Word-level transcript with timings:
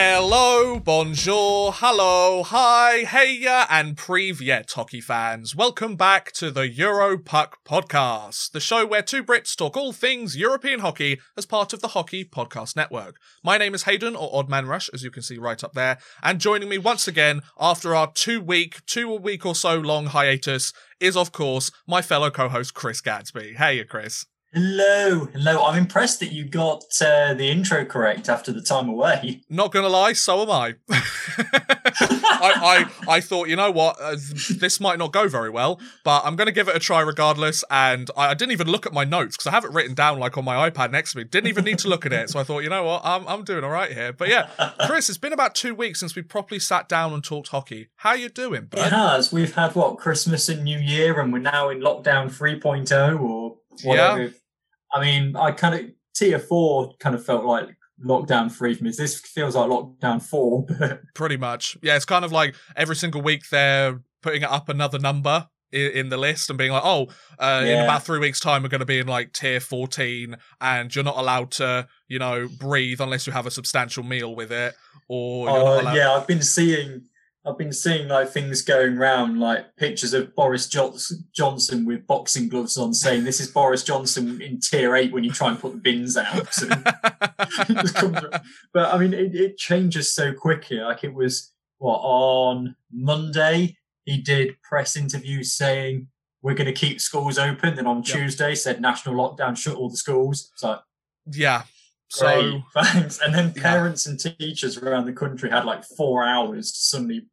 Hello, 0.00 0.78
bonjour, 0.78 1.72
hello, 1.74 2.44
hi, 2.44 2.98
hey 2.98 3.36
ya, 3.36 3.66
and 3.68 3.96
privyet 3.96 4.72
hockey 4.72 5.00
fans. 5.00 5.56
Welcome 5.56 5.96
back 5.96 6.30
to 6.34 6.52
the 6.52 6.68
Europuck 6.68 7.54
podcast, 7.66 8.52
the 8.52 8.60
show 8.60 8.86
where 8.86 9.02
two 9.02 9.24
Brits 9.24 9.56
talk 9.56 9.76
all 9.76 9.92
things 9.92 10.36
European 10.36 10.78
hockey 10.78 11.18
as 11.36 11.46
part 11.46 11.72
of 11.72 11.80
the 11.80 11.88
Hockey 11.88 12.24
Podcast 12.24 12.76
Network. 12.76 13.16
My 13.42 13.58
name 13.58 13.74
is 13.74 13.82
Hayden, 13.82 14.14
or 14.14 14.30
Oddman 14.30 14.68
Rush, 14.68 14.88
as 14.90 15.02
you 15.02 15.10
can 15.10 15.24
see 15.24 15.36
right 15.36 15.64
up 15.64 15.72
there, 15.72 15.98
and 16.22 16.40
joining 16.40 16.68
me 16.68 16.78
once 16.78 17.08
again 17.08 17.42
after 17.58 17.92
our 17.92 18.12
two 18.12 18.40
week, 18.40 18.86
two 18.86 19.12
week 19.16 19.44
or 19.44 19.56
so 19.56 19.80
long 19.80 20.06
hiatus 20.06 20.72
is, 21.00 21.16
of 21.16 21.32
course, 21.32 21.72
my 21.88 22.02
fellow 22.02 22.30
co 22.30 22.48
host 22.48 22.72
Chris 22.72 23.00
Gadsby. 23.00 23.54
Hey, 23.54 23.82
Chris. 23.82 24.26
Hello, 24.54 25.26
hello. 25.26 25.62
I'm 25.62 25.76
impressed 25.76 26.20
that 26.20 26.32
you 26.32 26.42
got 26.46 26.82
uh, 27.02 27.34
the 27.34 27.50
intro 27.50 27.84
correct 27.84 28.30
after 28.30 28.50
the 28.50 28.62
time 28.62 28.88
away. 28.88 29.42
Not 29.50 29.72
gonna 29.72 29.90
lie, 29.90 30.14
so 30.14 30.40
am 30.40 30.50
I. 30.50 30.74
I, 32.40 32.86
I, 33.08 33.16
I 33.16 33.20
thought, 33.20 33.48
you 33.48 33.56
know 33.56 33.70
what, 33.70 33.96
uh, 34.00 34.16
this 34.58 34.80
might 34.80 34.98
not 34.98 35.12
go 35.12 35.28
very 35.28 35.50
well, 35.50 35.80
but 36.04 36.22
I'm 36.24 36.34
gonna 36.34 36.52
give 36.52 36.66
it 36.68 36.74
a 36.74 36.78
try 36.78 37.00
regardless. 37.00 37.62
And 37.68 38.10
I, 38.16 38.28
I 38.28 38.34
didn't 38.34 38.52
even 38.52 38.68
look 38.68 38.86
at 38.86 38.92
my 38.94 39.04
notes 39.04 39.36
because 39.36 39.48
I 39.48 39.50
have 39.50 39.66
it 39.66 39.72
written 39.72 39.94
down 39.94 40.18
like 40.18 40.38
on 40.38 40.46
my 40.46 40.70
iPad 40.70 40.92
next 40.92 41.12
to 41.12 41.18
me. 41.18 41.24
Didn't 41.24 41.48
even 41.48 41.64
need 41.64 41.78
to 41.80 41.88
look 41.88 42.06
at 42.06 42.14
it, 42.14 42.30
so 42.30 42.40
I 42.40 42.44
thought, 42.44 42.60
you 42.60 42.70
know 42.70 42.84
what, 42.84 43.02
I'm 43.04 43.28
I'm 43.28 43.44
doing 43.44 43.64
all 43.64 43.70
right 43.70 43.92
here. 43.92 44.14
But 44.14 44.28
yeah, 44.28 44.48
Chris, 44.86 45.10
it's 45.10 45.18
been 45.18 45.34
about 45.34 45.56
two 45.56 45.74
weeks 45.74 46.00
since 46.00 46.16
we 46.16 46.22
properly 46.22 46.58
sat 46.60 46.88
down 46.88 47.12
and 47.12 47.22
talked 47.22 47.48
hockey. 47.48 47.88
How 47.96 48.14
you 48.14 48.30
doing, 48.30 48.64
bud? 48.66 48.86
It 48.86 48.92
has. 48.92 49.30
We've 49.30 49.54
had 49.54 49.74
what 49.74 49.98
Christmas 49.98 50.48
and 50.48 50.64
New 50.64 50.78
Year, 50.78 51.20
and 51.20 51.34
we're 51.34 51.40
now 51.40 51.68
in 51.68 51.80
lockdown 51.80 52.26
3.0 52.30 53.20
or 53.20 53.58
whatever. 53.82 54.22
Yeah. 54.22 54.30
I 54.94 55.00
mean, 55.00 55.36
I 55.36 55.52
kind 55.52 55.74
of 55.74 55.90
tier 56.14 56.38
four 56.38 56.94
kind 56.98 57.14
of 57.14 57.24
felt 57.24 57.44
like 57.44 57.68
lockdown 58.04 58.50
three 58.50 58.74
for 58.74 58.84
me. 58.84 58.92
This 58.96 59.20
feels 59.20 59.54
like 59.54 59.68
lockdown 59.68 60.22
four. 60.22 60.66
Pretty 61.14 61.36
much, 61.36 61.76
yeah. 61.82 61.96
It's 61.96 62.04
kind 62.04 62.24
of 62.24 62.32
like 62.32 62.54
every 62.76 62.96
single 62.96 63.22
week 63.22 63.48
they're 63.50 64.00
putting 64.22 64.44
up 64.44 64.68
another 64.68 64.98
number 64.98 65.48
in, 65.70 66.08
the 66.08 66.16
list 66.16 66.48
and 66.48 66.58
being 66.58 66.72
like, 66.72 66.84
oh, 66.84 67.08
uh, 67.38 67.62
yeah. 67.64 67.78
in 67.78 67.84
about 67.84 68.02
three 68.02 68.18
weeks' 68.18 68.40
time, 68.40 68.62
we're 68.62 68.68
going 68.68 68.80
to 68.80 68.86
be 68.86 68.98
in 68.98 69.06
like 69.06 69.32
tier 69.32 69.60
14, 69.60 70.36
and 70.60 70.94
you're 70.94 71.04
not 71.04 71.16
allowed 71.16 71.50
to, 71.52 71.86
you 72.08 72.18
know, 72.18 72.48
breathe 72.58 73.00
unless 73.00 73.26
you 73.26 73.32
have 73.32 73.46
a 73.46 73.50
substantial 73.50 74.02
meal 74.02 74.34
with 74.34 74.50
it. 74.50 74.74
Or 75.08 75.48
uh, 75.48 75.94
yeah, 75.94 76.12
I've 76.12 76.26
been 76.26 76.42
seeing 76.42 77.02
I've 77.46 77.58
been 77.58 77.72
seeing 77.72 78.08
like 78.08 78.28
things 78.28 78.62
going 78.62 78.98
around, 78.98 79.38
like 79.38 79.76
pictures 79.76 80.12
of 80.12 80.34
Boris 80.34 80.68
Johnson 80.68 81.86
with 81.86 82.06
boxing 82.06 82.48
gloves 82.48 82.76
on, 82.76 82.92
saying 82.92 83.24
this 83.24 83.40
is 83.40 83.48
Boris 83.48 83.82
Johnson 83.82 84.42
in 84.42 84.60
tier 84.60 84.94
eight 84.96 85.12
when 85.12 85.24
you 85.24 85.30
try 85.30 85.48
and 85.48 85.58
put 85.58 85.72
the 85.72 85.78
bins 85.78 86.16
out. 86.16 86.54
but 88.72 88.94
I 88.94 88.98
mean, 88.98 89.14
it, 89.14 89.34
it, 89.34 89.56
changes 89.56 90.12
so 90.12 90.32
quickly. 90.32 90.78
Like 90.78 91.04
it 91.04 91.14
was 91.14 91.52
what 91.78 92.00
on 92.02 92.74
Monday 92.92 93.76
he 94.04 94.18
did 94.18 94.60
press 94.62 94.96
interviews 94.96 95.52
saying 95.52 96.08
we're 96.42 96.54
going 96.54 96.66
to 96.66 96.72
keep 96.72 97.00
schools 97.00 97.38
open. 97.38 97.76
Then 97.76 97.86
on 97.86 97.98
yep. 97.98 98.04
Tuesday 98.04 98.54
said 98.56 98.80
national 98.80 99.14
lockdown, 99.14 99.56
shut 99.56 99.76
all 99.76 99.88
the 99.88 99.96
schools. 99.96 100.50
So 100.56 100.80
yeah, 101.30 101.62
so 102.08 102.26
Great, 102.26 102.62
thanks. 102.84 103.20
And 103.20 103.34
then 103.34 103.52
parents 103.52 104.06
yeah. 104.06 104.12
and 104.12 104.38
teachers 104.38 104.78
around 104.78 105.06
the 105.06 105.12
country 105.12 105.50
had 105.50 105.64
like 105.64 105.84
four 105.84 106.24
hours 106.24 106.72
to 106.72 106.78
suddenly 106.78 107.26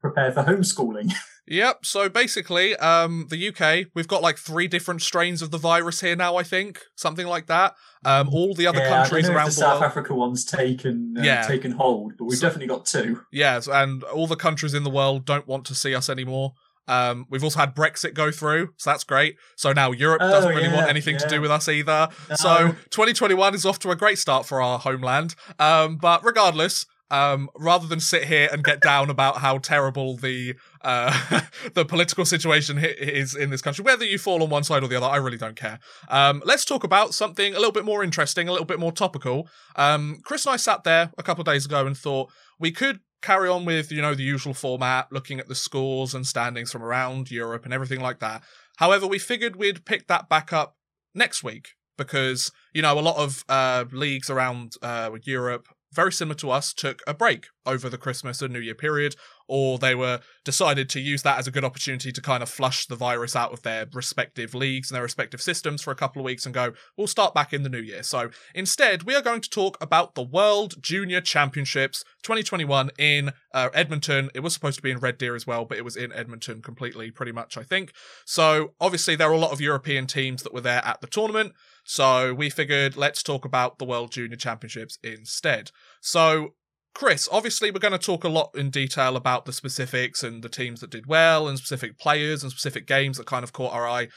prepare 0.00 0.32
for 0.32 0.42
homeschooling. 0.42 1.12
Yep. 1.46 1.84
So 1.84 2.08
basically, 2.08 2.74
um, 2.76 3.26
the 3.28 3.48
UK, 3.48 3.88
we've 3.94 4.08
got 4.08 4.22
like 4.22 4.38
three 4.38 4.66
different 4.66 5.02
strains 5.02 5.42
of 5.42 5.50
the 5.50 5.58
virus 5.58 6.00
here 6.00 6.16
now. 6.16 6.36
I 6.36 6.42
think 6.42 6.80
something 6.96 7.26
like 7.26 7.48
that. 7.48 7.74
Um, 8.04 8.28
all 8.30 8.54
the 8.54 8.66
other 8.66 8.78
yeah, 8.78 8.88
countries 8.88 9.28
around 9.28 9.46
the, 9.46 9.50
the 9.50 9.56
South 9.56 9.80
world, 9.80 9.84
Africa 9.84 10.14
one's 10.14 10.44
taken 10.44 11.14
uh, 11.18 11.22
yeah. 11.22 11.42
taken 11.42 11.72
hold, 11.72 12.14
but 12.18 12.24
we've 12.24 12.38
so, 12.38 12.46
definitely 12.46 12.68
got 12.68 12.86
two. 12.86 13.20
Yes, 13.30 13.68
and 13.68 14.02
all 14.04 14.26
the 14.26 14.36
countries 14.36 14.74
in 14.74 14.84
the 14.84 14.90
world 14.90 15.26
don't 15.26 15.46
want 15.46 15.66
to 15.66 15.74
see 15.74 15.94
us 15.94 16.08
anymore. 16.08 16.54
Um, 16.86 17.26
we've 17.30 17.44
also 17.44 17.58
had 17.58 17.74
Brexit 17.74 18.14
go 18.14 18.30
through, 18.30 18.70
so 18.76 18.90
that's 18.90 19.04
great. 19.04 19.36
So 19.56 19.72
now 19.72 19.92
Europe 19.92 20.20
oh, 20.22 20.30
doesn't 20.30 20.50
really 20.50 20.64
yeah, 20.64 20.74
want 20.74 20.88
anything 20.88 21.14
yeah. 21.14 21.20
to 21.20 21.28
do 21.28 21.40
with 21.40 21.50
us 21.50 21.68
either. 21.68 22.08
No. 22.28 22.36
So 22.36 22.68
2021 22.90 23.54
is 23.54 23.64
off 23.64 23.78
to 23.80 23.90
a 23.90 23.96
great 23.96 24.18
start 24.18 24.46
for 24.46 24.60
our 24.60 24.78
homeland. 24.78 25.34
Um, 25.58 25.96
but 25.96 26.24
regardless, 26.24 26.86
um, 27.10 27.48
rather 27.56 27.86
than 27.86 28.00
sit 28.00 28.24
here 28.24 28.48
and 28.50 28.64
get 28.64 28.80
down 28.80 29.10
about 29.10 29.38
how 29.38 29.58
terrible 29.58 30.16
the 30.16 30.54
uh, 30.82 31.40
the 31.74 31.84
political 31.84 32.24
situation 32.24 32.78
is 32.78 33.34
in 33.34 33.50
this 33.50 33.62
country, 33.62 33.84
whether 33.84 34.04
you 34.04 34.18
fall 34.18 34.42
on 34.42 34.50
one 34.50 34.64
side 34.64 34.82
or 34.82 34.88
the 34.88 34.96
other, 34.96 35.06
I 35.06 35.16
really 35.16 35.36
don't 35.36 35.56
care. 35.56 35.78
Um, 36.08 36.42
let's 36.44 36.64
talk 36.64 36.82
about 36.82 37.14
something 37.14 37.54
a 37.54 37.58
little 37.58 37.72
bit 37.72 37.84
more 37.84 38.02
interesting, 38.02 38.48
a 38.48 38.52
little 38.52 38.66
bit 38.66 38.80
more 38.80 38.92
topical. 38.92 39.48
Um, 39.76 40.20
Chris 40.24 40.46
and 40.46 40.54
I 40.54 40.56
sat 40.56 40.84
there 40.84 41.12
a 41.16 41.22
couple 41.22 41.42
of 41.42 41.46
days 41.46 41.64
ago 41.66 41.86
and 41.86 41.96
thought 41.96 42.30
we 42.58 42.72
could 42.72 43.00
carry 43.24 43.48
on 43.48 43.64
with, 43.64 43.90
you 43.90 44.02
know, 44.02 44.14
the 44.14 44.22
usual 44.22 44.54
format, 44.54 45.08
looking 45.10 45.40
at 45.40 45.48
the 45.48 45.54
scores 45.54 46.14
and 46.14 46.26
standings 46.26 46.70
from 46.70 46.82
around 46.82 47.30
Europe 47.30 47.64
and 47.64 47.72
everything 47.72 48.00
like 48.00 48.20
that. 48.20 48.42
However, 48.76 49.06
we 49.06 49.18
figured 49.18 49.56
we'd 49.56 49.84
pick 49.84 50.06
that 50.08 50.28
back 50.28 50.52
up 50.52 50.76
next 51.14 51.42
week 51.42 51.68
because, 51.96 52.52
you 52.72 52.82
know, 52.82 52.98
a 52.98 53.00
lot 53.00 53.16
of 53.16 53.44
uh, 53.48 53.84
leagues 53.92 54.28
around 54.28 54.74
uh, 54.82 55.10
Europe 55.24 55.68
very 55.94 56.12
similar 56.12 56.34
to 56.34 56.50
us, 56.50 56.74
took 56.74 57.02
a 57.06 57.14
break 57.14 57.46
over 57.64 57.88
the 57.88 57.98
Christmas 57.98 58.42
and 58.42 58.52
New 58.52 58.58
Year 58.58 58.74
period, 58.74 59.14
or 59.46 59.78
they 59.78 59.94
were 59.94 60.20
decided 60.44 60.88
to 60.90 61.00
use 61.00 61.22
that 61.22 61.38
as 61.38 61.46
a 61.46 61.50
good 61.50 61.64
opportunity 61.64 62.12
to 62.12 62.20
kind 62.20 62.42
of 62.42 62.48
flush 62.48 62.86
the 62.86 62.96
virus 62.96 63.34
out 63.34 63.52
of 63.52 63.62
their 63.62 63.86
respective 63.92 64.54
leagues 64.54 64.90
and 64.90 64.96
their 64.96 65.02
respective 65.02 65.40
systems 65.40 65.82
for 65.82 65.90
a 65.90 65.96
couple 65.96 66.20
of 66.20 66.24
weeks 66.24 66.46
and 66.46 66.54
go, 66.54 66.72
we'll 66.96 67.06
start 67.06 67.34
back 67.34 67.52
in 67.52 67.62
the 67.62 67.68
new 67.68 67.80
year. 67.80 68.02
So 68.02 68.30
instead, 68.54 69.04
we 69.04 69.14
are 69.14 69.22
going 69.22 69.40
to 69.40 69.50
talk 69.50 69.76
about 69.80 70.14
the 70.14 70.22
World 70.22 70.74
Junior 70.80 71.20
Championships 71.20 72.04
2021 72.22 72.90
in 72.98 73.32
uh, 73.52 73.68
Edmonton. 73.74 74.30
It 74.34 74.40
was 74.40 74.54
supposed 74.54 74.76
to 74.76 74.82
be 74.82 74.90
in 74.90 74.98
Red 74.98 75.18
Deer 75.18 75.34
as 75.34 75.46
well, 75.46 75.64
but 75.64 75.78
it 75.78 75.84
was 75.84 75.96
in 75.96 76.12
Edmonton 76.12 76.62
completely, 76.62 77.10
pretty 77.10 77.32
much, 77.32 77.56
I 77.56 77.62
think. 77.62 77.92
So 78.24 78.72
obviously, 78.80 79.16
there 79.16 79.28
are 79.28 79.34
a 79.34 79.38
lot 79.38 79.52
of 79.52 79.60
European 79.60 80.06
teams 80.06 80.42
that 80.42 80.54
were 80.54 80.60
there 80.60 80.84
at 80.84 81.00
the 81.00 81.06
tournament. 81.06 81.52
So 81.84 82.32
we 82.32 82.48
figured 82.48 82.96
let's 82.96 83.22
talk 83.22 83.44
about 83.44 83.78
the 83.78 83.84
World 83.84 84.10
Junior 84.10 84.36
Championships 84.36 84.98
instead. 85.02 85.70
So 86.00 86.54
Chris, 86.94 87.28
obviously, 87.32 87.72
we're 87.72 87.80
going 87.80 87.92
to 87.92 87.98
talk 87.98 88.22
a 88.22 88.28
lot 88.28 88.50
in 88.54 88.70
detail 88.70 89.16
about 89.16 89.46
the 89.46 89.52
specifics 89.52 90.22
and 90.22 90.42
the 90.44 90.48
teams 90.48 90.80
that 90.80 90.90
did 90.90 91.06
well, 91.06 91.48
and 91.48 91.58
specific 91.58 91.98
players 91.98 92.42
and 92.42 92.52
specific 92.52 92.86
games 92.86 93.18
that 93.18 93.26
kind 93.26 93.42
of 93.42 93.52
caught 93.52 93.72
our 93.72 93.86
eye. 93.86 94.08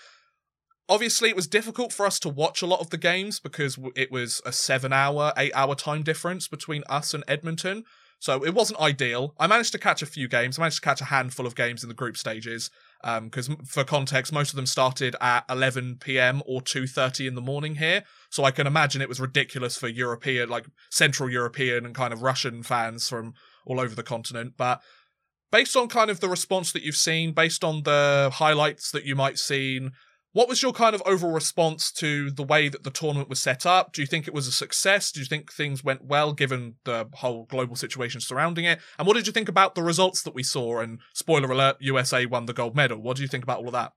Obviously, 0.88 1.30
it 1.30 1.36
was 1.36 1.48
difficult 1.48 1.92
for 1.92 2.06
us 2.06 2.20
to 2.20 2.30
watch 2.30 2.62
a 2.62 2.68
lot 2.68 2.80
of 2.80 2.92
the 2.92 2.98
games 2.98 3.40
because 3.40 3.80
it 3.96 4.12
was 4.12 4.42
a 4.46 4.52
seven 4.52 4.94
hour, 4.94 5.34
eight 5.38 5.52
hour 5.56 5.74
time 5.74 6.04
difference 6.04 6.48
between 6.48 6.84
us 6.88 7.14
and 7.14 7.24
Edmonton. 7.28 7.84
So 8.20 8.46
it 8.46 8.54
wasn't 8.54 8.80
ideal. 8.80 9.34
I 9.40 9.48
managed 9.48 9.74
to 9.74 9.80
catch 9.80 10.02
a 10.02 10.08
few 10.08 10.28
games. 10.28 10.58
I 10.58 10.62
managed 10.62 10.78
to 10.78 10.82
catch 10.82 11.02
a 11.02 11.06
handful 11.06 11.46
of 11.46 11.56
games 11.56 11.84
in 11.84 11.90
the 11.90 11.96
group 11.96 12.16
stages 12.16 12.70
because 13.02 13.50
um, 13.50 13.58
for 13.66 13.84
context, 13.84 14.34
most 14.34 14.50
of 14.50 14.56
them 14.56 14.66
started 14.66 15.16
at 15.22 15.46
11 15.50 15.98
p.m. 16.00 16.42
or 16.46 16.62
2:30 16.62 17.28
in 17.28 17.36
the 17.36 17.42
morning 17.42 17.76
here. 17.76 18.04
So 18.30 18.44
I 18.44 18.52
can 18.52 18.68
imagine 18.68 19.02
it 19.02 19.10
was 19.10 19.20
ridiculous 19.20 19.78
for 19.78 19.88
European, 19.88 20.50
like 20.50 20.66
Central 20.90 21.30
European 21.30 21.86
and 21.86 21.96
kind 21.96 22.14
of 22.14 22.22
Russian 22.22 22.64
fans 22.64 23.08
from 23.08 23.34
all 23.66 23.80
over 23.80 23.96
the 23.96 24.04
continent. 24.04 24.54
But 24.58 24.82
based 25.52 25.76
on 25.76 25.88
kind 25.88 26.10
of 26.10 26.20
the 26.20 26.30
response 26.30 26.72
that 26.72 26.84
you've 26.84 26.96
seen, 26.96 27.34
based 27.34 27.64
on 27.64 27.84
the 27.84 28.30
highlights 28.34 28.92
that 28.92 29.06
you 29.06 29.16
might 29.16 29.38
seen, 29.38 29.92
what 30.38 30.48
was 30.48 30.62
your 30.62 30.72
kind 30.72 30.94
of 30.94 31.02
overall 31.04 31.34
response 31.34 31.92
to 31.92 32.30
the 32.30 32.44
way 32.44 32.70
that 32.70 32.84
the 32.84 32.92
tournament 32.92 33.28
was 33.28 33.42
set 33.42 33.66
up? 33.66 33.92
Do 33.92 34.04
you 34.04 34.06
think 34.06 34.28
it 34.28 34.36
was 34.36 34.48
a 34.48 34.52
success? 34.52 35.12
Do 35.12 35.20
you 35.20 35.26
think 35.26 35.52
things 35.52 35.84
went 35.84 36.06
well 36.06 36.32
given 36.32 36.76
the 36.84 37.10
whole 37.14 37.46
global 37.46 37.76
situation 37.76 38.22
surrounding 38.22 38.64
it? 38.64 38.80
And 39.00 39.08
what 39.08 39.16
did 39.16 39.26
you 39.26 39.34
think 39.34 39.50
about 39.50 39.74
the 39.74 39.82
results 39.82 40.22
that 40.22 40.36
we 40.36 40.44
saw? 40.44 40.80
And 40.80 41.00
spoiler 41.16 41.50
alert, 41.50 41.78
USA 41.80 42.28
won 42.28 42.46
the 42.46 42.54
gold 42.54 42.76
medal. 42.76 43.02
What 43.02 43.18
do 43.18 43.24
you 43.24 43.28
think 43.28 43.46
about 43.46 43.62
all 43.62 43.74
of 43.74 43.92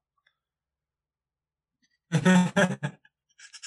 that? 2.10 2.94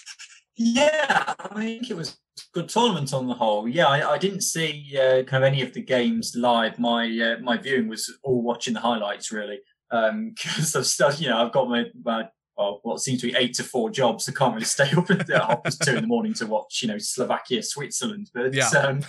yeah, 0.58 1.34
I 1.38 1.50
think 1.54 1.92
it 1.92 1.96
was 1.96 2.18
a 2.40 2.42
good 2.54 2.70
tournament 2.70 3.14
on 3.14 3.28
the 3.28 3.36
whole. 3.36 3.68
Yeah, 3.68 3.86
I, 3.86 4.14
I 4.14 4.18
didn't 4.18 4.42
see 4.42 4.98
uh, 4.98 5.22
kind 5.26 5.44
of 5.44 5.48
any 5.48 5.62
of 5.62 5.74
the 5.74 5.82
games 5.84 6.34
live. 6.36 6.80
My 6.80 7.06
uh, 7.06 7.40
my 7.40 7.56
viewing 7.58 7.88
was 7.88 8.12
all 8.24 8.42
watching 8.42 8.74
the 8.74 8.80
highlights 8.80 9.32
really 9.32 9.60
because 9.92 10.76
um, 10.76 10.80
I've 10.80 10.88
still, 10.88 11.14
you 11.14 11.30
know 11.30 11.46
I've 11.46 11.54
got 11.54 11.70
my, 11.70 11.86
my 12.04 12.30
well, 12.58 12.80
what 12.84 13.00
seems 13.00 13.22
to 13.22 13.28
be 13.28 13.36
eight 13.36 13.54
to 13.56 13.64
four 13.64 13.90
jobs. 13.90 14.30
I 14.30 14.32
can't 14.32 14.54
really 14.54 14.66
stay 14.66 14.92
up 14.92 15.10
at 15.10 15.30
half 15.30 15.64
past 15.64 15.82
two 15.82 15.96
in 15.96 16.02
the 16.02 16.08
morning 16.08 16.34
to 16.36 16.46
watch, 16.46 16.82
you 16.82 16.88
know, 16.88 16.98
Slovakia, 16.98 17.64
Switzerland. 17.64 18.30
But 18.34 18.54
yeah, 18.54 18.70
um, 18.70 19.02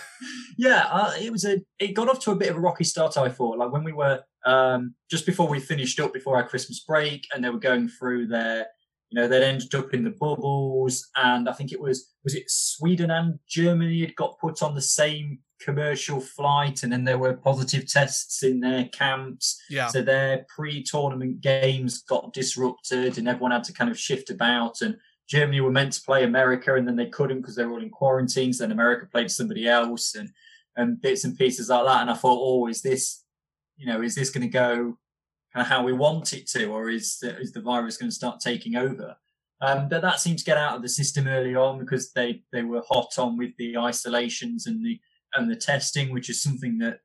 yeah, 0.56 0.86
uh, 0.90 1.12
it 1.20 1.30
was 1.30 1.44
a. 1.44 1.60
It 1.78 1.94
got 1.94 2.08
off 2.08 2.20
to 2.20 2.30
a 2.30 2.36
bit 2.36 2.50
of 2.50 2.56
a 2.56 2.60
rocky 2.60 2.84
start. 2.84 3.16
I 3.16 3.28
thought, 3.28 3.58
like 3.58 3.72
when 3.72 3.84
we 3.84 3.92
were 3.92 4.22
um, 4.46 4.94
just 5.10 5.26
before 5.26 5.48
we 5.48 5.60
finished 5.60 6.00
up 6.00 6.12
before 6.12 6.36
our 6.36 6.48
Christmas 6.48 6.80
break, 6.80 7.26
and 7.34 7.44
they 7.44 7.50
were 7.50 7.58
going 7.58 7.88
through 7.88 8.28
their, 8.28 8.66
you 9.10 9.20
know, 9.20 9.28
they'd 9.28 9.42
ended 9.42 9.74
up 9.74 9.92
in 9.92 10.04
the 10.04 10.14
bubbles, 10.18 11.06
and 11.16 11.48
I 11.48 11.52
think 11.52 11.72
it 11.72 11.80
was 11.80 12.14
was 12.24 12.34
it 12.34 12.44
Sweden 12.48 13.10
and 13.10 13.38
Germany 13.46 14.00
had 14.00 14.16
got 14.16 14.38
put 14.38 14.62
on 14.62 14.74
the 14.74 14.82
same 14.82 15.40
commercial 15.64 16.20
flight 16.20 16.82
and 16.82 16.92
then 16.92 17.04
there 17.04 17.18
were 17.18 17.34
positive 17.34 17.86
tests 17.90 18.42
in 18.42 18.60
their 18.60 18.84
camps 18.88 19.60
yeah 19.70 19.86
so 19.86 20.02
their 20.02 20.44
pre-tournament 20.54 21.40
games 21.40 22.02
got 22.02 22.32
disrupted 22.32 23.16
and 23.16 23.28
everyone 23.28 23.52
had 23.52 23.64
to 23.64 23.72
kind 23.72 23.90
of 23.90 23.98
shift 23.98 24.28
about 24.30 24.82
and 24.82 24.96
germany 25.26 25.60
were 25.60 25.70
meant 25.70 25.92
to 25.92 26.02
play 26.02 26.24
america 26.24 26.74
and 26.74 26.86
then 26.86 26.96
they 26.96 27.06
couldn't 27.06 27.40
because 27.40 27.56
they 27.56 27.64
were 27.64 27.72
all 27.72 27.82
in 27.82 27.88
quarantines 27.88 28.58
then 28.58 28.72
america 28.72 29.06
played 29.10 29.30
somebody 29.30 29.66
else 29.66 30.14
and 30.14 30.30
and 30.76 31.00
bits 31.00 31.24
and 31.24 31.36
pieces 31.36 31.68
like 31.68 31.84
that. 31.84 32.02
And 32.02 32.10
I 32.10 32.14
thought, 32.14 32.38
oh, 32.40 32.66
is 32.66 32.82
this, 32.82 33.24
you 33.76 33.86
know, 33.86 34.02
is 34.02 34.14
this 34.14 34.30
going 34.30 34.46
to 34.46 34.52
go 34.52 34.98
kind 35.52 35.62
of 35.62 35.66
how 35.66 35.84
we 35.84 35.92
want 35.92 36.32
it 36.32 36.46
to, 36.48 36.66
or 36.66 36.90
is 36.90 37.22
is 37.22 37.52
the 37.52 37.60
virus 37.60 37.96
going 37.96 38.10
to 38.10 38.14
start 38.14 38.40
taking 38.40 38.76
over? 38.76 39.16
Um, 39.60 39.88
but 39.88 40.02
that 40.02 40.20
seemed 40.20 40.38
to 40.40 40.44
get 40.44 40.58
out 40.58 40.76
of 40.76 40.82
the 40.82 40.88
system 40.88 41.26
early 41.26 41.54
on 41.54 41.78
because 41.78 42.12
they 42.12 42.42
they 42.52 42.62
were 42.62 42.82
hot 42.88 43.18
on 43.18 43.36
with 43.36 43.56
the 43.56 43.76
isolations 43.76 44.66
and 44.66 44.84
the 44.84 45.00
and 45.34 45.50
the 45.50 45.56
testing, 45.56 46.12
which 46.12 46.30
is 46.30 46.42
something 46.42 46.78
that 46.78 47.00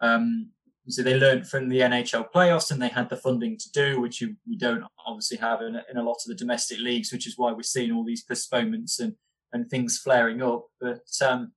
um, 0.00 0.50
so 0.88 1.02
they 1.02 1.18
learned 1.18 1.48
from 1.48 1.68
the 1.68 1.80
NHL 1.80 2.30
playoffs 2.30 2.70
and 2.70 2.80
they 2.80 2.88
had 2.88 3.08
the 3.08 3.16
funding 3.16 3.56
to 3.56 3.72
do, 3.72 4.00
which 4.00 4.20
you, 4.20 4.36
we 4.46 4.56
don't 4.56 4.84
obviously 5.06 5.38
have 5.38 5.62
in, 5.62 5.80
in 5.90 5.96
a 5.96 6.02
lot 6.02 6.16
of 6.16 6.26
the 6.26 6.34
domestic 6.34 6.78
leagues, 6.78 7.10
which 7.10 7.26
is 7.26 7.38
why 7.38 7.52
we're 7.52 7.62
seeing 7.62 7.90
all 7.92 8.04
these 8.04 8.22
postponements 8.22 9.00
and 9.00 9.14
and 9.52 9.70
things 9.70 9.98
flaring 9.98 10.42
up. 10.42 10.66
But 10.80 11.06
um, 11.22 11.52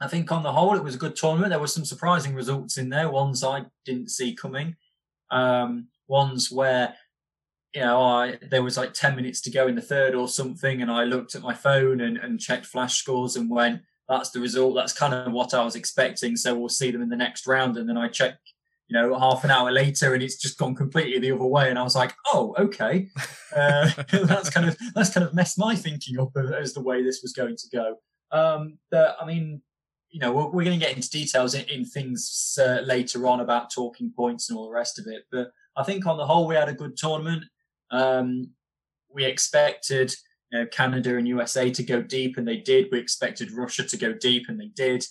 I 0.00 0.06
think 0.06 0.30
on 0.30 0.42
the 0.42 0.52
whole, 0.52 0.76
it 0.76 0.84
was 0.84 0.94
a 0.94 0.98
good 0.98 1.16
tournament. 1.16 1.50
There 1.50 1.58
were 1.58 1.66
some 1.66 1.84
surprising 1.84 2.34
results 2.34 2.76
in 2.76 2.90
there, 2.90 3.10
ones 3.10 3.42
I 3.42 3.64
didn't 3.84 4.10
see 4.10 4.34
coming, 4.34 4.76
um, 5.30 5.88
ones 6.06 6.52
where 6.52 6.94
you 7.74 7.80
know 7.80 8.00
I 8.00 8.38
there 8.48 8.62
was 8.62 8.76
like 8.76 8.92
ten 8.92 9.16
minutes 9.16 9.40
to 9.42 9.50
go 9.50 9.66
in 9.66 9.74
the 9.74 9.82
third 9.82 10.14
or 10.14 10.28
something, 10.28 10.82
and 10.82 10.90
I 10.90 11.04
looked 11.04 11.34
at 11.34 11.42
my 11.42 11.54
phone 11.54 12.00
and, 12.00 12.16
and 12.16 12.38
checked 12.38 12.66
flash 12.66 12.96
scores 12.98 13.34
and 13.34 13.50
went, 13.50 13.80
"That's 14.10 14.30
the 14.30 14.40
result. 14.40 14.74
That's 14.74 14.92
kind 14.92 15.14
of 15.14 15.32
what 15.32 15.54
I 15.54 15.64
was 15.64 15.76
expecting." 15.76 16.36
So 16.36 16.54
we'll 16.54 16.68
see 16.68 16.90
them 16.90 17.00
in 17.00 17.08
the 17.08 17.16
next 17.16 17.46
round, 17.46 17.76
and 17.76 17.88
then 17.88 17.96
I 17.96 18.08
check. 18.08 18.38
You 18.88 19.00
know, 19.00 19.16
half 19.16 19.44
an 19.44 19.52
hour 19.52 19.70
later, 19.70 20.14
and 20.14 20.22
it's 20.22 20.34
just 20.34 20.58
gone 20.58 20.74
completely 20.74 21.20
the 21.20 21.30
other 21.30 21.44
way, 21.44 21.70
and 21.70 21.78
I 21.78 21.84
was 21.84 21.94
like, 21.94 22.12
"Oh, 22.32 22.54
okay." 22.58 23.08
Uh, 23.50 23.90
that's 24.12 24.48
kind 24.48 24.68
of 24.68 24.78
that's 24.94 25.12
kind 25.12 25.26
of 25.26 25.34
messed 25.34 25.58
my 25.58 25.74
thinking 25.74 26.20
up 26.20 26.30
as 26.36 26.72
the 26.72 26.80
way 26.80 27.02
this 27.02 27.20
was 27.20 27.32
going 27.32 27.56
to 27.56 27.68
go. 27.72 27.96
Um, 28.30 28.78
but 28.92 29.16
I 29.20 29.26
mean, 29.26 29.60
you 30.10 30.20
know, 30.20 30.32
we're, 30.32 30.46
we're 30.46 30.64
going 30.64 30.78
to 30.78 30.84
get 30.84 30.94
into 30.94 31.10
details 31.10 31.54
in, 31.54 31.64
in 31.68 31.84
things 31.84 32.58
uh, 32.60 32.80
later 32.84 33.26
on 33.26 33.40
about 33.40 33.72
talking 33.72 34.12
points 34.14 34.48
and 34.48 34.58
all 34.58 34.66
the 34.66 34.74
rest 34.74 34.98
of 34.98 35.06
it. 35.06 35.24
But 35.30 35.50
I 35.76 35.84
think 35.84 36.06
on 36.06 36.16
the 36.16 36.26
whole, 36.26 36.46
we 36.46 36.56
had 36.56 36.68
a 36.68 36.74
good 36.74 36.96
tournament. 36.96 37.44
Um, 37.90 38.50
we 39.12 39.24
expected 39.24 40.12
you 40.50 40.58
know, 40.58 40.66
Canada 40.66 41.16
and 41.16 41.28
USA 41.28 41.70
to 41.70 41.82
go 41.82 42.02
deep, 42.02 42.36
and 42.36 42.46
they 42.46 42.58
did. 42.58 42.88
We 42.90 42.98
expected 42.98 43.52
Russia 43.52 43.84
to 43.84 43.96
go 43.96 44.12
deep, 44.12 44.46
and 44.48 44.60
they 44.60 44.70
did. 44.74 45.04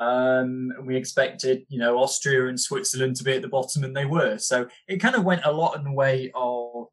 Um, 0.00 0.72
we 0.84 0.96
expected, 0.96 1.64
you 1.68 1.78
know, 1.78 1.98
Austria 1.98 2.46
and 2.46 2.60
Switzerland 2.60 3.16
to 3.16 3.24
be 3.24 3.34
at 3.34 3.42
the 3.42 3.48
bottom, 3.48 3.84
and 3.84 3.96
they 3.96 4.04
were. 4.04 4.38
So 4.38 4.68
it 4.86 4.98
kind 4.98 5.16
of 5.16 5.24
went 5.24 5.44
a 5.44 5.52
lot 5.52 5.76
in 5.76 5.84
the 5.84 5.92
way 5.92 6.30
of 6.34 6.86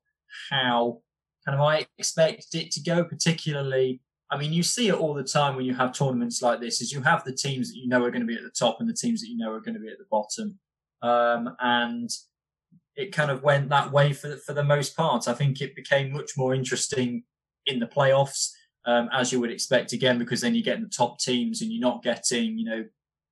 how 0.49 1.01
kind 1.45 1.59
of 1.59 1.61
I 1.61 1.85
expected 1.97 2.61
it 2.61 2.71
to 2.71 2.81
go, 2.81 3.03
particularly 3.03 4.01
I 4.31 4.37
mean, 4.37 4.53
you 4.53 4.63
see 4.63 4.87
it 4.87 4.95
all 4.95 5.13
the 5.13 5.23
time 5.23 5.55
when 5.55 5.65
you 5.65 5.75
have 5.75 5.93
tournaments 5.93 6.41
like 6.41 6.59
this. 6.59 6.81
Is 6.81 6.91
you 6.91 7.01
have 7.01 7.23
the 7.23 7.33
teams 7.33 7.69
that 7.69 7.77
you 7.77 7.87
know 7.87 8.03
are 8.03 8.11
going 8.11 8.21
to 8.21 8.27
be 8.27 8.35
at 8.35 8.43
the 8.43 8.49
top 8.49 8.77
and 8.79 8.89
the 8.89 8.93
teams 8.93 9.21
that 9.21 9.29
you 9.29 9.37
know 9.37 9.51
are 9.51 9.59
going 9.59 9.75
to 9.75 9.79
be 9.79 9.89
at 9.89 9.97
the 9.97 10.05
bottom, 10.09 10.59
um, 11.01 11.55
and 11.59 12.09
it 12.95 13.11
kind 13.11 13.29
of 13.29 13.43
went 13.43 13.69
that 13.69 13.91
way 13.91 14.13
for 14.13 14.35
for 14.37 14.53
the 14.53 14.63
most 14.63 14.97
part. 14.97 15.27
I 15.27 15.33
think 15.33 15.61
it 15.61 15.75
became 15.75 16.11
much 16.11 16.31
more 16.37 16.55
interesting 16.55 17.23
in 17.65 17.79
the 17.79 17.87
playoffs, 17.87 18.51
um, 18.85 19.09
as 19.11 19.31
you 19.31 19.39
would 19.39 19.51
expect 19.51 19.93
again, 19.93 20.19
because 20.19 20.41
then 20.41 20.55
you're 20.55 20.63
getting 20.63 20.83
the 20.83 20.89
top 20.89 21.19
teams 21.19 21.61
and 21.61 21.71
you're 21.71 21.81
not 21.81 22.03
getting, 22.03 22.57
you 22.57 22.65
know, 22.65 22.85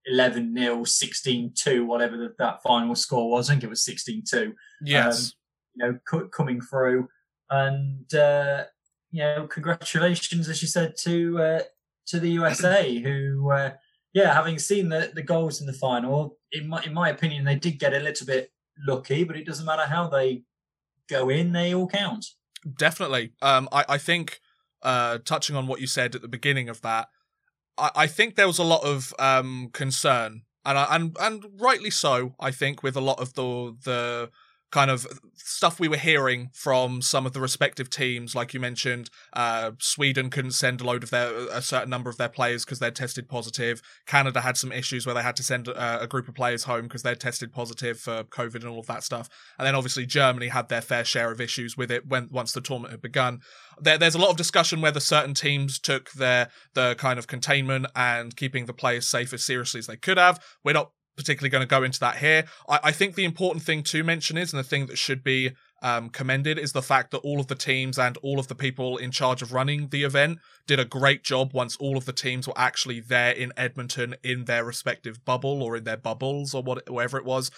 11 0.05 0.55
0, 0.57 0.83
16 0.83 1.53
2, 1.55 1.85
whatever 1.85 2.17
the, 2.17 2.33
that 2.39 2.61
final 2.61 2.95
score 2.95 3.29
was. 3.29 3.49
I 3.49 3.53
think 3.53 3.63
it 3.63 3.69
was 3.69 3.85
16 3.85 4.23
2. 4.29 4.53
Yes. 4.83 5.25
Um, 5.25 5.31
you 5.75 5.85
know, 5.85 5.99
c- 6.09 6.29
coming 6.31 6.61
through. 6.61 7.07
And 7.49 8.13
uh, 8.13 8.63
you 9.11 9.21
know, 9.21 9.47
congratulations, 9.47 10.49
as 10.49 10.61
you 10.61 10.67
said, 10.67 10.95
to 11.01 11.39
uh, 11.39 11.61
to 12.07 12.19
the 12.19 12.31
USA, 12.31 12.99
who, 12.99 13.51
uh, 13.51 13.71
yeah, 14.13 14.33
having 14.33 14.57
seen 14.57 14.89
the, 14.89 15.11
the 15.13 15.21
goals 15.21 15.61
in 15.61 15.67
the 15.67 15.73
final, 15.73 16.37
in 16.51 16.67
my 16.67 16.81
in 16.83 16.93
my 16.93 17.09
opinion, 17.09 17.45
they 17.45 17.55
did 17.55 17.79
get 17.79 17.93
a 17.93 17.99
little 17.99 18.25
bit 18.25 18.51
lucky, 18.87 19.23
but 19.23 19.37
it 19.37 19.45
doesn't 19.45 19.65
matter 19.65 19.83
how 19.83 20.07
they 20.07 20.43
go 21.07 21.29
in; 21.29 21.51
they 21.51 21.75
all 21.75 21.87
count. 21.87 22.25
Definitely. 22.77 23.33
Um, 23.41 23.67
I 23.71 23.85
I 23.89 23.97
think 23.97 24.39
uh, 24.81 25.19
touching 25.25 25.55
on 25.55 25.67
what 25.67 25.81
you 25.81 25.87
said 25.87 26.15
at 26.15 26.21
the 26.21 26.27
beginning 26.27 26.69
of 26.69 26.81
that, 26.81 27.09
I, 27.77 27.91
I 27.95 28.07
think 28.07 28.35
there 28.35 28.47
was 28.47 28.59
a 28.59 28.63
lot 28.63 28.83
of 28.83 29.13
um, 29.19 29.69
concern, 29.73 30.43
and 30.65 30.77
and 30.77 31.17
and 31.19 31.45
rightly 31.61 31.91
so. 31.91 32.35
I 32.39 32.51
think 32.51 32.83
with 32.83 32.95
a 32.97 33.01
lot 33.01 33.19
of 33.21 33.33
the 33.35 33.75
the 33.83 34.31
kind 34.73 34.89
of 34.89 35.05
stuff 35.35 35.79
we 35.79 35.87
were 35.87 35.97
hearing 35.97 36.49
from 36.51 36.99
some 36.99 37.27
of 37.27 37.33
the 37.33 37.39
respective 37.39 37.91
teams. 37.91 38.33
Like 38.33 38.55
you 38.55 38.59
mentioned, 38.59 39.11
uh, 39.33 39.73
Sweden 39.77 40.31
couldn't 40.31 40.53
send 40.53 40.81
a 40.81 40.83
load 40.83 41.03
of 41.03 41.11
their 41.11 41.31
a 41.51 41.61
certain 41.61 41.91
number 41.91 42.09
of 42.09 42.17
their 42.17 42.27
players 42.27 42.65
because 42.65 42.79
they'd 42.79 42.95
tested 42.95 43.29
positive. 43.29 43.83
Canada 44.07 44.41
had 44.41 44.57
some 44.57 44.71
issues 44.71 45.05
where 45.05 45.13
they 45.13 45.21
had 45.21 45.35
to 45.35 45.43
send 45.43 45.67
a, 45.67 46.01
a 46.01 46.07
group 46.07 46.27
of 46.27 46.33
players 46.33 46.63
home 46.63 46.83
because 46.83 47.03
they'd 47.03 47.19
tested 47.19 47.53
positive 47.53 47.99
for 47.99 48.23
COVID 48.23 48.55
and 48.55 48.65
all 48.65 48.79
of 48.79 48.87
that 48.87 49.03
stuff. 49.03 49.29
And 49.59 49.67
then 49.67 49.75
obviously 49.75 50.07
Germany 50.07 50.47
had 50.47 50.69
their 50.69 50.81
fair 50.81 51.05
share 51.05 51.31
of 51.31 51.39
issues 51.39 51.77
with 51.77 51.91
it 51.91 52.07
when 52.07 52.29
once 52.31 52.51
the 52.51 52.61
tournament 52.61 52.93
had 52.93 53.01
begun. 53.01 53.41
There, 53.79 53.99
there's 53.99 54.15
a 54.15 54.19
lot 54.19 54.31
of 54.31 54.37
discussion 54.37 54.81
whether 54.81 54.99
certain 54.99 55.35
teams 55.35 55.77
took 55.77 56.11
their 56.13 56.49
the 56.73 56.95
kind 56.97 57.19
of 57.19 57.27
containment 57.27 57.85
and 57.95 58.35
keeping 58.35 58.65
the 58.65 58.73
players 58.73 59.07
safe 59.07 59.33
as 59.33 59.45
seriously 59.45 59.77
as 59.77 59.85
they 59.85 59.97
could 59.97 60.17
have. 60.17 60.43
We're 60.63 60.73
not 60.73 60.93
particularly 61.15 61.49
going 61.49 61.61
to 61.61 61.67
go 61.67 61.83
into 61.83 61.99
that 61.99 62.17
here. 62.17 62.45
I, 62.67 62.79
I, 62.85 62.91
think 62.91 63.15
the 63.15 63.25
important 63.25 63.63
thing 63.63 63.83
to 63.83 64.03
mention 64.03 64.37
is, 64.37 64.53
and 64.53 64.59
the 64.59 64.67
thing 64.67 64.87
that 64.87 64.97
should 64.97 65.23
be 65.23 65.51
um, 65.81 66.09
commended, 66.09 66.57
is 66.57 66.71
the 66.71 66.81
fact 66.81 67.11
that 67.11 67.19
all 67.19 67.39
of 67.39 67.47
the 67.47 67.55
teams 67.55 67.99
and 67.99 68.17
all 68.17 68.39
of 68.39 68.47
the 68.47 68.55
people 68.55 68.97
in 68.97 69.11
charge 69.11 69.41
of 69.41 69.53
running 69.53 69.89
the 69.89 70.03
event 70.03 70.39
did 70.65 70.79
a 70.79 70.85
great 70.85 71.23
job 71.23 71.53
once 71.53 71.75
all 71.77 71.97
of 71.97 72.05
the 72.05 72.13
teams 72.13 72.47
were 72.47 72.57
actually 72.57 72.99
there 72.99 73.31
in 73.31 73.51
Edmonton 73.57 74.15
in 74.23 74.45
their 74.45 74.63
respective 74.63 75.23
bubble 75.25 75.61
or 75.61 75.77
in 75.77 75.83
their 75.83 75.97
bubbles 75.97 76.53
or 76.53 76.63
what, 76.63 76.89
whatever 76.89 77.17
it 77.17 77.25
was. 77.25 77.51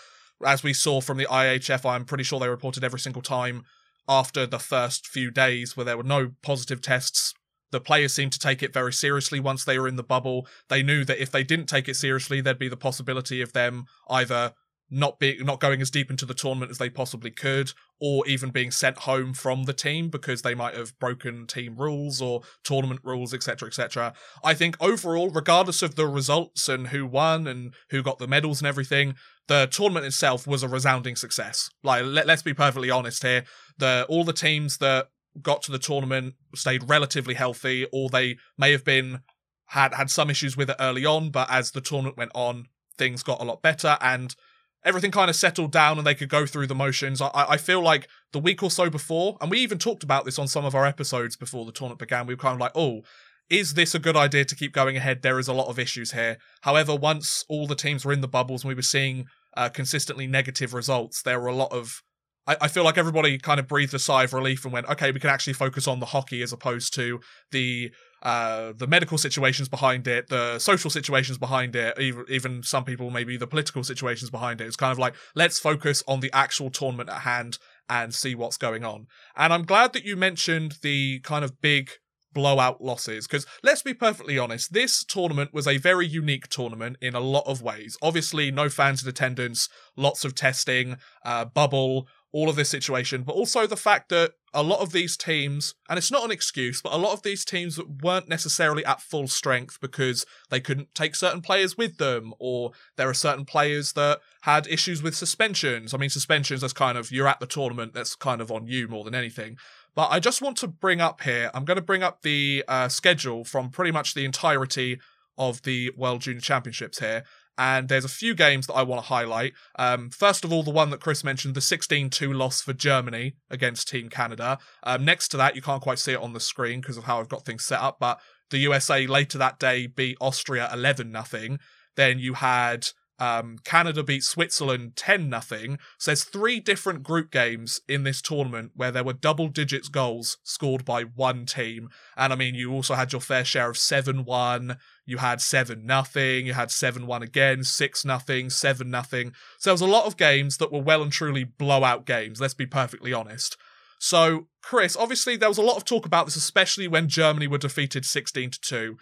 As 0.45 0.63
we 0.63 0.73
saw 0.73 0.99
from 0.99 1.17
the 1.17 1.27
IIHF, 1.27 1.89
I'm 1.89 2.05
pretty 2.05 2.25
sure 2.25 2.39
they 2.39 2.49
reported 2.49 2.83
every 2.83 2.99
single 2.99 3.21
time 3.21 3.63
after 4.07 4.45
the 4.45 4.59
first 4.59 5.07
few 5.07 5.31
days 5.31 5.75
where 5.75 5.85
there 5.85 5.97
were 5.97 6.03
no 6.03 6.31
positive 6.41 6.81
tests 6.81 7.33
the 7.75 7.81
players 7.81 8.13
seemed 8.13 8.31
to 8.31 8.39
take 8.39 8.63
it 8.63 8.73
very 8.73 8.93
seriously 8.93 9.41
once 9.41 9.65
they 9.65 9.77
were 9.77 9.89
in 9.89 9.97
the 9.97 10.03
bubble. 10.03 10.47
They 10.69 10.81
knew 10.81 11.03
that 11.03 11.21
if 11.21 11.29
they 11.29 11.43
didn't 11.43 11.65
take 11.65 11.89
it 11.89 11.97
seriously, 11.97 12.39
there'd 12.39 12.57
be 12.57 12.69
the 12.69 12.77
possibility 12.77 13.41
of 13.41 13.51
them 13.51 13.83
either 14.09 14.53
not 14.89 15.19
being 15.19 15.45
not 15.45 15.59
going 15.59 15.81
as 15.81 15.91
deep 15.91 16.09
into 16.09 16.25
the 16.25 16.33
tournament 16.33 16.71
as 16.71 16.77
they 16.77 16.89
possibly 16.89 17.31
could, 17.31 17.73
or 17.99 18.25
even 18.27 18.49
being 18.49 18.71
sent 18.71 18.99
home 18.99 19.33
from 19.33 19.63
the 19.63 19.73
team 19.73 20.07
because 20.07 20.41
they 20.41 20.55
might 20.55 20.73
have 20.73 20.97
broken 20.99 21.45
team 21.47 21.75
rules 21.75 22.21
or 22.21 22.43
tournament 22.63 23.01
rules, 23.03 23.33
etc., 23.33 23.67
etc. 23.67 24.13
I 24.41 24.53
think 24.53 24.77
overall, 24.79 25.29
regardless 25.29 25.81
of 25.81 25.95
the 25.95 26.07
results 26.07 26.69
and 26.69 26.87
who 26.87 27.05
won 27.05 27.45
and 27.45 27.73
who 27.89 28.01
got 28.01 28.19
the 28.19 28.27
medals 28.27 28.61
and 28.61 28.67
everything, 28.69 29.15
the 29.49 29.67
tournament 29.69 30.05
itself 30.05 30.47
was 30.47 30.63
a 30.63 30.69
resounding 30.69 31.17
success. 31.17 31.69
Like, 31.83 32.05
let, 32.05 32.29
us 32.29 32.41
be 32.41 32.53
perfectly 32.53 32.89
honest 32.89 33.21
here. 33.21 33.43
The 33.77 34.05
all 34.07 34.23
the 34.23 34.31
teams 34.31 34.77
that 34.77 35.09
got 35.41 35.61
to 35.63 35.71
the 35.71 35.79
tournament, 35.79 36.35
stayed 36.53 36.89
relatively 36.89 37.33
healthy, 37.33 37.87
or 37.91 38.09
they 38.09 38.37
may 38.57 38.71
have 38.71 38.85
been 38.85 39.19
had 39.67 39.93
had 39.93 40.09
some 40.09 40.29
issues 40.29 40.55
with 40.55 40.69
it 40.69 40.75
early 40.79 41.05
on, 41.05 41.31
but 41.31 41.49
as 41.51 41.71
the 41.71 41.81
tournament 41.81 42.17
went 42.17 42.31
on, 42.35 42.67
things 42.97 43.23
got 43.23 43.41
a 43.41 43.45
lot 43.45 43.61
better 43.61 43.97
and 43.99 44.35
everything 44.83 45.11
kind 45.11 45.29
of 45.29 45.35
settled 45.35 45.71
down 45.71 45.97
and 45.97 46.05
they 46.05 46.13
could 46.13 46.29
go 46.29 46.45
through 46.45 46.67
the 46.67 46.75
motions. 46.75 47.19
I, 47.19 47.29
I 47.33 47.57
feel 47.57 47.81
like 47.81 48.07
the 48.31 48.39
week 48.39 48.61
or 48.61 48.69
so 48.69 48.89
before, 48.89 49.37
and 49.41 49.49
we 49.49 49.59
even 49.59 49.79
talked 49.79 50.03
about 50.03 50.23
this 50.23 50.37
on 50.37 50.47
some 50.47 50.63
of 50.63 50.75
our 50.75 50.85
episodes 50.85 51.35
before 51.35 51.65
the 51.65 51.71
tournament 51.71 51.99
began, 51.99 52.27
we 52.27 52.35
were 52.35 52.39
kind 52.39 52.53
of 52.53 52.59
like, 52.59 52.71
oh, 52.75 53.01
is 53.49 53.73
this 53.73 53.95
a 53.95 53.99
good 53.99 54.15
idea 54.15 54.45
to 54.45 54.55
keep 54.55 54.71
going 54.71 54.95
ahead? 54.95 55.21
There 55.21 55.39
is 55.39 55.47
a 55.47 55.53
lot 55.53 55.67
of 55.67 55.79
issues 55.79 56.11
here. 56.11 56.37
However, 56.61 56.95
once 56.95 57.43
all 57.49 57.67
the 57.67 57.75
teams 57.75 58.05
were 58.05 58.13
in 58.13 58.21
the 58.21 58.27
bubbles 58.27 58.63
and 58.63 58.69
we 58.69 58.75
were 58.75 58.81
seeing 58.81 59.25
uh, 59.57 59.69
consistently 59.69 60.27
negative 60.27 60.73
results, 60.73 61.21
there 61.21 61.39
were 61.39 61.47
a 61.47 61.55
lot 61.55 61.71
of 61.71 62.01
I, 62.47 62.57
I 62.61 62.67
feel 62.67 62.83
like 62.83 62.97
everybody 62.97 63.37
kind 63.37 63.59
of 63.59 63.67
breathed 63.67 63.93
a 63.93 63.99
sigh 63.99 64.23
of 64.23 64.33
relief 64.33 64.63
and 64.65 64.73
went, 64.73 64.87
okay, 64.87 65.11
we 65.11 65.19
can 65.19 65.29
actually 65.29 65.53
focus 65.53 65.87
on 65.87 65.99
the 65.99 66.07
hockey 66.07 66.41
as 66.41 66.53
opposed 66.53 66.93
to 66.95 67.19
the 67.51 67.91
uh, 68.23 68.73
the 68.75 68.87
medical 68.87 69.19
situations 69.19 69.69
behind 69.69 70.07
it, 70.07 70.29
the 70.29 70.57
social 70.57 70.89
situations 70.89 71.37
behind 71.37 71.75
it, 71.75 71.99
even, 71.99 72.25
even 72.27 72.63
some 72.63 72.83
people 72.83 73.11
maybe 73.11 73.37
the 73.37 73.45
political 73.45 73.83
situations 73.83 74.31
behind 74.31 74.59
it. 74.61 74.65
It's 74.65 74.75
kind 74.75 74.91
of 74.91 74.97
like 74.97 75.13
let's 75.35 75.59
focus 75.59 76.01
on 76.07 76.21
the 76.21 76.31
actual 76.33 76.71
tournament 76.71 77.09
at 77.09 77.21
hand 77.21 77.59
and 77.87 78.13
see 78.13 78.33
what's 78.33 78.57
going 78.57 78.83
on. 78.83 79.05
And 79.35 79.53
I'm 79.53 79.63
glad 79.63 79.93
that 79.93 80.05
you 80.05 80.15
mentioned 80.15 80.77
the 80.81 81.19
kind 81.19 81.45
of 81.45 81.61
big 81.61 81.91
blowout 82.35 82.81
losses 82.83 83.25
because 83.25 83.47
let's 83.63 83.81
be 83.81 83.93
perfectly 83.93 84.37
honest 84.37 84.73
this 84.73 85.05
tournament 85.05 85.53
was 85.53 85.65
a 85.65 85.77
very 85.77 86.05
unique 86.05 86.49
tournament 86.49 86.97
in 87.01 87.15
a 87.15 87.19
lot 87.19 87.47
of 87.47 87.61
ways 87.61 87.97
obviously 88.01 88.51
no 88.51 88.67
fans 88.67 89.01
in 89.01 89.07
attendance 89.07 89.69
lots 89.95 90.25
of 90.25 90.35
testing 90.35 90.97
uh, 91.23 91.45
bubble 91.45 92.09
all 92.35 92.49
of 92.49 92.57
this 92.57 92.69
situation, 92.69 93.23
but 93.23 93.31
also 93.31 93.65
the 93.65 93.77
fact 93.77 94.09
that 94.09 94.33
a 94.53 94.61
lot 94.61 94.81
of 94.81 94.91
these 94.91 95.15
teams, 95.15 95.73
and 95.87 95.97
it's 95.97 96.11
not 96.11 96.25
an 96.25 96.31
excuse, 96.31 96.81
but 96.81 96.91
a 96.91 96.97
lot 96.97 97.13
of 97.13 97.23
these 97.23 97.45
teams 97.45 97.79
weren't 98.03 98.27
necessarily 98.27 98.83
at 98.83 98.99
full 98.99 99.29
strength 99.29 99.79
because 99.79 100.25
they 100.49 100.59
couldn't 100.59 100.93
take 100.93 101.15
certain 101.15 101.41
players 101.41 101.77
with 101.77 101.95
them, 101.97 102.33
or 102.37 102.71
there 102.97 103.07
are 103.07 103.13
certain 103.13 103.45
players 103.45 103.93
that 103.93 104.19
had 104.41 104.67
issues 104.67 105.01
with 105.01 105.15
suspensions. 105.15 105.93
I 105.93 105.97
mean, 105.97 106.09
suspensions, 106.09 106.59
that's 106.59 106.73
kind 106.73 106.97
of, 106.97 107.09
you're 107.09 107.25
at 107.29 107.39
the 107.39 107.47
tournament, 107.47 107.93
that's 107.93 108.17
kind 108.17 108.41
of 108.41 108.51
on 108.51 108.67
you 108.67 108.89
more 108.89 109.05
than 109.05 109.15
anything. 109.15 109.55
But 109.95 110.11
I 110.11 110.19
just 110.19 110.41
want 110.41 110.57
to 110.57 110.67
bring 110.67 110.99
up 110.99 111.21
here, 111.21 111.49
I'm 111.53 111.63
going 111.63 111.77
to 111.77 111.81
bring 111.81 112.03
up 112.03 112.21
the 112.21 112.65
uh, 112.67 112.89
schedule 112.89 113.45
from 113.45 113.69
pretty 113.69 113.91
much 113.91 114.13
the 114.13 114.25
entirety 114.25 114.99
of 115.37 115.61
the 115.61 115.93
World 115.95 116.19
Junior 116.19 116.41
Championships 116.41 116.99
here. 116.99 117.23
And 117.57 117.87
there's 117.87 118.05
a 118.05 118.09
few 118.09 118.35
games 118.35 118.67
that 118.67 118.73
I 118.73 118.83
want 118.83 119.01
to 119.01 119.07
highlight. 119.07 119.53
Um, 119.77 120.09
first 120.09 120.43
of 120.43 120.51
all, 120.51 120.63
the 120.63 120.71
one 120.71 120.89
that 120.89 120.99
Chris 120.99 121.23
mentioned, 121.23 121.55
the 121.55 121.61
16 121.61 122.09
2 122.09 122.33
loss 122.33 122.61
for 122.61 122.73
Germany 122.73 123.35
against 123.49 123.87
Team 123.87 124.09
Canada. 124.09 124.57
Um, 124.83 125.05
next 125.05 125.29
to 125.29 125.37
that, 125.37 125.55
you 125.55 125.61
can't 125.61 125.81
quite 125.81 125.99
see 125.99 126.13
it 126.13 126.21
on 126.21 126.33
the 126.33 126.39
screen 126.39 126.81
because 126.81 126.97
of 126.97 127.05
how 127.05 127.19
I've 127.19 127.29
got 127.29 127.45
things 127.45 127.63
set 127.63 127.79
up, 127.79 127.97
but 127.99 128.19
the 128.49 128.57
USA 128.59 129.07
later 129.07 129.37
that 129.37 129.59
day 129.59 129.87
beat 129.87 130.17
Austria 130.21 130.69
11 130.71 131.15
0. 131.25 131.57
Then 131.95 132.19
you 132.19 132.33
had 132.33 132.87
um, 133.19 133.57
Canada 133.63 134.03
beat 134.03 134.23
Switzerland 134.23 134.95
10 134.95 135.33
0. 135.41 135.77
So 135.97 136.11
there's 136.11 136.23
three 136.23 136.59
different 136.59 137.03
group 137.03 137.31
games 137.31 137.79
in 137.87 138.03
this 138.03 138.21
tournament 138.21 138.71
where 138.75 138.91
there 138.91 139.03
were 139.03 139.13
double 139.13 139.47
digits 139.47 139.87
goals 139.87 140.37
scored 140.43 140.83
by 140.83 141.03
one 141.03 141.45
team. 141.45 141.89
And 142.17 142.33
I 142.33 142.35
mean, 142.35 142.55
you 142.55 142.71
also 142.73 142.95
had 142.95 143.13
your 143.13 143.21
fair 143.21 143.45
share 143.45 143.69
of 143.69 143.77
7 143.77 144.25
1. 144.25 144.77
You 145.05 145.17
had 145.17 145.41
7 145.41 145.85
nothing. 145.85 146.45
You 146.45 146.53
had 146.53 146.71
7 146.71 147.07
1 147.07 147.23
again, 147.23 147.63
6 147.63 148.05
nothing, 148.05 148.49
7 148.49 148.89
nothing. 148.89 149.31
So 149.59 149.69
there 149.69 149.73
was 149.73 149.81
a 149.81 149.85
lot 149.85 150.05
of 150.05 150.17
games 150.17 150.57
that 150.57 150.71
were 150.71 150.81
well 150.81 151.01
and 151.01 151.11
truly 151.11 151.43
blowout 151.43 152.05
games, 152.05 152.41
let's 152.41 152.53
be 152.53 152.65
perfectly 152.65 153.13
honest. 153.13 153.57
So, 153.97 154.47
Chris, 154.61 154.97
obviously 154.97 155.37
there 155.37 155.49
was 155.49 155.57
a 155.57 155.63
lot 155.63 155.77
of 155.77 155.85
talk 155.85 156.05
about 156.05 156.25
this, 156.25 156.35
especially 156.35 156.87
when 156.87 157.07
Germany 157.07 157.47
were 157.47 157.57
defeated 157.57 158.05
16 158.05 158.51
to 158.51 158.61
2. 158.61 158.97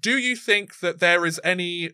Do 0.00 0.16
you 0.16 0.36
think 0.36 0.78
that 0.78 1.00
there 1.00 1.26
is 1.26 1.40
any 1.44 1.90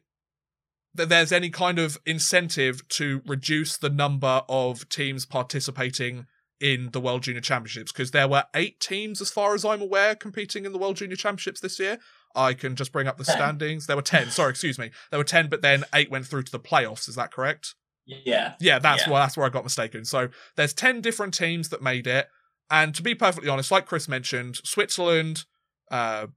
that 0.94 1.09
there's 1.09 1.32
any 1.32 1.50
kind 1.50 1.78
of 1.78 1.99
incentive 2.04 2.87
to 2.88 3.23
reduce 3.26 3.76
the 3.76 3.90
number 3.90 4.42
of 4.49 4.88
teams 4.88 5.25
participating 5.25 6.26
in 6.61 6.90
the 6.92 7.00
World 7.00 7.23
Junior 7.23 7.40
Championships 7.40 7.90
because 7.90 8.11
there 8.11 8.28
were 8.28 8.44
eight 8.54 8.80
teams, 8.80 9.20
as 9.20 9.30
far 9.30 9.54
as 9.54 9.64
I'm 9.64 9.80
aware, 9.80 10.14
competing 10.14 10.66
in 10.66 10.73
the 10.73 10.78
World 10.78 10.97
Junior 10.97 11.16
Championships 11.16 11.61
this 11.61 11.78
year. 11.78 11.99
I 12.35 12.54
can 12.54 12.76
just 12.76 12.92
bring 12.92 13.09
up 13.09 13.18
the 13.18 13.25
ten. 13.25 13.37
standings. 13.37 13.87
There 13.87 13.97
were 13.97 14.02
10. 14.02 14.30
Sorry, 14.30 14.50
excuse 14.50 14.78
me. 14.78 14.90
There 15.11 15.18
were 15.18 15.25
10, 15.25 15.49
but 15.49 15.62
then 15.62 15.85
eight 15.94 16.11
went 16.11 16.26
through 16.26 16.44
to 16.44 16.52
the 16.52 16.61
playoffs. 16.61 17.09
Is 17.09 17.16
that 17.16 17.32
correct? 17.32 17.75
Yeah. 18.06 18.54
Yeah, 18.61 18.78
that's 18.78 19.06
yeah. 19.06 19.12
where 19.12 19.20
that's 19.20 19.37
where 19.37 19.47
I 19.47 19.50
got 19.50 19.64
mistaken. 19.64 20.04
So 20.04 20.28
there's 20.56 20.73
10 20.75 21.00
different 21.00 21.35
teams 21.35 21.70
that 21.70 21.82
made 21.82 22.06
it. 22.06 22.28
And 22.70 22.94
to 22.94 23.02
be 23.02 23.14
perfectly 23.14 23.50
honest, 23.50 23.70
like 23.70 23.87
Chris 23.87 24.09
mentioned, 24.09 24.56
Switzerland, 24.64 25.44
uh, 25.90 26.28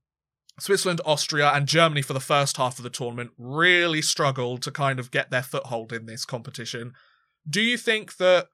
Switzerland, 0.60 1.02
Austria, 1.06 1.52
and 1.52 1.68
Germany 1.68 2.02
for 2.02 2.14
the 2.14 2.20
first 2.20 2.58
half 2.58 2.78
of 2.78 2.84
the 2.84 2.90
tournament 2.90 3.32
really 3.38 4.02
struggled 4.02 4.62
to 4.62 4.72
kind 4.72 5.00
of 5.00 5.12
get 5.12 5.32
their 5.32 5.42
foothold 5.42 5.92
in 5.92 6.06
this 6.06 6.26
competition. 6.26 6.94
Do 7.50 7.62
you 7.62 7.78
think 7.78 8.18
that 8.18 8.48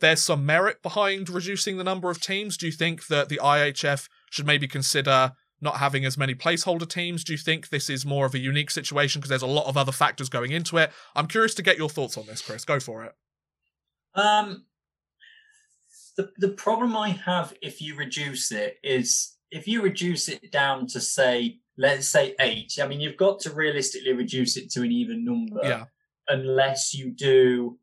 there's 0.00 0.22
some 0.22 0.46
merit 0.46 0.82
behind 0.82 1.28
reducing 1.28 1.76
the 1.76 1.84
number 1.84 2.10
of 2.10 2.20
teams? 2.20 2.56
Do 2.56 2.66
you 2.66 2.72
think 2.72 3.06
that 3.06 3.28
the 3.28 3.40
IIHF 3.42 4.08
should 4.30 4.46
maybe 4.46 4.68
consider 4.68 5.32
not 5.60 5.78
having 5.78 6.04
as 6.04 6.16
many 6.16 6.34
placeholder 6.34 6.88
teams? 6.88 7.24
Do 7.24 7.32
you 7.32 7.38
think 7.38 7.68
this 7.68 7.90
is 7.90 8.06
more 8.06 8.26
of 8.26 8.34
a 8.34 8.38
unique 8.38 8.70
situation 8.70 9.20
because 9.20 9.30
there's 9.30 9.42
a 9.42 9.46
lot 9.46 9.66
of 9.66 9.76
other 9.76 9.92
factors 9.92 10.28
going 10.28 10.52
into 10.52 10.76
it? 10.76 10.92
I'm 11.16 11.26
curious 11.26 11.54
to 11.54 11.62
get 11.62 11.78
your 11.78 11.88
thoughts 11.88 12.16
on 12.16 12.26
this, 12.26 12.42
Chris. 12.42 12.64
Go 12.64 12.78
for 12.78 13.04
it. 13.04 13.14
Um, 14.14 14.66
the 16.16 16.30
the 16.36 16.50
problem 16.50 16.96
I 16.96 17.10
have 17.10 17.54
if 17.62 17.80
you 17.80 17.94
reduce 17.96 18.52
it 18.52 18.76
is 18.82 19.36
if 19.50 19.66
you 19.66 19.82
reduce 19.82 20.28
it 20.28 20.50
down 20.52 20.86
to 20.88 21.00
say 21.00 21.58
let's 21.78 22.08
say 22.08 22.34
eight. 22.40 22.78
I 22.82 22.86
mean, 22.86 23.00
you've 23.00 23.16
got 23.16 23.38
to 23.40 23.54
realistically 23.54 24.12
reduce 24.12 24.56
it 24.56 24.70
to 24.72 24.82
an 24.82 24.92
even 24.92 25.24
number. 25.24 25.60
Yeah. 25.62 25.84
Unless 26.28 26.92
you 26.92 27.12
do 27.12 27.78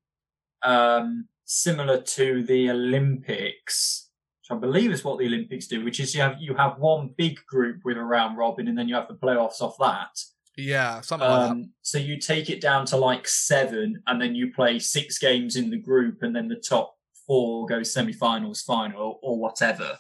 um, 0.62 1.28
similar 1.46 2.02
to 2.02 2.44
the 2.44 2.70
Olympics, 2.70 4.10
which 4.42 4.56
I 4.56 4.60
believe 4.60 4.92
is 4.92 5.04
what 5.04 5.18
the 5.18 5.26
Olympics 5.26 5.66
do, 5.68 5.84
which 5.84 6.00
is 6.00 6.14
you 6.14 6.22
have 6.22 6.36
you 6.40 6.54
have 6.56 6.78
one 6.78 7.16
big 7.18 7.40
group 7.48 7.82
with 7.84 7.98
a 7.98 8.04
round 8.04 8.38
robin, 8.38 8.68
and 8.68 8.78
then 8.78 8.88
you 8.88 8.96
have 8.96 9.08
the 9.08 9.16
playoffs 9.16 9.62
off 9.62 9.78
that. 9.80 10.20
Yeah, 10.58 11.02
something 11.02 11.28
um, 11.28 11.34
like 11.34 11.48
that. 11.48 11.52
Um, 11.52 11.72
so 11.82 11.98
you 11.98 12.20
take 12.20 12.50
it 12.50 12.62
down 12.62 12.86
to 12.88 12.98
like 12.98 13.28
seven, 13.28 14.04
and 14.06 14.22
then 14.22 14.36
you 14.36 14.54
play 14.54 14.78
six 14.78 15.18
games 15.18 15.56
in 15.56 15.72
the 15.72 15.80
group, 15.80 16.22
and 16.22 16.36
then 16.36 16.48
the 16.48 16.56
top 16.56 16.96
four 17.26 17.66
go 17.66 17.82
semi-finals, 17.82 18.62
final, 18.62 19.02
or, 19.02 19.20
or 19.24 19.40
whatever. 19.40 19.98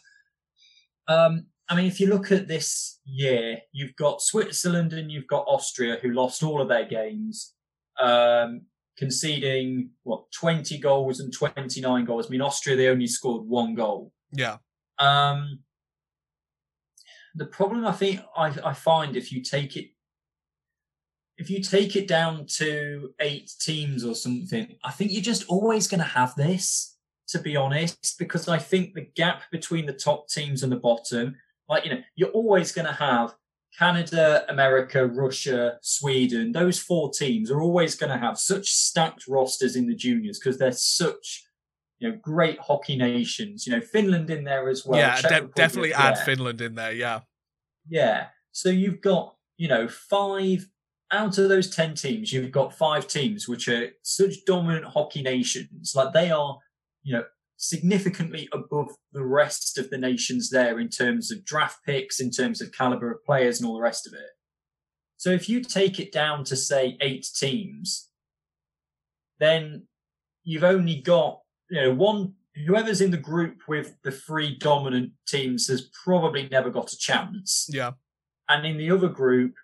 Um, 1.07 1.47
I 1.67 1.75
mean, 1.75 1.85
if 1.85 1.99
you 1.99 2.07
look 2.07 2.31
at 2.31 2.47
this 2.47 2.99
year, 3.05 3.59
you've 3.71 3.95
got 3.95 4.21
Switzerland 4.21 4.93
and 4.93 5.11
you've 5.11 5.27
got 5.27 5.45
Austria 5.47 5.97
who 6.01 6.11
lost 6.11 6.43
all 6.43 6.61
of 6.61 6.67
their 6.67 6.85
games, 6.85 7.53
um, 7.99 8.61
conceding 8.97 9.89
what 10.03 10.31
twenty 10.31 10.77
goals 10.77 11.19
and 11.19 11.33
twenty 11.33 11.81
nine 11.81 12.05
goals. 12.05 12.27
I 12.27 12.29
mean, 12.29 12.41
Austria 12.41 12.75
they 12.75 12.87
only 12.87 13.07
scored 13.07 13.47
one 13.47 13.73
goal. 13.73 14.11
Yeah. 14.31 14.57
Um, 14.99 15.59
the 17.33 17.45
problem 17.45 17.85
I 17.85 17.91
think 17.91 18.21
I, 18.35 18.53
I 18.63 18.73
find 18.73 19.15
if 19.15 19.31
you 19.31 19.41
take 19.41 19.75
it 19.75 19.87
if 21.37 21.49
you 21.49 21.61
take 21.61 21.95
it 21.95 22.07
down 22.07 22.45
to 22.57 23.13
eight 23.19 23.51
teams 23.59 24.05
or 24.05 24.15
something, 24.15 24.77
I 24.83 24.91
think 24.91 25.11
you're 25.11 25.21
just 25.21 25.45
always 25.47 25.87
going 25.87 25.99
to 25.99 26.05
have 26.05 26.33
this, 26.35 26.95
to 27.29 27.39
be 27.39 27.57
honest, 27.57 28.15
because 28.17 28.47
I 28.47 28.57
think 28.57 28.93
the 28.93 29.09
gap 29.15 29.43
between 29.51 29.85
the 29.85 29.93
top 29.93 30.29
teams 30.29 30.63
and 30.63 30.71
the 30.71 30.77
bottom, 30.77 31.35
like, 31.67 31.85
you 31.85 31.91
know, 31.91 32.01
you're 32.15 32.29
always 32.29 32.71
going 32.71 32.87
to 32.87 32.93
have 32.93 33.33
Canada, 33.77 34.45
America, 34.47 35.05
Russia, 35.05 35.77
Sweden, 35.81 36.51
those 36.53 36.79
four 36.79 37.11
teams 37.11 37.51
are 37.51 37.61
always 37.61 37.95
going 37.95 38.11
to 38.11 38.17
have 38.17 38.37
such 38.37 38.67
stacked 38.67 39.27
rosters 39.27 39.75
in 39.75 39.87
the 39.87 39.95
juniors 39.95 40.39
because 40.39 40.57
they're 40.57 40.71
such 40.71 41.45
you 41.99 42.09
know, 42.09 42.17
great 42.21 42.59
hockey 42.59 42.95
nations. 42.95 43.65
You 43.65 43.73
know, 43.73 43.81
Finland 43.81 44.29
in 44.29 44.43
there 44.43 44.69
as 44.69 44.85
well. 44.85 44.99
Yeah, 44.99 45.21
de- 45.21 45.49
definitely 45.55 45.93
add 45.93 46.17
Finland 46.19 46.61
in 46.61 46.75
there. 46.75 46.93
Yeah, 46.93 47.21
yeah. 47.87 48.27
So 48.51 48.69
you've 48.69 49.01
got 49.01 49.35
you 49.57 49.67
know 49.67 49.87
five 49.87 50.67
out 51.11 51.37
of 51.37 51.49
those 51.49 51.69
ten 51.73 51.95
teams. 51.95 52.33
You've 52.33 52.51
got 52.51 52.77
five 52.77 53.07
teams 53.07 53.47
which 53.47 53.67
are 53.67 53.89
such 54.03 54.45
dominant 54.45 54.85
hockey 54.85 55.21
nations. 55.21 55.93
Like 55.95 56.13
they 56.13 56.31
are, 56.31 56.59
you 57.03 57.13
know, 57.13 57.23
significantly 57.57 58.49
above 58.51 58.89
the 59.13 59.23
rest 59.23 59.77
of 59.77 59.89
the 59.89 59.97
nations 59.97 60.49
there 60.49 60.79
in 60.79 60.89
terms 60.89 61.31
of 61.31 61.45
draft 61.45 61.79
picks, 61.85 62.19
in 62.19 62.31
terms 62.31 62.61
of 62.61 62.71
caliber 62.71 63.11
of 63.11 63.23
players, 63.23 63.59
and 63.59 63.67
all 63.67 63.75
the 63.75 63.81
rest 63.81 64.05
of 64.05 64.13
it. 64.13 64.31
So 65.17 65.31
if 65.31 65.47
you 65.47 65.61
take 65.61 65.99
it 65.99 66.11
down 66.11 66.43
to 66.45 66.55
say 66.55 66.97
eight 67.01 67.27
teams, 67.35 68.09
then 69.39 69.87
you've 70.43 70.63
only 70.63 71.01
got 71.01 71.41
you 71.69 71.81
know, 71.81 71.93
one 71.93 72.33
whoever's 72.65 73.01
in 73.01 73.11
the 73.11 73.17
group 73.17 73.61
with 73.67 73.95
the 74.03 74.11
three 74.11 74.55
dominant 74.57 75.11
teams 75.27 75.67
has 75.67 75.89
probably 76.03 76.47
never 76.49 76.69
got 76.69 76.93
a 76.93 76.97
chance. 76.97 77.67
Yeah. 77.69 77.91
And 78.47 78.65
in 78.65 78.77
the 78.77 78.91
other 78.91 79.09
group, 79.09 79.55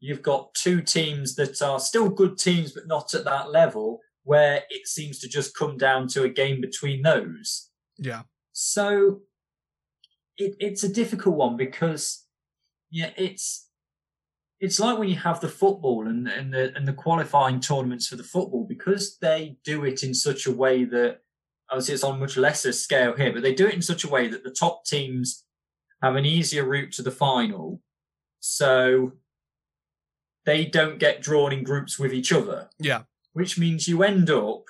you've 0.00 0.22
got 0.22 0.54
two 0.54 0.82
teams 0.82 1.34
that 1.36 1.60
are 1.62 1.78
still 1.78 2.08
good 2.08 2.38
teams, 2.38 2.72
but 2.72 2.86
not 2.86 3.14
at 3.14 3.24
that 3.24 3.50
level, 3.50 4.00
where 4.26 4.64
it 4.70 4.88
seems 4.88 5.20
to 5.20 5.28
just 5.28 5.56
come 5.56 5.78
down 5.78 6.08
to 6.08 6.24
a 6.24 6.28
game 6.28 6.60
between 6.60 7.02
those. 7.02 7.70
Yeah. 7.96 8.22
So 8.52 9.20
it, 10.36 10.56
it's 10.58 10.82
a 10.82 10.92
difficult 10.92 11.36
one 11.36 11.56
because 11.56 12.26
yeah, 12.90 13.10
it's 13.16 13.68
it's 14.58 14.80
like 14.80 14.98
when 14.98 15.08
you 15.08 15.16
have 15.16 15.40
the 15.40 15.48
football 15.48 16.08
and, 16.08 16.26
and 16.26 16.52
the 16.52 16.74
and 16.74 16.88
the 16.88 16.92
qualifying 16.92 17.60
tournaments 17.60 18.08
for 18.08 18.16
the 18.16 18.24
football 18.24 18.66
because 18.68 19.16
they 19.18 19.58
do 19.64 19.84
it 19.84 20.02
in 20.02 20.12
such 20.12 20.46
a 20.46 20.52
way 20.52 20.84
that 20.84 21.20
obviously 21.70 21.94
it's 21.94 22.02
on 22.02 22.16
a 22.16 22.18
much 22.18 22.36
lesser 22.36 22.72
scale 22.72 23.14
here, 23.14 23.32
but 23.32 23.42
they 23.42 23.54
do 23.54 23.68
it 23.68 23.74
in 23.74 23.82
such 23.82 24.02
a 24.02 24.08
way 24.08 24.26
that 24.26 24.42
the 24.42 24.50
top 24.50 24.84
teams 24.84 25.44
have 26.02 26.16
an 26.16 26.26
easier 26.26 26.64
route 26.64 26.90
to 26.92 27.02
the 27.02 27.12
final. 27.12 27.80
So 28.40 29.12
they 30.44 30.64
don't 30.64 30.98
get 30.98 31.22
drawn 31.22 31.52
in 31.52 31.62
groups 31.62 31.96
with 31.96 32.12
each 32.12 32.32
other. 32.32 32.68
Yeah. 32.80 33.02
Which 33.36 33.58
means 33.58 33.86
you 33.86 34.02
end 34.02 34.30
up, 34.30 34.64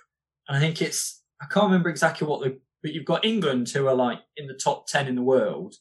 and 0.48 0.56
I 0.56 0.60
think 0.60 0.82
it's, 0.82 1.22
I 1.40 1.46
can't 1.46 1.66
remember 1.66 1.88
exactly 1.88 2.26
what 2.26 2.40
the, 2.40 2.58
but 2.82 2.92
you've 2.92 3.04
got 3.04 3.24
England 3.24 3.68
who 3.68 3.86
are 3.86 3.94
like 3.94 4.18
in 4.36 4.48
the 4.48 4.54
top 4.54 4.88
10 4.88 5.06
in 5.06 5.14
the 5.14 5.22
world. 5.22 5.76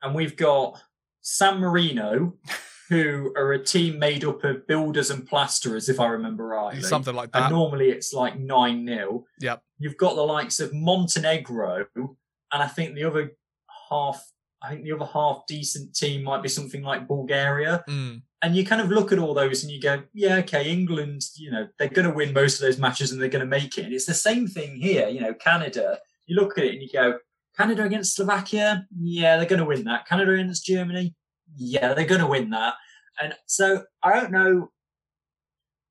And 0.00 0.14
we've 0.14 0.34
got 0.34 0.80
San 1.20 1.58
Marino 1.58 2.38
who 2.88 3.34
are 3.36 3.52
a 3.52 3.62
team 3.62 3.98
made 3.98 4.24
up 4.24 4.42
of 4.44 4.66
builders 4.66 5.10
and 5.10 5.28
plasterers, 5.28 5.90
if 5.90 6.00
I 6.00 6.06
remember 6.06 6.46
right. 6.46 6.82
Something 6.82 7.14
like 7.14 7.32
that. 7.32 7.42
And 7.42 7.52
normally 7.52 7.90
it's 7.90 8.14
like 8.14 8.38
9 8.38 8.86
0. 8.86 9.26
Yep. 9.40 9.62
You've 9.78 9.98
got 9.98 10.16
the 10.16 10.22
likes 10.22 10.58
of 10.58 10.72
Montenegro, 10.72 11.84
and 11.94 12.16
I 12.50 12.66
think 12.66 12.94
the 12.94 13.04
other 13.04 13.32
half, 13.90 14.24
I 14.62 14.70
think 14.70 14.84
the 14.84 14.92
other 14.92 15.06
half 15.06 15.46
decent 15.46 15.94
team 15.94 16.22
might 16.22 16.42
be 16.42 16.48
something 16.48 16.82
like 16.82 17.08
Bulgaria. 17.08 17.82
Mm. 17.88 18.22
And 18.42 18.56
you 18.56 18.64
kind 18.64 18.80
of 18.80 18.90
look 18.90 19.12
at 19.12 19.18
all 19.18 19.34
those 19.34 19.62
and 19.62 19.72
you 19.72 19.80
go, 19.80 20.02
yeah, 20.12 20.36
okay, 20.36 20.70
England, 20.70 21.22
you 21.36 21.50
know, 21.50 21.68
they're 21.78 21.88
going 21.88 22.08
to 22.08 22.14
win 22.14 22.32
most 22.32 22.54
of 22.54 22.66
those 22.66 22.78
matches 22.78 23.12
and 23.12 23.20
they're 23.20 23.28
going 23.28 23.40
to 23.40 23.46
make 23.46 23.76
it. 23.76 23.84
And 23.84 23.92
it's 23.92 24.06
the 24.06 24.14
same 24.14 24.46
thing 24.46 24.76
here, 24.76 25.08
you 25.08 25.20
know, 25.20 25.34
Canada. 25.34 25.98
You 26.26 26.36
look 26.36 26.58
at 26.58 26.64
it 26.64 26.74
and 26.74 26.82
you 26.82 26.88
go, 26.92 27.18
Canada 27.56 27.84
against 27.84 28.14
Slovakia, 28.14 28.86
yeah, 28.98 29.36
they're 29.36 29.46
going 29.46 29.60
to 29.60 29.66
win 29.66 29.84
that. 29.84 30.06
Canada 30.06 30.32
against 30.32 30.64
Germany, 30.64 31.14
yeah, 31.56 31.92
they're 31.94 32.06
going 32.06 32.20
to 32.20 32.26
win 32.26 32.50
that. 32.50 32.74
And 33.20 33.34
so 33.46 33.84
I 34.02 34.14
don't 34.14 34.32
know 34.32 34.70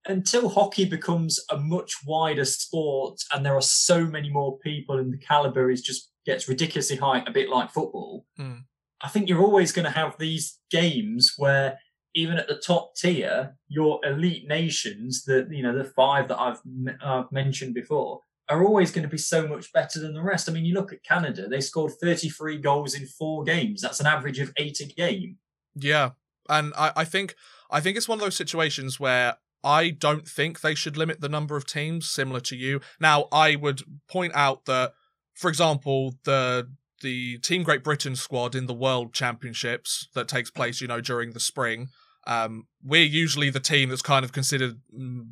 until 0.06 0.50
hockey 0.50 0.86
becomes 0.86 1.40
a 1.52 1.58
much 1.58 1.98
wider 2.06 2.46
sport 2.46 3.20
and 3.34 3.46
there 3.46 3.56
are 3.56 3.62
so 3.62 4.06
many 4.06 4.30
more 4.30 4.58
people 4.60 4.98
and 4.98 5.14
the 5.14 5.18
caliber 5.18 5.70
is 5.70 5.82
just 5.82 6.09
gets 6.26 6.48
ridiculously 6.48 6.98
high, 6.98 7.24
a 7.26 7.32
bit 7.32 7.50
like 7.50 7.72
football. 7.72 8.26
Mm. 8.40 8.64
I 9.02 9.08
think 9.08 9.30
you're 9.30 9.42
always 9.42 9.72
going 9.72 9.86
to 9.86 9.92
have 9.92 10.18
these 10.18 10.60
games 10.70 11.34
where 11.38 11.80
even 12.16 12.38
at 12.38 12.48
the 12.48 12.58
top 12.58 12.96
tier, 12.96 13.56
your 13.68 14.00
elite 14.04 14.48
nations, 14.48 15.24
the 15.24 15.48
you 15.50 15.64
know 15.64 15.78
the 15.78 15.84
five 15.84 16.28
that 16.28 16.40
I've 16.40 16.60
I've 17.04 17.32
mentioned 17.32 17.74
before, 17.74 18.22
are 18.50 18.64
always 18.64 18.92
going 18.92 19.04
to 19.04 19.10
be 19.10 19.18
so 19.18 19.48
much 19.48 19.72
better 19.72 20.00
than 20.00 20.14
the 20.14 20.22
rest. 20.22 20.50
I 20.50 20.52
mean, 20.52 20.66
you 20.66 20.74
look 20.74 20.92
at 20.92 21.04
Canada; 21.04 21.48
they 21.48 21.62
scored 21.62 21.94
33 22.02 22.58
goals 22.58 22.94
in 22.94 23.06
four 23.06 23.44
games. 23.44 23.82
That's 23.82 24.00
an 24.00 24.08
average 24.08 24.40
of 24.40 24.52
eight 24.58 24.80
a 24.82 24.86
game. 24.86 25.38
Yeah, 25.76 26.12
and 26.50 26.74
I, 26.78 26.92
I 26.98 27.06
think 27.06 27.36
I 27.70 27.80
think 27.80 27.96
it's 27.96 28.08
one 28.08 28.18
of 28.18 28.24
those 28.24 28.36
situations 28.36 29.00
where 29.00 29.38
I 29.64 29.90
don't 29.90 30.28
think 30.28 30.62
they 30.62 30.76
should 30.76 30.98
limit 30.98 31.22
the 31.22 31.30
number 31.30 31.56
of 31.56 31.66
teams, 31.66 32.10
similar 32.10 32.40
to 32.42 32.56
you. 32.56 32.82
Now, 33.00 33.28
I 33.32 33.56
would 33.56 33.82
point 34.08 34.34
out 34.36 34.66
that, 34.66 34.94
for 35.40 35.50
example, 35.50 36.16
the 36.26 36.70
the 37.02 37.38
Team 37.38 37.64
Great 37.64 37.82
Britain 37.82 38.16
squad 38.18 38.56
in 38.56 38.66
the 38.66 38.74
World 38.74 39.14
Championships 39.14 40.10
that 40.14 40.28
takes 40.28 40.52
place, 40.52 40.82
you 40.82 40.88
know, 40.88 41.00
during 41.00 41.32
the 41.32 41.40
spring. 41.40 41.88
Um, 42.28 42.68
we're 42.84 43.06
usually 43.06 43.50
the 43.50 43.62
team 43.62 43.88
that's 43.88 44.02
kind 44.02 44.26
of 44.26 44.34
considered 44.34 44.82
mm, 44.94 45.28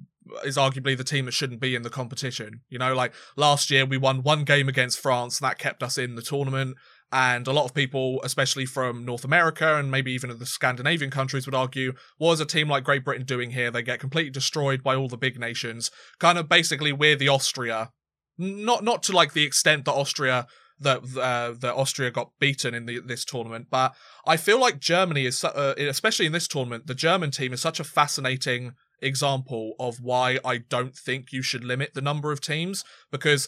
is 0.45 0.55
arguably 0.55 0.97
the 0.97 1.03
team 1.03 1.25
that 1.25 1.33
shouldn't 1.33 1.59
be 1.59 1.75
in 1.75 1.81
the 1.81 1.89
competition. 1.89 2.61
You 2.69 2.79
know, 2.79 2.95
like 2.95 3.13
last 3.35 3.69
year 3.69 3.85
we 3.85 3.97
won 3.97 4.23
one 4.23 4.45
game 4.45 4.69
against 4.69 4.97
France, 4.97 5.39
that 5.39 5.59
kept 5.59 5.83
us 5.83 5.97
in 5.97 6.15
the 6.15 6.21
tournament. 6.21 6.77
And 7.11 7.45
a 7.45 7.53
lot 7.53 7.65
of 7.65 7.73
people, 7.73 8.21
especially 8.23 8.65
from 8.65 9.03
North 9.03 9.25
America 9.25 9.75
and 9.75 9.91
maybe 9.91 10.13
even 10.13 10.37
the 10.37 10.45
Scandinavian 10.45 11.11
countries, 11.11 11.45
would 11.45 11.55
argue, 11.55 11.93
what 12.17 12.33
is 12.33 12.39
a 12.39 12.45
team 12.45 12.69
like 12.69 12.85
Great 12.85 13.03
Britain 13.03 13.25
doing 13.25 13.51
here? 13.51 13.71
They 13.71 13.81
get 13.81 13.99
completely 13.99 14.31
destroyed 14.31 14.83
by 14.83 14.95
all 14.95 15.09
the 15.09 15.17
big 15.17 15.37
nations. 15.37 15.91
Kind 16.19 16.37
of 16.37 16.47
basically, 16.47 16.93
we're 16.93 17.15
the 17.17 17.29
Austria. 17.29 17.91
Not 18.37 18.83
not 18.83 19.03
to 19.03 19.13
like 19.13 19.33
the 19.33 19.43
extent 19.43 19.85
that 19.85 19.93
Austria 19.93 20.47
that 20.79 20.99
uh, 21.17 21.53
that 21.59 21.73
Austria 21.75 22.11
got 22.11 22.31
beaten 22.39 22.73
in 22.73 22.85
the, 22.85 22.99
this 22.99 23.25
tournament, 23.25 23.67
but 23.69 23.95
I 24.25 24.37
feel 24.37 24.59
like 24.59 24.79
Germany 24.79 25.25
is, 25.25 25.43
uh, 25.43 25.73
especially 25.77 26.27
in 26.27 26.33
this 26.33 26.47
tournament, 26.47 26.87
the 26.87 26.95
German 26.95 27.31
team 27.31 27.53
is 27.53 27.61
such 27.61 27.79
a 27.79 27.83
fascinating 27.83 28.73
example 29.01 29.73
of 29.79 29.99
why 30.01 30.39
I 30.43 30.57
don't 30.57 30.95
think 30.95 31.31
you 31.31 31.41
should 31.41 31.63
limit 31.63 31.93
the 31.93 32.01
number 32.01 32.31
of 32.31 32.41
teams 32.41 32.83
because 33.11 33.47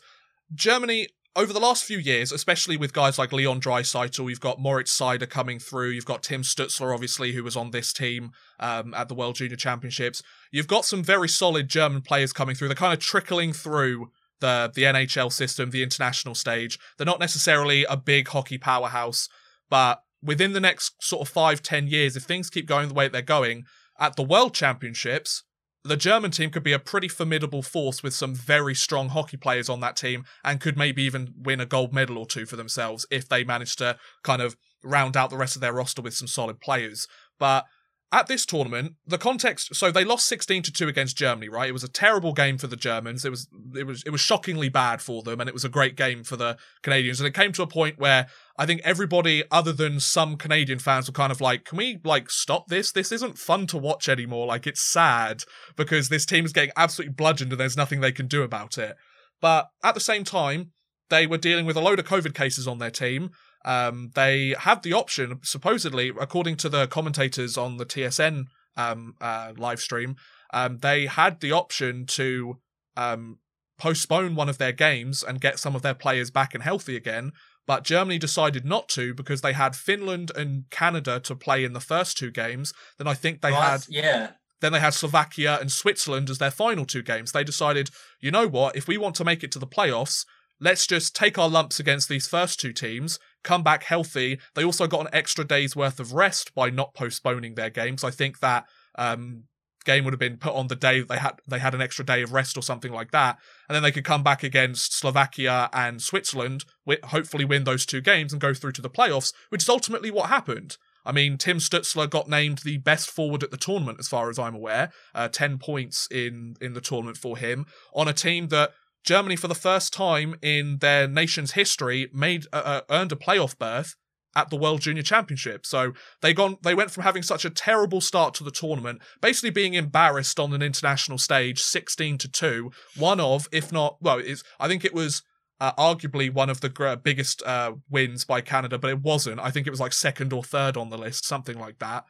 Germany 0.53 1.07
over 1.35 1.53
the 1.53 1.59
last 1.59 1.83
few 1.83 1.99
years, 1.99 2.31
especially 2.31 2.75
with 2.75 2.91
guys 2.91 3.19
like 3.19 3.31
Leon 3.31 3.61
Draisaitl, 3.61 4.29
you've 4.29 4.39
got 4.39 4.59
Moritz 4.59 4.97
Seider 4.97 5.29
coming 5.29 5.59
through. 5.59 5.91
You've 5.91 6.05
got 6.05 6.23
Tim 6.23 6.41
Stutzler, 6.41 6.93
obviously, 6.93 7.33
who 7.33 7.43
was 7.43 7.55
on 7.55 7.71
this 7.71 7.93
team 7.93 8.31
um, 8.59 8.93
at 8.93 9.07
the 9.07 9.13
World 9.13 9.35
Junior 9.35 9.55
Championships. 9.55 10.23
You've 10.51 10.67
got 10.67 10.85
some 10.85 11.03
very 11.03 11.29
solid 11.29 11.69
German 11.69 12.01
players 12.01 12.33
coming 12.33 12.55
through. 12.55 12.67
They're 12.67 12.75
kind 12.75 12.93
of 12.93 12.99
trickling 12.99 13.53
through 13.53 14.09
the 14.39 14.71
the 14.73 14.83
NHL 14.83 15.31
system, 15.31 15.71
the 15.71 15.83
international 15.83 16.35
stage. 16.35 16.79
They're 16.97 17.05
not 17.05 17.19
necessarily 17.19 17.85
a 17.85 17.97
big 17.97 18.27
hockey 18.27 18.57
powerhouse, 18.57 19.29
but 19.69 20.01
within 20.21 20.53
the 20.53 20.59
next 20.59 21.03
sort 21.03 21.21
of 21.21 21.33
five, 21.33 21.61
ten 21.61 21.87
years, 21.87 22.15
if 22.15 22.23
things 22.23 22.49
keep 22.49 22.65
going 22.65 22.87
the 22.89 22.93
way 22.93 23.07
they're 23.07 23.21
going, 23.21 23.65
at 23.99 24.15
the 24.15 24.23
World 24.23 24.53
Championships, 24.53 25.43
the 25.83 25.97
German 25.97 26.31
team 26.31 26.49
could 26.49 26.63
be 26.63 26.73
a 26.73 26.79
pretty 26.79 27.07
formidable 27.07 27.61
force 27.61 28.03
with 28.03 28.13
some 28.13 28.35
very 28.35 28.75
strong 28.75 29.09
hockey 29.09 29.37
players 29.37 29.69
on 29.69 29.79
that 29.79 29.95
team 29.95 30.25
and 30.43 30.59
could 30.59 30.77
maybe 30.77 31.03
even 31.03 31.33
win 31.37 31.61
a 31.61 31.65
gold 31.65 31.93
medal 31.93 32.17
or 32.17 32.25
two 32.25 32.45
for 32.45 32.57
themselves 32.57 33.05
if 33.09 33.29
they 33.29 33.43
manage 33.43 33.75
to 33.77 33.97
kind 34.23 34.41
of 34.41 34.57
round 34.83 35.15
out 35.15 35.29
the 35.29 35.37
rest 35.37 35.55
of 35.55 35.61
their 35.61 35.73
roster 35.73 36.01
with 36.01 36.13
some 36.13 36.27
solid 36.27 36.59
players. 36.59 37.07
But 37.39 37.65
at 38.11 38.27
this 38.27 38.45
tournament, 38.45 38.93
the 39.05 39.19
context 39.19 39.75
so 39.75 39.91
they 39.91 40.03
lost 40.03 40.27
16 40.27 40.63
to 40.63 40.71
2 40.71 40.87
against 40.87 41.15
Germany, 41.15 41.47
right? 41.47 41.69
It 41.69 41.73
was 41.73 41.83
a 41.83 41.89
terrible 41.89 42.33
game 42.33 42.57
for 42.57 42.65
the 42.65 42.75
Germans. 42.75 43.23
It 43.23 43.29
was 43.29 43.47
it 43.75 43.85
was 43.85 44.03
it 44.03 44.09
was 44.09 44.21
shockingly 44.21 44.69
bad 44.69 45.01
for 45.01 45.21
them 45.21 45.39
and 45.39 45.47
it 45.47 45.53
was 45.53 45.65
a 45.65 45.69
great 45.69 45.95
game 45.95 46.23
for 46.23 46.35
the 46.35 46.57
Canadians. 46.81 47.19
And 47.19 47.27
it 47.27 47.35
came 47.35 47.51
to 47.51 47.61
a 47.61 47.67
point 47.67 47.99
where 47.99 48.27
I 48.57 48.65
think 48.65 48.81
everybody 48.83 49.43
other 49.51 49.71
than 49.71 49.99
some 49.99 50.37
Canadian 50.37 50.79
fans 50.79 51.07
were 51.07 51.13
kind 51.13 51.31
of 51.31 51.39
like, 51.39 51.65
"Can 51.65 51.77
we 51.77 51.99
like 52.03 52.31
stop 52.31 52.67
this? 52.67 52.91
This 52.91 53.11
isn't 53.11 53.37
fun 53.37 53.67
to 53.67 53.77
watch 53.77 54.09
anymore. 54.09 54.47
Like 54.47 54.65
it's 54.65 54.81
sad 54.81 55.43
because 55.75 56.09
this 56.09 56.25
team 56.25 56.45
is 56.45 56.53
getting 56.53 56.71
absolutely 56.75 57.13
bludgeoned 57.13 57.51
and 57.51 57.59
there's 57.59 57.77
nothing 57.77 58.01
they 58.01 58.11
can 58.11 58.27
do 58.27 58.41
about 58.41 58.77
it." 58.77 58.95
But 59.39 59.69
at 59.83 59.93
the 59.93 60.01
same 60.01 60.23
time, 60.23 60.71
they 61.09 61.27
were 61.27 61.37
dealing 61.37 61.65
with 61.65 61.77
a 61.77 61.81
load 61.81 61.99
of 61.99 62.05
COVID 62.05 62.33
cases 62.33 62.67
on 62.67 62.79
their 62.79 62.91
team 62.91 63.29
um, 63.65 64.11
they 64.15 64.55
have 64.59 64.81
the 64.81 64.93
option, 64.93 65.39
supposedly, 65.43 66.09
according 66.19 66.57
to 66.57 66.69
the 66.69 66.87
commentators 66.87 67.57
on 67.57 67.77
the 67.77 67.85
TSN 67.85 68.45
um, 68.77 69.15
uh, 69.19 69.53
live 69.57 69.79
stream, 69.79 70.15
um, 70.53 70.77
they 70.77 71.05
had 71.05 71.41
the 71.41 71.51
option 71.51 72.05
to 72.07 72.57
um, 72.95 73.39
postpone 73.77 74.35
one 74.35 74.49
of 74.49 74.57
their 74.57 74.71
games 74.71 75.23
and 75.23 75.41
get 75.41 75.59
some 75.59 75.75
of 75.75 75.81
their 75.81 75.93
players 75.93 76.31
back 76.31 76.53
and 76.53 76.63
healthy 76.63 76.95
again. 76.95 77.31
But 77.67 77.83
Germany 77.83 78.17
decided 78.17 78.65
not 78.65 78.89
to 78.89 79.13
because 79.13 79.41
they 79.41 79.53
had 79.53 79.75
Finland 79.75 80.31
and 80.35 80.69
Canada 80.71 81.19
to 81.19 81.35
play 81.35 81.63
in 81.63 81.73
the 81.73 81.79
first 81.79 82.17
two 82.17 82.31
games. 82.31 82.73
Then 82.97 83.07
I 83.07 83.13
think 83.13 83.41
they 83.41 83.53
had 83.53 83.85
yeah. 83.89 84.31
Then 84.61 84.73
they 84.73 84.79
had 84.79 84.93
Slovakia 84.93 85.57
and 85.61 85.71
Switzerland 85.71 86.29
as 86.29 86.37
their 86.37 86.51
final 86.51 86.85
two 86.85 87.01
games. 87.01 87.31
They 87.31 87.45
decided, 87.45 87.91
you 88.19 88.29
know 88.29 88.47
what, 88.47 88.75
if 88.75 88.89
we 88.89 88.97
want 88.97 89.15
to 89.15 89.23
make 89.23 89.41
it 89.41 89.53
to 89.53 89.59
the 89.59 89.67
playoffs, 89.67 90.25
let's 90.59 90.85
just 90.85 91.15
take 91.15 91.37
our 91.37 91.47
lumps 91.47 91.79
against 91.79 92.09
these 92.09 92.27
first 92.27 92.59
two 92.59 92.73
teams 92.73 93.19
come 93.43 93.63
back 93.63 93.83
healthy. 93.83 94.39
They 94.55 94.63
also 94.63 94.87
got 94.87 95.01
an 95.01 95.09
extra 95.13 95.45
day's 95.45 95.75
worth 95.75 95.99
of 95.99 96.13
rest 96.13 96.53
by 96.53 96.69
not 96.69 96.93
postponing 96.93 97.55
their 97.55 97.69
games. 97.69 98.03
I 98.03 98.11
think 98.11 98.39
that 98.39 98.65
um, 98.97 99.43
game 99.85 100.03
would 100.03 100.13
have 100.13 100.19
been 100.19 100.37
put 100.37 100.53
on 100.53 100.67
the 100.67 100.75
day 100.75 101.01
they 101.01 101.17
had 101.17 101.39
they 101.47 101.59
had 101.59 101.73
an 101.73 101.81
extra 101.81 102.05
day 102.05 102.21
of 102.21 102.33
rest 102.33 102.57
or 102.57 102.61
something 102.61 102.91
like 102.91 103.11
that, 103.11 103.37
and 103.67 103.75
then 103.75 103.83
they 103.83 103.91
could 103.91 104.03
come 104.03 104.23
back 104.23 104.43
against 104.43 104.97
Slovakia 104.97 105.69
and 105.73 106.01
Switzerland, 106.01 106.65
hopefully 107.05 107.45
win 107.45 107.63
those 107.63 107.85
two 107.85 108.01
games 108.01 108.31
and 108.31 108.41
go 108.41 108.53
through 108.53 108.73
to 108.73 108.81
the 108.81 108.89
playoffs, 108.89 109.33
which 109.49 109.63
is 109.63 109.69
ultimately 109.69 110.11
what 110.11 110.29
happened. 110.29 110.77
I 111.05 111.11
mean, 111.11 111.37
Tim 111.37 111.57
Stutzler 111.57 112.09
got 112.09 112.27
named 112.27 112.59
the 112.59 112.77
best 112.77 113.09
forward 113.09 113.41
at 113.41 113.51
the 113.51 113.57
tournament, 113.57 113.99
as 113.99 114.07
far 114.07 114.29
as 114.29 114.37
I'm 114.37 114.53
aware. 114.53 114.91
Uh, 115.15 115.27
Ten 115.27 115.57
points 115.57 116.07
in 116.11 116.55
in 116.61 116.73
the 116.73 116.81
tournament 116.81 117.17
for 117.17 117.37
him 117.37 117.65
on 117.93 118.07
a 118.07 118.13
team 118.13 118.49
that 118.49 118.73
Germany, 119.03 119.35
for 119.35 119.47
the 119.47 119.55
first 119.55 119.93
time 119.93 120.35
in 120.41 120.77
their 120.79 121.07
nation's 121.07 121.53
history, 121.53 122.09
made 122.13 122.45
uh, 122.53 122.61
uh, 122.65 122.81
earned 122.89 123.11
a 123.11 123.15
playoff 123.15 123.57
berth 123.57 123.95
at 124.35 124.49
the 124.49 124.57
World 124.57 124.81
Junior 124.81 125.03
Championship. 125.03 125.65
So 125.65 125.93
they 126.21 126.33
gone 126.33 126.57
they 126.61 126.75
went 126.75 126.91
from 126.91 127.03
having 127.03 127.23
such 127.23 127.45
a 127.45 127.49
terrible 127.49 128.01
start 128.01 128.33
to 128.35 128.43
the 128.43 128.51
tournament, 128.51 129.01
basically 129.21 129.49
being 129.49 129.73
embarrassed 129.73 130.39
on 130.39 130.53
an 130.53 130.61
international 130.61 131.17
stage, 131.17 131.61
sixteen 131.61 132.17
to 132.19 132.27
two. 132.29 132.71
One 132.97 133.19
of, 133.19 133.47
if 133.51 133.71
not, 133.71 133.97
well, 134.01 134.19
it's 134.19 134.43
I 134.59 134.67
think 134.67 134.85
it 134.85 134.93
was. 134.93 135.23
Uh, 135.61 135.73
arguably 135.73 136.33
one 136.33 136.49
of 136.49 136.61
the 136.61 136.69
gr- 136.69 136.95
biggest 136.95 137.43
uh, 137.43 137.73
wins 137.89 138.23
by 138.23 138.39
Canada, 138.39 138.79
but 138.79 138.89
it 138.89 139.01
wasn't. 139.01 139.41
I 139.41 139.51
think 139.51 139.67
it 139.67 139.71
was 139.71 139.79
like 139.81 139.91
second 139.91 140.31
or 140.31 140.41
third 140.41 140.77
on 140.77 140.89
the 140.89 140.97
list, 140.97 141.25
something 141.25 141.59
like 141.59 141.79
that. 141.79 142.05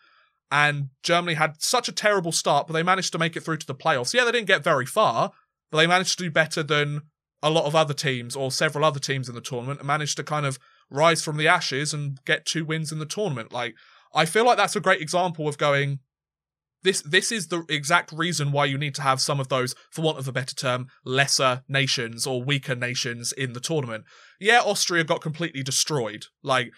And 0.51 0.89
Germany 1.01 1.33
had 1.33 1.59
such 1.59 1.87
a 1.87 1.91
terrible 1.91 2.31
start, 2.31 2.67
but 2.67 2.73
they 2.73 2.83
managed 2.83 3.11
to 3.13 3.17
make 3.17 3.35
it 3.35 3.39
through 3.39 3.57
to 3.57 3.65
the 3.65 3.73
playoffs. 3.73 4.13
Yeah, 4.13 4.23
they 4.23 4.33
didn't 4.33 4.45
get 4.45 4.63
very 4.63 4.85
far, 4.85 5.31
but 5.71 5.77
they 5.77 5.87
managed 5.87 6.17
to 6.17 6.23
do 6.23 6.31
better 6.31 6.63
than 6.63 7.01
a 7.41 7.49
lot 7.49 7.65
of 7.65 7.75
other 7.75 7.93
teams 7.93 8.35
or 8.35 8.51
several 8.51 8.83
other 8.83 8.99
teams 8.99 9.29
in 9.29 9.35
the 9.35 9.41
tournament 9.41 9.79
and 9.79 9.87
managed 9.87 10.17
to 10.17 10.23
kind 10.23 10.45
of 10.45 10.59
rise 10.89 11.23
from 11.23 11.37
the 11.37 11.47
ashes 11.47 11.93
and 11.93 12.19
get 12.25 12.45
two 12.45 12.65
wins 12.65 12.91
in 12.91 12.99
the 12.99 13.05
tournament. 13.05 13.53
Like 13.53 13.75
I 14.13 14.25
feel 14.25 14.45
like 14.45 14.57
that's 14.57 14.75
a 14.75 14.81
great 14.81 15.01
example 15.01 15.47
of 15.47 15.57
going 15.57 15.99
this 16.83 17.01
this 17.01 17.31
is 17.31 17.47
the 17.47 17.63
exact 17.69 18.11
reason 18.11 18.51
why 18.51 18.65
you 18.65 18.77
need 18.77 18.95
to 18.95 19.01
have 19.01 19.19
some 19.19 19.39
of 19.39 19.49
those 19.49 19.75
for 19.91 20.01
want 20.01 20.17
of 20.17 20.27
a 20.27 20.31
better 20.31 20.55
term 20.55 20.87
lesser 21.05 21.63
nations 21.67 22.25
or 22.25 22.43
weaker 22.43 22.75
nations 22.75 23.31
in 23.33 23.53
the 23.53 23.59
tournament. 23.59 24.05
Yeah, 24.39 24.61
Austria 24.61 25.03
got 25.03 25.21
completely 25.21 25.63
destroyed. 25.63 26.25
Like 26.41 26.71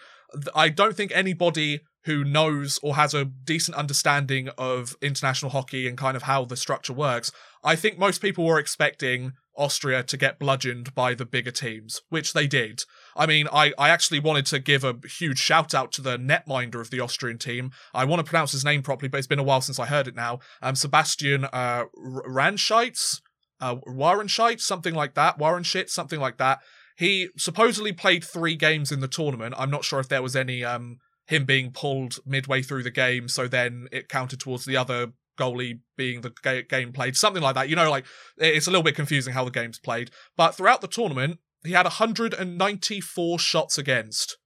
I 0.54 0.68
don't 0.68 0.96
think 0.96 1.12
anybody 1.14 1.80
who 2.04 2.24
knows 2.24 2.78
or 2.82 2.96
has 2.96 3.14
a 3.14 3.24
decent 3.24 3.76
understanding 3.76 4.48
of 4.58 4.96
international 5.00 5.50
hockey 5.50 5.86
and 5.86 5.96
kind 5.96 6.16
of 6.16 6.24
how 6.24 6.44
the 6.44 6.56
structure 6.56 6.92
works, 6.92 7.30
I 7.62 7.76
think 7.76 7.98
most 7.98 8.20
people 8.20 8.44
were 8.44 8.58
expecting 8.58 9.32
Austria 9.56 10.02
to 10.02 10.16
get 10.16 10.38
bludgeoned 10.38 10.94
by 10.94 11.14
the 11.14 11.26
bigger 11.26 11.50
teams, 11.50 12.00
which 12.08 12.32
they 12.32 12.46
did. 12.46 12.84
I 13.14 13.26
mean, 13.26 13.48
I, 13.52 13.72
I 13.78 13.90
actually 13.90 14.20
wanted 14.20 14.46
to 14.46 14.58
give 14.58 14.82
a 14.82 14.96
huge 15.06 15.38
shout 15.38 15.74
out 15.74 15.92
to 15.92 16.02
the 16.02 16.16
netminder 16.16 16.80
of 16.80 16.90
the 16.90 17.00
Austrian 17.00 17.38
team. 17.38 17.70
I 17.94 18.04
want 18.04 18.24
to 18.24 18.28
pronounce 18.28 18.52
his 18.52 18.64
name 18.64 18.82
properly, 18.82 19.08
but 19.08 19.18
it's 19.18 19.26
been 19.26 19.38
a 19.38 19.44
while 19.44 19.60
since 19.60 19.78
I 19.78 19.86
heard 19.86 20.08
it 20.08 20.16
now. 20.16 20.40
Um, 20.62 20.74
Sebastian 20.74 21.44
uh, 21.44 21.84
Ranscheitz, 21.96 23.20
uh, 23.60 23.76
Warenscheitz, 23.86 24.60
something 24.60 24.94
like 24.94 25.14
that. 25.14 25.38
Warenschitz, 25.38 25.90
something 25.90 26.20
like 26.20 26.38
that. 26.38 26.60
He 26.96 27.28
supposedly 27.36 27.92
played 27.92 28.24
three 28.24 28.56
games 28.56 28.90
in 28.90 29.00
the 29.00 29.08
tournament. 29.08 29.54
I'm 29.56 29.70
not 29.70 29.84
sure 29.84 30.00
if 30.00 30.08
there 30.08 30.22
was 30.22 30.36
any 30.36 30.64
um, 30.64 30.98
him 31.26 31.44
being 31.44 31.70
pulled 31.70 32.18
midway 32.26 32.62
through 32.62 32.82
the 32.82 32.90
game, 32.90 33.28
so 33.28 33.48
then 33.48 33.88
it 33.92 34.08
counted 34.08 34.40
towards 34.40 34.64
the 34.64 34.76
other 34.76 35.12
goalie 35.38 35.80
being 35.96 36.20
the 36.20 36.32
ga- 36.42 36.62
game 36.62 36.92
played, 36.92 37.16
something 37.16 37.42
like 37.42 37.54
that. 37.54 37.68
You 37.68 37.76
know, 37.76 37.90
like 37.90 38.06
it's 38.36 38.66
a 38.66 38.70
little 38.70 38.82
bit 38.82 38.96
confusing 38.96 39.34
how 39.34 39.44
the 39.44 39.50
game's 39.50 39.78
played. 39.78 40.10
But 40.36 40.54
throughout 40.54 40.80
the 40.80 40.88
tournament, 40.88 41.38
he 41.64 41.72
had 41.72 41.86
194 41.86 43.38
shots 43.38 43.78
against. 43.78 44.36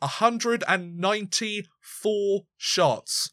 194 0.00 2.40
shots. 2.56 3.30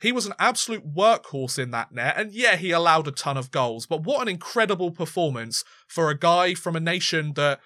He 0.00 0.12
was 0.12 0.26
an 0.26 0.34
absolute 0.38 0.94
workhorse 0.94 1.58
in 1.58 1.72
that 1.72 1.90
net, 1.92 2.14
and 2.16 2.32
yeah, 2.32 2.56
he 2.56 2.70
allowed 2.70 3.08
a 3.08 3.12
ton 3.12 3.36
of 3.36 3.50
goals. 3.50 3.86
But 3.86 4.04
what 4.04 4.22
an 4.22 4.28
incredible 4.28 4.92
performance 4.92 5.64
for 5.88 6.08
a 6.08 6.18
guy 6.18 6.54
from 6.54 6.76
a 6.76 6.80
nation 6.80 7.32
that 7.34 7.60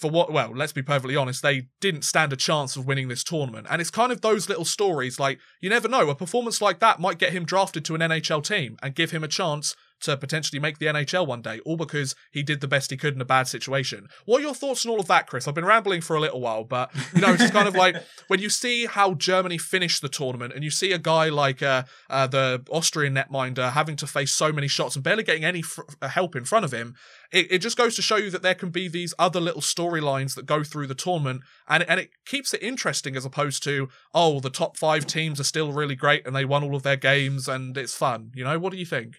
for 0.00 0.10
what 0.10 0.32
well 0.32 0.52
let's 0.54 0.72
be 0.72 0.82
perfectly 0.82 1.16
honest 1.16 1.42
they 1.42 1.68
didn't 1.80 2.02
stand 2.02 2.32
a 2.32 2.36
chance 2.36 2.76
of 2.76 2.86
winning 2.86 3.08
this 3.08 3.24
tournament. 3.24 3.66
And 3.70 3.80
it's 3.80 3.90
kind 3.90 4.12
of 4.12 4.20
those 4.20 4.48
little 4.48 4.64
stories 4.64 5.18
like 5.18 5.38
you 5.60 5.70
never 5.70 5.88
know 5.88 6.08
a 6.08 6.14
performance 6.14 6.60
like 6.60 6.80
that 6.80 7.00
might 7.00 7.18
get 7.18 7.32
him 7.32 7.44
drafted 7.44 7.84
to 7.86 7.94
an 7.94 8.00
nhl 8.00 8.44
team 8.44 8.76
and 8.82 8.94
give 8.94 9.10
him 9.10 9.24
a 9.24 9.28
chance 9.28 9.74
to 10.02 10.16
potentially 10.16 10.60
make 10.60 10.78
the 10.78 10.86
NHL 10.86 11.26
one 11.26 11.42
day, 11.42 11.60
all 11.64 11.76
because 11.76 12.14
he 12.30 12.42
did 12.42 12.60
the 12.60 12.68
best 12.68 12.90
he 12.90 12.96
could 12.96 13.14
in 13.14 13.20
a 13.20 13.26
bad 13.26 13.48
situation. 13.48 14.08
What 14.24 14.40
are 14.40 14.44
your 14.44 14.54
thoughts 14.54 14.84
on 14.84 14.92
all 14.92 15.00
of 15.00 15.06
that, 15.08 15.26
Chris? 15.26 15.48
I've 15.48 15.54
been 15.54 15.64
rambling 15.64 16.00
for 16.00 16.16
a 16.16 16.20
little 16.20 16.40
while, 16.40 16.64
but 16.64 16.90
you 17.14 17.20
know, 17.20 17.32
it's 17.32 17.42
just 17.42 17.52
kind 17.52 17.68
of 17.68 17.74
like 17.74 17.96
when 18.28 18.40
you 18.40 18.50
see 18.50 18.86
how 18.86 19.14
Germany 19.14 19.58
finished 19.58 20.02
the 20.02 20.08
tournament, 20.08 20.52
and 20.54 20.62
you 20.62 20.70
see 20.70 20.92
a 20.92 20.98
guy 20.98 21.28
like 21.28 21.62
uh, 21.62 21.84
uh, 22.10 22.26
the 22.26 22.62
Austrian 22.70 23.14
netminder 23.14 23.72
having 23.72 23.96
to 23.96 24.06
face 24.06 24.32
so 24.32 24.52
many 24.52 24.68
shots 24.68 24.96
and 24.96 25.04
barely 25.04 25.22
getting 25.22 25.44
any 25.44 25.62
fr- 25.62 25.82
uh, 26.02 26.08
help 26.08 26.36
in 26.36 26.44
front 26.44 26.64
of 26.64 26.72
him. 26.72 26.94
It, 27.32 27.50
it 27.50 27.58
just 27.58 27.76
goes 27.76 27.96
to 27.96 28.02
show 28.02 28.16
you 28.16 28.30
that 28.30 28.42
there 28.42 28.54
can 28.54 28.70
be 28.70 28.88
these 28.88 29.14
other 29.18 29.40
little 29.40 29.62
storylines 29.62 30.34
that 30.34 30.46
go 30.46 30.62
through 30.62 30.86
the 30.86 30.94
tournament, 30.94 31.42
and 31.68 31.84
and 31.88 32.00
it 32.00 32.10
keeps 32.26 32.52
it 32.52 32.62
interesting 32.62 33.16
as 33.16 33.24
opposed 33.24 33.62
to 33.64 33.88
oh 34.14 34.40
the 34.40 34.50
top 34.50 34.76
five 34.76 35.06
teams 35.06 35.40
are 35.40 35.44
still 35.44 35.72
really 35.72 35.94
great 35.94 36.26
and 36.26 36.34
they 36.34 36.44
won 36.44 36.62
all 36.62 36.74
of 36.74 36.82
their 36.82 36.96
games 36.96 37.48
and 37.48 37.76
it's 37.76 37.94
fun. 37.94 38.30
You 38.34 38.44
know, 38.44 38.58
what 38.58 38.72
do 38.72 38.78
you 38.78 38.86
think? 38.86 39.16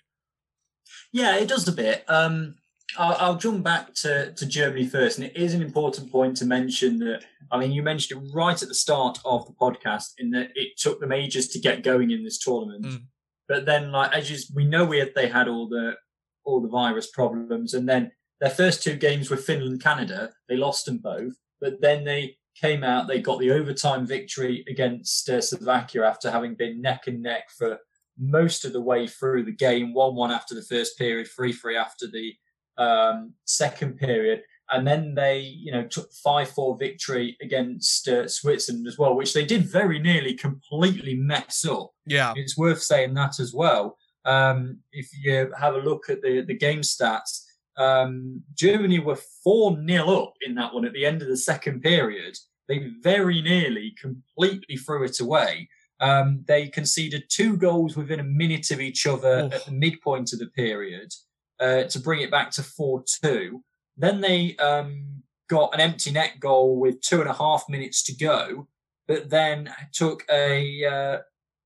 Yeah, 1.12 1.38
it 1.38 1.48
does 1.48 1.68
a 1.68 1.72
bit. 1.72 2.04
Um, 2.08 2.56
I'll, 2.98 3.18
I'll, 3.20 3.38
jump 3.38 3.64
back 3.64 3.94
to, 3.96 4.32
to 4.34 4.46
Germany 4.46 4.86
first, 4.88 5.18
and 5.18 5.28
it 5.28 5.36
is 5.36 5.54
an 5.54 5.62
important 5.62 6.12
point 6.12 6.38
to 6.38 6.46
mention 6.46 7.00
that. 7.00 7.24
I 7.52 7.60
mean, 7.60 7.72
you 7.72 7.84
mentioned 7.84 8.22
it 8.22 8.32
right 8.34 8.62
at 8.62 8.68
the 8.68 8.76
start 8.76 9.20
of 9.26 9.46
the 9.46 9.54
podcast, 9.54 10.14
in 10.18 10.32
that 10.32 10.52
it 10.56 10.78
took 10.78 11.00
them 11.00 11.12
ages 11.12 11.50
to 11.50 11.60
get 11.60 11.84
going 11.84 12.12
in 12.12 12.24
this 12.24 12.40
tournament. 12.40 12.86
Mm. 12.86 13.04
But 13.48 13.66
then, 13.66 13.92
like 13.92 14.14
as 14.14 14.32
you, 14.32 14.38
we 14.56 14.66
know, 14.66 14.86
we 14.86 15.00
had, 15.00 15.14
they 15.16 15.28
had 15.28 15.48
all 15.48 15.68
the 15.68 15.96
all 16.44 16.62
the 16.62 16.70
virus 16.70 17.10
problems, 17.12 17.74
and 17.74 17.88
then 17.88 18.12
their 18.40 18.50
first 18.50 18.84
two 18.84 18.96
games 18.96 19.30
were 19.30 19.38
Finland, 19.38 19.82
Canada. 19.82 20.32
They 20.48 20.56
lost 20.56 20.86
them 20.86 21.00
both, 21.00 21.34
but 21.60 21.82
then 21.82 22.04
they 22.04 22.38
came 22.60 22.84
out. 22.84 23.08
They 23.08 23.22
got 23.22 23.40
the 23.40 23.52
overtime 23.52 24.06
victory 24.06 24.64
against 24.70 25.30
uh, 25.30 25.42
Slovakia 25.42 26.06
after 26.06 26.32
having 26.32 26.56
been 26.56 26.82
neck 26.82 27.08
and 27.08 27.22
neck 27.22 27.50
for 27.58 27.80
most 28.20 28.66
of 28.66 28.74
the 28.74 28.82
way 28.82 29.08
through 29.08 29.44
the 29.44 29.52
game, 29.52 29.94
1 29.94 30.16
1 30.16 30.32
after 30.32 30.56
the 30.56 30.62
first 30.62 30.98
period, 30.98 31.28
3 31.36 31.54
3 31.54 31.78
after 31.78 32.08
the 32.08 32.34
um, 32.78 33.34
second 33.46 33.98
period. 33.98 34.42
And 34.70 34.86
then 34.86 35.16
they, 35.16 35.40
you 35.40 35.72
know, 35.72 35.84
took 35.84 36.12
5 36.12 36.50
4 36.50 36.78
victory 36.78 37.38
against 37.42 38.08
uh, 38.08 38.28
Switzerland 38.28 38.88
as 38.88 38.98
well, 38.98 39.16
which 39.16 39.34
they 39.34 39.46
did 39.46 39.66
very 39.66 40.00
nearly 40.00 40.34
completely 40.34 41.16
mess 41.16 41.66
up. 41.66 41.92
Yeah. 42.06 42.34
It's 42.36 42.58
worth 42.58 42.82
saying 42.82 43.14
that 43.14 43.40
as 43.40 43.54
well. 43.54 43.98
Um, 44.26 44.80
if 44.92 45.08
you 45.24 45.52
have 45.58 45.76
a 45.76 45.80
look 45.80 46.10
at 46.10 46.22
the, 46.22 46.42
the 46.42 46.54
game 46.54 46.82
stats, 46.82 47.44
um, 47.78 48.44
Germany 48.56 49.00
were 49.00 49.20
4 49.44 49.78
0 49.88 50.10
up 50.10 50.34
in 50.42 50.56
that 50.56 50.74
one 50.74 50.86
at 50.86 50.94
the 50.94 51.06
end 51.06 51.22
of 51.22 51.30
the 51.30 51.38
second 51.38 51.82
period. 51.82 52.36
They 52.68 52.92
very 53.02 53.42
nearly 53.42 53.96
completely 54.00 54.76
threw 54.76 55.06
it 55.06 55.20
away. 55.22 55.70
Um, 56.00 56.44
they 56.48 56.68
conceded 56.68 57.26
two 57.30 57.58
goals 57.58 57.98
within 57.98 58.20
a 58.20 58.24
minute 58.24 58.72
of 58.72 58.80
each 58.80 59.08
other 59.08 59.46
Oof. 59.46 59.54
at 59.54 59.66
the 59.66 59.72
midpoint 59.72 60.32
of 60.34 60.40
the 60.40 60.48
period 60.48 61.12
uh, 61.60 61.84
to 61.84 62.00
bring 62.00 62.22
it 62.22 62.32
back 62.32 62.52
to 62.52 62.64
4 62.64 63.04
2. 63.24 63.64
Then 63.98 64.22
they 64.22 64.56
um, 64.58 65.24
got 65.50 65.74
an 65.74 65.80
empty 65.80 66.12
net 66.12 66.40
goal 66.40 66.80
with 66.80 67.02
two 67.02 67.22
and 67.22 67.30
a 67.30 67.34
half 67.34 67.66
minutes 67.68 68.04
to 68.04 68.16
go, 68.16 68.68
but 69.08 69.30
then 69.30 69.74
took 69.94 70.24
a. 70.30 70.86
Uh, 70.86 71.18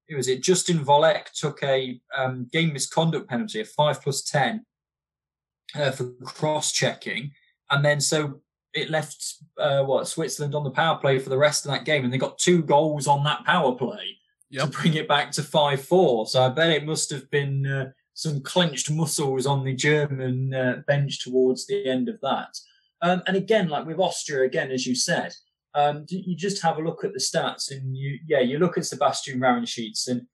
who 0.07 0.17
was 0.17 0.27
it? 0.27 0.43
Justin 0.43 0.83
Volek 0.83 1.31
took 1.33 1.63
a 1.63 1.99
um, 2.17 2.47
game 2.51 2.73
misconduct 2.73 3.29
penalty, 3.29 3.61
a 3.61 3.65
5 3.65 4.01
plus 4.01 4.21
10 4.23 4.65
uh, 5.75 5.91
for 5.91 6.11
cross 6.25 6.73
checking. 6.73 7.31
And 7.69 7.85
then 7.85 8.01
so 8.01 8.41
it 8.73 8.89
left 8.89 9.35
uh, 9.57 9.83
what 9.83 10.07
Switzerland 10.07 10.53
on 10.53 10.65
the 10.65 10.71
power 10.71 10.97
play 10.97 11.17
for 11.19 11.29
the 11.29 11.37
rest 11.37 11.65
of 11.65 11.71
that 11.71 11.85
game, 11.85 12.03
and 12.03 12.11
they 12.13 12.17
got 12.17 12.37
two 12.37 12.61
goals 12.61 13.07
on 13.07 13.23
that 13.23 13.45
power 13.45 13.73
play 13.73 14.17
yep. 14.51 14.65
to 14.65 14.77
bring 14.77 14.93
it 14.93 15.07
back 15.07 15.31
to 15.31 15.43
5 15.43 15.83
4. 15.83 16.27
So 16.27 16.43
I 16.43 16.49
bet 16.49 16.69
it 16.69 16.85
must 16.85 17.09
have 17.11 17.29
been 17.31 17.65
uh, 17.65 17.91
some 18.13 18.41
clenched 18.41 18.91
muscles 18.91 19.45
on 19.45 19.63
the 19.63 19.73
German 19.73 20.53
uh, 20.53 20.81
bench 20.85 21.23
towards 21.23 21.65
the 21.65 21.87
end 21.87 22.09
of 22.09 22.19
that. 22.21 22.57
Um, 23.01 23.23
and 23.25 23.35
again, 23.35 23.69
like 23.69 23.87
with 23.87 23.99
Austria, 23.99 24.43
again, 24.43 24.71
as 24.71 24.85
you 24.85 24.93
said, 24.93 25.33
um, 25.73 26.05
you 26.09 26.35
just 26.35 26.61
have 26.61 26.77
a 26.77 26.81
look 26.81 27.03
at 27.03 27.13
the 27.13 27.19
stats 27.19 27.71
and 27.71 27.97
you, 27.97 28.19
yeah, 28.27 28.41
you 28.41 28.59
look 28.59 28.77
at 28.77 28.85
Sebastian 28.85 29.39
Wraneschitz 29.39 30.07
and 30.07 30.27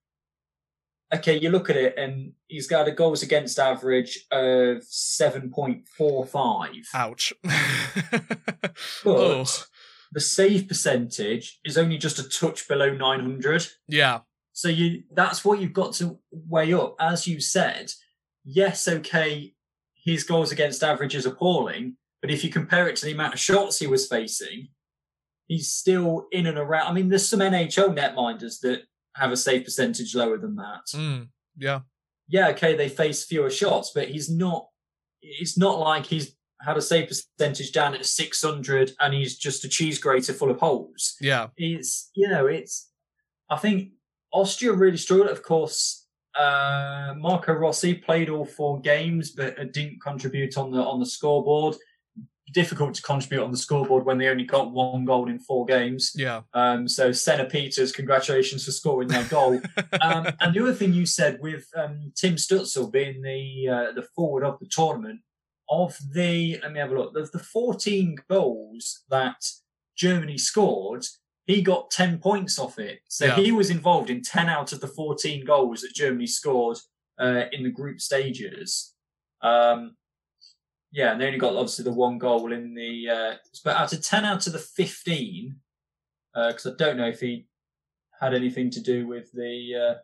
okay, 1.13 1.39
you 1.39 1.49
look 1.49 1.69
at 1.69 1.77
it 1.77 1.97
and 1.97 2.34
he's 2.47 2.67
got 2.67 2.88
a 2.88 2.91
goals 2.91 3.23
against 3.23 3.60
average 3.60 4.25
of 4.32 4.80
7.45. 4.80 6.86
Ouch. 6.93 7.34
but 7.43 8.73
oh 9.06 9.45
the 10.17 10.21
save 10.21 10.67
percentage 10.67 11.60
is 11.63 11.77
only 11.77 11.95
just 11.95 12.17
a 12.17 12.27
touch 12.27 12.67
below 12.67 12.89
900. 12.91 13.67
Yeah. 13.88 14.21
So 14.51 14.67
you 14.67 15.03
that's 15.13 15.45
what 15.45 15.60
you've 15.60 15.73
got 15.73 15.93
to 15.93 16.17
weigh 16.32 16.73
up. 16.73 16.95
As 16.99 17.27
you 17.27 17.39
said, 17.39 17.91
yes, 18.43 18.88
okay, 18.88 19.53
his 19.93 20.23
goals 20.23 20.51
against 20.51 20.84
average 20.84 21.13
is 21.13 21.27
appalling, 21.27 21.97
but 22.19 22.32
if 22.32 22.43
you 22.43 22.49
compare 22.49 22.88
it 22.88 22.95
to 22.95 23.06
the 23.06 23.12
amount 23.12 23.36
of 23.36 23.39
shots 23.39 23.77
he 23.77 23.86
was 23.86 24.08
facing, 24.08 24.69
he's 25.45 25.71
still 25.71 26.25
in 26.32 26.47
and 26.47 26.58
around. 26.58 26.88
I 26.88 26.93
mean, 26.93 27.10
there's 27.10 27.30
some 27.30 27.41
NHL 27.41 27.95
netminders 27.95 28.60
that 28.62 28.86
have 29.17 29.32
a 29.32 29.38
save 29.38 29.65
percentage 29.65 30.15
lower 30.15 30.39
than 30.39 30.56
that. 30.56 30.88
Mm, 30.95 31.27
yeah. 31.60 31.82
Yeah, 32.27 32.47
okay, 32.49 32.75
they 32.75 32.89
face 32.89 33.23
fewer 33.23 33.51
shots, 33.51 33.91
but 33.93 34.08
he's 34.08 34.32
not. 34.32 34.67
It's 35.21 35.60
not 35.60 35.77
like 35.77 36.08
he's 36.08 36.36
had 36.62 36.78
a 36.78 36.82
save 36.82 37.08
percentage 37.08 37.72
down 37.72 37.93
at 37.93 38.06
600 38.06 38.91
and 39.00 39.13
he's 39.13 39.38
just 39.38 39.63
a 39.63 39.70
cheese 39.70 40.00
grater 40.00 40.34
full 40.34 40.52
of 40.52 40.60
holes. 40.60 41.15
Yeah. 41.22 41.48
It's, 41.56 42.10
you 42.15 42.28
know, 42.28 42.48
it's, 42.48 42.89
I 43.50 43.58
think 43.58 43.91
Austria 44.34 44.74
really 44.74 44.98
struggled. 44.98 45.30
Of 45.30 45.43
course, 45.43 46.08
uh, 46.38 47.13
Marco 47.17 47.54
Rossi 47.54 47.93
played 47.93 48.30
all 48.30 48.46
four 48.46 48.80
games, 48.82 49.32
but 49.32 49.72
didn't 49.72 50.02
contribute 50.02 50.58
on 50.58 50.72
the, 50.72 50.80
on 50.80 51.00
the 51.00 51.06
scoreboard. 51.06 51.76
Difficult 52.54 52.93
to 52.96 53.02
contribute 53.02 53.43
on 53.43 53.52
the 53.52 53.58
scoreboard 53.58 54.06
when 54.06 54.17
they 54.17 54.28
only 54.28 54.46
got 54.46 54.72
one 54.72 55.04
goal 55.04 55.30
in 55.30 55.38
four 55.38 55.65
games. 55.65 56.13
Yeah. 56.15 56.41
Um, 56.54 56.88
so 56.88 57.12
Senna 57.12 57.46
Peters, 57.46 57.91
congratulations 57.91 58.63
for 58.63 58.72
scoring 58.72 59.10
that 59.10 59.30
goal. 59.30 59.56
um, 60.02 60.28
and 60.39 60.54
the 60.54 60.62
other 60.62 60.74
thing 60.74 60.93
you 60.93 61.06
said 61.06 61.39
with 61.41 61.67
um, 61.76 62.13
Tim 62.15 62.36
Stützle 62.36 62.91
being 62.91 63.22
the 63.22 63.70
uh, 63.70 63.91
the 63.91 64.08
forward 64.15 64.46
of 64.46 64.60
the 64.60 64.67
tournament, 64.67 65.20
of 65.69 65.97
the 66.13 66.60
let 66.62 66.71
me 66.71 66.80
have 66.80 66.91
a 66.91 66.97
look 66.97 67.15
of 67.15 67.32
the 67.32 67.39
14 67.39 68.17
goals 68.30 69.03
that 69.10 69.43
Germany 69.97 70.38
scored, 70.38 71.06
he 71.45 71.62
got 71.62 71.91
10 71.91 72.19
points 72.19 72.60
off 72.60 72.77
it. 72.77 72.99
So 73.08 73.25
yeah. 73.25 73.36
he 73.36 73.51
was 73.51 73.69
involved 73.69 74.10
in 74.10 74.21
10 74.21 74.47
out 74.49 74.71
of 74.73 74.82
the 74.82 74.88
14 74.88 75.45
goals 75.45 75.82
that 75.82 75.93
Germany 75.93 76.27
scored 76.27 76.77
uh, 77.19 77.45
in 77.51 77.63
the 77.63 77.71
group 77.71 77.99
stages. 77.99 78.93
Um, 79.41 79.95
yeah, 80.91 81.12
and 81.12 81.21
they 81.21 81.27
only 81.27 81.39
got 81.39 81.56
obviously 81.56 81.84
the 81.84 81.93
one 81.93 82.17
goal 82.17 82.51
in 82.51 82.73
the, 82.73 83.10
uh, 83.10 83.36
but 83.63 83.75
out 83.75 83.93
of 83.93 84.01
10 84.01 84.25
out 84.25 84.47
of 84.47 84.53
the 84.53 84.60
15, 84.60 85.56
because 86.34 86.65
uh, 86.65 86.71
I 86.71 86.73
don't 86.77 86.97
know 86.97 87.08
if 87.08 87.19
he 87.19 87.47
had 88.19 88.34
anything 88.34 88.69
to 88.71 88.82
do 88.82 89.08
with 89.08 89.32
the 89.32 89.75
uh, 89.75 89.99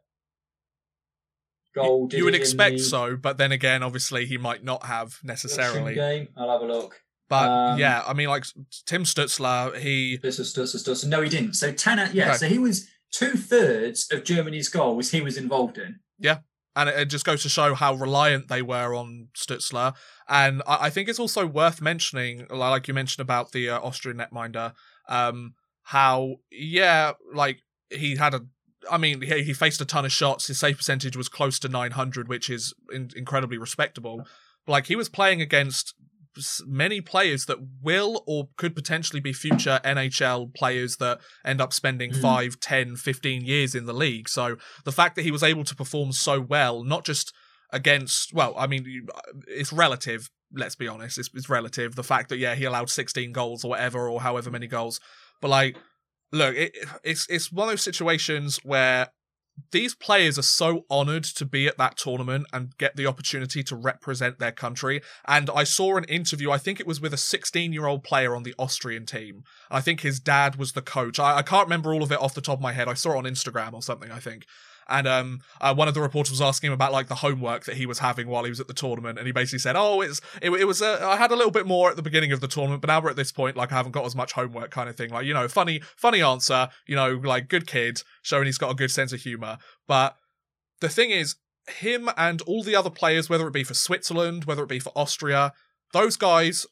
goal. 1.73 2.07
You, 2.11 2.19
you 2.19 2.25
would 2.25 2.35
expect 2.35 2.77
the... 2.77 2.83
so, 2.83 3.15
but 3.15 3.37
then 3.37 3.51
again, 3.51 3.83
obviously, 3.83 4.25
he 4.25 4.37
might 4.37 4.63
not 4.63 4.85
have 4.85 5.19
necessarily. 5.23 5.95
Game. 5.95 6.29
I'll 6.37 6.49
have 6.49 6.61
a 6.61 6.65
look. 6.65 7.01
But 7.29 7.49
um, 7.49 7.79
yeah, 7.79 8.03
I 8.05 8.13
mean, 8.13 8.27
like 8.29 8.45
Tim 8.85 9.03
Stutzler, 9.03 9.77
he. 9.77 10.17
This 10.17 10.39
is 10.39 10.53
Stützle, 10.53 10.75
Stützle. 10.75 11.07
No, 11.07 11.21
he 11.21 11.29
didn't. 11.29 11.53
So 11.53 11.71
ten. 11.71 12.09
Yeah, 12.13 12.29
okay. 12.29 12.37
so 12.37 12.47
he 12.47 12.57
was 12.57 12.87
two 13.13 13.37
thirds 13.37 14.11
of 14.11 14.23
Germany's 14.23 14.67
goals 14.67 15.11
he 15.11 15.21
was 15.21 15.37
involved 15.37 15.77
in. 15.77 15.99
Yeah. 16.19 16.39
And 16.75 16.89
it, 16.89 17.05
just 17.05 17.23
goes 17.23 17.43
to 17.43 17.49
show 17.49 17.75
how 17.75 17.93
reliant 17.93 18.47
they 18.47 18.63
were 18.63 18.95
on 18.95 19.27
Stutzler. 19.37 19.93
And 20.27 20.63
I, 20.67 20.89
think 20.89 21.07
it's 21.07 21.19
also 21.19 21.45
worth 21.45 21.81
mentioning, 21.81 22.47
like 22.49 22.87
you 22.87 22.95
mentioned 22.95 23.21
about 23.21 23.51
the 23.51 23.69
uh, 23.69 23.79
Austrian 23.79 24.17
netminder, 24.17 24.73
um, 25.07 25.53
how, 25.83 26.37
yeah, 26.51 27.11
like 27.31 27.59
he 27.91 28.15
had 28.15 28.33
a 28.33 28.41
I 28.89 28.97
mean, 28.97 29.21
he, 29.21 29.43
he 29.43 29.53
faced 29.53 29.81
a 29.81 29.85
ton 29.85 30.05
of 30.05 30.11
shots. 30.11 30.47
His 30.47 30.59
save 30.59 30.77
percentage 30.77 31.15
was 31.15 31.29
close 31.29 31.59
to 31.59 31.69
900, 31.69 32.27
which 32.27 32.49
is 32.49 32.73
in, 32.91 33.09
incredibly 33.15 33.57
respectable. 33.57 34.25
like 34.67 34.87
he 34.87 34.95
was 34.95 35.09
playing 35.09 35.41
against 35.41 35.93
many 36.65 37.01
players 37.01 37.45
that 37.45 37.59
will 37.81 38.23
or 38.25 38.49
could 38.57 38.75
potentially 38.75 39.19
be 39.19 39.33
future 39.33 39.79
NHL 39.83 40.53
players 40.53 40.97
that 40.97 41.19
end 41.45 41.61
up 41.61 41.73
spending 41.73 42.11
mm. 42.11 42.21
5, 42.21 42.59
10, 42.59 42.95
15 42.95 43.45
years 43.45 43.75
in 43.75 43.85
the 43.85 43.93
league. 43.93 44.27
So 44.29 44.57
the 44.83 44.91
fact 44.91 45.15
that 45.15 45.23
he 45.23 45.31
was 45.31 45.43
able 45.43 45.63
to 45.63 45.75
perform 45.75 46.11
so 46.11 46.41
well, 46.41 46.83
not 46.83 47.05
just 47.05 47.33
against, 47.71 48.33
well, 48.33 48.53
I 48.57 48.67
mean, 48.67 49.07
it's 49.47 49.73
relative, 49.73 50.29
let's 50.51 50.75
be 50.75 50.87
honest, 50.87 51.17
it's, 51.17 51.29
it's 51.33 51.49
relative. 51.49 51.95
The 51.95 52.03
fact 52.03 52.29
that, 52.29 52.37
yeah, 52.37 52.55
he 52.55 52.65
allowed 52.65 52.89
16 52.89 53.31
goals 53.31 53.63
or 53.63 53.69
whatever, 53.69 54.09
or 54.09 54.21
however 54.21 54.49
many 54.49 54.67
goals, 54.67 54.99
but 55.41 55.49
like, 55.49 55.77
look, 56.33 56.55
it, 56.55 56.75
it's 57.03 57.27
it's 57.29 57.51
one 57.51 57.69
of 57.69 57.71
those 57.71 57.81
situations 57.81 58.59
where 58.63 59.09
these 59.71 59.93
players 59.93 60.39
are 60.39 60.43
so 60.43 60.83
honored 60.89 61.23
to 61.23 61.45
be 61.45 61.67
at 61.67 61.77
that 61.77 61.95
tournament 61.95 62.47
and 62.51 62.75
get 62.79 62.95
the 62.95 63.05
opportunity 63.05 63.61
to 63.63 63.75
represent 63.75 64.39
their 64.39 64.51
country. 64.51 64.99
And 65.27 65.47
I 65.55 65.63
saw 65.63 65.95
an 65.95 66.05
interview, 66.05 66.49
I 66.49 66.57
think 66.57 66.79
it 66.79 66.87
was 66.87 66.99
with 66.99 67.13
a 67.13 67.17
16 67.17 67.71
year 67.71 67.85
old 67.85 68.03
player 68.03 68.35
on 68.35 68.43
the 68.43 68.55
Austrian 68.57 69.05
team. 69.05 69.43
I 69.69 69.79
think 69.79 70.01
his 70.01 70.19
dad 70.19 70.55
was 70.55 70.71
the 70.71 70.81
coach. 70.81 71.19
I, 71.19 71.37
I, 71.37 71.41
can't 71.43 71.67
remember 71.67 71.93
all 71.93 72.01
of 72.01 72.11
it 72.11 72.19
off 72.19 72.33
the 72.33 72.41
top 72.41 72.57
of 72.57 72.61
my 72.63 72.73
head. 72.73 72.87
I 72.87 72.95
saw 72.95 73.13
it 73.13 73.17
on 73.17 73.23
Instagram 73.25 73.73
or 73.73 73.83
something, 73.83 74.11
I 74.11 74.19
think 74.19 74.45
and 74.87 75.07
um, 75.07 75.41
uh, 75.61 75.73
one 75.73 75.87
of 75.87 75.93
the 75.93 76.01
reporters 76.01 76.31
was 76.31 76.41
asking 76.41 76.67
him 76.67 76.73
about 76.73 76.91
like 76.91 77.07
the 77.07 77.15
homework 77.15 77.65
that 77.65 77.75
he 77.75 77.85
was 77.85 77.99
having 77.99 78.27
while 78.27 78.43
he 78.43 78.49
was 78.49 78.59
at 78.59 78.67
the 78.67 78.73
tournament, 78.73 79.17
and 79.17 79.27
he 79.27 79.31
basically 79.31 79.59
said, 79.59 79.75
"Oh, 79.75 80.01
it's 80.01 80.21
it, 80.41 80.51
it 80.51 80.65
was 80.65 80.81
uh, 80.81 80.99
I 81.01 81.17
had 81.17 81.31
a 81.31 81.35
little 81.35 81.51
bit 81.51 81.65
more 81.65 81.89
at 81.89 81.95
the 81.95 82.01
beginning 82.01 82.31
of 82.31 82.41
the 82.41 82.47
tournament, 82.47 82.81
but 82.81 82.87
now 82.87 83.01
we're 83.01 83.09
at 83.09 83.15
this 83.15 83.31
point, 83.31 83.55
like 83.55 83.71
I 83.71 83.75
haven't 83.75 83.91
got 83.91 84.05
as 84.05 84.15
much 84.15 84.33
homework, 84.33 84.71
kind 84.71 84.89
of 84.89 84.95
thing. 84.95 85.09
Like 85.09 85.25
you 85.25 85.33
know, 85.33 85.47
funny 85.47 85.81
funny 85.97 86.21
answer, 86.21 86.69
you 86.87 86.95
know, 86.95 87.19
like 87.23 87.47
good 87.47 87.67
kid, 87.67 88.01
showing 88.21 88.45
he's 88.45 88.57
got 88.57 88.71
a 88.71 88.75
good 88.75 88.91
sense 88.91 89.13
of 89.13 89.21
humor. 89.21 89.57
But 89.87 90.15
the 90.81 90.89
thing 90.89 91.11
is, 91.11 91.35
him 91.67 92.09
and 92.17 92.41
all 92.41 92.63
the 92.63 92.75
other 92.75 92.89
players, 92.89 93.29
whether 93.29 93.47
it 93.47 93.53
be 93.53 93.63
for 93.63 93.73
Switzerland, 93.73 94.45
whether 94.45 94.63
it 94.63 94.69
be 94.69 94.79
for 94.79 94.91
Austria, 94.95 95.53
those 95.93 96.17
guys 96.17 96.65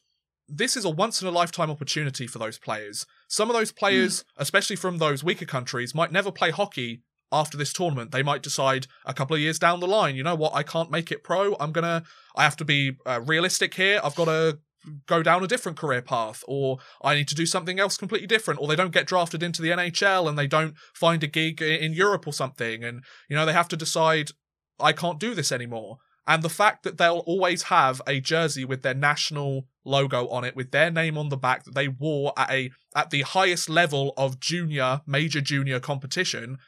this 0.48 0.76
is 0.76 0.84
a 0.84 0.90
once 0.90 1.22
in 1.22 1.28
a 1.28 1.30
lifetime 1.30 1.70
opportunity 1.70 2.26
for 2.26 2.38
those 2.38 2.58
players. 2.58 3.06
Some 3.28 3.48
of 3.48 3.56
those 3.56 3.72
players, 3.72 4.20
mm. 4.20 4.24
especially 4.36 4.76
from 4.76 4.98
those 4.98 5.24
weaker 5.24 5.46
countries, 5.46 5.94
might 5.94 6.12
never 6.12 6.30
play 6.30 6.50
hockey 6.50 7.02
after 7.32 7.56
this 7.56 7.72
tournament. 7.72 8.12
They 8.12 8.22
might 8.22 8.42
decide 8.42 8.86
a 9.04 9.14
couple 9.14 9.34
of 9.34 9.40
years 9.40 9.58
down 9.58 9.80
the 9.80 9.86
line, 9.86 10.14
you 10.14 10.22
know 10.22 10.34
what, 10.34 10.54
I 10.54 10.62
can't 10.62 10.90
make 10.90 11.10
it 11.10 11.24
pro. 11.24 11.56
I'm 11.58 11.72
going 11.72 11.84
to, 11.84 12.04
I 12.36 12.44
have 12.44 12.56
to 12.58 12.64
be 12.64 12.92
uh, 13.06 13.20
realistic 13.22 13.74
here. 13.74 14.00
I've 14.04 14.14
got 14.14 14.26
to 14.26 14.58
go 15.06 15.22
down 15.22 15.44
a 15.44 15.46
different 15.46 15.78
career 15.78 16.02
path 16.02 16.42
or 16.46 16.78
I 17.02 17.14
need 17.14 17.28
to 17.28 17.34
do 17.34 17.46
something 17.46 17.78
else 17.78 17.96
completely 17.96 18.26
different 18.26 18.60
or 18.60 18.66
they 18.66 18.76
don't 18.76 18.92
get 18.92 19.06
drafted 19.06 19.42
into 19.42 19.62
the 19.62 19.70
NHL 19.70 20.28
and 20.28 20.38
they 20.38 20.46
don't 20.46 20.74
find 20.94 21.22
a 21.22 21.28
gig 21.28 21.62
in 21.62 21.92
Europe 21.92 22.26
or 22.26 22.32
something 22.32 22.82
and 22.82 23.02
you 23.28 23.36
know 23.36 23.46
they 23.46 23.52
have 23.52 23.68
to 23.68 23.76
decide 23.76 24.30
I 24.80 24.92
can't 24.92 25.20
do 25.20 25.34
this 25.34 25.52
anymore 25.52 25.98
and 26.26 26.42
the 26.42 26.48
fact 26.48 26.82
that 26.82 26.98
they'll 26.98 27.24
always 27.26 27.64
have 27.64 28.00
a 28.06 28.20
jersey 28.20 28.64
with 28.64 28.82
their 28.82 28.94
national 28.94 29.66
logo 29.84 30.28
on 30.28 30.44
it 30.44 30.56
with 30.56 30.70
their 30.70 30.90
name 30.90 31.16
on 31.16 31.28
the 31.28 31.36
back 31.36 31.64
that 31.64 31.74
they 31.74 31.88
wore 31.88 32.32
at 32.36 32.50
a 32.50 32.70
at 32.94 33.10
the 33.10 33.22
highest 33.22 33.68
level 33.68 34.12
of 34.16 34.40
junior 34.40 35.00
major 35.06 35.40
junior 35.40 35.80
competition 35.80 36.58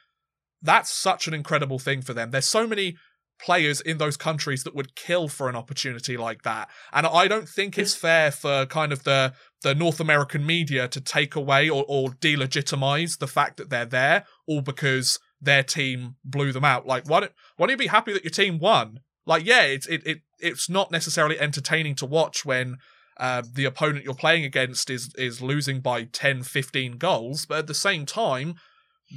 that's 0.65 0.91
such 0.91 1.29
an 1.29 1.35
incredible 1.35 1.79
thing 1.79 2.03
for 2.03 2.15
them. 2.15 2.31
There's 2.31 2.47
so 2.47 2.67
many 2.67 2.97
players 3.41 3.81
in 3.81 3.99
those 3.99 4.17
countries 4.17 4.65
that 4.65 4.75
would 4.75 4.97
kill 4.97 5.29
for 5.29 5.49
an 5.49 5.57
opportunity 5.57 6.17
like 6.17 6.43
that. 6.43 6.69
And 6.93 7.07
I 7.07 7.29
don't 7.29 7.49
think 7.49 7.79
it's 7.79 7.95
fair 7.95 8.31
for 8.31 8.67
kind 8.67 8.93
of 8.93 9.05
the 9.05 9.35
the 9.63 9.75
North 9.75 10.01
American 10.01 10.45
media 10.45 10.89
to 10.89 11.01
take 11.01 11.35
away 11.35 11.71
or, 11.71 11.85
or 11.89 12.11
delegitimize 12.11 13.19
the 13.19 13.27
fact 13.27 13.57
that 13.57 13.71
they're 13.71 13.87
there, 13.87 14.25
all 14.47 14.61
because 14.61 15.19
their 15.41 15.63
team 15.63 16.17
blew 16.23 16.53
them 16.53 16.65
out. 16.65 16.87
Like, 16.87 17.09
why 17.09 17.21
don't 17.21 17.33
why 17.57 17.67
don't 17.67 17.73
you 17.73 17.77
be 17.79 17.87
happy 17.87 18.13
that 18.13 18.25
your 18.25 18.31
team 18.31 18.59
won? 18.59 19.01
Like, 19.27 19.45
yeah, 19.45 19.63
it's 19.63 19.87
it, 19.87 20.07
it 20.07 20.19
it's 20.39 20.69
not 20.69 20.91
necessarily 20.91 21.39
entertaining 21.39 21.95
to 21.97 22.07
watch 22.07 22.45
when 22.45 22.79
uh, 23.19 23.43
the 23.53 23.65
opponent 23.65 24.05
you're 24.05 24.15
playing 24.15 24.45
against 24.45 24.91
is 24.91 25.15
is 25.17 25.41
losing 25.41 25.81
by 25.81 26.05
10, 26.05 26.43
15 26.43 26.99
goals, 26.99 27.47
but 27.47 27.59
at 27.59 27.67
the 27.67 27.75
same 27.75 28.07
time, 28.07 28.57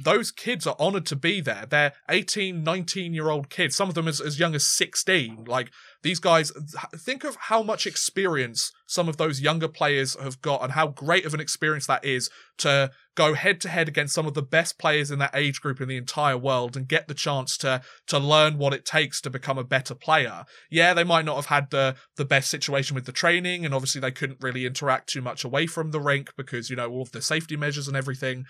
those 0.02 0.30
kids 0.30 0.66
are 0.66 0.76
honored 0.78 1.06
to 1.06 1.16
be 1.16 1.40
there. 1.40 1.66
They're 1.68 1.92
18, 2.08 2.62
19 2.62 3.14
year 3.14 3.30
old 3.30 3.50
kids, 3.50 3.76
some 3.76 3.88
of 3.88 3.94
them 3.94 4.08
as, 4.08 4.20
as 4.20 4.38
young 4.38 4.54
as 4.54 4.64
16. 4.64 5.44
Like, 5.46 5.70
these 6.02 6.20
guys, 6.20 6.52
think 6.96 7.24
of 7.24 7.36
how 7.36 7.62
much 7.62 7.86
experience 7.86 8.70
some 8.86 9.08
of 9.08 9.16
those 9.16 9.40
younger 9.40 9.68
players 9.68 10.16
have 10.20 10.40
got 10.40 10.62
and 10.62 10.72
how 10.72 10.88
great 10.88 11.26
of 11.26 11.34
an 11.34 11.40
experience 11.40 11.86
that 11.86 12.04
is 12.04 12.30
to 12.58 12.90
go 13.14 13.34
head 13.34 13.60
to 13.60 13.68
head 13.68 13.88
against 13.88 14.14
some 14.14 14.26
of 14.26 14.34
the 14.34 14.42
best 14.42 14.78
players 14.78 15.10
in 15.10 15.18
that 15.18 15.34
age 15.34 15.60
group 15.60 15.80
in 15.80 15.88
the 15.88 15.96
entire 15.96 16.38
world 16.38 16.76
and 16.76 16.86
get 16.86 17.08
the 17.08 17.14
chance 17.14 17.56
to 17.58 17.82
to 18.06 18.18
learn 18.18 18.58
what 18.58 18.72
it 18.72 18.84
takes 18.84 19.20
to 19.20 19.28
become 19.28 19.58
a 19.58 19.64
better 19.64 19.94
player. 19.94 20.44
Yeah, 20.70 20.94
they 20.94 21.04
might 21.04 21.24
not 21.24 21.34
have 21.34 21.46
had 21.46 21.70
the 21.70 21.96
the 22.16 22.24
best 22.24 22.48
situation 22.48 22.94
with 22.94 23.06
the 23.06 23.12
training 23.12 23.64
and 23.64 23.74
obviously 23.74 24.00
they 24.00 24.12
couldn't 24.12 24.40
really 24.40 24.66
interact 24.66 25.08
too 25.08 25.20
much 25.20 25.44
away 25.44 25.66
from 25.66 25.90
the 25.90 26.00
rink 26.00 26.30
because, 26.36 26.70
you 26.70 26.76
know, 26.76 26.88
all 26.88 27.02
of 27.02 27.10
the 27.10 27.20
safety 27.20 27.56
measures 27.56 27.88
and 27.88 27.96
everything. 27.96 28.44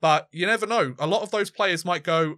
But 0.00 0.28
you 0.32 0.46
never 0.46 0.66
know. 0.66 0.94
A 0.98 1.06
lot 1.06 1.22
of 1.22 1.30
those 1.30 1.50
players 1.50 1.84
might 1.84 2.02
go 2.02 2.36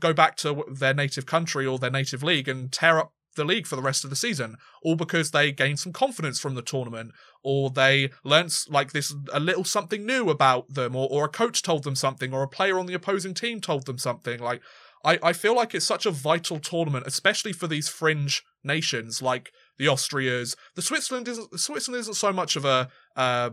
go 0.00 0.12
back 0.12 0.36
to 0.36 0.64
their 0.72 0.94
native 0.94 1.26
country 1.26 1.64
or 1.64 1.78
their 1.78 1.90
native 1.90 2.22
league 2.22 2.48
and 2.48 2.72
tear 2.72 2.98
up 2.98 3.12
the 3.36 3.44
league 3.44 3.66
for 3.66 3.76
the 3.76 3.82
rest 3.82 4.04
of 4.04 4.10
the 4.10 4.16
season, 4.16 4.56
all 4.82 4.96
because 4.96 5.30
they 5.30 5.52
gained 5.52 5.78
some 5.78 5.92
confidence 5.92 6.38
from 6.38 6.54
the 6.54 6.62
tournament, 6.62 7.12
or 7.42 7.70
they 7.70 8.10
learnt 8.22 8.64
like 8.68 8.92
this 8.92 9.14
a 9.32 9.40
little 9.40 9.64
something 9.64 10.06
new 10.06 10.30
about 10.30 10.72
them, 10.74 10.94
or, 10.96 11.08
or 11.10 11.24
a 11.24 11.28
coach 11.28 11.62
told 11.62 11.84
them 11.84 11.96
something, 11.96 12.32
or 12.32 12.42
a 12.42 12.48
player 12.48 12.78
on 12.78 12.86
the 12.86 12.94
opposing 12.94 13.34
team 13.34 13.60
told 13.60 13.86
them 13.86 13.98
something. 13.98 14.40
Like 14.40 14.62
I, 15.04 15.18
I 15.22 15.32
feel 15.32 15.54
like 15.54 15.74
it's 15.74 15.86
such 15.86 16.06
a 16.06 16.10
vital 16.10 16.58
tournament, 16.58 17.06
especially 17.06 17.52
for 17.52 17.66
these 17.66 17.88
fringe 17.88 18.42
nations 18.62 19.20
like 19.20 19.52
the 19.78 19.86
Austrias. 19.86 20.56
The 20.74 20.82
Switzerland 20.82 21.28
isn't 21.28 21.58
Switzerland 21.60 22.00
isn't 22.00 22.14
so 22.14 22.32
much 22.32 22.56
of 22.56 22.64
a 22.64 22.88
uh, 23.16 23.50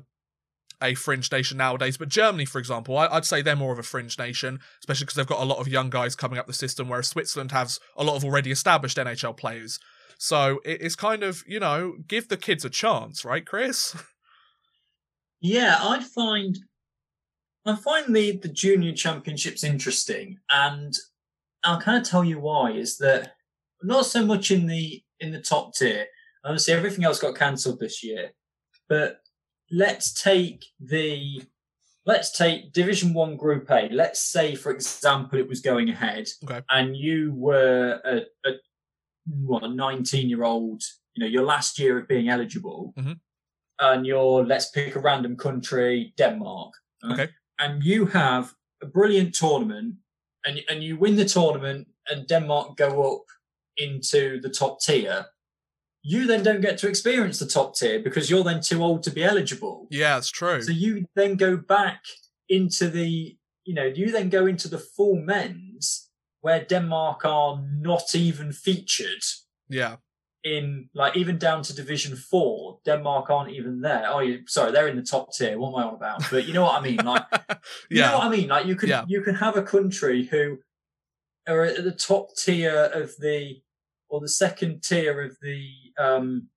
a 0.81 0.95
fringe 0.95 1.31
nation 1.31 1.57
nowadays. 1.57 1.97
But 1.97 2.09
Germany, 2.09 2.45
for 2.45 2.59
example, 2.59 2.97
I, 2.97 3.13
would 3.13 3.25
say 3.25 3.41
they're 3.41 3.55
more 3.55 3.73
of 3.73 3.79
a 3.79 3.83
fringe 3.83 4.17
nation, 4.17 4.59
especially 4.79 5.05
because 5.05 5.15
they've 5.15 5.27
got 5.27 5.41
a 5.41 5.45
lot 5.45 5.59
of 5.59 5.67
young 5.67 5.89
guys 5.89 6.15
coming 6.15 6.39
up 6.39 6.47
the 6.47 6.53
system, 6.53 6.89
whereas 6.89 7.07
Switzerland 7.07 7.51
has 7.51 7.79
a 7.97 8.03
lot 8.03 8.15
of 8.15 8.23
already 8.23 8.51
established 8.51 8.97
NHL 8.97 9.37
players. 9.37 9.79
So 10.17 10.59
it's 10.63 10.95
kind 10.95 11.23
of, 11.23 11.43
you 11.47 11.59
know, 11.59 11.95
give 12.07 12.27
the 12.27 12.37
kids 12.37 12.63
a 12.63 12.69
chance, 12.69 13.25
right, 13.25 13.45
Chris? 13.45 13.95
Yeah, 15.41 15.77
I 15.81 16.03
find 16.03 16.57
I 17.65 17.75
find 17.75 18.15
the, 18.15 18.37
the 18.37 18.47
junior 18.47 18.93
championships 18.93 19.63
interesting 19.63 20.37
and 20.51 20.93
I'll 21.63 21.81
kind 21.81 21.97
of 21.97 22.07
tell 22.07 22.23
you 22.23 22.39
why 22.39 22.71
is 22.71 22.97
that 22.97 23.33
not 23.83 24.05
so 24.05 24.25
much 24.25 24.51
in 24.51 24.67
the 24.67 25.03
in 25.19 25.31
the 25.31 25.41
top 25.41 25.73
tier. 25.73 26.05
Obviously 26.45 26.73
everything 26.75 27.03
else 27.03 27.19
got 27.19 27.35
cancelled 27.35 27.79
this 27.79 28.03
year. 28.03 28.31
But 28.87 29.20
let's 29.71 30.13
take 30.21 30.65
the 30.79 31.41
let's 32.05 32.35
take 32.35 32.73
division 32.73 33.13
one 33.13 33.35
group 33.37 33.69
a 33.71 33.87
let's 33.89 34.19
say 34.19 34.55
for 34.55 34.71
example 34.71 35.39
it 35.39 35.47
was 35.47 35.61
going 35.61 35.89
ahead 35.89 36.27
okay. 36.43 36.61
and 36.69 36.95
you 36.95 37.33
were 37.33 37.99
a, 38.03 38.49
a 38.49 38.53
what 39.25 39.63
a 39.63 39.67
19 39.67 40.29
year 40.29 40.43
old 40.43 40.83
you 41.15 41.23
know 41.23 41.29
your 41.29 41.43
last 41.43 41.79
year 41.79 41.97
of 41.97 42.07
being 42.07 42.29
eligible 42.29 42.93
mm-hmm. 42.97 43.13
and 43.79 44.05
you're 44.05 44.45
let's 44.45 44.69
pick 44.69 44.95
a 44.95 44.99
random 44.99 45.35
country 45.35 46.13
denmark 46.17 46.73
okay 47.09 47.29
and 47.59 47.83
you 47.83 48.05
have 48.05 48.53
a 48.81 48.85
brilliant 48.85 49.33
tournament 49.33 49.95
and 50.45 50.61
and 50.69 50.83
you 50.83 50.97
win 50.97 51.15
the 51.15 51.25
tournament 51.25 51.87
and 52.09 52.27
denmark 52.27 52.75
go 52.77 53.15
up 53.15 53.25
into 53.77 54.41
the 54.41 54.49
top 54.49 54.81
tier 54.81 55.25
you 56.03 56.25
then 56.25 56.43
don't 56.43 56.61
get 56.61 56.77
to 56.79 56.87
experience 56.87 57.39
the 57.39 57.45
top 57.45 57.75
tier 57.75 57.99
because 57.99 58.29
you're 58.29 58.43
then 58.43 58.61
too 58.61 58.83
old 58.83 59.03
to 59.03 59.11
be 59.11 59.23
eligible. 59.23 59.87
Yeah, 59.89 60.17
it's 60.17 60.31
true. 60.31 60.61
So 60.61 60.71
you 60.71 61.05
then 61.15 61.35
go 61.35 61.57
back 61.57 62.03
into 62.49 62.89
the, 62.89 63.37
you 63.65 63.73
know, 63.73 63.85
you 63.85 64.11
then 64.11 64.29
go 64.29 64.47
into 64.47 64.67
the 64.67 64.79
full 64.79 65.15
men's 65.15 66.09
where 66.41 66.63
Denmark 66.63 67.23
are 67.23 67.63
not 67.79 68.15
even 68.15 68.51
featured. 68.51 69.23
Yeah. 69.69 69.97
In 70.43 70.89
like 70.95 71.15
even 71.15 71.37
down 71.37 71.61
to 71.63 71.75
Division 71.75 72.15
Four, 72.15 72.79
Denmark 72.83 73.29
aren't 73.29 73.51
even 73.51 73.81
there. 73.81 74.05
Oh, 74.07 74.21
you 74.21 74.41
sorry, 74.47 74.71
they're 74.71 74.87
in 74.87 74.95
the 74.95 75.03
top 75.03 75.31
tier. 75.31 75.59
What 75.59 75.69
am 75.69 75.75
I 75.75 75.83
on 75.83 75.93
about? 75.93 76.23
But 76.31 76.47
you 76.47 76.53
know 76.53 76.63
what 76.63 76.81
I 76.81 76.83
mean. 76.83 76.97
Like, 76.97 77.25
you 77.91 77.99
yeah. 77.99 78.09
know 78.09 78.17
what 78.17 78.25
I 78.25 78.29
mean. 78.29 78.47
Like 78.47 78.65
you 78.65 78.75
can 78.75 78.89
yeah. 78.89 79.05
you 79.07 79.21
can 79.21 79.35
have 79.35 79.55
a 79.55 79.61
country 79.61 80.23
who 80.25 80.57
are 81.47 81.63
at 81.63 81.83
the 81.83 81.91
top 81.91 82.35
tier 82.35 82.89
of 82.91 83.15
the 83.19 83.61
or 84.11 84.19
the 84.19 84.29
second 84.29 84.83
tier 84.83 85.21
of 85.21 85.37
the 85.41 85.69
um, 86.01 86.47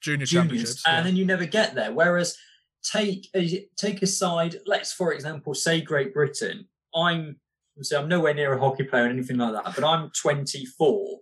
junior 0.00 0.26
championships, 0.26 0.82
and 0.86 0.98
yeah. 0.98 1.02
then 1.02 1.16
you 1.16 1.24
never 1.24 1.46
get 1.46 1.74
there. 1.74 1.92
Whereas 1.92 2.36
take 2.82 3.28
a, 3.34 3.66
take 3.76 4.02
aside, 4.02 4.56
let's 4.66 4.92
for 4.92 5.12
example 5.12 5.54
say 5.54 5.80
Great 5.80 6.12
Britain. 6.12 6.66
I'm 6.94 7.36
say 7.80 7.96
I'm 7.96 8.08
nowhere 8.08 8.34
near 8.34 8.52
a 8.52 8.60
hockey 8.60 8.84
player 8.84 9.04
or 9.04 9.08
anything 9.08 9.38
like 9.38 9.52
that, 9.52 9.74
but 9.74 9.84
I'm 9.84 10.10
24. 10.10 11.18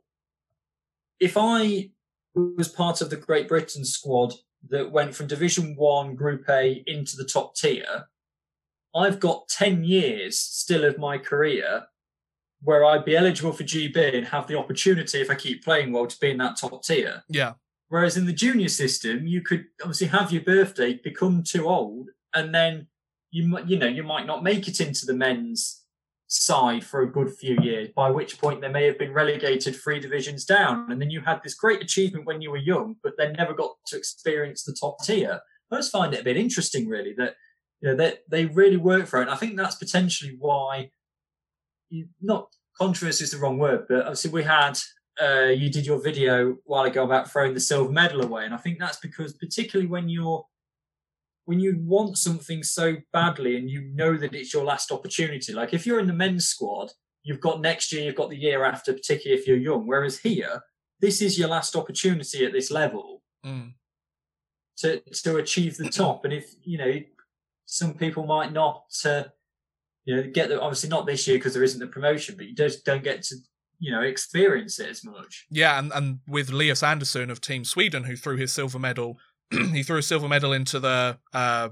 If 1.20 1.36
I 1.36 1.90
was 2.34 2.68
part 2.68 3.00
of 3.00 3.10
the 3.10 3.16
Great 3.16 3.48
Britain 3.48 3.84
squad 3.84 4.34
that 4.68 4.90
went 4.90 5.14
from 5.14 5.28
Division 5.28 5.74
One 5.76 6.14
Group 6.14 6.48
A 6.48 6.82
into 6.86 7.16
the 7.16 7.24
top 7.24 7.54
tier, 7.54 8.06
I've 8.94 9.20
got 9.20 9.48
10 9.48 9.84
years 9.84 10.38
still 10.38 10.84
of 10.84 10.98
my 10.98 11.16
career 11.16 11.84
where 12.62 12.84
I'd 12.84 13.04
be 13.04 13.16
eligible 13.16 13.52
for 13.52 13.64
GB 13.64 14.16
and 14.16 14.26
have 14.28 14.46
the 14.46 14.58
opportunity, 14.58 15.20
if 15.20 15.30
I 15.30 15.34
keep 15.34 15.64
playing 15.64 15.92
well, 15.92 16.06
to 16.06 16.18
be 16.20 16.30
in 16.30 16.38
that 16.38 16.56
top 16.56 16.84
tier. 16.84 17.22
Yeah. 17.28 17.54
Whereas 17.88 18.16
in 18.16 18.24
the 18.24 18.32
junior 18.32 18.68
system, 18.68 19.26
you 19.26 19.42
could 19.42 19.66
obviously 19.82 20.06
have 20.08 20.32
your 20.32 20.42
birthday, 20.42 20.94
become 20.94 21.42
too 21.42 21.68
old, 21.68 22.08
and 22.34 22.54
then 22.54 22.86
you 23.30 23.48
might, 23.48 23.68
you 23.68 23.78
know, 23.78 23.88
you 23.88 24.02
might 24.02 24.26
not 24.26 24.42
make 24.42 24.68
it 24.68 24.80
into 24.80 25.04
the 25.04 25.14
men's 25.14 25.82
side 26.28 26.84
for 26.84 27.02
a 27.02 27.10
good 27.10 27.30
few 27.34 27.58
years. 27.60 27.90
By 27.94 28.10
which 28.10 28.40
point 28.40 28.60
they 28.60 28.68
may 28.68 28.86
have 28.86 28.98
been 28.98 29.12
relegated 29.12 29.76
three 29.76 30.00
divisions 30.00 30.44
down, 30.44 30.90
and 30.90 31.02
then 31.02 31.10
you 31.10 31.20
had 31.20 31.42
this 31.42 31.54
great 31.54 31.82
achievement 31.82 32.26
when 32.26 32.40
you 32.40 32.50
were 32.50 32.56
young, 32.56 32.96
but 33.02 33.14
then 33.18 33.34
never 33.34 33.52
got 33.52 33.72
to 33.88 33.96
experience 33.96 34.62
the 34.62 34.76
top 34.78 35.02
tier. 35.04 35.40
I 35.70 35.76
just 35.76 35.92
find 35.92 36.14
it 36.14 36.20
a 36.20 36.24
bit 36.24 36.36
interesting, 36.36 36.88
really, 36.88 37.14
that 37.18 37.34
you 37.80 37.88
know 37.88 37.96
that 37.96 38.20
they, 38.28 38.44
they 38.44 38.54
really 38.54 38.76
work 38.76 39.06
for 39.06 39.18
it. 39.18 39.22
And 39.22 39.30
I 39.30 39.36
think 39.36 39.56
that's 39.56 39.74
potentially 39.74 40.36
why 40.38 40.90
not 42.20 42.48
controversy 42.78 43.24
is 43.24 43.30
the 43.30 43.38
wrong 43.38 43.58
word, 43.58 43.86
but 43.88 44.00
obviously 44.00 44.30
we 44.30 44.42
had 44.42 44.78
uh, 45.20 45.46
you 45.46 45.68
did 45.70 45.86
your 45.86 46.02
video 46.02 46.52
a 46.52 46.54
while 46.64 46.84
ago 46.84 47.04
about 47.04 47.30
throwing 47.30 47.54
the 47.54 47.60
silver 47.60 47.92
medal 47.92 48.22
away, 48.22 48.44
and 48.44 48.54
I 48.54 48.58
think 48.58 48.78
that's 48.78 48.98
because 48.98 49.34
particularly 49.34 49.88
when 49.88 50.08
you're 50.08 50.44
when 51.44 51.60
you 51.60 51.76
want 51.80 52.16
something 52.18 52.62
so 52.62 52.96
badly 53.12 53.56
and 53.56 53.68
you 53.68 53.82
know 53.94 54.16
that 54.16 54.34
it's 54.34 54.54
your 54.54 54.64
last 54.64 54.92
opportunity, 54.92 55.52
like 55.52 55.74
if 55.74 55.86
you're 55.86 55.98
in 55.98 56.06
the 56.06 56.12
men's 56.12 56.46
squad, 56.46 56.92
you've 57.24 57.40
got 57.40 57.60
next 57.60 57.92
year, 57.92 58.04
you've 58.04 58.14
got 58.14 58.30
the 58.30 58.36
year 58.36 58.64
after, 58.64 58.92
particularly 58.92 59.40
if 59.40 59.46
you're 59.46 59.56
young. 59.56 59.86
Whereas 59.86 60.18
here, 60.18 60.62
this 61.00 61.20
is 61.20 61.38
your 61.38 61.48
last 61.48 61.74
opportunity 61.74 62.44
at 62.46 62.52
this 62.52 62.70
level 62.70 63.22
mm. 63.44 63.72
to 64.78 65.00
to 65.00 65.36
achieve 65.36 65.76
the 65.76 65.88
top. 65.88 66.24
And 66.24 66.32
if 66.32 66.54
you 66.62 66.78
know, 66.78 67.00
some 67.66 67.94
people 67.94 68.24
might 68.24 68.52
not, 68.52 68.84
uh, 69.04 69.24
you 70.04 70.16
know, 70.16 70.22
get 70.32 70.48
the 70.48 70.60
obviously 70.60 70.88
not 70.88 71.06
this 71.06 71.26
year 71.26 71.38
because 71.38 71.54
there 71.54 71.62
isn't 71.62 71.80
the 71.80 71.86
promotion, 71.86 72.34
but 72.36 72.46
you 72.46 72.54
just 72.54 72.84
don't 72.84 73.04
get 73.04 73.22
to 73.24 73.36
you 73.78 73.90
know 73.90 74.00
experience 74.00 74.78
it 74.78 74.88
as 74.88 75.04
much. 75.04 75.46
Yeah, 75.50 75.78
and 75.78 75.92
and 75.92 76.20
with 76.26 76.50
Lias 76.50 76.82
Andersson 76.82 77.30
of 77.30 77.40
Team 77.40 77.64
Sweden, 77.64 78.04
who 78.04 78.16
threw 78.16 78.36
his 78.36 78.52
silver 78.52 78.78
medal, 78.78 79.18
he 79.50 79.82
threw 79.82 79.98
a 79.98 80.02
silver 80.02 80.28
medal 80.28 80.52
into 80.52 80.78
the 80.78 81.18
uh, 81.34 81.70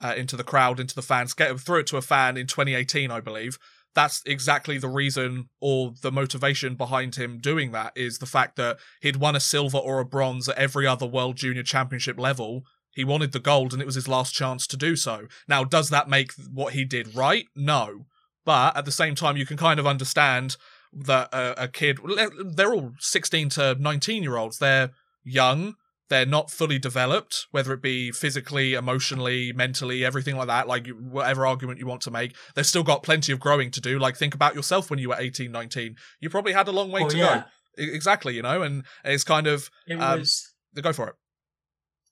uh, 0.00 0.14
into 0.16 0.36
the 0.36 0.44
crowd, 0.44 0.80
into 0.80 0.94
the 0.94 1.02
fans, 1.02 1.34
get 1.34 1.58
threw 1.60 1.80
it 1.80 1.86
to 1.88 1.96
a 1.96 2.02
fan 2.02 2.36
in 2.36 2.46
2018, 2.46 3.10
I 3.10 3.20
believe. 3.20 3.58
That's 3.94 4.22
exactly 4.26 4.78
the 4.78 4.88
reason 4.88 5.48
or 5.60 5.92
the 6.02 6.12
motivation 6.12 6.76
behind 6.76 7.16
him 7.16 7.38
doing 7.38 7.72
that 7.72 7.92
is 7.96 8.18
the 8.18 8.26
fact 8.26 8.56
that 8.56 8.78
he'd 9.00 9.16
won 9.16 9.34
a 9.34 9.40
silver 9.40 9.78
or 9.78 9.98
a 9.98 10.04
bronze 10.04 10.48
at 10.48 10.56
every 10.56 10.86
other 10.86 11.06
World 11.06 11.36
Junior 11.36 11.64
Championship 11.64 12.18
level. 12.18 12.64
He 12.98 13.04
wanted 13.04 13.30
the 13.30 13.38
gold 13.38 13.72
and 13.72 13.80
it 13.80 13.86
was 13.86 13.94
his 13.94 14.08
last 14.08 14.34
chance 14.34 14.66
to 14.66 14.76
do 14.76 14.96
so. 14.96 15.28
Now, 15.46 15.62
does 15.62 15.88
that 15.90 16.08
make 16.08 16.32
what 16.52 16.72
he 16.72 16.84
did 16.84 17.14
right? 17.14 17.46
No. 17.54 18.06
But 18.44 18.76
at 18.76 18.86
the 18.86 18.90
same 18.90 19.14
time, 19.14 19.36
you 19.36 19.46
can 19.46 19.56
kind 19.56 19.78
of 19.78 19.86
understand 19.86 20.56
that 20.92 21.32
a, 21.32 21.64
a 21.64 21.68
kid, 21.68 22.00
they're 22.44 22.74
all 22.74 22.94
16 22.98 23.50
to 23.50 23.76
19 23.78 24.24
year 24.24 24.36
olds. 24.36 24.58
They're 24.58 24.90
young 25.22 25.76
they're 26.08 26.26
not 26.26 26.50
fully 26.50 26.78
developed, 26.78 27.46
whether 27.50 27.72
it 27.72 27.82
be 27.82 28.10
physically, 28.10 28.74
emotionally, 28.74 29.52
mentally, 29.52 30.04
everything 30.04 30.36
like 30.36 30.46
that, 30.46 30.66
like 30.66 30.88
whatever 30.88 31.46
argument 31.46 31.78
you 31.78 31.86
want 31.86 32.00
to 32.02 32.10
make. 32.10 32.34
They've 32.54 32.66
still 32.66 32.82
got 32.82 33.02
plenty 33.02 33.30
of 33.30 33.40
growing 33.40 33.70
to 33.72 33.80
do. 33.80 33.98
Like, 33.98 34.16
think 34.16 34.34
about 34.34 34.54
yourself 34.54 34.90
when 34.90 34.98
you 34.98 35.10
were 35.10 35.16
18, 35.18 35.52
19. 35.52 35.96
You 36.20 36.30
probably 36.30 36.54
had 36.54 36.66
a 36.66 36.72
long 36.72 36.90
way 36.90 37.02
oh, 37.04 37.10
to 37.10 37.16
yeah. 37.16 37.36
go. 37.36 37.44
Exactly, 37.76 38.34
you 38.34 38.42
know, 38.42 38.62
and 38.62 38.84
it's 39.04 39.24
kind 39.24 39.46
of. 39.46 39.70
It 39.86 40.00
um, 40.00 40.20
was. 40.20 40.54
Go 40.80 40.92
for 40.92 41.08
it. 41.08 41.14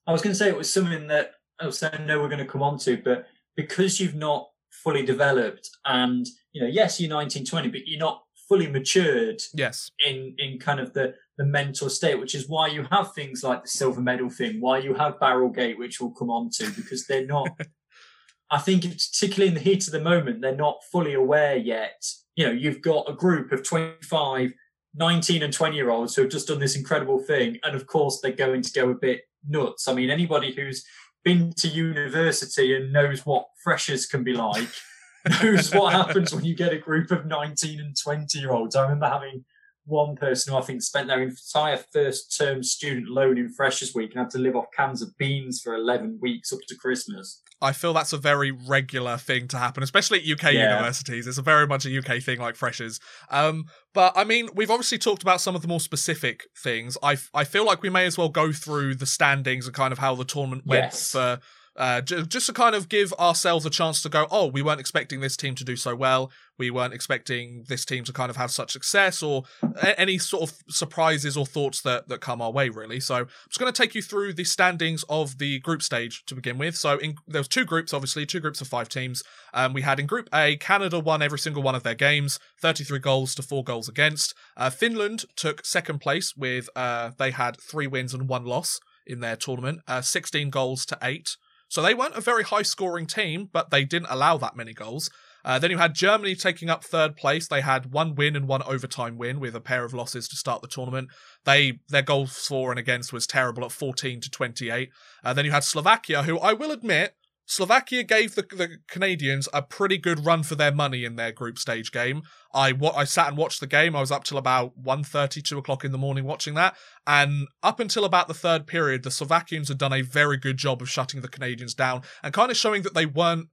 I 0.07 0.13
was 0.13 0.21
going 0.21 0.31
to 0.31 0.37
say 0.37 0.47
it 0.47 0.57
was 0.57 0.71
something 0.71 1.07
that 1.07 1.31
I 1.59 1.65
was 1.65 1.77
saying, 1.77 2.05
no, 2.05 2.19
we're 2.19 2.29
going 2.29 2.39
to 2.39 2.45
come 2.45 2.63
on 2.63 2.79
to, 2.79 2.97
but 3.03 3.27
because 3.55 3.99
you've 3.99 4.15
not 4.15 4.47
fully 4.71 5.03
developed 5.03 5.69
and, 5.85 6.25
you 6.53 6.61
know, 6.61 6.67
yes, 6.67 6.99
you're 6.99 7.09
19, 7.09 7.45
20, 7.45 7.69
but 7.69 7.85
you're 7.85 7.99
not 7.99 8.23
fully 8.47 8.67
matured. 8.67 9.41
Yes. 9.53 9.91
In, 10.05 10.33
in 10.37 10.59
kind 10.59 10.79
of 10.79 10.93
the, 10.93 11.13
the 11.37 11.45
mental 11.45 11.89
state, 11.89 12.19
which 12.19 12.35
is 12.35 12.47
why 12.47 12.67
you 12.67 12.87
have 12.89 13.13
things 13.13 13.43
like 13.43 13.63
the 13.63 13.69
silver 13.69 13.99
medal 13.99 14.29
thing, 14.29 14.61
why 14.61 14.77
you 14.77 14.93
have 14.93 15.19
Barrelgate, 15.19 15.77
which 15.77 15.99
we'll 15.99 16.11
come 16.11 16.29
on 16.29 16.49
to, 16.51 16.71
because 16.71 17.05
they're 17.05 17.27
not. 17.27 17.49
I 18.49 18.59
think, 18.59 18.83
particularly 18.83 19.49
in 19.49 19.55
the 19.55 19.59
heat 19.59 19.85
of 19.87 19.91
the 19.91 19.99
moment, 19.99 20.41
they're 20.41 20.55
not 20.55 20.77
fully 20.89 21.13
aware 21.15 21.57
yet. 21.57 22.01
You 22.37 22.45
know, 22.45 22.53
you've 22.53 22.81
got 22.81 23.09
a 23.09 23.13
group 23.13 23.51
of 23.51 23.61
25, 23.61 24.53
19 24.95 25.43
and 25.43 25.51
20 25.51 25.75
year 25.75 25.89
olds 25.89 26.15
who 26.15 26.21
have 26.21 26.31
just 26.31 26.47
done 26.47 26.59
this 26.59 26.77
incredible 26.77 27.19
thing. 27.19 27.57
And 27.63 27.75
of 27.75 27.87
course, 27.87 28.21
they're 28.21 28.31
going 28.31 28.61
to 28.61 28.71
go 28.71 28.89
a 28.89 28.95
bit 28.95 29.23
nuts. 29.47 29.87
I 29.87 29.93
mean, 29.93 30.09
anybody 30.09 30.53
who's 30.53 30.85
been 31.23 31.53
to 31.57 31.67
university 31.67 32.75
and 32.75 32.93
knows 32.93 33.25
what 33.25 33.47
freshers 33.63 34.05
can 34.05 34.23
be 34.23 34.33
like 34.33 34.69
knows 35.41 35.73
what 35.73 35.93
happens 35.93 36.33
when 36.33 36.45
you 36.45 36.55
get 36.55 36.73
a 36.73 36.77
group 36.77 37.11
of 37.11 37.25
19 37.25 37.79
and 37.79 37.95
20 38.01 38.39
year 38.39 38.51
olds. 38.51 38.75
I 38.75 38.83
remember 38.83 39.07
having 39.07 39.43
one 39.87 40.15
person 40.15 40.53
who 40.53 40.59
I 40.59 40.61
think 40.61 40.81
spent 40.81 41.07
their 41.07 41.21
entire 41.21 41.77
first 41.77 42.37
term 42.37 42.61
student 42.61 43.07
loan 43.07 43.37
in 43.37 43.49
Freshers 43.49 43.95
Week 43.95 44.11
and 44.11 44.19
had 44.19 44.29
to 44.31 44.37
live 44.37 44.55
off 44.55 44.65
cans 44.75 45.01
of 45.01 45.17
beans 45.17 45.61
for 45.61 45.73
11 45.73 46.19
weeks 46.21 46.51
up 46.51 46.59
to 46.67 46.75
Christmas. 46.75 47.41
I 47.61 47.71
feel 47.71 47.93
that's 47.93 48.13
a 48.13 48.17
very 48.17 48.51
regular 48.51 49.17
thing 49.17 49.47
to 49.47 49.57
happen, 49.57 49.81
especially 49.81 50.19
at 50.19 50.27
UK 50.27 50.53
yeah. 50.53 50.73
universities. 50.73 51.25
It's 51.25 51.39
a 51.39 51.41
very 51.41 51.65
much 51.65 51.85
a 51.85 51.97
UK 51.97 52.21
thing, 52.21 52.39
like 52.39 52.55
freshers. 52.55 52.99
Um, 53.31 53.65
but 53.93 54.13
I 54.15 54.25
mean, 54.25 54.49
we've 54.53 54.69
obviously 54.69 54.99
talked 54.99 55.23
about 55.23 55.41
some 55.41 55.55
of 55.55 55.63
the 55.63 55.67
more 55.67 55.79
specific 55.79 56.43
things. 56.55 56.97
I 57.01 57.17
I 57.33 57.45
feel 57.45 57.65
like 57.65 57.81
we 57.81 57.89
may 57.89 58.05
as 58.05 58.17
well 58.17 58.29
go 58.29 58.51
through 58.51 58.95
the 58.95 59.07
standings 59.07 59.65
and 59.65 59.73
kind 59.73 59.91
of 59.91 59.97
how 59.97 60.13
the 60.13 60.25
tournament 60.25 60.67
went 60.67 60.85
yes. 60.85 61.11
for 61.11 61.39
uh, 61.77 62.01
just 62.01 62.47
to 62.47 62.53
kind 62.53 62.75
of 62.75 62.89
give 62.89 63.13
ourselves 63.13 63.65
a 63.65 63.69
chance 63.69 64.01
to 64.01 64.09
go, 64.09 64.27
oh, 64.31 64.47
we 64.47 64.61
weren't 64.61 64.79
expecting 64.79 65.19
this 65.19 65.37
team 65.37 65.53
to 65.55 65.63
do 65.63 65.75
so 65.75 65.95
well. 65.95 66.31
We 66.57 66.71
weren't 66.71 66.93
expecting 66.93 67.65
this 67.67 67.85
team 67.85 68.03
to 68.05 68.13
kind 68.13 68.31
of 68.31 68.35
have 68.35 68.49
such 68.49 68.71
success 68.71 69.21
or 69.21 69.43
a- 69.61 69.99
any 69.99 70.17
sort 70.17 70.49
of 70.49 70.57
surprises 70.69 71.37
or 71.37 71.45
thoughts 71.45 71.81
that, 71.81 72.07
that 72.07 72.19
come 72.19 72.41
our 72.41 72.51
way, 72.51 72.69
really. 72.69 72.99
So 72.99 73.15
I'm 73.15 73.27
just 73.47 73.59
going 73.59 73.71
to 73.71 73.79
take 73.79 73.93
you 73.93 74.01
through 74.01 74.33
the 74.33 74.43
standings 74.43 75.05
of 75.07 75.37
the 75.37 75.59
group 75.59 75.83
stage 75.83 76.25
to 76.25 76.35
begin 76.35 76.57
with. 76.57 76.75
So 76.75 76.97
in, 76.97 77.15
there 77.27 77.41
was 77.41 77.47
two 77.47 77.63
groups, 77.63 77.93
obviously, 77.93 78.25
two 78.25 78.39
groups 78.39 78.59
of 78.59 78.67
five 78.67 78.89
teams. 78.89 79.23
Um, 79.53 79.73
we 79.73 79.83
had 79.83 79.99
in 79.99 80.07
Group 80.07 80.29
A, 80.33 80.57
Canada 80.57 80.99
won 80.99 81.21
every 81.21 81.39
single 81.39 81.61
one 81.61 81.75
of 81.75 81.83
their 81.83 81.95
games, 81.95 82.39
33 82.59 82.97
goals 82.99 83.35
to 83.35 83.43
four 83.43 83.63
goals 83.63 83.87
against. 83.87 84.33
Uh, 84.55 84.71
Finland 84.71 85.25
took 85.35 85.63
second 85.63 85.99
place 85.99 86.35
with, 86.35 86.69
uh, 86.75 87.11
they 87.17 87.29
had 87.29 87.61
three 87.61 87.85
wins 87.85 88.15
and 88.15 88.27
one 88.27 88.45
loss 88.45 88.79
in 89.05 89.19
their 89.19 89.35
tournament, 89.35 89.81
uh, 89.87 90.01
16 90.01 90.49
goals 90.49 90.85
to 90.87 90.97
eight. 91.03 91.37
So 91.69 91.81
they 91.81 91.93
weren't 91.93 92.15
a 92.15 92.21
very 92.21 92.43
high 92.43 92.61
scoring 92.61 93.05
team, 93.05 93.49
but 93.51 93.69
they 93.69 93.83
didn't 93.83 94.09
allow 94.09 94.37
that 94.37 94.55
many 94.55 94.73
goals. 94.73 95.09
Uh, 95.43 95.57
then 95.57 95.71
you 95.71 95.77
had 95.77 95.95
Germany 95.95 96.35
taking 96.35 96.69
up 96.69 96.83
third 96.83 97.15
place. 97.15 97.47
They 97.47 97.61
had 97.61 97.91
one 97.93 98.15
win 98.15 98.35
and 98.35 98.47
one 98.47 98.63
overtime 98.63 99.17
win 99.17 99.39
with 99.39 99.55
a 99.55 99.61
pair 99.61 99.85
of 99.85 99.93
losses 99.93 100.27
to 100.27 100.35
start 100.35 100.61
the 100.61 100.67
tournament. 100.67 101.09
They 101.45 101.79
their 101.87 102.01
goals 102.01 102.37
for 102.37 102.69
and 102.69 102.79
against 102.79 103.13
was 103.13 103.25
terrible 103.25 103.63
at 103.63 103.71
14 103.71 104.19
to 104.21 104.29
28. 104.29 104.89
Uh, 105.23 105.33
then 105.33 105.45
you 105.45 105.51
had 105.51 105.63
Slovakia, 105.63 106.23
who 106.23 106.37
I 106.39 106.51
will 106.51 106.71
admit 106.71 107.15
Slovakia 107.49 108.03
gave 108.03 108.35
the, 108.35 108.41
the 108.41 108.77
Canadians 108.89 109.47
a 109.53 109.61
pretty 109.61 109.97
good 109.97 110.25
run 110.25 110.43
for 110.43 110.55
their 110.55 110.71
money 110.71 111.05
in 111.05 111.15
their 111.15 111.31
group 111.31 111.57
stage 111.57 111.93
game. 111.93 112.23
I 112.53 112.73
I 112.95 113.05
sat 113.05 113.29
and 113.29 113.37
watched 113.37 113.61
the 113.61 113.67
game. 113.67 113.95
I 113.95 114.01
was 114.01 114.11
up 114.11 114.25
till 114.25 114.37
about 114.37 114.77
1.30, 114.83 115.41
2 115.41 115.57
o'clock 115.57 115.85
in 115.85 115.93
the 115.93 115.97
morning 115.97 116.25
watching 116.25 116.55
that. 116.55 116.75
And 117.07 117.47
up 117.63 117.79
until 117.79 118.03
about 118.03 118.27
the 118.27 118.33
third 118.33 118.67
period, 118.67 119.03
the 119.03 119.11
Slovakians 119.11 119.69
had 119.69 119.77
done 119.77 119.93
a 119.93 120.01
very 120.01 120.35
good 120.35 120.57
job 120.57 120.81
of 120.81 120.89
shutting 120.89 121.21
the 121.21 121.29
Canadians 121.29 121.73
down 121.73 122.01
and 122.21 122.33
kind 122.33 122.51
of 122.51 122.57
showing 122.57 122.81
that 122.81 122.93
they 122.93 123.05
weren't 123.05 123.47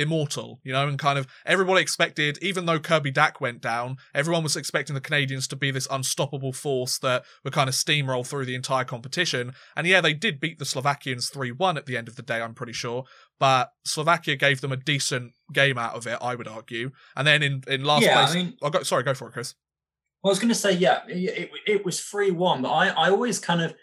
immortal, 0.00 0.60
you 0.64 0.72
know, 0.72 0.88
and 0.88 0.98
kind 0.98 1.18
of 1.18 1.26
everybody 1.44 1.82
expected, 1.82 2.38
even 2.42 2.66
though 2.66 2.80
Kirby 2.80 3.12
Dach 3.12 3.40
went 3.40 3.60
down, 3.60 3.98
everyone 4.14 4.42
was 4.42 4.56
expecting 4.56 4.94
the 4.94 5.00
Canadians 5.00 5.46
to 5.48 5.56
be 5.56 5.70
this 5.70 5.86
unstoppable 5.90 6.52
force 6.52 6.98
that 6.98 7.24
would 7.44 7.52
kind 7.52 7.68
of 7.68 7.74
steamroll 7.74 8.26
through 8.26 8.46
the 8.46 8.54
entire 8.54 8.84
competition. 8.84 9.52
And 9.76 9.86
yeah, 9.86 10.00
they 10.00 10.14
did 10.14 10.40
beat 10.40 10.58
the 10.58 10.64
Slovakians 10.64 11.28
3 11.28 11.52
1 11.52 11.76
at 11.76 11.86
the 11.86 11.96
end 11.96 12.08
of 12.08 12.16
the 12.16 12.22
day, 12.22 12.40
I'm 12.40 12.54
pretty 12.54 12.72
sure. 12.72 13.04
But 13.38 13.72
Slovakia 13.84 14.36
gave 14.36 14.62
them 14.62 14.72
a 14.72 14.76
decent 14.76 15.32
game 15.52 15.78
out 15.78 15.94
of 15.94 16.06
it, 16.06 16.18
I 16.20 16.34
would 16.34 16.48
argue. 16.48 16.90
And 17.14 17.26
then 17.26 17.42
in, 17.42 17.62
in 17.68 17.84
last 17.84 18.04
yeah, 18.04 18.16
place, 18.16 18.34
I 18.34 18.34
mean, 18.34 18.56
oh, 18.62 18.70
go, 18.70 18.82
sorry, 18.82 19.02
go 19.02 19.14
for 19.14 19.28
it, 19.28 19.32
Chris. 19.32 19.54
I 20.24 20.28
was 20.28 20.38
going 20.38 20.50
to 20.50 20.54
say, 20.54 20.72
yeah, 20.72 21.00
it, 21.08 21.50
it 21.66 21.84
was 21.84 22.00
3 22.00 22.30
1, 22.30 22.62
but 22.62 22.70
I, 22.70 22.88
I 22.88 23.10
always 23.10 23.38
kind 23.38 23.60
of 23.60 23.74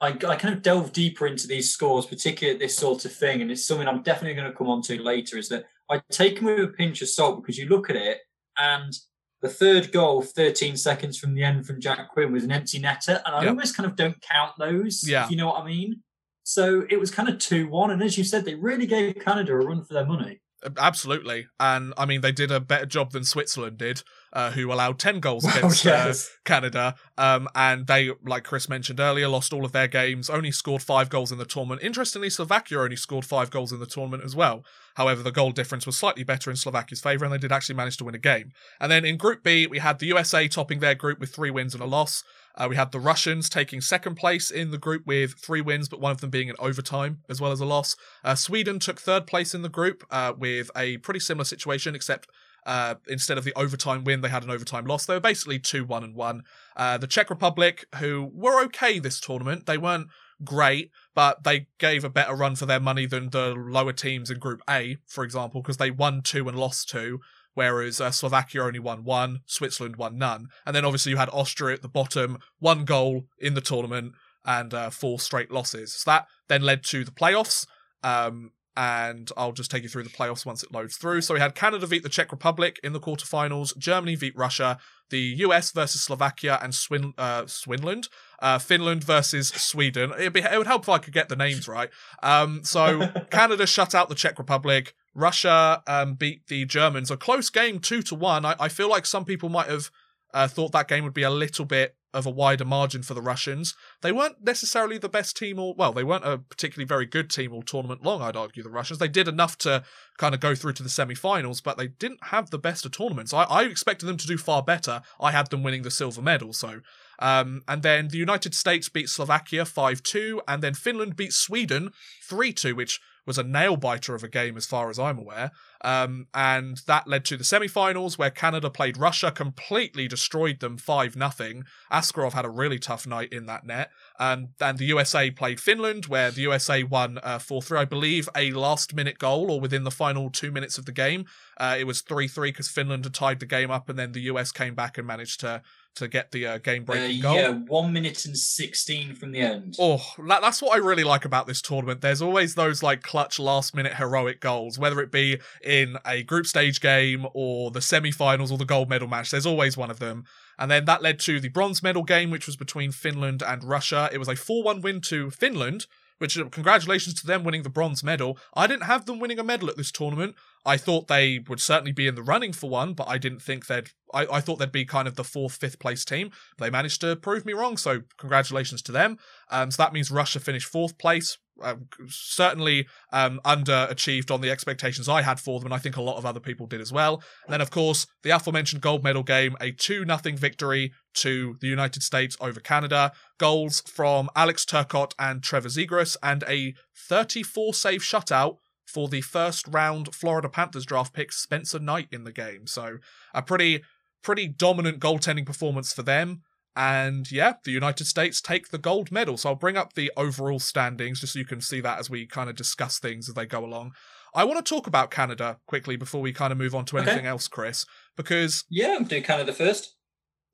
I, 0.00 0.08
I 0.08 0.36
kind 0.36 0.54
of 0.54 0.62
delve 0.62 0.92
deeper 0.92 1.26
into 1.26 1.46
these 1.46 1.72
scores, 1.72 2.06
particularly 2.06 2.58
this 2.58 2.76
sort 2.76 3.04
of 3.04 3.12
thing, 3.12 3.40
and 3.40 3.50
it's 3.50 3.64
something 3.64 3.88
I'm 3.88 4.02
definitely 4.02 4.34
going 4.34 4.50
to 4.50 4.56
come 4.56 4.68
on 4.68 4.82
to 4.82 5.02
later. 5.02 5.38
Is 5.38 5.48
that 5.48 5.64
I 5.90 6.02
take 6.10 6.36
them 6.36 6.44
with 6.44 6.60
a 6.60 6.68
pinch 6.68 7.00
of 7.02 7.08
salt 7.08 7.42
because 7.42 7.56
you 7.56 7.68
look 7.68 7.88
at 7.88 7.96
it, 7.96 8.18
and 8.58 8.92
the 9.40 9.48
third 9.48 9.92
goal, 9.92 10.22
13 10.22 10.76
seconds 10.76 11.18
from 11.18 11.34
the 11.34 11.42
end 11.42 11.66
from 11.66 11.80
Jack 11.80 12.10
Quinn, 12.10 12.32
was 12.32 12.44
an 12.44 12.52
empty 12.52 12.80
netter, 12.80 13.22
and 13.24 13.34
I 13.34 13.40
yep. 13.42 13.50
almost 13.50 13.76
kind 13.76 13.88
of 13.88 13.96
don't 13.96 14.20
count 14.20 14.52
those. 14.58 15.08
Yeah, 15.08 15.28
you 15.28 15.36
know 15.36 15.46
what 15.46 15.62
I 15.62 15.66
mean. 15.66 16.02
So 16.42 16.86
it 16.90 17.00
was 17.00 17.10
kind 17.10 17.28
of 17.28 17.38
two 17.38 17.68
one, 17.68 17.90
and 17.90 18.02
as 18.02 18.18
you 18.18 18.24
said, 18.24 18.44
they 18.44 18.54
really 18.54 18.86
gave 18.86 19.16
Canada 19.16 19.52
a 19.52 19.56
run 19.56 19.82
for 19.82 19.94
their 19.94 20.06
money. 20.06 20.40
Absolutely, 20.78 21.46
and 21.58 21.94
I 21.96 22.04
mean 22.04 22.20
they 22.20 22.32
did 22.32 22.50
a 22.50 22.60
better 22.60 22.86
job 22.86 23.12
than 23.12 23.24
Switzerland 23.24 23.78
did 23.78 24.02
uh, 24.36 24.50
who 24.50 24.70
allowed 24.70 24.98
10 24.98 25.20
goals 25.20 25.46
against 25.46 25.86
uh, 25.86 25.88
yes. 25.88 26.26
uh, 26.26 26.30
Canada. 26.44 26.94
Um, 27.16 27.48
and 27.54 27.86
they, 27.86 28.10
like 28.22 28.44
Chris 28.44 28.68
mentioned 28.68 29.00
earlier, 29.00 29.28
lost 29.28 29.54
all 29.54 29.64
of 29.64 29.72
their 29.72 29.88
games, 29.88 30.28
only 30.28 30.52
scored 30.52 30.82
five 30.82 31.08
goals 31.08 31.32
in 31.32 31.38
the 31.38 31.46
tournament. 31.46 31.82
Interestingly, 31.82 32.28
Slovakia 32.28 32.80
only 32.80 32.96
scored 32.96 33.24
five 33.24 33.50
goals 33.50 33.72
in 33.72 33.80
the 33.80 33.86
tournament 33.86 34.24
as 34.24 34.36
well. 34.36 34.62
However, 34.96 35.22
the 35.22 35.32
goal 35.32 35.52
difference 35.52 35.86
was 35.86 35.96
slightly 35.96 36.22
better 36.22 36.50
in 36.50 36.56
Slovakia's 36.56 37.00
favour, 37.00 37.24
and 37.24 37.32
they 37.32 37.38
did 37.38 37.50
actually 37.50 37.76
manage 37.76 37.96
to 37.96 38.04
win 38.04 38.14
a 38.14 38.18
game. 38.18 38.52
And 38.78 38.92
then 38.92 39.06
in 39.06 39.16
Group 39.16 39.42
B, 39.42 39.66
we 39.66 39.78
had 39.78 40.00
the 40.00 40.06
USA 40.06 40.46
topping 40.48 40.80
their 40.80 40.94
group 40.94 41.18
with 41.18 41.34
three 41.34 41.50
wins 41.50 41.72
and 41.72 41.82
a 41.82 41.86
loss. 41.86 42.22
Uh, 42.56 42.66
we 42.68 42.76
had 42.76 42.92
the 42.92 43.00
Russians 43.00 43.48
taking 43.48 43.80
second 43.80 44.16
place 44.16 44.50
in 44.50 44.70
the 44.70 44.78
group 44.78 45.06
with 45.06 45.34
three 45.34 45.62
wins, 45.62 45.88
but 45.88 46.00
one 46.00 46.12
of 46.12 46.20
them 46.20 46.30
being 46.30 46.48
in 46.48 46.56
overtime 46.58 47.20
as 47.30 47.40
well 47.40 47.52
as 47.52 47.60
a 47.60 47.66
loss. 47.66 47.96
Uh, 48.22 48.34
Sweden 48.34 48.78
took 48.78 49.00
third 49.00 49.26
place 49.26 49.54
in 49.54 49.62
the 49.62 49.70
group 49.70 50.04
uh, 50.10 50.34
with 50.36 50.70
a 50.76 50.98
pretty 50.98 51.20
similar 51.20 51.44
situation, 51.44 51.94
except 51.94 52.28
uh, 52.66 52.96
instead 53.08 53.38
of 53.38 53.44
the 53.44 53.54
overtime 53.56 54.04
win, 54.04 54.20
they 54.20 54.28
had 54.28 54.44
an 54.44 54.50
overtime 54.50 54.84
loss. 54.84 55.06
They 55.06 55.14
were 55.14 55.20
basically 55.20 55.58
2 55.58 55.84
1 55.84 56.04
and 56.04 56.14
1. 56.14 56.42
Uh, 56.76 56.98
the 56.98 57.06
Czech 57.06 57.30
Republic, 57.30 57.86
who 57.96 58.30
were 58.34 58.62
okay 58.64 58.98
this 58.98 59.20
tournament, 59.20 59.66
they 59.66 59.78
weren't 59.78 60.08
great, 60.44 60.90
but 61.14 61.44
they 61.44 61.68
gave 61.78 62.04
a 62.04 62.10
better 62.10 62.34
run 62.34 62.56
for 62.56 62.66
their 62.66 62.80
money 62.80 63.06
than 63.06 63.30
the 63.30 63.54
lower 63.54 63.92
teams 63.92 64.30
in 64.30 64.38
Group 64.38 64.60
A, 64.68 64.98
for 65.06 65.24
example, 65.24 65.62
because 65.62 65.78
they 65.78 65.90
won 65.90 66.20
two 66.22 66.48
and 66.48 66.58
lost 66.58 66.88
two. 66.88 67.20
whereas 67.54 68.02
uh, 68.02 68.10
Slovakia 68.10 68.62
only 68.62 68.78
won 68.78 69.02
one, 69.02 69.40
Switzerland 69.46 69.96
won 69.96 70.18
none. 70.18 70.48
And 70.66 70.76
then 70.76 70.84
obviously 70.84 71.10
you 71.10 71.16
had 71.16 71.30
Austria 71.30 71.74
at 71.74 71.80
the 71.80 71.88
bottom, 71.88 72.38
one 72.58 72.84
goal 72.84 73.24
in 73.38 73.54
the 73.54 73.62
tournament 73.62 74.12
and 74.44 74.74
uh, 74.74 74.90
four 74.90 75.18
straight 75.18 75.50
losses. 75.50 75.94
So 75.94 76.10
that 76.10 76.26
then 76.48 76.62
led 76.62 76.84
to 76.84 77.02
the 77.02 77.10
playoffs. 77.10 77.66
Um, 78.02 78.52
and 78.76 79.30
I'll 79.36 79.52
just 79.52 79.70
take 79.70 79.82
you 79.82 79.88
through 79.88 80.02
the 80.02 80.10
playoffs 80.10 80.44
once 80.44 80.62
it 80.62 80.72
loads 80.72 80.96
through. 80.96 81.22
So 81.22 81.34
we 81.34 81.40
had 81.40 81.54
Canada 81.54 81.86
beat 81.86 82.02
the 82.02 82.08
Czech 82.08 82.30
Republic 82.30 82.78
in 82.84 82.92
the 82.92 83.00
quarterfinals, 83.00 83.76
Germany 83.78 84.16
beat 84.16 84.36
Russia, 84.36 84.78
the 85.10 85.34
US 85.38 85.70
versus 85.70 86.02
Slovakia 86.02 86.58
and 86.62 86.74
Swin- 86.74 87.14
uh, 87.16 87.42
Swinland, 87.42 88.08
uh, 88.40 88.58
Finland 88.58 89.04
versus 89.04 89.48
Sweden. 89.48 90.12
It'd 90.18 90.32
be, 90.32 90.40
it 90.40 90.58
would 90.58 90.66
help 90.66 90.82
if 90.82 90.88
I 90.88 90.98
could 90.98 91.14
get 91.14 91.28
the 91.28 91.36
names 91.36 91.68
right. 91.68 91.90
Um, 92.22 92.64
so 92.64 93.08
Canada 93.30 93.66
shut 93.66 93.94
out 93.94 94.08
the 94.08 94.14
Czech 94.14 94.38
Republic. 94.38 94.94
Russia 95.14 95.82
um, 95.86 96.14
beat 96.14 96.46
the 96.48 96.66
Germans. 96.66 97.10
A 97.10 97.16
close 97.16 97.48
game, 97.48 97.78
two 97.78 98.02
to 98.02 98.14
one. 98.14 98.44
I, 98.44 98.54
I 98.60 98.68
feel 98.68 98.90
like 98.90 99.06
some 99.06 99.24
people 99.24 99.48
might 99.48 99.68
have 99.68 99.90
uh, 100.34 100.48
thought 100.48 100.72
that 100.72 100.88
game 100.88 101.04
would 101.04 101.14
be 101.14 101.22
a 101.22 101.30
little 101.30 101.64
bit 101.64 101.96
of 102.16 102.26
a 102.26 102.30
wider 102.30 102.64
margin 102.64 103.02
for 103.02 103.14
the 103.14 103.22
Russians. 103.22 103.74
They 104.00 104.10
weren't 104.10 104.42
necessarily 104.42 104.98
the 104.98 105.08
best 105.08 105.36
team 105.36 105.58
all 105.58 105.74
well, 105.74 105.92
they 105.92 106.02
weren't 106.02 106.26
a 106.26 106.38
particularly 106.38 106.86
very 106.86 107.06
good 107.06 107.30
team 107.30 107.52
all 107.52 107.62
tournament 107.62 108.02
long, 108.02 108.22
I'd 108.22 108.36
argue, 108.36 108.62
the 108.62 108.70
Russians. 108.70 108.98
They 108.98 109.08
did 109.08 109.28
enough 109.28 109.58
to 109.58 109.84
kind 110.16 110.34
of 110.34 110.40
go 110.40 110.54
through 110.54 110.72
to 110.74 110.82
the 110.82 110.88
semi-finals, 110.88 111.60
but 111.60 111.76
they 111.76 111.88
didn't 111.88 112.24
have 112.24 112.50
the 112.50 112.58
best 112.58 112.86
of 112.86 112.92
tournaments. 112.92 113.34
I, 113.34 113.42
I 113.44 113.64
expected 113.64 114.06
them 114.06 114.16
to 114.16 114.26
do 114.26 114.38
far 114.38 114.62
better. 114.62 115.02
I 115.20 115.30
had 115.30 115.50
them 115.50 115.62
winning 115.62 115.82
the 115.82 115.90
silver 115.90 116.22
medal, 116.22 116.52
so 116.52 116.80
um, 117.18 117.62
and 117.66 117.82
then 117.82 118.08
the 118.08 118.18
United 118.18 118.54
States 118.54 118.88
beat 118.88 119.08
Slovakia 119.08 119.64
5-2, 119.64 120.40
and 120.46 120.62
then 120.62 120.74
Finland 120.74 121.16
beat 121.16 121.32
Sweden 121.32 121.92
3-2, 122.28 122.74
which 122.74 123.00
was 123.26 123.38
a 123.38 123.42
nail 123.42 123.76
biter 123.76 124.14
of 124.14 124.22
a 124.22 124.28
game 124.28 124.56
as 124.56 124.66
far 124.66 124.88
as 124.88 124.98
I'm 124.98 125.18
aware. 125.18 125.50
Um, 125.82 126.28
and 126.32 126.80
that 126.86 127.06
led 127.06 127.24
to 127.26 127.36
the 127.36 127.44
semi-finals 127.44 128.16
where 128.16 128.30
Canada 128.30 128.70
played 128.70 128.96
Russia, 128.96 129.30
completely 129.30 130.08
destroyed 130.08 130.60
them 130.60 130.78
five 130.78 131.16
nothing. 131.16 131.64
Askarov 131.92 132.32
had 132.32 132.44
a 132.44 132.50
really 132.50 132.78
tough 132.78 133.06
night 133.06 133.32
in 133.32 133.46
that 133.46 133.66
net, 133.66 133.90
um, 134.18 134.48
and 134.60 134.78
the 134.78 134.86
USA 134.86 135.30
played 135.30 135.60
Finland, 135.60 136.06
where 136.06 136.30
the 136.30 136.42
USA 136.42 136.82
won 136.82 137.18
uh, 137.22 137.38
four 137.38 137.62
three, 137.62 137.78
I 137.78 137.84
believe, 137.84 138.28
a 138.36 138.52
last-minute 138.52 139.18
goal 139.18 139.50
or 139.50 139.60
within 139.60 139.84
the 139.84 139.90
final 139.90 140.30
two 140.30 140.50
minutes 140.50 140.78
of 140.78 140.86
the 140.86 140.92
game. 140.92 141.26
Uh, 141.58 141.76
it 141.78 141.84
was 141.84 142.00
three 142.00 142.28
three 142.28 142.50
because 142.50 142.68
Finland 142.68 143.04
had 143.04 143.14
tied 143.14 143.40
the 143.40 143.46
game 143.46 143.70
up, 143.70 143.88
and 143.88 143.98
then 143.98 144.12
the 144.12 144.22
US 144.22 144.52
came 144.52 144.74
back 144.74 144.98
and 144.98 145.06
managed 145.06 145.40
to 145.40 145.62
to 145.96 146.08
get 146.08 146.30
the 146.30 146.46
uh, 146.46 146.58
game 146.58 146.84
breaking 146.84 147.20
uh, 147.20 147.22
goal. 147.22 147.36
Yeah, 147.36 147.50
one 147.52 147.92
minute 147.92 148.24
and 148.26 148.36
16 148.36 149.14
from 149.14 149.32
the 149.32 149.40
end. 149.40 149.76
Oh, 149.78 150.02
that, 150.28 150.42
that's 150.42 150.62
what 150.62 150.74
I 150.74 150.78
really 150.78 151.04
like 151.04 151.24
about 151.24 151.46
this 151.46 151.60
tournament. 151.60 152.02
There's 152.02 152.22
always 152.22 152.54
those 152.54 152.82
like 152.82 153.02
clutch 153.02 153.38
last 153.38 153.74
minute 153.74 153.94
heroic 153.94 154.40
goals, 154.40 154.78
whether 154.78 155.00
it 155.00 155.10
be 155.10 155.40
in 155.64 155.96
a 156.06 156.22
group 156.22 156.46
stage 156.46 156.80
game 156.80 157.26
or 157.34 157.70
the 157.70 157.80
semi 157.80 158.12
finals 158.12 158.52
or 158.52 158.58
the 158.58 158.64
gold 158.64 158.88
medal 158.88 159.08
match. 159.08 159.30
There's 159.30 159.46
always 159.46 159.76
one 159.76 159.90
of 159.90 159.98
them. 159.98 160.24
And 160.58 160.70
then 160.70 160.84
that 160.86 161.02
led 161.02 161.18
to 161.20 161.40
the 161.40 161.48
bronze 161.48 161.82
medal 161.82 162.02
game, 162.02 162.30
which 162.30 162.46
was 162.46 162.56
between 162.56 162.92
Finland 162.92 163.42
and 163.42 163.62
Russia. 163.62 164.08
It 164.12 164.18
was 164.18 164.28
a 164.28 164.36
4 164.36 164.62
1 164.62 164.80
win 164.80 165.00
to 165.02 165.30
Finland 165.30 165.86
which 166.18 166.38
congratulations 166.50 167.14
to 167.20 167.26
them 167.26 167.44
winning 167.44 167.62
the 167.62 167.68
bronze 167.68 168.02
medal. 168.02 168.38
I 168.54 168.66
didn't 168.66 168.84
have 168.84 169.04
them 169.04 169.18
winning 169.18 169.38
a 169.38 169.44
medal 169.44 169.68
at 169.68 169.76
this 169.76 169.92
tournament. 169.92 170.34
I 170.64 170.76
thought 170.76 171.08
they 171.08 171.40
would 171.48 171.60
certainly 171.60 171.92
be 171.92 172.06
in 172.06 172.14
the 172.14 172.22
running 172.22 172.52
for 172.52 172.70
one, 172.70 172.94
but 172.94 173.08
I 173.08 173.18
didn't 173.18 173.42
think 173.42 173.66
they'd. 173.66 173.90
I, 174.14 174.26
I 174.26 174.40
thought 174.40 174.58
they'd 174.58 174.72
be 174.72 174.84
kind 174.84 175.06
of 175.06 175.16
the 175.16 175.24
fourth, 175.24 175.54
fifth 175.54 175.78
place 175.78 176.04
team. 176.04 176.30
They 176.58 176.70
managed 176.70 177.00
to 177.02 177.16
prove 177.16 177.44
me 177.44 177.52
wrong, 177.52 177.76
so 177.76 178.02
congratulations 178.16 178.82
to 178.82 178.92
them. 178.92 179.18
Um, 179.50 179.70
so 179.70 179.82
that 179.82 179.92
means 179.92 180.10
Russia 180.10 180.40
finished 180.40 180.68
fourth 180.68 180.98
place, 180.98 181.38
uh, 181.62 181.76
certainly 182.08 182.86
um, 183.12 183.40
underachieved 183.44 184.30
on 184.30 184.40
the 184.40 184.50
expectations 184.50 185.08
I 185.08 185.22
had 185.22 185.40
for 185.40 185.58
them, 185.58 185.66
and 185.66 185.74
I 185.74 185.78
think 185.78 185.96
a 185.96 186.02
lot 186.02 186.16
of 186.16 186.26
other 186.26 186.40
people 186.40 186.66
did 186.66 186.80
as 186.80 186.92
well. 186.92 187.22
And 187.44 187.52
then, 187.52 187.60
of 187.60 187.70
course, 187.70 188.06
the 188.22 188.30
aforementioned 188.30 188.82
gold 188.82 189.02
medal 189.02 189.22
game, 189.22 189.56
a 189.60 189.72
2 189.72 190.04
0 190.04 190.36
victory 190.36 190.92
to 191.14 191.56
the 191.60 191.68
United 191.68 192.02
States 192.02 192.36
over 192.40 192.60
Canada. 192.60 193.12
Goals 193.38 193.82
from 193.82 194.30
Alex 194.36 194.64
Turcotte 194.64 195.12
and 195.18 195.42
Trevor 195.42 195.68
Zegras, 195.68 196.16
and 196.22 196.44
a 196.48 196.74
34 197.08 197.74
save 197.74 198.00
shutout 198.00 198.56
for 198.86 199.08
the 199.08 199.20
first 199.20 199.66
round 199.68 200.14
Florida 200.14 200.48
Panthers 200.48 200.86
draft 200.86 201.12
pick 201.12 201.32
Spencer 201.32 201.78
Knight 201.78 202.08
in 202.12 202.24
the 202.24 202.32
game. 202.32 202.66
So 202.66 202.98
a 203.34 203.42
pretty 203.42 203.82
pretty 204.22 204.48
dominant 204.48 204.98
goaltending 204.98 205.46
performance 205.46 205.92
for 205.92 206.02
them. 206.02 206.42
And 206.76 207.32
yeah, 207.32 207.54
the 207.64 207.72
United 207.72 208.04
States 208.04 208.42
take 208.42 208.68
the 208.68 208.78
gold 208.78 209.10
medal. 209.10 209.38
So 209.38 209.48
I'll 209.48 209.54
bring 209.54 209.78
up 209.78 209.94
the 209.94 210.12
overall 210.14 210.58
standings 210.58 211.20
just 211.20 211.32
so 211.32 211.38
you 211.38 211.46
can 211.46 211.62
see 211.62 211.80
that 211.80 211.98
as 211.98 212.10
we 212.10 212.26
kind 212.26 212.50
of 212.50 212.56
discuss 212.56 212.98
things 212.98 213.30
as 213.30 213.34
they 213.34 213.46
go 213.46 213.64
along. 213.64 213.92
I 214.34 214.44
want 214.44 214.64
to 214.64 214.74
talk 214.74 214.86
about 214.86 215.10
Canada 215.10 215.58
quickly 215.66 215.96
before 215.96 216.20
we 216.20 216.34
kind 216.34 216.52
of 216.52 216.58
move 216.58 216.74
on 216.74 216.84
to 216.86 216.98
anything 216.98 217.20
okay. 217.20 217.28
else, 217.28 217.48
Chris, 217.48 217.86
because. 218.16 218.64
Yeah, 218.68 218.96
I'm 218.96 219.04
doing 219.04 219.22
Canada 219.22 219.54
first. 219.54 219.94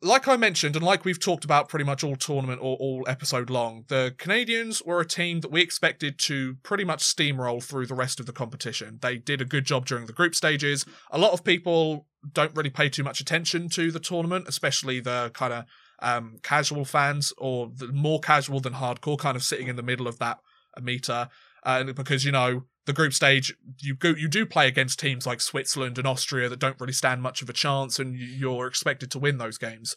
Like 0.04 0.26
I 0.26 0.36
mentioned, 0.36 0.76
and 0.76 0.84
like 0.84 1.04
we've 1.04 1.18
talked 1.18 1.44
about 1.44 1.68
pretty 1.68 1.84
much 1.84 2.02
all 2.02 2.16
tournament 2.16 2.60
or 2.60 2.76
all 2.76 3.04
episode 3.08 3.50
long, 3.50 3.84
the 3.88 4.14
Canadians 4.18 4.82
were 4.84 5.00
a 5.00 5.06
team 5.06 5.40
that 5.40 5.50
we 5.50 5.60
expected 5.60 6.18
to 6.20 6.56
pretty 6.62 6.84
much 6.84 7.04
steamroll 7.04 7.62
through 7.62 7.86
the 7.86 7.94
rest 7.94 8.18
of 8.18 8.26
the 8.26 8.32
competition. 8.32 8.98
They 9.00 9.16
did 9.16 9.40
a 9.40 9.44
good 9.44 9.64
job 9.64 9.86
during 9.86 10.06
the 10.06 10.12
group 10.12 10.34
stages. 10.34 10.84
A 11.12 11.18
lot 11.18 11.32
of 11.32 11.44
people 11.44 12.06
don't 12.32 12.54
really 12.54 12.70
pay 12.70 12.88
too 12.88 13.04
much 13.04 13.20
attention 13.20 13.68
to 13.70 13.92
the 13.92 14.00
tournament, 14.00 14.46
especially 14.48 14.98
the 14.98 15.30
kind 15.34 15.52
of 15.52 15.64
um, 16.03 16.38
casual 16.42 16.84
fans 16.84 17.32
or 17.38 17.70
the 17.74 17.88
more 17.88 18.20
casual 18.20 18.61
than 18.61 18.74
hardcore, 18.74 19.18
kind 19.18 19.36
of 19.36 19.42
sitting 19.42 19.68
in 19.68 19.76
the 19.76 19.82
middle 19.82 20.07
of 20.07 20.18
that 20.18 20.38
meter. 20.80 21.28
Uh, 21.64 21.84
because 21.84 22.24
you 22.24 22.32
know 22.32 22.64
the 22.86 22.92
group 22.92 23.12
stage, 23.12 23.55
you 23.80 23.94
go, 23.94 24.11
you 24.11 24.28
do 24.28 24.44
play 24.44 24.66
against 24.66 24.98
teams 24.98 25.26
like 25.26 25.40
Switzerland 25.40 25.98
and 25.98 26.07
Austria 26.07 26.48
that 26.48 26.59
don't 26.59 26.80
really 26.80 26.92
stand 26.92 27.22
much 27.22 27.40
of 27.40 27.48
a 27.48 27.53
chance, 27.53 27.98
and 27.98 28.16
you're 28.16 28.66
expected 28.66 29.11
to 29.12 29.18
win 29.18 29.38
those 29.38 29.59
games. 29.59 29.94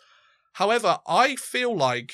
However, 0.53 0.99
I 1.07 1.35
feel 1.35 1.75
like 1.75 2.13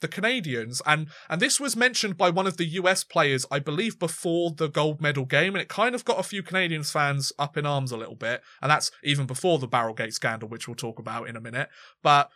the 0.00 0.08
Canadians, 0.08 0.82
and 0.86 1.08
and 1.28 1.40
this 1.40 1.58
was 1.58 1.76
mentioned 1.76 2.16
by 2.16 2.30
one 2.30 2.46
of 2.46 2.56
the 2.56 2.64
US 2.64 3.04
players, 3.04 3.46
I 3.50 3.58
believe, 3.58 3.98
before 3.98 4.50
the 4.50 4.68
gold 4.68 5.00
medal 5.00 5.24
game, 5.24 5.54
and 5.54 5.62
it 5.62 5.68
kind 5.68 5.94
of 5.94 6.04
got 6.04 6.18
a 6.18 6.24
few 6.24 6.42
Canadians 6.42 6.90
fans 6.90 7.32
up 7.38 7.56
in 7.56 7.66
arms 7.66 7.92
a 7.92 7.96
little 7.96 8.16
bit, 8.16 8.42
and 8.60 8.70
that's 8.70 8.90
even 9.02 9.26
before 9.26 9.58
the 9.58 9.66
Barrelgate 9.66 10.14
scandal, 10.14 10.48
which 10.48 10.68
we'll 10.68 10.74
talk 10.74 10.98
about 10.98 11.28
in 11.28 11.36
a 11.36 11.40
minute. 11.40 11.68
But 12.02 12.30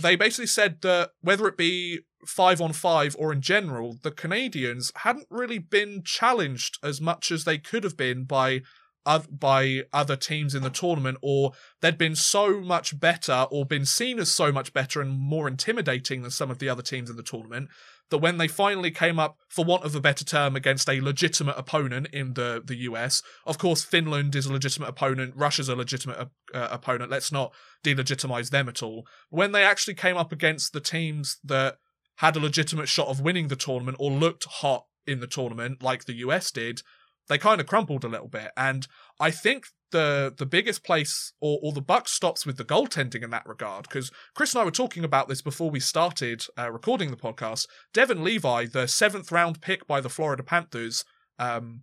they 0.00 0.16
basically 0.16 0.46
said 0.46 0.80
that 0.82 1.10
whether 1.20 1.46
it 1.46 1.56
be 1.56 2.00
five 2.26 2.60
on 2.60 2.72
five 2.72 3.16
or 3.18 3.32
in 3.32 3.40
general, 3.40 3.98
the 4.02 4.10
Canadians 4.10 4.92
hadn't 4.96 5.26
really 5.30 5.58
been 5.58 6.02
challenged 6.04 6.78
as 6.82 7.00
much 7.00 7.30
as 7.30 7.44
they 7.44 7.58
could 7.58 7.84
have 7.84 7.96
been 7.96 8.24
by 8.24 8.62
uh, 9.04 9.20
by 9.28 9.82
other 9.92 10.14
teams 10.14 10.54
in 10.54 10.62
the 10.62 10.70
tournament, 10.70 11.18
or 11.22 11.52
they'd 11.80 11.98
been 11.98 12.14
so 12.14 12.60
much 12.60 12.98
better 13.00 13.46
or 13.50 13.66
been 13.66 13.84
seen 13.84 14.20
as 14.20 14.30
so 14.30 14.52
much 14.52 14.72
better 14.72 15.00
and 15.00 15.18
more 15.18 15.48
intimidating 15.48 16.22
than 16.22 16.30
some 16.30 16.50
of 16.50 16.58
the 16.60 16.68
other 16.68 16.82
teams 16.82 17.10
in 17.10 17.16
the 17.16 17.22
tournament 17.22 17.68
that 18.12 18.18
when 18.18 18.36
they 18.36 18.46
finally 18.46 18.90
came 18.90 19.18
up, 19.18 19.38
for 19.48 19.64
want 19.64 19.84
of 19.84 19.96
a 19.96 20.00
better 20.00 20.24
term, 20.24 20.54
against 20.54 20.88
a 20.88 21.00
legitimate 21.00 21.56
opponent 21.58 22.08
in 22.12 22.34
the, 22.34 22.62
the 22.64 22.76
US, 22.90 23.22
of 23.46 23.56
course, 23.56 23.82
Finland 23.82 24.36
is 24.36 24.46
a 24.46 24.52
legitimate 24.52 24.90
opponent, 24.90 25.32
Russia's 25.34 25.70
a 25.70 25.74
legitimate 25.74 26.28
uh, 26.54 26.68
opponent, 26.70 27.10
let's 27.10 27.32
not 27.32 27.52
delegitimize 27.82 28.50
them 28.50 28.68
at 28.68 28.82
all. 28.82 29.06
When 29.30 29.52
they 29.52 29.64
actually 29.64 29.94
came 29.94 30.18
up 30.18 30.30
against 30.30 30.74
the 30.74 30.80
teams 30.80 31.38
that 31.42 31.78
had 32.16 32.36
a 32.36 32.40
legitimate 32.40 32.88
shot 32.88 33.08
of 33.08 33.22
winning 33.22 33.48
the 33.48 33.56
tournament 33.56 33.96
or 33.98 34.10
looked 34.10 34.44
hot 34.44 34.84
in 35.06 35.20
the 35.20 35.26
tournament, 35.26 35.82
like 35.82 36.04
the 36.04 36.16
US 36.16 36.50
did, 36.50 36.82
they 37.28 37.38
kind 37.38 37.60
of 37.62 37.66
crumpled 37.66 38.04
a 38.04 38.08
little 38.08 38.28
bit. 38.28 38.50
And 38.58 38.86
I 39.22 39.30
think 39.30 39.66
the 39.92 40.34
the 40.36 40.46
biggest 40.46 40.82
place 40.82 41.32
or, 41.40 41.60
or 41.62 41.72
the 41.72 41.80
buck 41.80 42.08
stops 42.08 42.44
with 42.44 42.56
the 42.56 42.64
goaltending 42.64 43.22
in 43.22 43.30
that 43.30 43.46
regard 43.46 43.84
because 43.84 44.10
Chris 44.34 44.52
and 44.52 44.60
I 44.60 44.64
were 44.64 44.72
talking 44.72 45.04
about 45.04 45.28
this 45.28 45.40
before 45.40 45.70
we 45.70 45.78
started 45.78 46.44
uh, 46.58 46.72
recording 46.72 47.12
the 47.12 47.16
podcast. 47.16 47.68
Devon 47.94 48.24
Levi, 48.24 48.66
the 48.66 48.88
seventh 48.88 49.30
round 49.30 49.60
pick 49.60 49.86
by 49.86 50.00
the 50.00 50.08
Florida 50.08 50.42
Panthers, 50.42 51.04
um, 51.38 51.82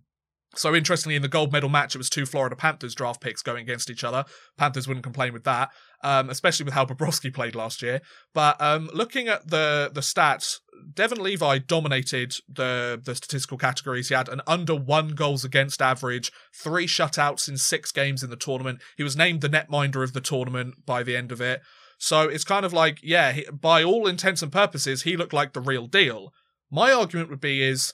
so 0.56 0.74
interestingly, 0.74 1.14
in 1.14 1.22
the 1.22 1.28
gold 1.28 1.52
medal 1.52 1.68
match, 1.68 1.94
it 1.94 1.98
was 1.98 2.10
two 2.10 2.26
Florida 2.26 2.56
Panthers 2.56 2.94
draft 2.94 3.20
picks 3.20 3.40
going 3.40 3.62
against 3.62 3.88
each 3.88 4.02
other. 4.02 4.24
Panthers 4.56 4.88
wouldn't 4.88 5.04
complain 5.04 5.32
with 5.32 5.44
that, 5.44 5.70
um, 6.02 6.28
especially 6.28 6.64
with 6.64 6.74
how 6.74 6.84
Bobrovsky 6.84 7.32
played 7.34 7.54
last 7.54 7.82
year. 7.82 8.00
But 8.34 8.60
um, 8.60 8.90
looking 8.92 9.28
at 9.28 9.48
the 9.48 9.90
the 9.92 10.00
stats, 10.00 10.58
Devon 10.92 11.22
Levi 11.22 11.58
dominated 11.58 12.34
the 12.48 13.00
the 13.02 13.14
statistical 13.14 13.58
categories. 13.58 14.08
He 14.08 14.14
had 14.14 14.28
an 14.28 14.40
under 14.46 14.74
one 14.74 15.10
goals 15.10 15.44
against 15.44 15.80
average, 15.80 16.32
three 16.52 16.86
shutouts 16.86 17.48
in 17.48 17.56
six 17.56 17.92
games 17.92 18.24
in 18.24 18.30
the 18.30 18.36
tournament. 18.36 18.80
He 18.96 19.04
was 19.04 19.16
named 19.16 19.42
the 19.42 19.48
netminder 19.48 20.02
of 20.02 20.14
the 20.14 20.20
tournament 20.20 20.84
by 20.84 21.04
the 21.04 21.16
end 21.16 21.30
of 21.30 21.40
it. 21.40 21.62
So 21.98 22.22
it's 22.22 22.44
kind 22.44 22.64
of 22.64 22.72
like, 22.72 22.98
yeah, 23.02 23.32
he, 23.32 23.46
by 23.52 23.84
all 23.84 24.06
intents 24.06 24.42
and 24.42 24.50
purposes, 24.50 25.02
he 25.02 25.16
looked 25.16 25.34
like 25.34 25.52
the 25.52 25.60
real 25.60 25.86
deal. 25.86 26.32
My 26.70 26.92
argument 26.92 27.28
would 27.28 27.40
be 27.40 27.62
is 27.62 27.92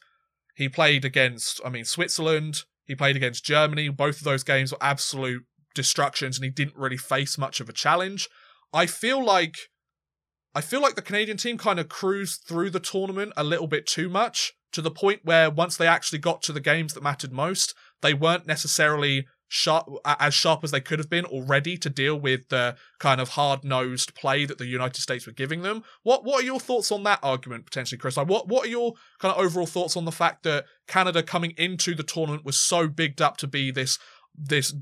he 0.57 0.71
played 0.71 1.05
against, 1.05 1.61
I 1.65 1.69
mean, 1.69 1.85
Switzerland. 1.85 2.63
He 2.87 2.95
played 2.95 3.15
against 3.15 3.45
Germany. 3.45 3.91
Both 3.91 4.19
of 4.19 4.25
those 4.25 4.43
games 4.43 4.73
were 4.73 4.79
absolute 4.81 5.45
destructions, 5.75 6.39
and 6.39 6.45
he 6.45 6.51
didn't 6.51 6.77
really 6.77 6.97
face 6.97 7.37
much 7.37 7.61
of 7.61 7.69
a 7.69 7.75
challenge. 7.75 8.29
I 8.73 8.87
feel 8.87 9.23
like, 9.23 9.55
I 10.55 10.63
feel 10.63 10.81
like 10.81 10.95
the 10.95 11.03
Canadian 11.03 11.37
team 11.37 11.59
kind 11.59 11.79
of 11.79 11.91
cruised 11.91 12.45
through 12.49 12.71
the 12.71 12.81
tournament 12.81 13.35
a 13.37 13.45
little 13.45 13.67
bit 13.67 13.87
too 13.87 14.09
much 14.09 14.55
to 14.73 14.81
the 14.81 14.91
point 14.91 15.21
where 15.25 15.51
once 15.51 15.77
they 15.77 15.87
actually 15.87 16.21
got 16.21 16.43
to 16.43 16.55
the 16.55 16.61
games 16.61 16.95
that 16.95 17.03
mattered 17.03 17.33
most, 17.33 17.75
they 18.01 18.15
weren't 18.15 18.47
necessarily 18.47 19.27
sharp 19.49 19.88
as 20.05 20.34
sharp 20.34 20.64
as 20.64 20.70
they 20.70 20.80
could 20.80 20.99
have 20.99 21.09
been 21.09 21.24
already 21.24 21.76
to 21.76 21.88
deal 21.88 22.18
with 22.18 22.49
the 22.49 22.76
kind 22.99 23.20
of 23.20 23.30
hard-nosed 23.30 24.14
play 24.14 24.44
that 24.44 24.59
the 24.59 24.66
United 24.66 25.01
States 25.01 25.26
were 25.26 25.32
giving 25.32 25.62
them. 25.62 25.84
What 26.03 26.24
what 26.24 26.42
are 26.42 26.47
your 26.47 26.61
thoughts 26.61 26.90
on 26.90 27.05
that 27.05 27.20
argument 27.22 27.64
potentially, 27.64 27.99
Chris? 27.99 28.16
Like 28.16 28.28
what 28.28 28.49
what 28.49 28.66
are 28.66 28.70
your 28.70 28.94
kind 29.18 29.34
of 29.34 29.40
overall 29.40 29.66
thoughts 29.66 29.97
on 29.97 30.05
the 30.05 30.12
fact 30.12 30.42
that 30.42 30.64
Canada 30.88 31.22
coming 31.22 31.53
into 31.57 31.94
the 31.94 32.03
tournament 32.03 32.44
was 32.44 32.57
so 32.57 32.88
bigged 32.88 33.22
up 33.22 33.36
to 33.38 33.47
be 33.47 33.70
this 33.70 33.99
this 34.36 34.74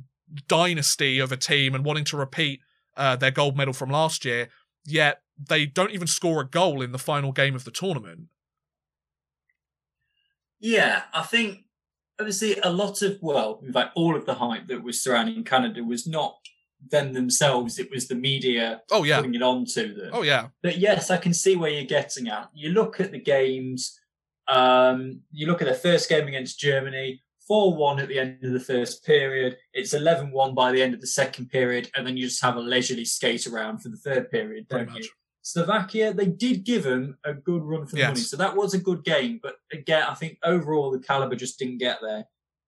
dynasty 0.49 1.19
of 1.19 1.31
a 1.31 1.37
team 1.37 1.75
and 1.75 1.85
wanting 1.85 2.05
to 2.05 2.17
repeat 2.17 2.61
uh, 2.97 3.17
their 3.17 3.31
gold 3.31 3.57
medal 3.57 3.75
from 3.75 3.91
last 3.91 4.25
year, 4.25 4.49
yet 4.85 5.21
they 5.39 5.67
don't 5.67 5.91
even 5.91 6.07
score 6.07 6.41
a 6.41 6.49
goal 6.49 6.81
in 6.81 6.93
the 6.93 6.99
final 6.99 7.33
game 7.33 7.55
of 7.55 7.65
the 7.65 7.71
tournament. 7.71 8.29
Yeah, 10.59 11.03
I 11.13 11.23
think 11.23 11.65
obviously 12.19 12.57
a 12.63 12.71
lot 12.71 13.03
of 13.03 13.19
well, 13.21 13.61
in 13.65 13.73
fact, 13.73 13.93
all 13.95 14.17
of 14.17 14.27
the 14.27 14.35
hype 14.35 14.67
that 14.69 14.83
was 14.83 15.03
surrounding 15.03 15.45
Canada 15.45 15.83
was 15.83 16.07
not 16.07 16.37
them 16.91 17.13
themselves; 17.13 17.79
it 17.79 17.91
was 17.91 18.09
the 18.09 18.15
media. 18.15 18.83
Oh 18.91 19.05
yeah, 19.05 19.17
putting 19.17 19.35
it 19.35 19.43
on 19.43 19.65
to 19.67 19.95
them. 19.95 20.11
Oh 20.13 20.23
yeah. 20.23 20.49
But 20.63 20.79
yes, 20.79 21.11
I 21.11 21.17
can 21.17 21.35
see 21.35 21.57
where 21.57 21.71
you're 21.71 21.85
getting 21.85 22.29
at. 22.29 22.51
You 22.55 22.71
look 22.71 23.01
at 23.01 23.13
the 23.13 23.21
games. 23.21 23.99
Um, 24.47 25.21
you 25.31 25.47
look 25.47 25.63
at 25.63 25.69
the 25.69 25.75
first 25.75 26.09
game 26.09 26.29
against 26.29 26.59
Germany. 26.59 27.23
4 27.47 27.77
1 27.77 28.01
at 28.01 28.09
the 28.09 28.19
end 28.19 28.43
of 28.43 28.53
the 28.53 28.61
first 28.61 29.05
period. 29.05 29.59
It's 29.75 29.93
11 29.93 30.33
1 30.33 30.55
by 30.55 30.73
the 30.73 30.83
end 30.83 30.95
of 30.95 31.03
the 31.03 31.07
second 31.07 31.51
period. 31.51 31.91
And 31.95 32.07
then 32.07 32.17
you 32.17 32.27
just 32.27 32.43
have 32.43 32.57
a 32.57 32.61
leisurely 32.61 33.05
skate 33.05 33.47
around 33.47 33.83
for 33.83 33.91
the 33.91 33.99
third 33.99 34.31
period, 34.31 34.67
don't 34.69 34.95
you? 34.95 35.05
Slovakia, 35.45 36.15
they 36.15 36.27
did 36.27 36.65
give 36.65 36.85
them 36.85 37.19
a 37.23 37.35
good 37.35 37.63
run 37.63 37.87
for 37.87 37.97
the 37.97 38.01
yes. 38.01 38.09
money. 38.09 38.21
So 38.21 38.37
that 38.39 38.57
was 38.57 38.73
a 38.73 38.79
good 38.79 39.05
game. 39.05 39.41
But 39.43 39.57
again, 39.71 40.05
I 40.09 40.15
think 40.15 40.39
overall 40.43 40.91
the 40.91 40.99
caliber 40.99 41.37
just 41.37 41.59
didn't 41.59 41.79
get 41.79 41.99
there. 42.01 42.25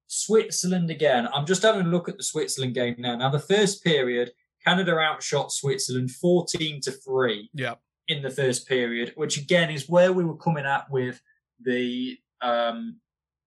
Switzerland 0.09 0.91
again. 0.91 1.27
I'm 1.33 1.47
just 1.47 1.63
having 1.63 1.87
a 1.87 1.89
look 1.89 2.09
at 2.09 2.19
the 2.19 2.23
Switzerland 2.23 2.75
game 2.75 2.97
now. 2.99 3.17
Now, 3.17 3.31
the 3.31 3.39
first 3.39 3.83
period, 3.83 4.33
Canada 4.65 4.99
outshot 4.99 5.53
Switzerland 5.53 6.11
14 6.11 6.83
to 6.83 6.93
3 6.93 7.51
yeah. 7.55 7.75
in 8.09 8.23
the 8.23 8.31
first 8.31 8.69
period, 8.69 9.13
which 9.17 9.39
again 9.39 9.71
is 9.71 9.89
where 9.89 10.13
we 10.13 10.25
were 10.25 10.37
coming 10.37 10.67
at 10.67 10.91
with 10.91 11.21
the 11.65 12.19
um, 12.43 13.01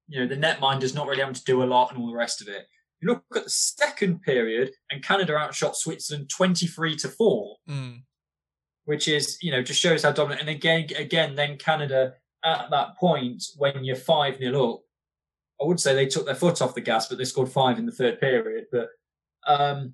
you 0.08 0.20
know, 0.20 0.28
the 0.28 0.36
netminder's 0.36 0.96
not 0.96 1.08
really 1.08 1.20
having 1.20 1.36
to 1.36 1.44
do 1.44 1.62
a 1.62 1.66
lot 1.66 1.92
and 1.92 2.02
all 2.02 2.08
the 2.08 2.18
rest 2.18 2.42
of 2.42 2.48
it. 2.48 2.68
You 3.00 3.10
look 3.10 3.24
at 3.36 3.44
the 3.44 3.50
second 3.50 4.24
period, 4.24 4.72
and 4.90 5.04
Canada 5.04 5.38
outshot 5.38 5.78
Switzerland 5.78 6.30
23 6.30 6.96
to 6.98 7.08
4, 7.08 7.56
mm. 7.70 8.02
Which 8.90 9.08
is, 9.08 9.38
you 9.44 9.52
know, 9.52 9.62
just 9.62 9.80
shows 9.80 10.02
how 10.02 10.12
dominant. 10.12 10.42
And 10.42 10.50
again, 10.50 10.88
again, 10.98 11.36
then 11.36 11.60
Canada 11.60 12.16
at 12.44 12.72
that 12.72 12.98
point, 12.98 13.44
when 13.56 13.84
you're 13.84 13.96
5 13.96 14.40
nil 14.40 14.74
up, 14.74 14.82
I 15.62 15.66
would 15.66 15.80
say 15.80 15.94
they 15.94 16.08
took 16.08 16.26
their 16.26 16.34
foot 16.34 16.60
off 16.60 16.74
the 16.74 16.82
gas, 16.82 17.08
but 17.08 17.20
they 17.20 17.26
scored 17.26 17.52
five 17.52 17.78
in 17.78 17.86
the 17.86 17.92
third 17.92 18.20
period. 18.20 18.66
But, 18.72 18.88
um, 19.46 19.94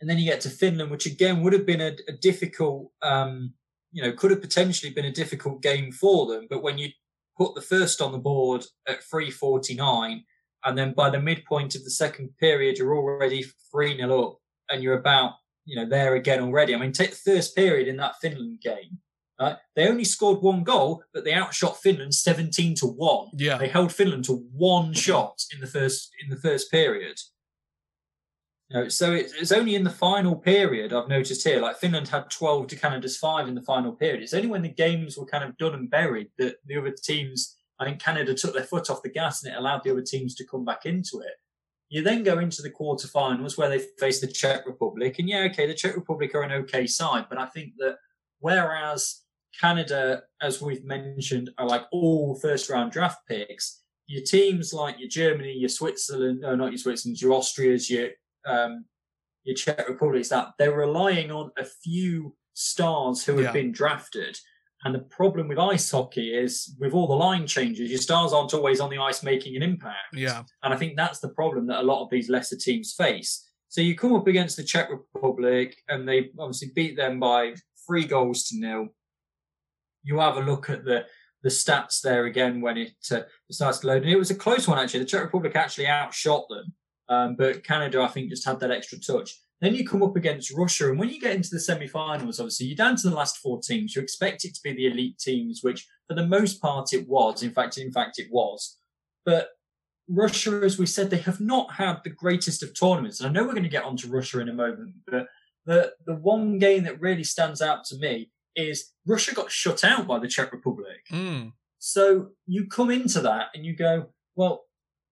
and 0.00 0.08
then 0.08 0.16
you 0.16 0.24
get 0.24 0.40
to 0.40 0.48
Finland, 0.48 0.90
which 0.90 1.04
again 1.04 1.42
would 1.42 1.52
have 1.52 1.66
been 1.66 1.82
a, 1.82 1.94
a 2.08 2.12
difficult, 2.12 2.90
um, 3.02 3.52
you 3.92 4.02
know, 4.02 4.12
could 4.12 4.30
have 4.30 4.40
potentially 4.40 4.90
been 4.90 5.04
a 5.04 5.12
difficult 5.12 5.60
game 5.60 5.92
for 5.92 6.26
them. 6.26 6.46
But 6.48 6.62
when 6.62 6.78
you 6.78 6.88
put 7.36 7.54
the 7.54 7.60
first 7.60 8.00
on 8.00 8.12
the 8.12 8.18
board 8.18 8.64
at 8.88 9.04
349, 9.04 10.24
and 10.64 10.78
then 10.78 10.94
by 10.94 11.10
the 11.10 11.20
midpoint 11.20 11.74
of 11.74 11.84
the 11.84 11.90
second 11.90 12.30
period, 12.38 12.78
you're 12.78 12.96
already 12.96 13.44
3 13.70 13.98
0 13.98 14.22
up, 14.22 14.38
and 14.70 14.82
you're 14.82 14.98
about, 14.98 15.34
you 15.64 15.76
know, 15.76 15.88
there 15.88 16.14
again 16.14 16.40
already. 16.40 16.74
I 16.74 16.78
mean, 16.78 16.92
take 16.92 17.10
the 17.10 17.32
first 17.32 17.56
period 17.56 17.88
in 17.88 17.96
that 17.98 18.16
Finland 18.20 18.60
game. 18.60 18.98
Right? 19.40 19.56
They 19.74 19.88
only 19.88 20.04
scored 20.04 20.42
one 20.42 20.62
goal, 20.62 21.02
but 21.12 21.24
they 21.24 21.32
outshot 21.32 21.78
Finland 21.78 22.14
17 22.14 22.76
to 22.76 22.86
1. 22.86 23.28
Yeah. 23.34 23.58
They 23.58 23.68
held 23.68 23.92
Finland 23.92 24.24
to 24.26 24.46
one 24.52 24.92
shot 24.92 25.42
in 25.52 25.60
the 25.60 25.66
first 25.66 26.10
in 26.22 26.30
the 26.30 26.40
first 26.40 26.70
period. 26.70 27.18
You 28.70 28.80
know, 28.80 28.88
so 28.88 29.12
it's, 29.12 29.32
it's 29.34 29.52
only 29.52 29.74
in 29.74 29.84
the 29.84 29.90
final 29.90 30.36
period 30.36 30.92
I've 30.92 31.08
noticed 31.08 31.46
here, 31.46 31.60
like 31.60 31.76
Finland 31.76 32.08
had 32.08 32.30
12 32.30 32.68
to 32.68 32.76
Canada's 32.76 33.16
five 33.16 33.46
in 33.46 33.54
the 33.54 33.62
final 33.62 33.92
period. 33.92 34.22
It's 34.22 34.32
only 34.32 34.48
when 34.48 34.62
the 34.62 34.68
games 34.68 35.18
were 35.18 35.26
kind 35.26 35.44
of 35.44 35.56
done 35.58 35.74
and 35.74 35.90
buried 35.90 36.28
that 36.38 36.56
the 36.64 36.78
other 36.78 36.90
teams, 36.90 37.56
I 37.78 37.84
think 37.84 38.00
Canada 38.00 38.34
took 38.34 38.54
their 38.54 38.64
foot 38.64 38.88
off 38.88 39.02
the 39.02 39.10
gas 39.10 39.42
and 39.42 39.52
it 39.52 39.58
allowed 39.58 39.82
the 39.84 39.90
other 39.90 40.02
teams 40.02 40.34
to 40.36 40.46
come 40.46 40.64
back 40.64 40.86
into 40.86 41.20
it. 41.20 41.34
You 41.94 42.02
then 42.02 42.24
go 42.24 42.40
into 42.40 42.60
the 42.60 42.72
quarterfinals 42.72 43.56
where 43.56 43.68
they 43.68 43.78
face 44.00 44.20
the 44.20 44.26
Czech 44.26 44.66
Republic. 44.66 45.20
And 45.20 45.28
yeah, 45.28 45.46
okay, 45.48 45.68
the 45.68 45.74
Czech 45.74 45.94
Republic 45.94 46.34
are 46.34 46.42
an 46.42 46.50
okay 46.64 46.88
side, 46.88 47.26
but 47.28 47.38
I 47.38 47.46
think 47.46 47.74
that 47.78 47.98
whereas 48.40 49.20
Canada, 49.60 50.24
as 50.42 50.60
we've 50.60 50.84
mentioned, 50.84 51.50
are 51.56 51.68
like 51.68 51.84
all 51.92 52.34
first 52.34 52.68
round 52.68 52.90
draft 52.90 53.18
picks, 53.28 53.84
your 54.08 54.24
teams 54.24 54.72
like 54.72 54.98
your 54.98 55.08
Germany, 55.08 55.52
your 55.52 55.68
Switzerland, 55.68 56.40
no, 56.40 56.56
not 56.56 56.72
your 56.72 56.78
Switzerland, 56.78 57.20
your 57.20 57.30
Austrias, 57.30 57.88
your 57.88 58.08
um, 58.44 58.86
your 59.44 59.54
Czech 59.54 59.88
Republic 59.88 60.22
is 60.22 60.30
that 60.30 60.48
they're 60.58 60.76
relying 60.76 61.30
on 61.30 61.52
a 61.56 61.64
few 61.64 62.34
stars 62.54 63.24
who 63.24 63.38
have 63.38 63.52
been 63.52 63.70
drafted. 63.70 64.36
And 64.84 64.94
the 64.94 65.00
problem 65.00 65.48
with 65.48 65.58
ice 65.58 65.90
hockey 65.90 66.34
is 66.34 66.76
with 66.78 66.92
all 66.92 67.06
the 67.06 67.14
line 67.14 67.46
changes, 67.46 67.90
your 67.90 67.98
stars 67.98 68.32
aren't 68.32 68.52
always 68.52 68.80
on 68.80 68.90
the 68.90 68.98
ice 68.98 69.22
making 69.22 69.56
an 69.56 69.62
impact. 69.62 70.14
Yeah. 70.14 70.42
And 70.62 70.74
I 70.74 70.76
think 70.76 70.96
that's 70.96 71.20
the 71.20 71.30
problem 71.30 71.66
that 71.68 71.80
a 71.80 71.82
lot 71.82 72.02
of 72.02 72.10
these 72.10 72.28
lesser 72.28 72.56
teams 72.56 72.92
face. 72.92 73.50
So 73.68 73.80
you 73.80 73.96
come 73.96 74.14
up 74.14 74.26
against 74.26 74.56
the 74.56 74.62
Czech 74.62 74.90
Republic 74.90 75.76
and 75.88 76.06
they 76.06 76.30
obviously 76.38 76.70
beat 76.74 76.96
them 76.96 77.18
by 77.18 77.54
three 77.86 78.04
goals 78.04 78.44
to 78.44 78.58
nil. 78.58 78.88
You 80.02 80.18
have 80.18 80.36
a 80.36 80.40
look 80.40 80.68
at 80.70 80.84
the 80.84 81.06
the 81.42 81.50
stats 81.50 82.00
there 82.00 82.24
again 82.24 82.62
when 82.62 82.78
it 82.78 82.94
uh, 83.10 83.20
starts 83.50 83.80
to 83.80 83.86
load. 83.86 84.02
And 84.02 84.10
it 84.10 84.16
was 84.16 84.30
a 84.30 84.34
close 84.34 84.66
one 84.66 84.78
actually. 84.78 85.00
The 85.00 85.06
Czech 85.06 85.24
Republic 85.24 85.54
actually 85.56 85.86
outshot 85.88 86.46
them 86.48 86.72
um, 87.08 87.36
but 87.36 87.64
Canada, 87.64 88.00
I 88.00 88.08
think, 88.08 88.30
just 88.30 88.46
had 88.46 88.60
that 88.60 88.70
extra 88.70 88.98
touch. 88.98 89.38
Then 89.64 89.74
you 89.74 89.86
come 89.86 90.02
up 90.02 90.14
against 90.14 90.52
Russia, 90.52 90.90
and 90.90 90.98
when 90.98 91.08
you 91.08 91.18
get 91.18 91.34
into 91.34 91.48
the 91.50 91.58
semi-finals, 91.58 92.38
obviously 92.38 92.66
you're 92.66 92.76
down 92.76 92.96
to 92.96 93.08
the 93.08 93.16
last 93.16 93.38
four 93.38 93.60
teams. 93.60 93.96
You 93.96 94.02
expect 94.02 94.44
it 94.44 94.54
to 94.54 94.60
be 94.62 94.74
the 94.74 94.88
elite 94.88 95.18
teams, 95.18 95.60
which 95.62 95.86
for 96.06 96.14
the 96.14 96.26
most 96.26 96.60
part 96.60 96.92
it 96.92 97.08
was. 97.08 97.42
In 97.42 97.50
fact, 97.50 97.78
in 97.78 97.90
fact, 97.90 98.18
it 98.18 98.28
was. 98.30 98.76
But 99.24 99.48
Russia, 100.06 100.60
as 100.62 100.78
we 100.78 100.84
said, 100.84 101.08
they 101.08 101.18
have 101.18 101.40
not 101.40 101.72
had 101.72 102.00
the 102.04 102.10
greatest 102.10 102.62
of 102.62 102.78
tournaments. 102.78 103.20
And 103.20 103.28
I 103.28 103.32
know 103.32 103.46
we're 103.46 103.52
going 103.52 103.62
to 103.62 103.70
get 103.70 103.84
onto 103.84 104.06
Russia 104.06 104.40
in 104.40 104.50
a 104.50 104.52
moment, 104.52 104.96
but 105.06 105.28
the 105.64 105.94
the 106.04 106.14
one 106.14 106.58
game 106.58 106.84
that 106.84 107.00
really 107.00 107.24
stands 107.24 107.62
out 107.62 107.84
to 107.84 107.96
me 107.96 108.30
is 108.54 108.92
Russia 109.06 109.34
got 109.34 109.50
shut 109.50 109.82
out 109.82 110.06
by 110.06 110.18
the 110.18 110.28
Czech 110.28 110.52
Republic. 110.52 111.00
Mm. 111.10 111.52
So 111.78 112.32
you 112.46 112.66
come 112.66 112.90
into 112.90 113.22
that 113.22 113.46
and 113.54 113.64
you 113.64 113.74
go, 113.74 114.10
well, 114.36 114.64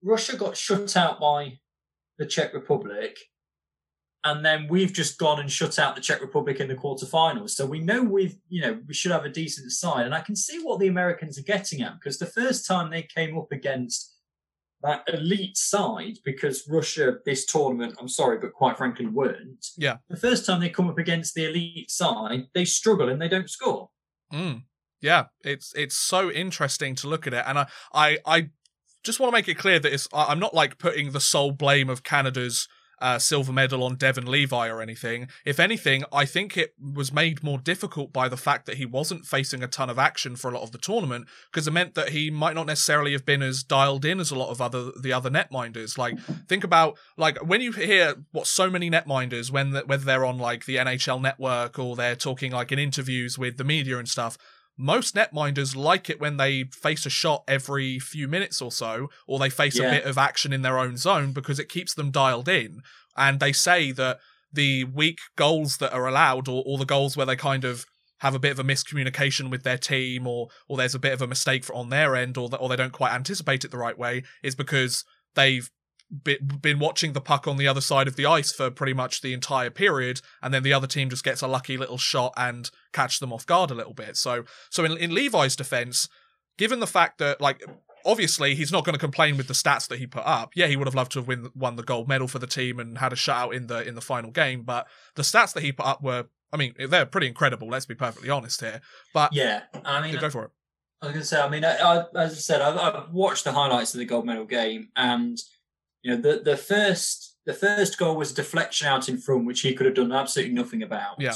Russia 0.02 0.36
got 0.36 0.58
shut 0.58 0.94
out 0.94 1.18
by 1.18 1.58
the 2.18 2.26
Czech 2.26 2.52
Republic, 2.52 3.16
and 4.24 4.44
then 4.44 4.66
we've 4.68 4.92
just 4.92 5.18
gone 5.18 5.40
and 5.40 5.50
shut 5.50 5.78
out 5.78 5.94
the 5.94 6.00
Czech 6.00 6.20
Republic 6.20 6.60
in 6.60 6.68
the 6.68 6.74
quarterfinals. 6.74 7.50
So 7.50 7.66
we 7.66 7.80
know 7.80 8.02
we've, 8.02 8.36
you 8.48 8.62
know, 8.62 8.80
we 8.86 8.94
should 8.94 9.12
have 9.12 9.24
a 9.24 9.30
decent 9.30 9.72
side, 9.72 10.06
and 10.06 10.14
I 10.14 10.20
can 10.20 10.36
see 10.36 10.60
what 10.62 10.80
the 10.80 10.88
Americans 10.88 11.38
are 11.38 11.42
getting 11.42 11.82
at 11.82 11.94
because 11.94 12.18
the 12.18 12.26
first 12.26 12.66
time 12.66 12.90
they 12.90 13.02
came 13.02 13.36
up 13.36 13.50
against 13.50 14.16
that 14.82 15.04
elite 15.12 15.56
side, 15.56 16.18
because 16.24 16.68
Russia 16.68 17.14
this 17.24 17.46
tournament, 17.46 17.94
I'm 18.00 18.08
sorry, 18.08 18.38
but 18.38 18.52
quite 18.52 18.76
frankly, 18.76 19.06
weren't. 19.06 19.66
Yeah. 19.76 19.98
The 20.08 20.16
first 20.16 20.44
time 20.44 20.60
they 20.60 20.70
come 20.70 20.88
up 20.88 20.98
against 20.98 21.34
the 21.34 21.46
elite 21.46 21.90
side, 21.90 22.46
they 22.54 22.64
struggle 22.64 23.08
and 23.08 23.20
they 23.20 23.28
don't 23.28 23.50
score. 23.50 23.90
Mm. 24.32 24.62
Yeah, 25.00 25.24
it's 25.44 25.72
it's 25.74 25.96
so 25.96 26.30
interesting 26.30 26.94
to 26.96 27.08
look 27.08 27.26
at 27.26 27.34
it, 27.34 27.44
and 27.46 27.58
I 27.58 27.66
I 27.92 28.18
I 28.24 28.50
just 29.02 29.18
want 29.18 29.32
to 29.32 29.36
make 29.36 29.48
it 29.48 29.58
clear 29.58 29.80
that 29.80 29.92
it's 29.92 30.08
I'm 30.12 30.38
not 30.38 30.54
like 30.54 30.78
putting 30.78 31.10
the 31.10 31.20
sole 31.20 31.50
blame 31.50 31.90
of 31.90 32.04
Canada's 32.04 32.68
uh, 33.02 33.18
silver 33.18 33.52
medal 33.52 33.82
on 33.82 33.96
Devon 33.96 34.26
Levi 34.26 34.68
or 34.68 34.80
anything. 34.80 35.26
If 35.44 35.58
anything, 35.58 36.04
I 36.12 36.24
think 36.24 36.56
it 36.56 36.72
was 36.80 37.12
made 37.12 37.42
more 37.42 37.58
difficult 37.58 38.12
by 38.12 38.28
the 38.28 38.36
fact 38.36 38.64
that 38.66 38.76
he 38.76 38.86
wasn't 38.86 39.26
facing 39.26 39.62
a 39.62 39.66
ton 39.66 39.90
of 39.90 39.98
action 39.98 40.36
for 40.36 40.48
a 40.48 40.54
lot 40.54 40.62
of 40.62 40.70
the 40.70 40.78
tournament 40.78 41.26
because 41.50 41.66
it 41.66 41.72
meant 41.72 41.94
that 41.94 42.10
he 42.10 42.30
might 42.30 42.54
not 42.54 42.66
necessarily 42.66 43.12
have 43.12 43.26
been 43.26 43.42
as 43.42 43.64
dialed 43.64 44.04
in 44.04 44.20
as 44.20 44.30
a 44.30 44.38
lot 44.38 44.50
of 44.50 44.60
other 44.60 44.92
the 45.00 45.12
other 45.12 45.30
netminders. 45.30 45.98
Like 45.98 46.16
think 46.46 46.62
about 46.62 46.96
like 47.16 47.38
when 47.38 47.60
you 47.60 47.72
hear 47.72 48.14
what 48.30 48.46
so 48.46 48.70
many 48.70 48.88
netminders 48.88 49.50
when 49.50 49.72
the, 49.72 49.80
whether 49.80 50.04
they're 50.04 50.24
on 50.24 50.38
like 50.38 50.64
the 50.66 50.76
NHL 50.76 51.20
network 51.20 51.80
or 51.80 51.96
they're 51.96 52.14
talking 52.14 52.52
like 52.52 52.70
in 52.70 52.78
interviews 52.78 53.36
with 53.36 53.56
the 53.56 53.64
media 53.64 53.98
and 53.98 54.08
stuff 54.08 54.38
most 54.82 55.14
netminders 55.14 55.76
like 55.76 56.10
it 56.10 56.20
when 56.20 56.36
they 56.36 56.64
face 56.64 57.06
a 57.06 57.10
shot 57.10 57.44
every 57.46 57.98
few 58.00 58.26
minutes 58.26 58.60
or 58.60 58.72
so, 58.72 59.08
or 59.26 59.38
they 59.38 59.48
face 59.48 59.78
yeah. 59.78 59.86
a 59.86 59.90
bit 59.90 60.04
of 60.04 60.18
action 60.18 60.52
in 60.52 60.62
their 60.62 60.78
own 60.78 60.96
zone 60.96 61.32
because 61.32 61.58
it 61.60 61.68
keeps 61.68 61.94
them 61.94 62.10
dialed 62.10 62.48
in. 62.48 62.82
And 63.16 63.38
they 63.38 63.52
say 63.52 63.92
that 63.92 64.18
the 64.52 64.84
weak 64.84 65.20
goals 65.36 65.76
that 65.78 65.92
are 65.92 66.08
allowed, 66.08 66.48
or, 66.48 66.64
or 66.66 66.78
the 66.78 66.84
goals 66.84 67.16
where 67.16 67.26
they 67.26 67.36
kind 67.36 67.64
of 67.64 67.86
have 68.18 68.34
a 68.34 68.40
bit 68.40 68.52
of 68.52 68.58
a 68.58 68.64
miscommunication 68.64 69.50
with 69.50 69.62
their 69.62 69.78
team, 69.78 70.26
or 70.26 70.48
or 70.68 70.76
there's 70.76 70.94
a 70.94 70.98
bit 70.98 71.12
of 71.12 71.22
a 71.22 71.26
mistake 71.26 71.64
on 71.72 71.88
their 71.88 72.16
end, 72.16 72.36
or 72.36 72.50
or 72.58 72.68
they 72.68 72.76
don't 72.76 72.92
quite 72.92 73.12
anticipate 73.12 73.64
it 73.64 73.70
the 73.70 73.78
right 73.78 73.98
way, 73.98 74.24
is 74.42 74.54
because 74.54 75.04
they've 75.34 75.70
been 76.12 76.78
watching 76.78 77.12
the 77.12 77.20
puck 77.20 77.48
on 77.48 77.56
the 77.56 77.66
other 77.66 77.80
side 77.80 78.06
of 78.06 78.16
the 78.16 78.26
ice 78.26 78.52
for 78.52 78.70
pretty 78.70 78.92
much 78.92 79.22
the 79.22 79.32
entire 79.32 79.70
period, 79.70 80.20
and 80.42 80.52
then 80.52 80.62
the 80.62 80.72
other 80.72 80.86
team 80.86 81.08
just 81.08 81.24
gets 81.24 81.40
a 81.40 81.46
lucky 81.46 81.76
little 81.76 81.98
shot 81.98 82.34
and 82.36 82.70
catch 82.92 83.18
them 83.20 83.32
off 83.32 83.46
guard 83.46 83.70
a 83.70 83.74
little 83.74 83.94
bit. 83.94 84.16
So, 84.16 84.44
so 84.70 84.84
in, 84.84 84.96
in 84.98 85.14
Levi's 85.14 85.56
defense, 85.56 86.08
given 86.58 86.80
the 86.80 86.86
fact 86.86 87.18
that 87.18 87.40
like 87.40 87.62
obviously 88.04 88.54
he's 88.54 88.72
not 88.72 88.84
going 88.84 88.94
to 88.94 88.98
complain 88.98 89.36
with 89.36 89.48
the 89.48 89.54
stats 89.54 89.88
that 89.88 89.98
he 89.98 90.06
put 90.06 90.24
up. 90.24 90.52
Yeah, 90.54 90.66
he 90.66 90.76
would 90.76 90.86
have 90.86 90.94
loved 90.94 91.12
to 91.12 91.20
have 91.20 91.28
win, 91.28 91.50
won 91.54 91.76
the 91.76 91.82
gold 91.82 92.08
medal 92.08 92.28
for 92.28 92.38
the 92.38 92.46
team 92.46 92.78
and 92.78 92.98
had 92.98 93.12
a 93.12 93.16
shutout 93.16 93.54
in 93.54 93.66
the 93.66 93.86
in 93.86 93.94
the 93.94 94.00
final 94.00 94.30
game, 94.30 94.62
but 94.62 94.86
the 95.14 95.22
stats 95.22 95.52
that 95.54 95.62
he 95.62 95.72
put 95.72 95.86
up 95.86 96.02
were, 96.02 96.26
I 96.52 96.56
mean, 96.56 96.74
they're 96.88 97.06
pretty 97.06 97.28
incredible. 97.28 97.68
Let's 97.68 97.86
be 97.86 97.94
perfectly 97.94 98.30
honest 98.30 98.60
here. 98.60 98.80
But 99.14 99.32
yeah, 99.32 99.62
I 99.84 100.02
mean, 100.02 100.18
go 100.20 100.30
for 100.30 100.44
it. 100.44 100.50
I 101.00 101.06
was 101.06 101.12
going 101.14 101.22
to 101.22 101.26
say, 101.26 101.40
I 101.40 101.48
mean, 101.48 101.64
I, 101.64 101.76
I, 101.76 102.04
as 102.16 102.32
I 102.32 102.36
said, 102.36 102.60
I've, 102.60 102.78
I've, 102.78 103.12
watched 103.12 103.42
the 103.42 103.52
highlights 103.52 103.92
of 103.92 103.98
the 103.98 104.04
gold 104.04 104.24
medal 104.24 104.44
game, 104.44 104.90
and 104.94 105.36
you 106.02 106.14
know, 106.14 106.20
the 106.20 106.42
the 106.42 106.56
first 106.56 107.36
the 107.46 107.54
first 107.54 107.98
goal 107.98 108.16
was 108.16 108.32
deflection 108.32 108.86
out 108.86 109.08
in 109.08 109.18
front, 109.18 109.46
which 109.46 109.60
he 109.60 109.74
could 109.74 109.86
have 109.86 109.94
done 109.94 110.12
absolutely 110.12 110.54
nothing 110.54 110.82
about. 110.82 111.20
Yeah. 111.20 111.34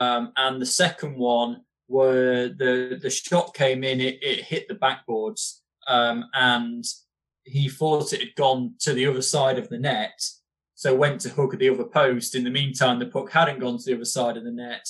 Um, 0.00 0.32
and 0.36 0.60
the 0.60 0.66
second 0.66 1.16
one, 1.16 1.62
where 1.86 2.48
the 2.48 2.98
the 3.00 3.10
shot 3.10 3.54
came 3.54 3.84
in, 3.84 4.00
it, 4.00 4.18
it 4.22 4.44
hit 4.44 4.68
the 4.68 4.74
backboards, 4.74 5.60
um, 5.88 6.24
and 6.34 6.84
he 7.44 7.68
thought 7.68 8.12
it 8.12 8.20
had 8.20 8.34
gone 8.34 8.74
to 8.80 8.92
the 8.92 9.06
other 9.06 9.22
side 9.22 9.58
of 9.58 9.68
the 9.68 9.78
net, 9.78 10.20
so 10.74 10.94
went 10.94 11.20
to 11.22 11.28
hook 11.30 11.54
at 11.54 11.60
the 11.60 11.70
other 11.70 11.84
post. 11.84 12.34
In 12.34 12.44
the 12.44 12.50
meantime, 12.50 12.98
the 12.98 13.06
puck 13.06 13.30
hadn't 13.30 13.60
gone 13.60 13.78
to 13.78 13.84
the 13.84 13.94
other 13.94 14.04
side 14.04 14.36
of 14.36 14.44
the 14.44 14.50
net, 14.50 14.86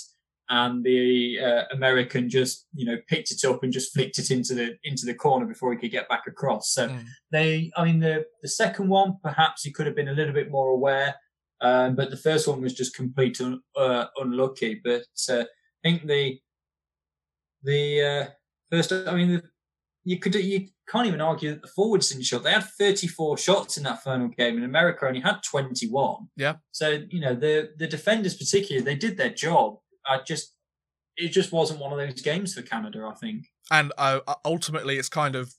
and 0.48 0.84
the 0.84 1.38
uh, 1.40 1.62
American 1.72 2.28
just 2.28 2.66
you 2.74 2.86
know 2.86 2.96
picked 3.08 3.30
it 3.30 3.44
up 3.44 3.62
and 3.62 3.72
just 3.72 3.92
flicked 3.92 4.18
it 4.18 4.30
into 4.30 4.54
the 4.54 4.76
into 4.84 5.06
the 5.06 5.14
corner 5.14 5.46
before 5.46 5.72
he 5.72 5.78
could 5.78 5.90
get 5.90 6.08
back 6.08 6.24
across. 6.26 6.72
So 6.72 6.88
mm. 6.88 7.04
they, 7.32 7.70
I 7.76 7.84
mean, 7.84 8.00
the 8.00 8.26
the 8.42 8.48
second 8.48 8.88
one 8.88 9.16
perhaps 9.22 9.62
he 9.62 9.72
could 9.72 9.86
have 9.86 9.96
been 9.96 10.08
a 10.08 10.14
little 10.14 10.34
bit 10.34 10.50
more 10.50 10.70
aware, 10.70 11.16
um, 11.60 11.96
but 11.96 12.10
the 12.10 12.16
first 12.16 12.46
one 12.46 12.60
was 12.60 12.74
just 12.74 12.94
complete 12.94 13.40
un, 13.40 13.60
uh, 13.76 14.06
unlucky. 14.16 14.80
But 14.82 15.06
uh, 15.28 15.42
I 15.42 15.88
think 15.88 16.06
the 16.06 16.38
the 17.62 18.02
uh, 18.02 18.26
first, 18.70 18.92
I 18.92 19.14
mean, 19.14 19.32
the, 19.32 19.42
you 20.04 20.18
could 20.18 20.34
you 20.36 20.68
can't 20.88 21.08
even 21.08 21.20
argue 21.20 21.50
that 21.50 21.62
the 21.62 21.68
forwards 21.68 22.10
didn't 22.10 22.24
shot. 22.24 22.44
They 22.44 22.52
had 22.52 22.64
34 22.78 23.38
shots 23.38 23.76
in 23.76 23.82
that 23.82 24.04
final 24.04 24.28
game, 24.28 24.56
and 24.56 24.64
America 24.64 25.06
only 25.06 25.20
had 25.20 25.42
21. 25.42 26.28
Yeah. 26.36 26.54
So 26.70 27.02
you 27.10 27.20
know 27.20 27.34
the 27.34 27.70
the 27.76 27.88
defenders, 27.88 28.36
particularly, 28.36 28.84
they 28.84 28.94
did 28.94 29.16
their 29.16 29.30
job. 29.30 29.78
I 30.08 30.18
just 30.26 30.54
it 31.16 31.28
just 31.28 31.52
wasn't 31.52 31.80
one 31.80 31.92
of 31.92 31.98
those 31.98 32.20
games 32.20 32.54
for 32.54 32.62
Canada. 32.62 33.08
I 33.10 33.14
think. 33.14 33.46
And 33.70 33.92
uh, 33.98 34.20
ultimately, 34.44 34.98
it's 34.98 35.08
kind 35.08 35.34
of 35.34 35.52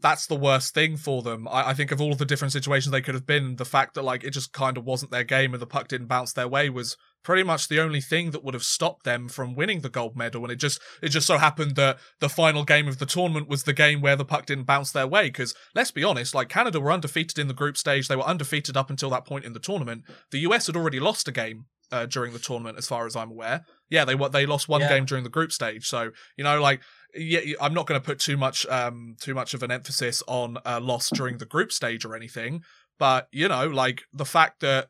that's 0.00 0.26
the 0.26 0.36
worst 0.36 0.74
thing 0.74 0.96
for 0.96 1.22
them. 1.22 1.48
I, 1.48 1.70
I, 1.70 1.74
think 1.74 1.90
of 1.90 2.00
all 2.00 2.14
the 2.14 2.26
different 2.26 2.52
situations 2.52 2.92
they 2.92 3.00
could 3.00 3.14
have 3.14 3.26
been, 3.26 3.56
the 3.56 3.64
fact 3.64 3.94
that 3.94 4.02
like 4.02 4.24
it 4.24 4.30
just 4.30 4.52
kind 4.52 4.76
of 4.76 4.84
wasn't 4.84 5.10
their 5.10 5.24
game 5.24 5.54
and 5.54 5.60
the 5.60 5.66
puck 5.66 5.88
didn't 5.88 6.06
bounce 6.06 6.32
their 6.32 6.48
way 6.48 6.68
was 6.68 6.96
pretty 7.24 7.42
much 7.42 7.68
the 7.68 7.80
only 7.80 8.00
thing 8.00 8.30
that 8.30 8.44
would 8.44 8.54
have 8.54 8.62
stopped 8.62 9.04
them 9.04 9.28
from 9.28 9.54
winning 9.54 9.80
the 9.80 9.88
gold 9.88 10.14
medal. 10.14 10.42
And 10.42 10.52
it 10.52 10.56
just 10.56 10.80
it 11.02 11.08
just 11.08 11.26
so 11.26 11.38
happened 11.38 11.76
that 11.76 11.98
the 12.20 12.28
final 12.28 12.64
game 12.64 12.88
of 12.88 12.98
the 12.98 13.06
tournament 13.06 13.48
was 13.48 13.62
the 13.62 13.72
game 13.72 14.00
where 14.00 14.16
the 14.16 14.24
puck 14.24 14.46
didn't 14.46 14.64
bounce 14.64 14.92
their 14.92 15.06
way. 15.06 15.28
Because 15.28 15.54
let's 15.74 15.90
be 15.90 16.04
honest, 16.04 16.34
like 16.34 16.48
Canada 16.48 16.78
were 16.78 16.92
undefeated 16.92 17.38
in 17.38 17.48
the 17.48 17.54
group 17.54 17.76
stage, 17.76 18.08
they 18.08 18.16
were 18.16 18.22
undefeated 18.22 18.76
up 18.76 18.90
until 18.90 19.10
that 19.10 19.24
point 19.24 19.46
in 19.46 19.54
the 19.54 19.58
tournament. 19.58 20.02
The 20.30 20.40
US 20.40 20.66
had 20.66 20.76
already 20.76 21.00
lost 21.00 21.26
a 21.26 21.32
game 21.32 21.66
uh, 21.92 22.06
during 22.06 22.32
the 22.32 22.38
tournament, 22.38 22.78
as 22.78 22.86
far 22.86 23.06
as 23.06 23.16
I'm 23.16 23.30
aware. 23.30 23.64
Yeah, 23.90 24.04
they 24.04 24.14
they 24.30 24.46
lost 24.46 24.68
one 24.68 24.80
yeah. 24.80 24.88
game 24.88 25.04
during 25.04 25.24
the 25.24 25.30
group 25.30 25.52
stage. 25.52 25.86
So 25.86 26.10
you 26.36 26.44
know, 26.44 26.60
like 26.60 26.80
yeah, 27.14 27.40
I'm 27.60 27.74
not 27.74 27.86
going 27.86 28.00
to 28.00 28.04
put 28.04 28.18
too 28.18 28.36
much 28.36 28.66
um 28.66 29.16
too 29.20 29.34
much 29.34 29.54
of 29.54 29.62
an 29.62 29.70
emphasis 29.70 30.22
on 30.26 30.58
a 30.64 30.80
loss 30.80 31.10
during 31.10 31.38
the 31.38 31.46
group 31.46 31.72
stage 31.72 32.04
or 32.04 32.14
anything, 32.14 32.62
but 32.98 33.28
you 33.32 33.48
know, 33.48 33.66
like 33.66 34.02
the 34.12 34.24
fact 34.24 34.60
that 34.60 34.88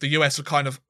the 0.00 0.08
US 0.08 0.38
are 0.38 0.44
kind 0.44 0.66
of 0.66 0.80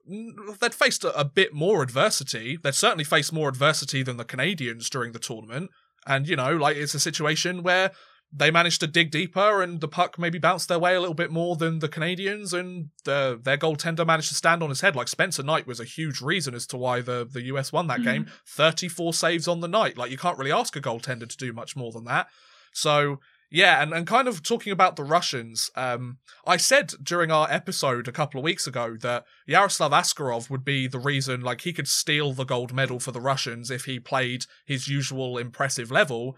they'd 0.59 0.73
faced 0.73 1.03
a, 1.03 1.17
a 1.17 1.23
bit 1.23 1.53
more 1.53 1.83
adversity. 1.83 2.57
They'd 2.61 2.75
certainly 2.75 3.03
faced 3.03 3.31
more 3.31 3.49
adversity 3.49 4.03
than 4.03 4.17
the 4.17 4.25
Canadians 4.25 4.89
during 4.89 5.11
the 5.11 5.19
tournament, 5.19 5.69
and 6.07 6.27
you 6.27 6.35
know, 6.35 6.55
like 6.55 6.77
it's 6.77 6.95
a 6.95 6.99
situation 6.99 7.63
where 7.63 7.91
they 8.37 8.51
managed 8.51 8.81
to 8.81 8.87
dig 8.87 9.11
deeper 9.11 9.61
and 9.61 9.79
the 9.79 9.87
puck 9.87 10.19
maybe 10.19 10.37
bounced 10.37 10.67
their 10.67 10.79
way 10.79 10.93
a 10.93 10.99
little 10.99 11.15
bit 11.15 11.31
more 11.31 11.55
than 11.55 11.79
the 11.79 11.87
Canadians 11.87 12.51
and 12.53 12.89
the, 13.05 13.39
their 13.41 13.57
goaltender 13.57 14.05
managed 14.05 14.27
to 14.29 14.35
stand 14.35 14.61
on 14.61 14.69
his 14.69 14.81
head. 14.81 14.95
Like 14.95 15.07
Spencer 15.07 15.41
Knight 15.41 15.65
was 15.65 15.79
a 15.79 15.85
huge 15.85 16.19
reason 16.19 16.53
as 16.53 16.67
to 16.67 16.77
why 16.77 16.99
the, 16.99 17.25
the 17.29 17.43
US 17.43 17.71
won 17.71 17.87
that 17.87 18.01
mm. 18.01 18.03
game. 18.03 18.27
34 18.47 19.13
saves 19.13 19.47
on 19.47 19.61
the 19.61 19.69
night. 19.69 19.97
Like 19.97 20.11
you 20.11 20.17
can't 20.17 20.37
really 20.37 20.51
ask 20.51 20.75
a 20.75 20.81
goaltender 20.81 21.29
to 21.29 21.37
do 21.37 21.53
much 21.53 21.77
more 21.77 21.93
than 21.93 22.03
that. 22.05 22.27
So 22.73 23.19
yeah, 23.49 23.81
and, 23.81 23.93
and 23.93 24.05
kind 24.05 24.27
of 24.27 24.43
talking 24.43 24.73
about 24.73 24.97
the 24.97 25.03
Russians, 25.03 25.69
um, 25.75 26.17
I 26.45 26.57
said 26.57 26.93
during 27.01 27.31
our 27.31 27.49
episode 27.49 28.07
a 28.07 28.11
couple 28.11 28.39
of 28.39 28.43
weeks 28.43 28.67
ago 28.67 28.97
that 29.01 29.23
Yaroslav 29.45 29.91
Askarov 29.91 30.49
would 30.49 30.65
be 30.65 30.87
the 30.87 30.99
reason, 30.99 31.39
like, 31.41 31.61
he 31.61 31.71
could 31.71 31.87
steal 31.87 32.33
the 32.33 32.43
gold 32.43 32.73
medal 32.73 32.99
for 32.99 33.11
the 33.11 33.21
Russians 33.21 33.71
if 33.71 33.85
he 33.85 33.99
played 33.99 34.45
his 34.65 34.87
usual 34.87 35.37
impressive 35.37 35.91
level. 35.91 36.35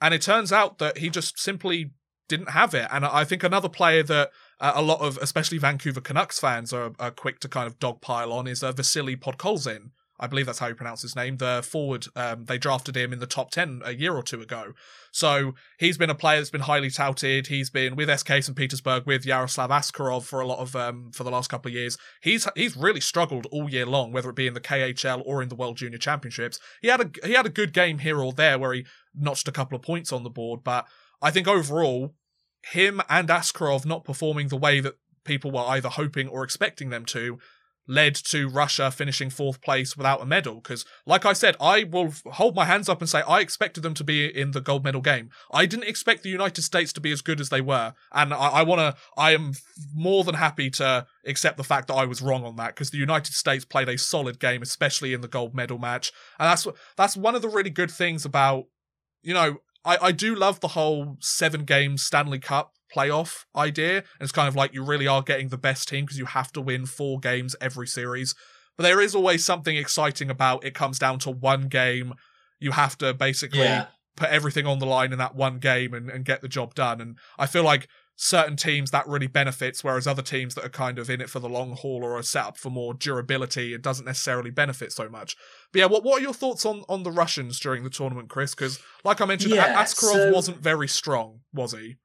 And 0.00 0.12
it 0.12 0.22
turns 0.22 0.52
out 0.52 0.78
that 0.78 0.98
he 0.98 1.10
just 1.10 1.38
simply 1.38 1.92
didn't 2.28 2.50
have 2.50 2.74
it. 2.74 2.88
And 2.90 3.04
I 3.04 3.24
think 3.24 3.42
another 3.42 3.68
player 3.68 4.02
that 4.02 4.30
uh, 4.60 4.72
a 4.74 4.82
lot 4.82 5.00
of, 5.00 5.18
especially 5.18 5.58
Vancouver 5.58 6.00
Canucks 6.00 6.38
fans, 6.38 6.72
are, 6.72 6.92
are 6.98 7.10
quick 7.10 7.40
to 7.40 7.48
kind 7.48 7.66
of 7.66 7.78
dogpile 7.78 8.32
on 8.32 8.46
is 8.46 8.62
uh, 8.62 8.72
Vasily 8.72 9.16
Podkolzin. 9.16 9.90
I 10.18 10.26
believe 10.26 10.46
that's 10.46 10.58
how 10.58 10.68
you 10.68 10.74
pronounce 10.74 11.02
his 11.02 11.14
name. 11.14 11.36
The 11.36 11.62
forward, 11.68 12.06
um, 12.16 12.44
they 12.44 12.58
drafted 12.58 12.96
him 12.96 13.12
in 13.12 13.18
the 13.18 13.26
top 13.26 13.50
10 13.50 13.82
a 13.84 13.94
year 13.94 14.14
or 14.14 14.22
two 14.22 14.40
ago. 14.40 14.72
So 15.12 15.54
he's 15.78 15.98
been 15.98 16.10
a 16.10 16.14
player 16.14 16.38
that's 16.38 16.50
been 16.50 16.62
highly 16.62 16.90
touted. 16.90 17.48
He's 17.48 17.70
been 17.70 17.96
with 17.96 18.08
SK 18.18 18.28
St. 18.28 18.56
Petersburg 18.56 19.06
with 19.06 19.26
Yaroslav 19.26 19.70
Askarov 19.70 20.24
for 20.24 20.40
a 20.40 20.46
lot 20.46 20.58
of, 20.58 20.74
um, 20.74 21.10
for 21.12 21.24
the 21.24 21.30
last 21.30 21.48
couple 21.48 21.68
of 21.68 21.74
years. 21.74 21.98
He's, 22.22 22.48
he's 22.54 22.76
really 22.76 23.00
struggled 23.00 23.46
all 23.50 23.68
year 23.68 23.86
long, 23.86 24.12
whether 24.12 24.30
it 24.30 24.36
be 24.36 24.46
in 24.46 24.54
the 24.54 24.60
KHL 24.60 25.22
or 25.24 25.42
in 25.42 25.48
the 25.48 25.54
World 25.54 25.76
Junior 25.76 25.98
Championships. 25.98 26.58
He 26.80 26.88
had 26.88 27.00
a, 27.00 27.26
he 27.26 27.34
had 27.34 27.46
a 27.46 27.50
good 27.50 27.72
game 27.72 27.98
here 27.98 28.20
or 28.20 28.32
there 28.32 28.58
where 28.58 28.72
he 28.72 28.86
notched 29.14 29.48
a 29.48 29.52
couple 29.52 29.76
of 29.76 29.82
points 29.82 30.12
on 30.12 30.22
the 30.22 30.30
board, 30.30 30.60
but 30.64 30.86
I 31.22 31.30
think 31.30 31.48
overall, 31.48 32.14
him 32.72 33.00
and 33.08 33.28
Askarov 33.28 33.86
not 33.86 34.04
performing 34.04 34.48
the 34.48 34.56
way 34.56 34.80
that 34.80 34.94
people 35.24 35.50
were 35.50 35.60
either 35.60 35.88
hoping 35.88 36.28
or 36.28 36.42
expecting 36.42 36.90
them 36.90 37.04
to 37.06 37.38
led 37.86 38.14
to 38.14 38.48
Russia 38.48 38.90
finishing 38.90 39.30
fourth 39.30 39.60
place 39.60 39.96
without 39.96 40.20
a 40.20 40.26
medal. 40.26 40.56
Because, 40.56 40.84
like 41.04 41.24
I 41.24 41.32
said, 41.32 41.56
I 41.60 41.84
will 41.84 42.12
hold 42.32 42.54
my 42.54 42.64
hands 42.64 42.88
up 42.88 43.00
and 43.00 43.08
say 43.08 43.22
I 43.22 43.40
expected 43.40 43.82
them 43.82 43.94
to 43.94 44.04
be 44.04 44.26
in 44.26 44.52
the 44.52 44.60
gold 44.60 44.84
medal 44.84 45.00
game. 45.00 45.30
I 45.52 45.66
didn't 45.66 45.88
expect 45.88 46.22
the 46.22 46.30
United 46.30 46.62
States 46.62 46.92
to 46.94 47.00
be 47.00 47.12
as 47.12 47.22
good 47.22 47.40
as 47.40 47.48
they 47.48 47.60
were, 47.60 47.94
and 48.12 48.32
I, 48.32 48.48
I 48.48 48.62
want 48.62 48.80
to. 48.80 48.96
I 49.16 49.32
am 49.32 49.52
more 49.94 50.24
than 50.24 50.34
happy 50.34 50.70
to 50.70 51.06
accept 51.26 51.56
the 51.56 51.64
fact 51.64 51.88
that 51.88 51.94
I 51.94 52.04
was 52.04 52.22
wrong 52.22 52.44
on 52.44 52.56
that 52.56 52.74
because 52.74 52.90
the 52.90 52.98
United 52.98 53.34
States 53.34 53.64
played 53.64 53.88
a 53.88 53.98
solid 53.98 54.38
game, 54.38 54.62
especially 54.62 55.12
in 55.12 55.20
the 55.20 55.28
gold 55.28 55.54
medal 55.54 55.78
match, 55.78 56.12
and 56.38 56.48
that's 56.48 56.66
that's 56.96 57.16
one 57.16 57.34
of 57.34 57.42
the 57.42 57.48
really 57.48 57.70
good 57.70 57.90
things 57.90 58.24
about. 58.24 58.64
You 59.22 59.34
know, 59.34 59.58
I, 59.84 59.98
I 60.02 60.12
do 60.12 60.34
love 60.34 60.60
the 60.60 60.68
whole 60.68 61.16
seven 61.20 61.64
game 61.64 61.96
Stanley 61.96 62.38
Cup 62.38 62.75
playoff 62.96 63.44
idea. 63.54 63.98
And 63.98 64.04
it's 64.20 64.32
kind 64.32 64.48
of 64.48 64.56
like 64.56 64.72
you 64.72 64.84
really 64.84 65.06
are 65.06 65.22
getting 65.22 65.48
the 65.48 65.58
best 65.58 65.88
team 65.88 66.04
because 66.04 66.18
you 66.18 66.26
have 66.26 66.52
to 66.52 66.60
win 66.60 66.86
four 66.86 67.18
games 67.18 67.54
every 67.60 67.86
series. 67.86 68.34
But 68.76 68.84
there 68.84 69.00
is 69.00 69.14
always 69.14 69.44
something 69.44 69.76
exciting 69.76 70.30
about 70.30 70.64
it 70.64 70.74
comes 70.74 70.98
down 70.98 71.18
to 71.20 71.30
one 71.30 71.68
game. 71.68 72.14
You 72.58 72.72
have 72.72 72.96
to 72.98 73.14
basically 73.14 73.60
yeah. 73.60 73.86
put 74.16 74.30
everything 74.30 74.66
on 74.66 74.78
the 74.78 74.86
line 74.86 75.12
in 75.12 75.18
that 75.18 75.34
one 75.34 75.58
game 75.58 75.94
and, 75.94 76.10
and 76.10 76.24
get 76.24 76.42
the 76.42 76.48
job 76.48 76.74
done. 76.74 77.00
And 77.00 77.18
I 77.38 77.46
feel 77.46 77.62
like 77.62 77.88
certain 78.16 78.56
teams 78.56 78.90
that 78.90 79.06
really 79.06 79.26
benefits, 79.26 79.84
whereas 79.84 80.06
other 80.06 80.22
teams 80.22 80.54
that 80.54 80.64
are 80.64 80.70
kind 80.70 80.98
of 80.98 81.08
in 81.10 81.20
it 81.20 81.30
for 81.30 81.38
the 81.38 81.48
long 81.48 81.72
haul 81.72 82.02
or 82.02 82.16
are 82.16 82.22
set 82.22 82.44
up 82.44 82.56
for 82.58 82.70
more 82.70 82.94
durability, 82.94 83.74
it 83.74 83.82
doesn't 83.82 84.06
necessarily 84.06 84.50
benefit 84.50 84.92
so 84.92 85.08
much. 85.08 85.36
But 85.72 85.80
yeah, 85.80 85.86
what 85.86 86.02
what 86.02 86.20
are 86.20 86.22
your 86.22 86.34
thoughts 86.34 86.64
on 86.66 86.82
on 86.88 87.02
the 87.02 87.12
Russians 87.12 87.60
during 87.60 87.84
the 87.84 87.90
tournament, 87.90 88.30
Chris? 88.30 88.54
Because 88.54 88.80
like 89.04 89.20
I 89.20 89.26
mentioned, 89.26 89.54
yeah, 89.54 89.82
Askarov 89.82 90.12
so... 90.12 90.32
wasn't 90.32 90.58
very 90.58 90.88
strong, 90.88 91.40
was 91.52 91.72
he? 91.72 91.96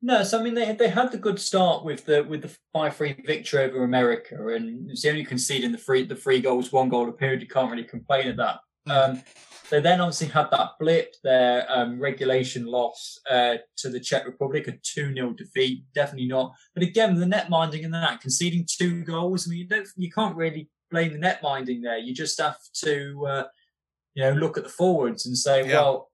No, 0.00 0.22
so 0.22 0.38
I 0.38 0.42
mean 0.42 0.54
they 0.54 0.72
they 0.72 0.88
had 0.88 1.10
the 1.10 1.18
good 1.18 1.40
start 1.40 1.84
with 1.84 2.04
the 2.04 2.22
with 2.22 2.42
the 2.42 2.56
five 2.72 2.96
three 2.96 3.16
victory 3.26 3.64
over 3.64 3.82
America, 3.82 4.48
and 4.48 4.88
it's 4.90 5.02
the 5.02 5.10
only 5.10 5.24
conceding 5.24 5.72
the 5.72 5.78
three 5.78 6.04
the 6.04 6.14
three 6.14 6.40
goals, 6.40 6.72
one 6.72 6.88
goal 6.88 7.08
a 7.08 7.12
period. 7.12 7.42
You 7.42 7.48
can't 7.48 7.70
really 7.70 7.84
complain 7.84 8.28
at 8.28 8.36
that. 8.36 8.60
Mm. 8.88 9.10
Um, 9.10 9.22
they 9.70 9.80
then 9.80 10.00
obviously 10.00 10.28
had 10.28 10.50
that 10.50 10.70
blip, 10.80 11.14
their 11.22 11.66
um, 11.70 12.00
regulation 12.00 12.66
loss 12.66 13.18
uh, 13.30 13.56
to 13.76 13.90
the 13.90 14.00
Czech 14.00 14.24
Republic, 14.26 14.66
a 14.68 14.72
2 14.82 15.14
0 15.14 15.34
defeat. 15.34 15.84
Definitely 15.94 16.28
not. 16.28 16.52
But 16.74 16.84
again, 16.84 17.18
the 17.18 17.26
net 17.26 17.50
minding 17.50 17.82
in 17.82 17.90
that, 17.90 18.20
conceding 18.20 18.66
two 18.66 19.04
goals, 19.04 19.46
I 19.46 19.50
mean, 19.50 19.58
you, 19.60 19.66
don't, 19.66 19.88
you 19.96 20.10
can't 20.10 20.36
really 20.36 20.70
blame 20.90 21.12
the 21.12 21.18
net 21.18 21.42
minding 21.42 21.82
there. 21.82 21.98
You 21.98 22.14
just 22.14 22.40
have 22.40 22.56
to, 22.82 23.26
uh, 23.26 23.44
you 24.14 24.22
know, 24.22 24.32
look 24.32 24.56
at 24.56 24.64
the 24.64 24.70
forwards 24.70 25.26
and 25.26 25.36
say, 25.36 25.66
yeah. 25.66 25.74
well, 25.74 26.10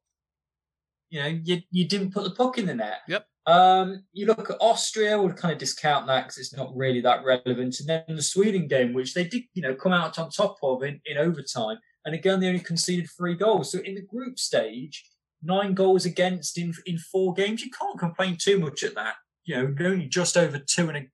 you 1.11 1.22
know, 1.22 1.41
you, 1.45 1.61
you 1.70 1.87
didn't 1.87 2.12
put 2.12 2.24
the 2.24 2.30
puck 2.30 2.59
in 2.59 2.66
the 2.66 2.74
net. 2.74 3.03
Yep. 3.07 3.26
Um, 3.47 4.05
you 4.12 4.26
look 4.26 4.51
at 4.51 4.57
Austria, 4.61 5.20
we'll 5.20 5.32
kind 5.34 5.53
of 5.53 5.59
discount 5.59 6.07
that 6.07 6.24
because 6.24 6.38
it's 6.38 6.57
not 6.57 6.74
really 6.74 7.01
that 7.03 7.24
relevant. 7.24 7.78
And 7.80 7.88
then 7.88 8.05
the 8.09 8.22
Sweden 8.22 8.66
game, 8.68 8.95
which 8.95 9.12
they 9.12 9.24
did, 9.24 9.42
you 9.53 9.62
know, 9.62 9.74
come 9.74 9.92
out 9.92 10.18
on 10.18 10.30
top 10.30 10.57
of 10.62 10.82
in, 10.82 11.01
in 11.05 11.18
overtime. 11.18 11.78
And 12.05 12.14
again, 12.14 12.40
they 12.40 12.49
only 12.49 12.61
conceded 12.61 13.09
three 13.11 13.34
goals. 13.34 13.72
So 13.72 13.80
in 13.80 13.95
the 13.95 14.03
group 14.03 14.38
stage, 14.38 15.05
nine 15.42 15.74
goals 15.74 16.07
against 16.07 16.59
in 16.59 16.72
in 16.86 16.99
four 16.99 17.34
games, 17.34 17.62
you 17.62 17.70
can't 17.70 17.99
complain 17.99 18.36
too 18.38 18.59
much 18.59 18.82
at 18.82 18.95
that. 18.95 19.16
You 19.45 19.57
know, 19.57 19.86
only 19.86 20.07
just 20.07 20.36
over 20.36 20.59
two 20.59 20.88
and 20.88 20.97
a 20.97 21.07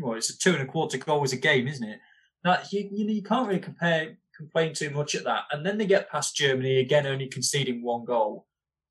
well, 0.00 0.14
it's 0.14 0.30
a 0.30 0.38
two 0.38 0.52
and 0.52 0.62
a 0.62 0.66
quarter 0.66 0.98
goals 0.98 1.32
a 1.32 1.36
game, 1.36 1.66
isn't 1.66 1.88
it? 1.88 2.00
That 2.44 2.72
you 2.72 2.88
you, 2.92 3.06
know, 3.06 3.12
you 3.12 3.22
can't 3.22 3.48
really 3.48 3.60
compare 3.60 4.18
complain 4.36 4.74
too 4.74 4.90
much 4.90 5.14
at 5.14 5.24
that. 5.24 5.44
And 5.50 5.64
then 5.64 5.78
they 5.78 5.86
get 5.86 6.10
past 6.10 6.36
Germany 6.36 6.78
again, 6.78 7.06
only 7.06 7.26
conceding 7.26 7.82
one 7.82 8.04
goal 8.04 8.46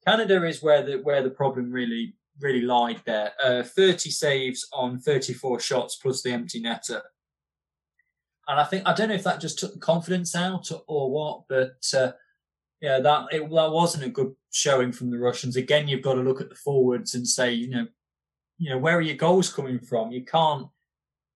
Canada 0.05 0.45
is 0.45 0.61
where 0.61 0.83
the 0.83 0.97
where 0.97 1.23
the 1.23 1.29
problem 1.29 1.71
really 1.71 2.13
really 2.39 2.61
lied 2.61 3.01
there. 3.05 3.33
Uh, 3.43 3.63
30 3.63 4.09
saves 4.09 4.67
on 4.73 4.99
34 4.99 5.59
shots 5.59 5.95
plus 5.95 6.21
the 6.21 6.31
empty 6.31 6.61
netter. 6.61 7.01
And 8.47 8.59
I 8.59 8.63
think 8.63 8.83
I 8.85 8.93
don't 8.93 9.09
know 9.09 9.15
if 9.15 9.23
that 9.23 9.41
just 9.41 9.57
took 9.57 9.73
the 9.73 9.79
confidence 9.79 10.35
out 10.35 10.69
or 10.87 11.09
what, 11.09 11.43
but 11.49 11.83
uh, 11.97 12.11
yeah, 12.79 12.99
that 12.99 13.27
it, 13.31 13.39
that 13.39 13.71
wasn't 13.71 14.03
a 14.03 14.09
good 14.09 14.35
showing 14.51 14.91
from 14.91 15.09
the 15.09 15.17
Russians. 15.17 15.55
Again, 15.55 15.87
you've 15.87 16.03
got 16.03 16.15
to 16.15 16.21
look 16.21 16.41
at 16.41 16.49
the 16.49 16.55
forwards 16.55 17.15
and 17.15 17.27
say, 17.27 17.51
you 17.51 17.69
know, 17.69 17.87
you 18.57 18.69
know, 18.69 18.77
where 18.77 18.97
are 18.97 19.01
your 19.01 19.15
goals 19.15 19.51
coming 19.51 19.79
from? 19.79 20.11
You 20.11 20.23
can't, 20.23 20.67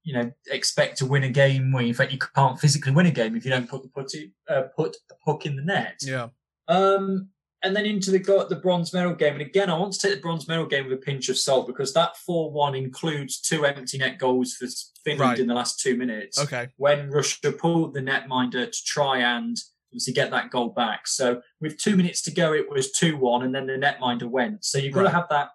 you 0.03 0.13
know, 0.13 0.31
expect 0.51 0.99
to 0.99 1.05
win 1.05 1.23
a 1.23 1.29
game 1.29 1.71
where 1.71 1.83
in 1.83 1.93
fact 1.93 2.11
you 2.11 2.19
can't 2.19 2.59
physically 2.59 2.91
win 2.91 3.07
a 3.07 3.11
game 3.11 3.35
if 3.35 3.43
you 3.43 3.51
don't 3.51 3.69
put 3.69 3.81
the 3.81 3.89
put, 3.89 4.13
uh, 4.47 4.63
put 4.75 4.97
the 5.09 5.15
puck 5.25 5.45
in 5.45 5.55
the 5.55 5.63
net. 5.63 5.99
Yeah. 6.01 6.27
Um, 6.67 7.29
and 7.63 7.75
then 7.75 7.85
into 7.85 8.11
the 8.11 8.19
the 8.49 8.55
bronze 8.55 8.93
medal 8.93 9.13
game. 9.13 9.33
And 9.33 9.41
again, 9.41 9.69
I 9.69 9.77
want 9.77 9.93
to 9.93 9.99
take 9.99 10.15
the 10.15 10.21
bronze 10.21 10.47
medal 10.47 10.65
game 10.65 10.85
with 10.85 10.93
a 10.93 11.01
pinch 11.01 11.29
of 11.29 11.37
salt 11.37 11.67
because 11.67 11.93
that 11.93 12.17
four 12.17 12.51
one 12.51 12.75
includes 12.75 13.39
two 13.39 13.65
empty 13.65 13.97
net 13.97 14.17
goals 14.17 14.53
for 14.53 14.67
Finland 15.03 15.29
right. 15.31 15.39
in 15.39 15.47
the 15.47 15.53
last 15.53 15.79
two 15.79 15.97
minutes. 15.97 16.39
Okay. 16.39 16.69
When 16.77 17.09
Russia 17.09 17.51
pulled 17.51 17.93
the 17.93 18.01
netminder 18.01 18.71
to 18.71 18.83
try 18.85 19.19
and 19.19 19.57
obviously 19.91 20.13
get 20.13 20.31
that 20.31 20.51
goal 20.51 20.69
back. 20.69 21.07
So 21.07 21.41
with 21.59 21.77
two 21.77 21.95
minutes 21.95 22.21
to 22.23 22.31
go, 22.31 22.53
it 22.53 22.69
was 22.69 22.91
two 22.91 23.17
one, 23.17 23.43
and 23.43 23.53
then 23.53 23.67
the 23.67 23.73
netminder 23.73 24.29
went. 24.29 24.63
So 24.63 24.77
you've 24.77 24.93
got 24.93 25.01
right. 25.01 25.11
to 25.11 25.15
have 25.15 25.29
that. 25.29 25.49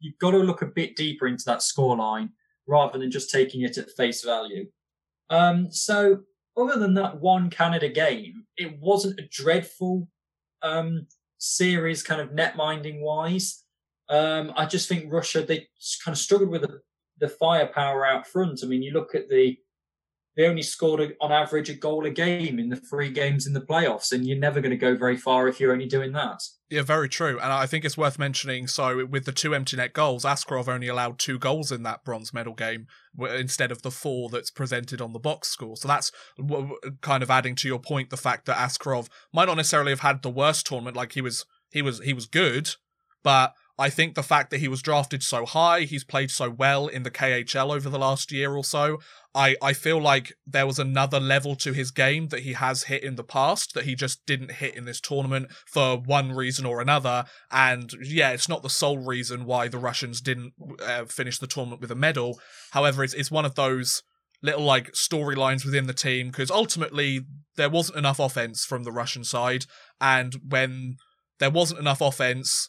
You've 0.00 0.18
got 0.18 0.32
to 0.32 0.38
look 0.38 0.62
a 0.62 0.66
bit 0.66 0.94
deeper 0.96 1.26
into 1.26 1.44
that 1.46 1.60
scoreline 1.60 2.30
rather 2.66 2.98
than 2.98 3.10
just 3.10 3.30
taking 3.30 3.62
it 3.62 3.78
at 3.78 3.90
face 3.96 4.22
value. 4.22 4.66
Um, 5.30 5.72
so 5.72 6.20
other 6.56 6.78
than 6.78 6.94
that 6.94 7.20
one 7.20 7.50
Canada 7.50 7.88
game, 7.88 8.44
it 8.56 8.78
wasn't 8.78 9.18
a 9.18 9.28
dreadful 9.30 10.08
um, 10.62 11.06
series, 11.38 12.02
kind 12.02 12.20
of 12.20 12.32
net 12.32 12.56
minding 12.56 13.00
wise. 13.00 13.64
Um, 14.08 14.52
I 14.56 14.66
just 14.66 14.88
think 14.88 15.12
Russia 15.12 15.42
they 15.42 15.68
kind 16.04 16.14
of 16.14 16.18
struggled 16.18 16.50
with 16.50 16.62
the, 16.62 16.80
the 17.20 17.28
firepower 17.28 18.06
out 18.06 18.26
front. 18.26 18.60
I 18.62 18.66
mean, 18.66 18.82
you 18.82 18.92
look 18.92 19.14
at 19.14 19.28
the 19.28 19.56
they 20.38 20.46
only 20.46 20.62
scored 20.62 21.00
a, 21.00 21.10
on 21.20 21.32
average 21.32 21.68
a 21.68 21.74
goal 21.74 22.06
a 22.06 22.10
game 22.10 22.60
in 22.60 22.68
the 22.68 22.76
three 22.76 23.10
games 23.10 23.44
in 23.44 23.54
the 23.54 23.60
playoffs, 23.60 24.12
and 24.12 24.24
you're 24.24 24.38
never 24.38 24.60
going 24.60 24.70
to 24.70 24.76
go 24.76 24.94
very 24.94 25.16
far 25.16 25.48
if 25.48 25.58
you're 25.58 25.72
only 25.72 25.86
doing 25.86 26.12
that. 26.12 26.40
Yeah, 26.70 26.82
very 26.82 27.08
true. 27.08 27.40
And 27.40 27.52
I 27.52 27.66
think 27.66 27.84
it's 27.84 27.98
worth 27.98 28.20
mentioning. 28.20 28.68
So, 28.68 29.04
with 29.04 29.24
the 29.24 29.32
two 29.32 29.52
empty 29.52 29.76
net 29.76 29.92
goals, 29.92 30.24
Askarov 30.24 30.68
only 30.68 30.86
allowed 30.86 31.18
two 31.18 31.40
goals 31.40 31.72
in 31.72 31.82
that 31.82 32.04
bronze 32.04 32.32
medal 32.32 32.54
game 32.54 32.86
instead 33.18 33.72
of 33.72 33.82
the 33.82 33.90
four 33.90 34.28
that's 34.28 34.52
presented 34.52 35.00
on 35.00 35.12
the 35.12 35.18
box 35.18 35.48
score. 35.48 35.76
So, 35.76 35.88
that's 35.88 36.12
kind 37.00 37.24
of 37.24 37.30
adding 37.30 37.56
to 37.56 37.68
your 37.68 37.80
point 37.80 38.10
the 38.10 38.16
fact 38.16 38.46
that 38.46 38.58
Askarov 38.58 39.08
might 39.34 39.46
not 39.46 39.56
necessarily 39.56 39.90
have 39.90 40.00
had 40.00 40.22
the 40.22 40.30
worst 40.30 40.66
tournament. 40.66 40.96
Like 40.96 41.12
he 41.12 41.20
was, 41.20 41.46
he 41.72 41.82
was, 41.82 41.98
he 42.04 42.12
was 42.12 42.26
good, 42.26 42.70
but 43.24 43.54
I 43.80 43.90
think 43.90 44.14
the 44.14 44.24
fact 44.24 44.50
that 44.50 44.58
he 44.58 44.66
was 44.66 44.82
drafted 44.82 45.22
so 45.22 45.46
high, 45.46 45.82
he's 45.82 46.02
played 46.02 46.32
so 46.32 46.50
well 46.50 46.88
in 46.88 47.04
the 47.04 47.12
KHL 47.12 47.72
over 47.72 47.88
the 47.88 47.98
last 47.98 48.32
year 48.32 48.56
or 48.56 48.64
so. 48.64 48.98
I, 49.36 49.54
I 49.62 49.72
feel 49.72 50.00
like 50.00 50.32
there 50.44 50.66
was 50.66 50.80
another 50.80 51.20
level 51.20 51.54
to 51.56 51.72
his 51.72 51.92
game 51.92 52.28
that 52.28 52.40
he 52.40 52.54
has 52.54 52.84
hit 52.84 53.04
in 53.04 53.14
the 53.14 53.22
past 53.22 53.74
that 53.74 53.84
he 53.84 53.94
just 53.94 54.26
didn't 54.26 54.52
hit 54.52 54.74
in 54.74 54.84
this 54.84 55.00
tournament 55.00 55.52
for 55.64 55.96
one 55.96 56.32
reason 56.32 56.66
or 56.66 56.80
another. 56.80 57.26
And 57.52 57.92
yeah, 58.02 58.30
it's 58.30 58.48
not 58.48 58.62
the 58.62 58.70
sole 58.70 58.98
reason 58.98 59.44
why 59.44 59.68
the 59.68 59.78
Russians 59.78 60.20
didn't 60.20 60.54
uh, 60.84 61.04
finish 61.04 61.38
the 61.38 61.46
tournament 61.46 61.80
with 61.80 61.92
a 61.92 61.94
medal. 61.94 62.40
However, 62.72 63.04
it's, 63.04 63.14
it's 63.14 63.30
one 63.30 63.44
of 63.44 63.54
those 63.54 64.02
little 64.42 64.64
like 64.64 64.92
storylines 64.92 65.64
within 65.64 65.86
the 65.86 65.94
team 65.94 66.28
because 66.28 66.50
ultimately 66.50 67.20
there 67.56 67.70
wasn't 67.70 67.98
enough 67.98 68.18
offense 68.18 68.64
from 68.64 68.82
the 68.82 68.92
Russian 68.92 69.22
side. 69.22 69.66
And 70.00 70.34
when 70.48 70.96
there 71.38 71.50
wasn't 71.50 71.80
enough 71.80 72.00
offense, 72.00 72.68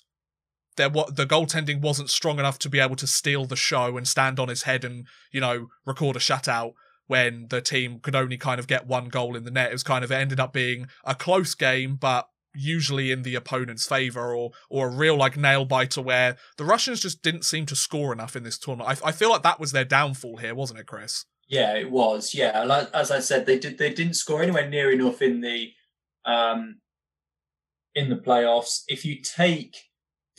there 0.79 0.89
what 0.89 1.15
the 1.15 1.27
goaltending 1.27 1.81
wasn't 1.81 2.09
strong 2.09 2.39
enough 2.39 2.57
to 2.59 2.69
be 2.69 2.79
able 2.79 2.95
to 2.95 3.05
steal 3.05 3.45
the 3.45 3.55
show 3.55 3.95
and 3.97 4.07
stand 4.07 4.39
on 4.39 4.47
his 4.47 4.63
head 4.63 4.83
and 4.83 5.05
you 5.31 5.39
know 5.39 5.67
record 5.85 6.15
a 6.15 6.19
shutout 6.19 6.73
when 7.05 7.47
the 7.49 7.59
team 7.59 7.99
could 7.99 8.15
only 8.15 8.37
kind 8.37 8.59
of 8.59 8.67
get 8.67 8.85
one 8.85 9.09
goal 9.09 9.35
in 9.35 9.43
the 9.43 9.49
net. 9.49 9.71
It 9.71 9.73
was 9.73 9.83
kind 9.83 10.03
of 10.03 10.11
it 10.11 10.15
ended 10.15 10.39
up 10.39 10.53
being 10.53 10.87
a 11.03 11.15
close 11.15 11.55
game, 11.55 11.95
but 11.95 12.27
usually 12.53 13.11
in 13.11 13.23
the 13.23 13.35
opponent's 13.35 13.87
favor 13.87 14.33
or 14.33 14.51
or 14.69 14.87
a 14.87 14.91
real 14.91 15.15
like 15.17 15.35
nail 15.35 15.65
biter 15.65 16.01
where 16.01 16.37
the 16.57 16.65
Russians 16.65 16.99
just 16.99 17.21
didn't 17.21 17.45
seem 17.45 17.65
to 17.67 17.75
score 17.75 18.13
enough 18.13 18.35
in 18.35 18.43
this 18.43 18.57
tournament. 18.57 19.01
I, 19.03 19.09
I 19.09 19.11
feel 19.11 19.29
like 19.29 19.43
that 19.43 19.59
was 19.59 19.71
their 19.71 19.85
downfall 19.85 20.37
here, 20.37 20.55
wasn't 20.55 20.79
it, 20.79 20.87
Chris? 20.87 21.25
Yeah, 21.47 21.75
it 21.75 21.89
was. 21.89 22.35
Yeah, 22.35 22.63
like, 22.63 22.89
as 22.93 23.09
I 23.09 23.19
said, 23.19 23.45
they 23.45 23.57
did 23.57 23.77
they 23.79 23.91
didn't 23.91 24.13
score 24.13 24.43
anywhere 24.43 24.69
near 24.69 24.91
enough 24.91 25.21
in 25.21 25.41
the 25.41 25.71
um 26.25 26.79
in 27.95 28.09
the 28.09 28.17
playoffs. 28.17 28.83
If 28.87 29.03
you 29.03 29.19
take 29.21 29.77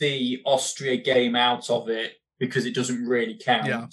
the 0.01 0.41
Austria 0.45 0.97
game 0.97 1.35
out 1.35 1.69
of 1.69 1.87
it 1.87 2.15
because 2.39 2.65
it 2.65 2.75
doesn't 2.75 3.05
really 3.05 3.39
count. 3.41 3.67
Yeah. 3.67 3.85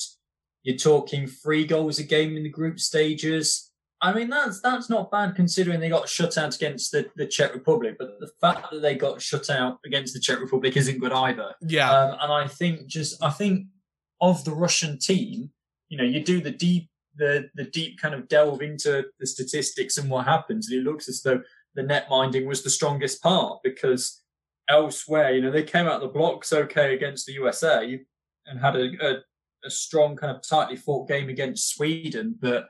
You're 0.64 0.76
talking 0.76 1.28
three 1.28 1.64
goals 1.64 2.00
a 2.00 2.02
game 2.02 2.36
in 2.36 2.42
the 2.42 2.48
group 2.48 2.80
stages. 2.80 3.70
I 4.00 4.12
mean, 4.12 4.30
that's 4.30 4.60
that's 4.60 4.88
not 4.88 5.10
bad 5.10 5.36
considering 5.36 5.80
they 5.80 5.88
got 5.88 6.08
shut 6.08 6.38
out 6.38 6.54
against 6.56 6.92
the, 6.92 7.08
the 7.16 7.26
Czech 7.26 7.54
Republic. 7.54 7.96
But 7.98 8.18
the 8.20 8.30
fact 8.40 8.70
that 8.70 8.80
they 8.80 8.94
got 8.94 9.20
shut 9.20 9.50
out 9.50 9.78
against 9.84 10.14
the 10.14 10.20
Czech 10.20 10.40
Republic 10.40 10.76
isn't 10.76 10.98
good 10.98 11.12
either. 11.12 11.54
Yeah. 11.60 11.90
Um, 11.90 12.16
and 12.20 12.32
I 12.32 12.48
think 12.48 12.86
just 12.86 13.22
I 13.22 13.30
think 13.30 13.66
of 14.20 14.44
the 14.44 14.54
Russian 14.54 14.98
team, 14.98 15.50
you 15.88 15.98
know, 15.98 16.04
you 16.04 16.24
do 16.24 16.40
the 16.40 16.50
deep 16.50 16.88
the 17.16 17.50
the 17.54 17.64
deep 17.64 18.00
kind 18.00 18.14
of 18.14 18.28
delve 18.28 18.62
into 18.62 19.04
the 19.20 19.26
statistics 19.26 19.98
and 19.98 20.08
what 20.08 20.26
happens, 20.26 20.70
and 20.70 20.80
it 20.80 20.84
looks 20.84 21.08
as 21.08 21.22
though 21.22 21.42
the 21.74 21.82
net 21.82 22.06
minding 22.08 22.46
was 22.46 22.62
the 22.62 22.70
strongest 22.70 23.22
part 23.22 23.58
because 23.62 24.22
elsewhere. 24.68 25.32
You 25.32 25.42
know, 25.42 25.50
they 25.50 25.62
came 25.62 25.86
out 25.86 26.00
the 26.00 26.08
blocks 26.08 26.52
okay 26.52 26.94
against 26.94 27.26
the 27.26 27.32
USA 27.34 28.00
and 28.46 28.60
had 28.60 28.76
a, 28.76 28.90
a, 29.00 29.14
a 29.64 29.70
strong 29.70 30.16
kind 30.16 30.34
of 30.34 30.42
tightly 30.42 30.76
fought 30.76 31.08
game 31.08 31.28
against 31.28 31.74
Sweden. 31.74 32.36
But 32.40 32.68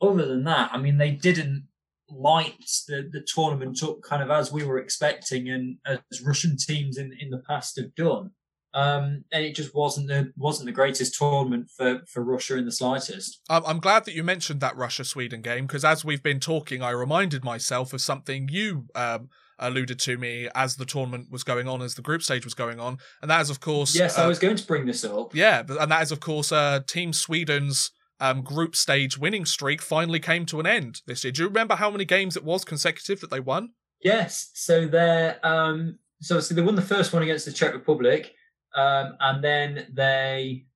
other 0.00 0.26
than 0.26 0.44
that, 0.44 0.70
I 0.72 0.78
mean, 0.78 0.98
they 0.98 1.12
didn't 1.12 1.66
light 2.10 2.70
the, 2.88 3.08
the 3.12 3.24
tournament 3.32 3.82
up 3.82 4.02
kind 4.02 4.22
of 4.22 4.30
as 4.30 4.52
we 4.52 4.64
were 4.64 4.78
expecting 4.78 5.50
and 5.50 5.76
as 5.86 6.20
Russian 6.22 6.56
teams 6.56 6.98
in, 6.98 7.16
in 7.20 7.30
the 7.30 7.42
past 7.48 7.78
have 7.78 7.94
done. 7.94 8.30
Um, 8.72 9.24
and 9.32 9.44
it 9.44 9.56
just 9.56 9.74
wasn't 9.74 10.06
the 10.06 10.32
wasn't 10.36 10.66
the 10.66 10.72
greatest 10.72 11.18
tournament 11.18 11.68
for, 11.76 12.02
for 12.06 12.22
Russia 12.22 12.56
in 12.56 12.66
the 12.66 12.72
slightest. 12.72 13.40
I'm 13.48 13.80
glad 13.80 14.04
that 14.04 14.14
you 14.14 14.22
mentioned 14.22 14.60
that 14.60 14.76
Russia 14.76 15.04
Sweden 15.04 15.42
game 15.42 15.66
because 15.66 15.84
as 15.84 16.04
we've 16.04 16.22
been 16.22 16.38
talking, 16.38 16.80
I 16.80 16.90
reminded 16.90 17.42
myself 17.42 17.92
of 17.92 18.00
something 18.00 18.48
you 18.48 18.86
um, 18.94 19.28
alluded 19.60 19.98
to 20.00 20.18
me 20.18 20.48
as 20.54 20.76
the 20.76 20.84
tournament 20.84 21.30
was 21.30 21.44
going 21.44 21.68
on, 21.68 21.82
as 21.82 21.94
the 21.94 22.02
group 22.02 22.22
stage 22.22 22.44
was 22.44 22.54
going 22.54 22.80
on, 22.80 22.98
and 23.22 23.30
that 23.30 23.40
is 23.40 23.50
of 23.50 23.60
course. 23.60 23.94
Yes, 23.94 24.18
uh, 24.18 24.24
I 24.24 24.26
was 24.26 24.38
going 24.38 24.56
to 24.56 24.66
bring 24.66 24.86
this 24.86 25.04
up. 25.04 25.34
Yeah, 25.34 25.62
and 25.68 25.90
that 25.90 26.02
is 26.02 26.12
of 26.12 26.20
course 26.20 26.50
uh, 26.50 26.80
Team 26.86 27.12
Sweden's 27.12 27.92
um, 28.20 28.42
group 28.42 28.76
stage 28.76 29.18
winning 29.18 29.44
streak 29.44 29.80
finally 29.80 30.20
came 30.20 30.46
to 30.46 30.60
an 30.60 30.66
end 30.66 31.02
this 31.06 31.24
year. 31.24 31.32
Do 31.32 31.42
you 31.42 31.48
remember 31.48 31.76
how 31.76 31.90
many 31.90 32.04
games 32.04 32.36
it 32.36 32.44
was 32.44 32.64
consecutive 32.64 33.20
that 33.20 33.30
they 33.30 33.40
won? 33.40 33.70
Yes, 34.02 34.50
so 34.54 34.86
they're 34.86 35.38
um, 35.42 35.98
so, 36.20 36.40
so 36.40 36.54
they 36.54 36.62
won 36.62 36.74
the 36.74 36.82
first 36.82 37.12
one 37.12 37.22
against 37.22 37.46
the 37.46 37.52
Czech 37.52 37.72
Republic, 37.72 38.34
um, 38.74 39.16
and 39.20 39.42
then 39.44 39.86
they. 39.92 40.66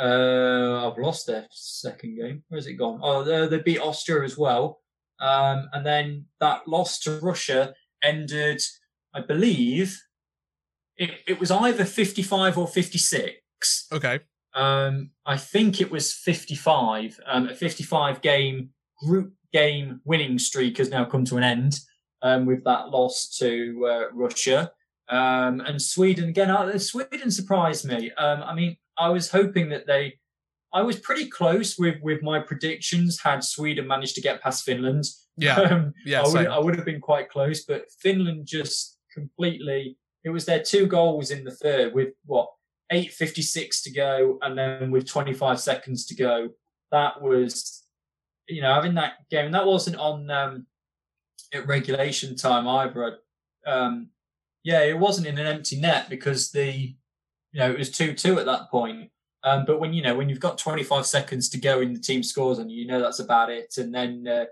Uh, 0.00 0.88
I've 0.88 0.98
lost 0.98 1.26
their 1.26 1.48
second 1.50 2.16
game. 2.16 2.44
Where's 2.48 2.68
it 2.68 2.74
gone? 2.74 3.00
Oh, 3.02 3.24
they, 3.24 3.48
they 3.48 3.60
beat 3.60 3.80
Austria 3.80 4.22
as 4.22 4.38
well. 4.38 4.80
Um, 5.20 5.68
and 5.72 5.84
then 5.84 6.26
that 6.38 6.68
loss 6.68 7.00
to 7.00 7.18
Russia 7.18 7.74
ended, 8.02 8.62
I 9.14 9.20
believe, 9.20 10.00
it, 10.96 11.10
it 11.26 11.40
was 11.40 11.50
either 11.50 11.84
55 11.84 12.58
or 12.58 12.66
56. 12.66 13.86
Okay. 13.92 14.20
Um, 14.54 15.10
I 15.24 15.36
think 15.36 15.80
it 15.80 15.90
was 15.90 16.12
55. 16.12 17.20
Um, 17.26 17.48
a 17.48 17.54
55 17.54 18.20
game 18.20 18.70
group 19.04 19.32
game 19.52 20.00
winning 20.04 20.38
streak 20.38 20.78
has 20.78 20.90
now 20.90 21.04
come 21.04 21.24
to 21.24 21.36
an 21.36 21.44
end 21.44 21.80
um, 22.22 22.46
with 22.46 22.64
that 22.64 22.90
loss 22.90 23.36
to 23.38 23.86
uh, 23.86 24.12
Russia. 24.12 24.72
Um, 25.08 25.60
and 25.60 25.80
Sweden, 25.80 26.28
again, 26.28 26.50
uh, 26.50 26.78
Sweden 26.78 27.30
surprised 27.30 27.86
me. 27.86 28.10
Um, 28.12 28.42
I 28.42 28.54
mean, 28.54 28.76
I 28.98 29.08
was 29.08 29.30
hoping 29.30 29.70
that 29.70 29.86
they, 29.86 30.18
I 30.72 30.82
was 30.82 30.98
pretty 30.98 31.28
close 31.28 31.78
with, 31.78 31.96
with 32.02 32.22
my 32.22 32.40
predictions 32.40 33.20
had 33.22 33.42
Sweden 33.42 33.86
managed 33.86 34.14
to 34.16 34.20
get 34.20 34.42
past 34.42 34.64
Finland. 34.64 35.04
Yeah, 35.36 35.54
um, 35.60 35.94
yeah. 36.04 36.22
I 36.22 36.28
would, 36.28 36.46
I 36.46 36.58
would 36.58 36.76
have 36.76 36.84
been 36.84 37.00
quite 37.00 37.30
close, 37.30 37.64
but 37.64 37.90
Finland 38.00 38.46
just 38.46 38.98
completely. 39.12 39.96
It 40.24 40.30
was 40.30 40.44
their 40.44 40.62
two 40.62 40.86
goals 40.86 41.30
in 41.30 41.44
the 41.44 41.50
third 41.50 41.94
with 41.94 42.12
what 42.26 42.48
eight 42.90 43.12
fifty 43.12 43.42
six 43.42 43.82
to 43.82 43.90
go, 43.90 44.38
and 44.42 44.58
then 44.58 44.90
with 44.90 45.06
twenty 45.06 45.32
five 45.32 45.60
seconds 45.60 46.04
to 46.06 46.14
go. 46.14 46.50
That 46.90 47.20
was, 47.22 47.84
you 48.48 48.62
know, 48.62 48.74
having 48.74 48.94
that 48.94 49.28
game. 49.30 49.52
That 49.52 49.66
wasn't 49.66 49.96
on 49.96 50.30
um, 50.30 50.66
at 51.52 51.66
regulation 51.66 52.36
time 52.36 52.66
either. 52.66 53.18
Um, 53.66 54.10
yeah, 54.64 54.82
it 54.82 54.98
wasn't 54.98 55.26
in 55.26 55.38
an 55.38 55.46
empty 55.46 55.80
net 55.80 56.10
because 56.10 56.50
the, 56.50 56.94
you 57.52 57.58
know, 57.58 57.70
it 57.70 57.78
was 57.78 57.90
two 57.90 58.14
two 58.14 58.38
at 58.38 58.46
that 58.46 58.70
point. 58.70 59.10
Um, 59.48 59.64
but 59.64 59.80
when 59.80 59.92
you 59.92 60.02
know 60.02 60.14
when 60.14 60.28
you've 60.28 60.40
got 60.40 60.58
25 60.58 61.06
seconds 61.06 61.48
to 61.50 61.58
go 61.58 61.80
and 61.80 61.96
the 61.96 62.00
team 62.00 62.22
scores 62.22 62.58
and 62.58 62.70
you, 62.70 62.82
you 62.82 62.86
know 62.86 63.00
that's 63.00 63.20
about 63.20 63.50
it. 63.50 63.74
And 63.78 63.94
then 63.94 64.26
uh, 64.28 64.44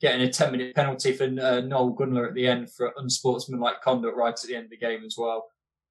getting 0.00 0.22
a 0.22 0.32
10 0.32 0.52
minute 0.52 0.74
penalty 0.74 1.12
for 1.12 1.24
uh, 1.24 1.60
Noel 1.60 1.94
Gunler 1.94 2.28
at 2.28 2.34
the 2.34 2.46
end 2.46 2.72
for 2.72 2.92
unsportsmanlike 2.96 3.82
conduct 3.82 4.16
right 4.16 4.32
at 4.32 4.40
the 4.40 4.56
end 4.56 4.64
of 4.64 4.70
the 4.70 4.76
game 4.76 5.04
as 5.04 5.16
well. 5.18 5.48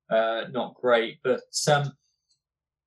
uh, 0.10 0.46
not 0.52 0.76
great. 0.76 1.20
But 1.24 1.42
um, 1.72 1.92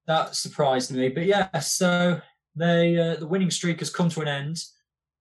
that 0.06 0.34
surprised 0.34 0.92
me. 0.92 1.08
But 1.08 1.26
yeah, 1.26 1.58
so 1.60 2.20
they 2.56 2.98
uh, 2.98 3.16
the 3.16 3.26
winning 3.26 3.50
streak 3.50 3.78
has 3.80 3.90
come 3.90 4.08
to 4.10 4.22
an 4.22 4.28
end 4.28 4.64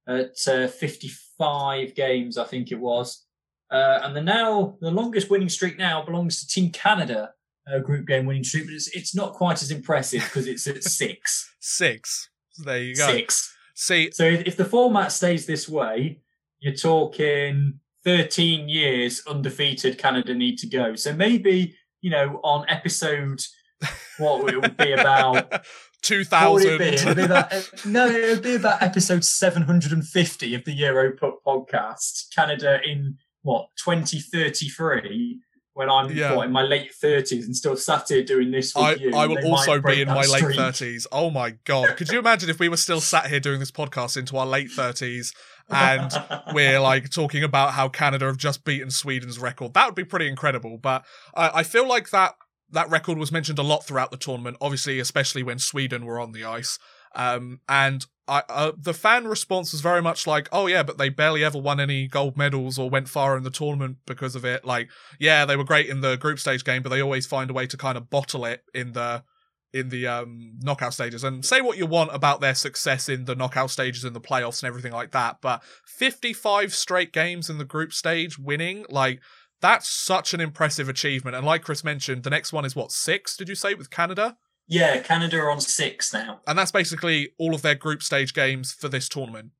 at 0.07 0.47
uh, 0.47 0.67
55 0.67 1.93
games, 1.93 2.37
I 2.37 2.45
think 2.45 2.71
it 2.71 2.79
was. 2.79 3.25
Uh, 3.69 3.99
and 4.03 4.15
the 4.15 4.21
now 4.21 4.77
the 4.81 4.89
longest 4.89 5.29
winning 5.29 5.49
streak 5.49 5.77
now 5.77 6.03
belongs 6.03 6.39
to 6.39 6.47
Team 6.47 6.71
Canada, 6.71 7.33
uh, 7.73 7.79
group 7.79 8.07
game 8.07 8.25
winning 8.25 8.43
streak, 8.43 8.65
but 8.65 8.73
it's 8.73 8.87
it's 8.95 9.15
not 9.15 9.33
quite 9.33 9.61
as 9.61 9.71
impressive 9.71 10.23
because 10.23 10.47
it's 10.47 10.67
at 10.67 10.83
six. 11.01 11.53
six. 11.59 12.29
So 12.51 12.63
There 12.63 12.79
you 12.79 12.95
go. 12.95 13.07
Six. 13.07 13.55
See, 13.75 14.11
so 14.11 14.25
if 14.25 14.57
the 14.57 14.65
format 14.65 15.11
stays 15.11 15.45
this 15.45 15.69
way, 15.69 16.19
you're 16.59 16.75
talking 16.75 17.79
13 18.03 18.67
years 18.67 19.21
undefeated. 19.25 19.97
Canada 19.97 20.33
need 20.33 20.57
to 20.59 20.67
go. 20.67 20.95
So 20.95 21.13
maybe 21.13 21.75
you 22.01 22.09
know 22.09 22.39
on 22.43 22.65
episode 22.67 23.41
what 24.17 24.53
it 24.53 24.61
would 24.61 24.77
be 24.77 24.91
about 24.91 25.65
2000. 26.01 26.81
It 26.81 27.05
be? 27.05 27.13
Be 27.13 27.21
about, 27.23 27.51
no, 27.85 28.07
it 28.07 28.29
would 28.29 28.43
be 28.43 28.55
about 28.55 28.81
episode 28.81 29.23
750 29.23 30.55
of 30.55 30.65
the 30.65 30.73
Euro 30.73 31.13
podcast. 31.45 32.33
Canada 32.35 32.79
in 32.85 33.17
what 33.41 33.69
2033 33.83 35.39
when 35.73 35.89
I'm 35.89 36.11
yeah. 36.11 36.35
what, 36.35 36.47
in 36.47 36.51
my 36.51 36.63
late 36.63 36.91
30s 36.91 37.45
and 37.45 37.55
still 37.55 37.77
sat 37.77 38.07
here 38.09 38.23
doing 38.23 38.51
this 38.51 38.75
with 38.75 38.83
I, 38.83 38.93
you. 38.95 39.15
I 39.15 39.27
will 39.27 39.45
also 39.45 39.79
be 39.81 40.01
in 40.01 40.07
my 40.07 40.23
streak. 40.23 40.57
late 40.57 40.73
30s. 40.73 41.07
Oh 41.11 41.29
my 41.29 41.51
god! 41.65 41.95
Could 41.95 42.09
you 42.09 42.19
imagine 42.19 42.49
if 42.49 42.59
we 42.59 42.69
were 42.69 42.77
still 42.77 43.01
sat 43.01 43.27
here 43.27 43.39
doing 43.39 43.59
this 43.59 43.71
podcast 43.71 44.17
into 44.17 44.37
our 44.37 44.45
late 44.45 44.69
30s 44.69 45.33
and 45.69 46.11
we're 46.53 46.79
like 46.79 47.09
talking 47.09 47.43
about 47.43 47.73
how 47.73 47.87
Canada 47.87 48.25
have 48.25 48.37
just 48.37 48.65
beaten 48.65 48.89
Sweden's 48.89 49.39
record? 49.39 49.73
That 49.73 49.85
would 49.85 49.95
be 49.95 50.05
pretty 50.05 50.27
incredible. 50.27 50.77
But 50.77 51.05
I, 51.35 51.59
I 51.59 51.63
feel 51.63 51.87
like 51.87 52.09
that 52.09 52.35
that 52.71 52.89
record 52.89 53.17
was 53.17 53.31
mentioned 53.31 53.59
a 53.59 53.63
lot 53.63 53.85
throughout 53.85 54.11
the 54.11 54.17
tournament, 54.17 54.57
obviously, 54.61 54.99
especially 54.99 55.43
when 55.43 55.59
Sweden 55.59 56.05
were 56.05 56.19
on 56.19 56.31
the 56.31 56.45
ice. 56.45 56.77
Um, 57.15 57.61
and 57.67 58.05
I, 58.29 58.43
uh, 58.47 58.71
the 58.77 58.93
fan 58.93 59.27
response 59.27 59.71
was 59.71 59.81
very 59.81 60.01
much 60.01 60.27
like, 60.27 60.47
"Oh 60.51 60.67
yeah, 60.67 60.83
but 60.83 60.97
they 60.97 61.09
barely 61.09 61.43
ever 61.43 61.57
won 61.57 61.79
any 61.79 62.07
gold 62.07 62.37
medals 62.37 62.77
or 62.77 62.89
went 62.89 63.09
far 63.09 63.35
in 63.35 63.43
the 63.43 63.49
tournament 63.49 63.97
because 64.05 64.35
of 64.35 64.45
it." 64.45 64.63
Like, 64.63 64.89
yeah, 65.19 65.45
they 65.45 65.55
were 65.55 65.63
great 65.63 65.89
in 65.89 66.01
the 66.01 66.15
group 66.15 66.39
stage 66.39 66.63
game, 66.63 66.83
but 66.83 66.89
they 66.89 67.01
always 67.01 67.25
find 67.25 67.49
a 67.49 67.53
way 67.53 67.65
to 67.67 67.75
kind 67.75 67.97
of 67.97 68.09
bottle 68.09 68.45
it 68.45 68.63
in 68.73 68.93
the 68.93 69.23
in 69.73 69.89
the 69.89 70.07
um, 70.07 70.53
knockout 70.61 70.93
stages. 70.93 71.23
And 71.23 71.43
say 71.43 71.61
what 71.61 71.77
you 71.77 71.85
want 71.85 72.13
about 72.13 72.41
their 72.41 72.55
success 72.55 73.09
in 73.09 73.25
the 73.25 73.35
knockout 73.35 73.71
stages 73.71 74.03
and 74.03 74.15
the 74.15 74.21
playoffs 74.21 74.61
and 74.61 74.67
everything 74.67 74.93
like 74.93 75.11
that, 75.11 75.37
but 75.41 75.63
55 75.85 76.73
straight 76.73 77.13
games 77.13 77.49
in 77.49 77.57
the 77.57 77.65
group 77.65 77.93
stage 77.93 78.39
winning, 78.39 78.85
like 78.89 79.21
that's 79.61 79.89
such 79.89 80.33
an 80.33 80.41
impressive 80.41 80.89
achievement. 80.89 81.35
And 81.35 81.45
like 81.45 81.63
Chris 81.63 81.83
mentioned, 81.83 82.23
the 82.23 82.29
next 82.29 82.53
one 82.53 82.65
is 82.65 82.75
what 82.75 82.91
six? 82.91 83.35
Did 83.35 83.49
you 83.49 83.55
say 83.55 83.73
with 83.73 83.89
Canada? 83.89 84.37
Yeah, 84.69 84.99
Canada 84.99 85.37
are 85.39 85.49
on 85.49 85.59
six 85.59 86.13
now, 86.13 86.41
and 86.47 86.57
that's 86.57 86.71
basically 86.71 87.31
all 87.37 87.53
of 87.53 87.61
their 87.61 87.75
group 87.75 88.03
stage 88.03 88.33
games 88.33 88.71
for 88.71 88.87
this 88.87 89.09
tournament. 89.09 89.51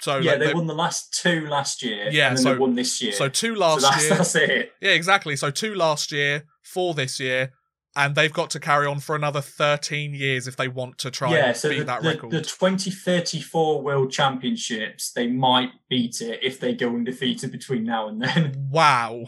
So 0.00 0.18
yeah, 0.18 0.32
like, 0.32 0.40
they, 0.40 0.46
they, 0.46 0.54
won 0.54 0.66
the 0.66 0.74
last 0.74 1.12
two 1.12 1.46
last 1.46 1.82
year. 1.82 2.08
Yeah, 2.10 2.34
so 2.34 2.54
they 2.54 2.58
won 2.58 2.74
this 2.74 3.02
year. 3.02 3.12
So 3.12 3.28
two 3.28 3.54
last 3.54 3.82
so 3.82 3.90
that's, 3.90 4.02
year. 4.02 4.14
That's 4.16 4.34
it. 4.34 4.72
Yeah, 4.80 4.90
exactly. 4.92 5.36
So 5.36 5.50
two 5.50 5.74
last 5.74 6.12
year, 6.12 6.44
four 6.62 6.94
this 6.94 7.20
year, 7.20 7.52
and 7.98 8.14
they've 8.14 8.32
got 8.32 8.48
to 8.50 8.60
carry 8.60 8.86
on 8.86 9.00
for 9.00 9.16
another 9.16 9.40
13 9.40 10.14
years 10.14 10.46
if 10.46 10.54
they 10.54 10.68
want 10.68 10.98
to 10.98 11.10
try 11.10 11.32
yeah, 11.32 11.46
and 11.48 11.56
so 11.56 11.68
beat 11.68 11.78
the, 11.80 11.84
that 11.84 12.02
the, 12.02 12.08
record. 12.08 12.30
The 12.30 12.42
2034 12.42 13.82
World 13.82 14.12
Championships, 14.12 15.10
they 15.10 15.26
might 15.26 15.70
beat 15.88 16.20
it 16.20 16.38
if 16.40 16.60
they 16.60 16.74
go 16.74 16.90
undefeated 16.90 17.50
between 17.50 17.84
now 17.84 18.06
and 18.06 18.22
then. 18.22 18.68
Wow. 18.70 19.24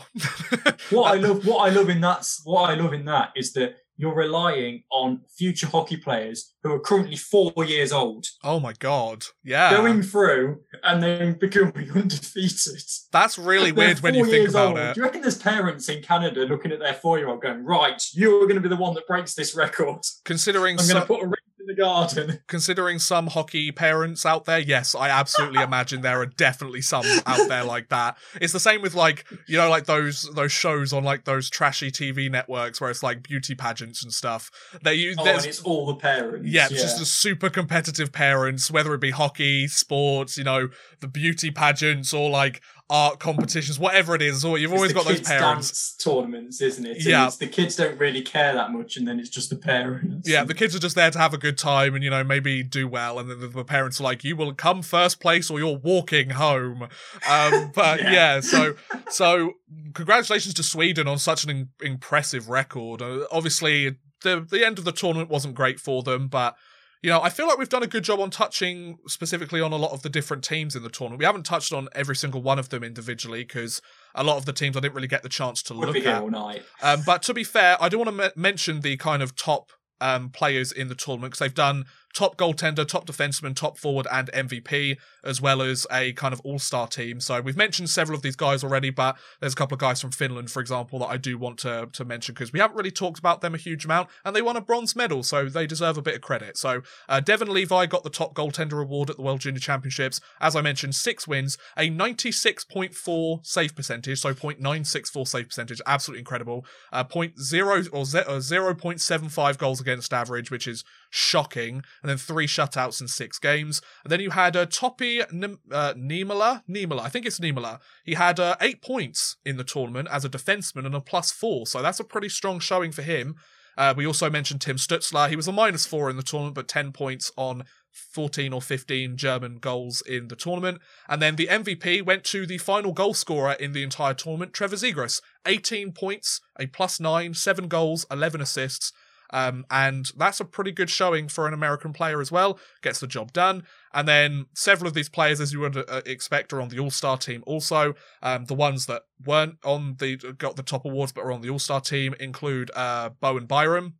what 0.91 1.12
I 1.12 1.14
love 1.21 1.45
what 1.45 1.68
I 1.68 1.75
love 1.75 1.89
in 1.91 2.01
that 2.03 2.25
what 2.45 2.71
I 2.71 2.75
love 2.75 2.93
in 2.93 3.07
that 3.07 3.33
is 3.35 3.53
that 3.55 3.79
you're 4.01 4.14
relying 4.14 4.82
on 4.90 5.20
future 5.36 5.66
hockey 5.66 5.98
players 5.98 6.55
who 6.62 6.72
are 6.72 6.80
currently 6.80 7.16
four 7.16 7.53
years 7.66 7.92
old. 7.92 8.26
Oh 8.42 8.59
my 8.59 8.72
god! 8.78 9.26
Yeah, 9.44 9.70
going 9.76 10.03
through 10.03 10.62
and 10.82 11.03
then 11.03 11.34
becoming 11.34 11.90
undefeated. 11.94 12.82
That's 13.12 13.38
really 13.38 13.72
weird 13.72 14.01
when 14.01 14.14
you 14.14 14.24
think 14.24 14.48
about 14.48 14.68
old. 14.70 14.78
it. 14.78 14.94
Do 14.94 15.01
you 15.01 15.05
reckon 15.05 15.20
there's 15.20 15.36
parents 15.36 15.88
in 15.90 16.03
Canada 16.03 16.44
looking 16.44 16.72
at 16.72 16.78
their 16.78 16.94
four-year-old 16.94 17.42
going, 17.42 17.62
"Right, 17.62 18.03
you 18.14 18.42
are 18.42 18.46
going 18.46 18.55
to 18.55 18.62
be 18.62 18.70
the 18.70 18.76
one 18.76 18.94
that 18.94 19.07
breaks 19.07 19.34
this 19.34 19.55
record"? 19.55 20.01
Considering 20.24 20.80
I'm 20.80 20.88
going 20.88 21.01
to 21.01 21.07
put 21.07 21.22
a 21.22 21.26
in 21.61 21.67
the 21.67 21.75
garden. 21.75 22.41
Considering 22.47 22.99
some 22.99 23.29
hockey 23.29 23.71
parents 23.71 24.25
out 24.25 24.45
there, 24.45 24.59
yes, 24.59 24.95
I 24.95 25.09
absolutely 25.09 25.63
imagine 25.63 26.01
there 26.01 26.21
are 26.21 26.27
definitely 26.27 26.83
some 26.83 27.05
out 27.27 27.49
there 27.49 27.65
like 27.65 27.89
that. 27.91 28.17
It's 28.41 28.53
the 28.53 28.61
same 28.61 28.83
with 28.83 28.95
like 28.95 29.25
you 29.47 29.57
know 29.57 29.69
like 29.69 29.85
those 29.85 30.29
those 30.35 30.53
shows 30.53 30.93
on 30.93 31.05
like 31.05 31.25
those 31.25 31.51
trashy 31.51 31.91
TV 31.91 32.31
networks 32.31 32.81
where 32.81 32.91
it's 32.91 33.03
like 33.03 33.23
beauty 33.23 33.55
pageants 33.55 34.03
and 34.03 34.13
stuff. 34.13 34.51
They 34.83 34.95
use 34.95 35.17
oh, 35.19 35.27
and 35.27 35.45
it's 35.45 35.63
all 35.63 35.87
the 35.87 35.97
parents. 35.97 36.49
Yeah, 36.49 36.69
yeah. 36.71 36.79
just 36.79 36.99
the 36.99 37.05
super 37.05 37.51
competitive 37.51 38.13
parents, 38.13 38.71
whether 38.71 38.95
it 38.95 39.01
be 39.01 39.11
hockey, 39.11 39.69
sports, 39.69 40.37
you 40.37 40.45
know, 40.45 40.69
the 41.01 41.09
beauty 41.09 41.51
pageants, 41.51 42.13
or 42.15 42.31
like 42.31 42.63
art 42.91 43.20
competitions, 43.20 43.78
whatever 43.78 44.14
it 44.14 44.20
is. 44.20 44.45
Or 44.45 44.59
you've 44.59 44.72
always 44.72 44.93
got 44.93 45.07
those 45.07 45.20
parents 45.20 45.95
tournaments, 45.97 46.61
isn't 46.61 46.84
it? 46.84 46.97
And 46.97 47.07
yeah, 47.07 47.30
the 47.38 47.47
kids 47.47 47.76
don't 47.76 47.99
really 47.99 48.20
care 48.20 48.53
that 48.53 48.72
much, 48.72 48.97
and 48.97 49.07
then 49.07 49.18
it's 49.18 49.30
just 49.30 49.49
the 49.49 49.57
parents. 49.57 50.28
Yeah, 50.28 50.45
the 50.45 50.55
kids 50.55 50.74
are 50.74 50.80
just 50.80 50.97
there 50.97 51.11
to 51.11 51.18
have 51.18 51.32
a 51.32 51.38
good 51.38 51.57
time 51.57 51.95
and 51.95 52.05
you 52.05 52.11
know 52.11 52.24
maybe 52.24 52.62
do 52.62 52.88
well, 52.88 53.18
and 53.18 53.30
then 53.30 53.51
the 53.51 53.64
parents 53.64 54.01
are 54.01 54.05
like, 54.05 54.24
"You 54.24 54.36
will 54.36 54.53
come 54.53 54.82
first 54.82 55.20
place, 55.20 55.51
or 55.51 55.59
you're 55.59 55.78
walking 55.78 56.30
home." 56.30 56.88
Um, 57.28 57.70
but 57.74 58.03
yeah. 58.03 58.12
yeah. 58.12 58.41
so 58.41 58.74
so 59.09 59.55
congratulations 59.95 60.55
to 60.55 60.62
Sweden 60.62 61.07
on 61.07 61.18
such 61.18 61.45
an 61.45 61.51
in- 61.51 61.68
impressive 61.80 62.49
record. 62.49 63.01
Uh, 63.01 63.26
obviously, 63.30 63.97
the 64.22 64.41
the 64.41 64.66
end 64.66 64.78
of 64.78 64.84
the 64.84 64.93
tournament 64.93 65.30
wasn't 65.30 65.55
great 65.55 65.78
for 65.78 66.03
them, 66.03 66.28
but 66.28 66.57
you 67.03 67.11
know, 67.11 67.22
I 67.22 67.30
feel 67.30 67.46
like 67.46 67.57
we've 67.59 67.68
done 67.68 67.82
a 67.82 67.86
good 67.86 68.05
job 68.05 68.20
on 68.20 68.30
touching 68.30 68.98
specifically 69.07 69.61
on 69.61 69.72
a 69.72 69.76
lot 69.76 69.92
of 69.92 70.03
the 70.03 70.11
different 70.11 70.44
teams 70.44 70.76
in 70.76 70.82
the 70.82 70.90
tournament. 70.90 71.18
We 71.18 71.24
haven't 71.24 71.44
touched 71.44 71.72
on 71.72 71.88
every 71.94 72.14
single 72.14 72.42
one 72.42 72.59
of 72.59 72.68
them 72.68 72.84
individually 72.84 73.42
because 73.42 73.80
a 74.14 74.22
lot 74.22 74.36
of 74.36 74.44
the 74.44 74.53
teams 74.53 74.76
I 74.76 74.80
didn't 74.80 74.94
really 74.94 75.09
get 75.09 75.22
the 75.22 75.30
chance 75.30 75.62
to 75.64 75.74
Would 75.74 75.86
look 75.86 75.94
be 75.94 76.07
at. 76.07 76.20
All 76.20 76.30
night. 76.30 76.62
Um, 76.82 77.03
but 77.07 77.22
to 77.22 77.34
be 77.34 77.44
fair, 77.44 77.76
I 77.80 77.88
do 77.88 77.98
want 77.98 78.16
to 78.16 78.24
m- 78.24 78.32
mention 78.36 78.80
the 78.80 78.96
kind 78.98 79.22
of 79.22 79.34
top 79.34 79.70
um, 80.01 80.30
players 80.30 80.72
in 80.72 80.88
the 80.88 80.94
tournament 80.94 81.32
because 81.32 81.38
they've 81.38 81.55
done 81.55 81.84
top 82.13 82.37
goaltender, 82.37 82.87
top 82.87 83.07
defenseman, 83.07 83.55
top 83.55 83.79
forward, 83.79 84.07
and 84.11 84.31
MVP, 84.33 84.97
as 85.25 85.41
well 85.41 85.63
as 85.63 85.87
a 85.91 86.13
kind 86.15 86.33
of 86.33 86.41
all 86.41 86.59
star 86.59 86.87
team. 86.87 87.21
So 87.21 87.41
we've 87.41 87.57
mentioned 87.57 87.91
several 87.91 88.17
of 88.17 88.23
these 88.23 88.37
guys 88.37 88.65
already, 88.65 88.91
but 88.91 89.17
there's 89.41 89.53
a 89.53 89.57
couple 89.57 89.75
of 89.75 89.81
guys 89.81 90.01
from 90.01 90.11
Finland, 90.11 90.51
for 90.51 90.61
example, 90.61 90.99
that 91.01 91.07
I 91.07 91.17
do 91.17 91.39
want 91.39 91.59
to, 91.61 91.89
to 91.93 92.05
mention 92.05 92.35
because 92.35 92.53
we 92.53 92.61
haven't 92.61 92.77
really 92.77 92.91
talked 92.91 93.19
about 93.19 93.41
them 93.41 93.55
a 93.55 93.59
huge 93.59 93.85
amount, 93.85 94.09
and 94.25 94.35
they 94.35 94.43
won 94.43 94.57
a 94.57 94.61
bronze 94.61 94.97
medal, 94.97 95.23
so 95.23 95.49
they 95.49 95.67
deserve 95.67 95.97
a 95.97 96.03
bit 96.03 96.17
of 96.17 96.21
credit. 96.21 96.57
So 96.57 96.83
uh, 97.09 97.21
Devon 97.21 97.53
Levi 97.53 97.87
got 97.87 98.03
the 98.03 98.11
top 98.11 98.35
goaltender 98.35 98.83
award 98.83 99.11
at 99.11 99.17
the 99.17 99.23
World 99.23 99.41
Junior 99.41 99.61
Championships. 99.61 100.21
As 100.41 100.57
I 100.57 100.61
mentioned, 100.61 100.95
six 100.95 101.29
wins, 101.29 101.59
a 101.77 101.91
96.4 101.91 103.47
save 103.47 103.77
percentage, 103.77 104.21
so 104.21 104.35
0.964 104.35 105.29
save 105.29 105.49
percentage, 105.49 105.81
absolutely 105.87 106.21
incredible. 106.21 106.65
Uh, 106.93 107.05
0.0 107.05 107.89
or 107.93 108.05
0.75 108.05 109.59
goals 109.59 109.81
against 109.81 110.13
average, 110.13 110.51
which 110.51 110.67
is 110.67 110.85
shocking 111.11 111.83
and 112.03 112.09
then 112.09 112.17
three 112.17 112.47
shutouts 112.47 113.01
in 113.01 113.09
six 113.09 113.39
games. 113.39 113.83
And 114.05 114.11
then 114.11 114.21
you 114.21 114.31
had 114.31 114.57
uh, 114.57 114.67
Topi 114.67 115.21
N- 115.21 115.59
uh. 115.71 115.95
Niemela, 115.95 116.63
I 117.01 117.09
think 117.09 117.27
it's 117.27 117.41
Niemela. 117.41 117.81
He 118.05 118.15
had 118.15 118.41
uh, 118.41 118.57
eight 118.61 118.81
points 118.81 119.37
in 119.45 119.57
the 119.57 119.65
tournament 119.65 120.09
as 120.11 120.25
a 120.25 120.31
defenseman 120.31 120.87
and 120.87 120.95
a 120.95 121.01
plus 121.01 121.31
four, 121.31 121.67
so 121.67 121.83
that's 121.83 122.01
a 122.01 122.05
pretty 122.05 122.29
strong 122.29 122.61
showing 122.61 122.93
for 122.93 123.03
him. 123.03 123.37
Uh, 123.77 123.95
we 123.97 124.07
also 124.07 124.29
mentioned 124.29 124.61
Tim 124.61 124.77
Stützle. 124.77 125.29
He 125.29 125.37
was 125.37 125.49
a 125.49 125.53
minus 125.53 125.87
four 125.87 126.11
in 126.11 126.17
the 126.17 126.23
tournament, 126.23 126.55
but 126.55 126.69
10 126.69 126.93
points 126.93 127.33
on 127.37 127.65
14 127.91 128.53
or 128.53 128.63
15 128.63 129.17
German 129.17 129.59
goals 129.59 130.03
in 130.03 130.29
the 130.29 130.37
tournament. 130.37 130.81
And 131.09 131.21
then 131.21 131.37
the 131.37 131.47
MVP 131.47 132.05
went 132.05 132.25
to 132.25 132.47
the 132.47 132.59
final 132.59 132.93
goal 132.93 133.15
scorer 133.15 133.53
in 133.53 133.73
the 133.73 133.83
entire 133.83 134.15
tournament, 134.15 134.53
Trevor 134.53 134.77
Zegras. 134.77 135.21
18 135.47 135.93
points, 135.93 136.41
a 136.59 136.67
plus 136.67 137.01
nine, 137.01 137.35
seven 137.35 137.69
goals, 137.69 138.05
11 138.11 138.41
assists. 138.41 138.93
Um, 139.33 139.64
and 139.70 140.07
that's 140.16 140.41
a 140.41 140.45
pretty 140.45 140.72
good 140.72 140.91
showing 140.91 141.28
for 141.28 141.47
an 141.47 141.55
American 141.55 141.93
player 141.93 142.20
as 142.20 142.33
well. 142.33 142.59
Gets 142.83 143.01
the 143.01 143.07
job 143.07 143.33
done. 143.33 143.64
And 143.93 144.07
then 144.07 144.47
several 144.55 144.89
of 144.89 144.95
these 144.95 145.09
players, 145.09 145.41
as 145.41 145.53
you 145.53 145.61
would 145.61 145.76
uh, 145.76 146.03
expect, 146.07 146.53
are 146.53 146.61
on 146.61 146.68
the 146.68 146.78
All 146.78 146.91
Star 146.91 147.16
team. 147.16 147.43
Also, 147.47 147.95
um, 148.22 148.47
the 148.47 148.55
ones 148.55 148.87
that 148.87 149.03
weren't 149.24 149.57
on 149.64 149.97
the 149.99 150.16
got 150.16 150.57
the 150.57 150.62
top 150.62 150.85
awards 150.85 151.12
but 151.12 151.24
are 151.24 151.33
on 151.33 151.41
the 151.41 151.51
All 151.51 151.59
Star 151.59 151.81
team 151.81 152.14
include 152.20 152.70
uh, 152.74 153.11
Bowen 153.20 153.47
Byram. 153.47 153.95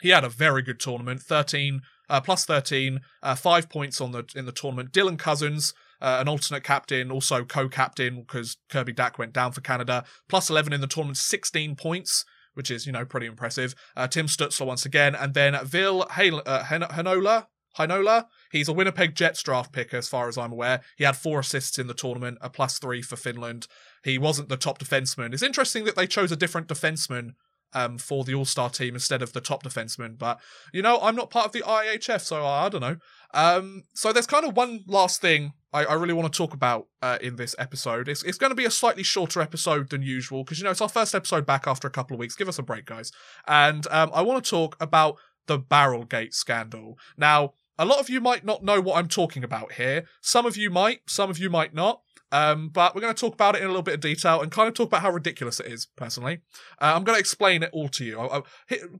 He 0.00 0.08
had 0.08 0.24
a 0.24 0.28
very 0.28 0.62
good 0.62 0.80
tournament, 0.80 1.20
thirteen 1.20 1.82
uh, 2.08 2.20
plus 2.20 2.44
thirteen, 2.44 3.00
uh, 3.22 3.34
five 3.34 3.68
points 3.68 4.00
on 4.00 4.12
the 4.12 4.24
in 4.34 4.46
the 4.46 4.52
tournament. 4.52 4.92
Dylan 4.92 5.18
Cozens. 5.18 5.74
Uh, 6.00 6.18
an 6.20 6.26
alternate 6.26 6.64
captain, 6.64 7.12
also 7.12 7.44
co-captain 7.44 8.22
because 8.22 8.56
Kirby 8.68 8.92
Dach 8.92 9.18
went 9.18 9.32
down 9.32 9.52
for 9.52 9.60
Canada. 9.60 10.02
Plus 10.28 10.50
11 10.50 10.72
in 10.72 10.80
the 10.80 10.88
tournament, 10.88 11.16
16 11.16 11.76
points 11.76 12.24
which 12.54 12.70
is, 12.70 12.86
you 12.86 12.92
know, 12.92 13.04
pretty 13.04 13.26
impressive. 13.26 13.74
Uh, 13.96 14.06
Tim 14.06 14.26
Stützle 14.26 14.66
once 14.66 14.84
again, 14.86 15.14
and 15.14 15.34
then 15.34 15.58
Ville 15.64 16.02
uh, 16.02 16.62
Heinola. 16.64 17.46
Heinola, 17.78 18.26
he's 18.50 18.68
a 18.68 18.72
Winnipeg 18.74 19.14
Jets 19.14 19.42
draft 19.42 19.72
pick, 19.72 19.94
as 19.94 20.06
far 20.06 20.28
as 20.28 20.36
I'm 20.36 20.52
aware. 20.52 20.82
He 20.98 21.04
had 21.04 21.16
four 21.16 21.40
assists 21.40 21.78
in 21.78 21.86
the 21.86 21.94
tournament, 21.94 22.36
a 22.42 22.50
plus 22.50 22.78
three 22.78 23.00
for 23.00 23.16
Finland. 23.16 23.66
He 24.04 24.18
wasn't 24.18 24.50
the 24.50 24.58
top 24.58 24.78
defenseman. 24.78 25.32
It's 25.32 25.42
interesting 25.42 25.84
that 25.84 25.96
they 25.96 26.06
chose 26.06 26.30
a 26.30 26.36
different 26.36 26.68
defenseman 26.68 27.30
um, 27.74 27.98
for 27.98 28.24
the 28.24 28.34
All 28.34 28.44
Star 28.44 28.70
team 28.70 28.94
instead 28.94 29.22
of 29.22 29.32
the 29.32 29.40
top 29.40 29.62
defenseman. 29.62 30.18
But 30.18 30.40
you 30.72 30.82
know, 30.82 30.98
I'm 31.00 31.16
not 31.16 31.30
part 31.30 31.46
of 31.46 31.52
the 31.52 31.62
IIHF, 31.62 32.20
so 32.20 32.44
I, 32.44 32.66
I 32.66 32.68
don't 32.68 32.80
know. 32.80 32.96
Um, 33.34 33.84
so 33.94 34.12
there's 34.12 34.26
kind 34.26 34.44
of 34.44 34.56
one 34.56 34.84
last 34.86 35.20
thing 35.20 35.52
I, 35.72 35.84
I 35.84 35.94
really 35.94 36.12
want 36.12 36.32
to 36.32 36.36
talk 36.36 36.52
about 36.52 36.88
uh, 37.00 37.18
in 37.20 37.36
this 37.36 37.54
episode. 37.58 38.08
It's 38.08 38.22
it's 38.22 38.38
going 38.38 38.50
to 38.50 38.56
be 38.56 38.64
a 38.64 38.70
slightly 38.70 39.02
shorter 39.02 39.40
episode 39.40 39.90
than 39.90 40.02
usual 40.02 40.44
because 40.44 40.58
you 40.58 40.64
know 40.64 40.70
it's 40.70 40.80
our 40.80 40.88
first 40.88 41.14
episode 41.14 41.46
back 41.46 41.66
after 41.66 41.88
a 41.88 41.90
couple 41.90 42.14
of 42.14 42.20
weeks. 42.20 42.36
Give 42.36 42.48
us 42.48 42.58
a 42.58 42.62
break, 42.62 42.86
guys. 42.86 43.12
And 43.46 43.86
um, 43.90 44.10
I 44.14 44.22
want 44.22 44.44
to 44.44 44.50
talk 44.50 44.76
about 44.80 45.16
the 45.46 45.58
Barrelgate 45.58 46.34
scandal. 46.34 46.98
Now, 47.16 47.54
a 47.78 47.84
lot 47.84 47.98
of 47.98 48.10
you 48.10 48.20
might 48.20 48.44
not 48.44 48.62
know 48.62 48.80
what 48.80 48.96
I'm 48.96 49.08
talking 49.08 49.42
about 49.42 49.72
here. 49.72 50.04
Some 50.20 50.46
of 50.46 50.56
you 50.56 50.70
might, 50.70 51.00
some 51.06 51.30
of 51.30 51.38
you 51.38 51.50
might 51.50 51.74
not. 51.74 52.02
Um, 52.32 52.70
but 52.70 52.94
we're 52.94 53.02
going 53.02 53.14
to 53.14 53.20
talk 53.20 53.34
about 53.34 53.54
it 53.54 53.60
in 53.60 53.66
a 53.66 53.68
little 53.68 53.82
bit 53.82 53.94
of 53.94 54.00
detail 54.00 54.40
and 54.40 54.50
kind 54.50 54.66
of 54.66 54.74
talk 54.74 54.88
about 54.88 55.02
how 55.02 55.10
ridiculous 55.10 55.60
it 55.60 55.66
is, 55.66 55.86
personally. 55.96 56.40
Uh, 56.80 56.94
I'm 56.96 57.04
going 57.04 57.14
to 57.14 57.20
explain 57.20 57.62
it 57.62 57.70
all 57.72 57.88
to 57.90 58.04
you. 58.04 58.18
I, 58.18 58.38
I, 58.38 58.42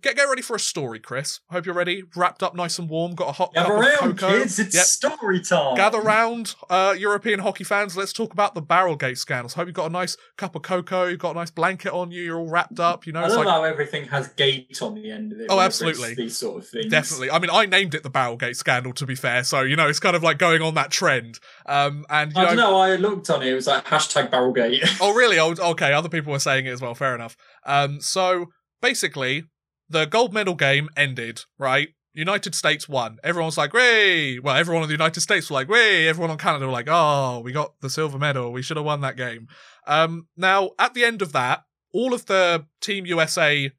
get, 0.02 0.16
get 0.16 0.28
ready 0.28 0.42
for 0.42 0.54
a 0.54 0.60
story, 0.60 1.00
Chris. 1.00 1.40
Hope 1.50 1.64
you're 1.64 1.74
ready. 1.74 2.04
Wrapped 2.14 2.42
up 2.42 2.54
nice 2.54 2.78
and 2.78 2.90
warm. 2.90 3.14
Got 3.14 3.30
a 3.30 3.32
hot 3.32 3.54
Gather 3.54 3.68
cup 3.70 3.80
round, 3.80 4.12
of 4.12 4.18
cocoa. 4.18 4.38
kids. 4.38 4.58
It's 4.58 4.74
yep. 4.74 4.84
story 4.84 5.40
time. 5.40 5.76
Gather 5.76 6.00
round, 6.00 6.54
uh, 6.68 6.94
European 6.96 7.40
hockey 7.40 7.64
fans. 7.64 7.96
Let's 7.96 8.12
talk 8.12 8.32
about 8.34 8.54
the 8.54 8.60
Barrelgate 8.60 9.16
scandals. 9.16 9.54
Hope 9.54 9.66
you've 9.66 9.74
got 9.74 9.86
a 9.86 9.92
nice 9.92 10.16
cup 10.36 10.54
of 10.54 10.60
cocoa. 10.60 11.06
You've 11.06 11.18
got 11.18 11.30
a 11.30 11.38
nice 11.38 11.50
blanket 11.50 11.92
on 11.92 12.10
you. 12.10 12.22
You're 12.22 12.38
all 12.38 12.50
wrapped 12.50 12.80
up. 12.80 13.06
You 13.06 13.14
know, 13.14 13.20
I 13.20 13.28
love 13.28 13.38
like... 13.38 13.48
how 13.48 13.64
everything 13.64 14.08
has 14.08 14.28
gate 14.28 14.80
on 14.82 14.94
the 14.94 15.10
end 15.10 15.32
of 15.32 15.40
it. 15.40 15.46
Oh, 15.48 15.58
absolutely. 15.58 16.14
These 16.14 16.36
sort 16.36 16.62
of 16.62 16.68
things. 16.68 16.90
Definitely. 16.90 17.30
I 17.30 17.38
mean, 17.38 17.50
I 17.50 17.64
named 17.64 17.94
it 17.94 18.02
the 18.02 18.10
Barrelgate 18.10 18.56
scandal, 18.56 18.92
to 18.92 19.06
be 19.06 19.14
fair. 19.14 19.42
So, 19.42 19.62
you 19.62 19.76
know, 19.76 19.88
it's 19.88 20.00
kind 20.00 20.16
of 20.16 20.22
like 20.22 20.38
going 20.38 20.60
on 20.60 20.74
that 20.74 20.90
trend. 20.90 21.40
Um, 21.64 22.04
and, 22.10 22.36
I 22.36 22.42
know... 22.42 22.46
don't 22.48 22.56
know. 22.56 22.76
I 22.76 22.96
looked 23.22 23.30
on 23.30 23.46
it. 23.46 23.50
It 23.50 23.54
was 23.54 23.66
like 23.66 23.84
hashtag 23.84 24.30
Barrelgate. 24.30 24.82
oh, 25.00 25.14
really? 25.14 25.38
Oh, 25.38 25.54
okay. 25.70 25.92
Other 25.92 26.08
people 26.08 26.32
were 26.32 26.38
saying 26.38 26.66
it 26.66 26.70
as 26.70 26.80
well. 26.80 26.94
Fair 26.94 27.14
enough. 27.14 27.36
Um, 27.64 28.00
so 28.00 28.46
basically, 28.80 29.44
the 29.88 30.06
gold 30.06 30.32
medal 30.32 30.54
game 30.54 30.88
ended, 30.96 31.42
right? 31.58 31.88
United 32.14 32.54
States 32.54 32.88
won. 32.88 33.18
Everyone 33.24 33.46
was 33.46 33.56
like, 33.56 33.72
"Way!" 33.72 34.38
Well, 34.38 34.54
everyone 34.54 34.82
in 34.82 34.88
the 34.88 34.94
United 34.94 35.22
States 35.22 35.48
were 35.48 35.54
like, 35.54 35.68
"Way!" 35.68 36.08
Everyone 36.08 36.30
on 36.30 36.36
Canada 36.36 36.66
were 36.66 36.72
like, 36.72 36.88
"Oh, 36.90 37.40
we 37.42 37.52
got 37.52 37.80
the 37.80 37.88
silver 37.88 38.18
medal. 38.18 38.52
We 38.52 38.60
should 38.60 38.76
have 38.76 38.84
won 38.84 39.00
that 39.00 39.16
game." 39.16 39.48
Um, 39.86 40.28
now, 40.36 40.72
at 40.78 40.92
the 40.92 41.04
end 41.04 41.22
of 41.22 41.32
that, 41.32 41.62
all 41.94 42.12
of 42.12 42.26
the 42.26 42.66
Team 42.82 43.06
USA 43.06 43.70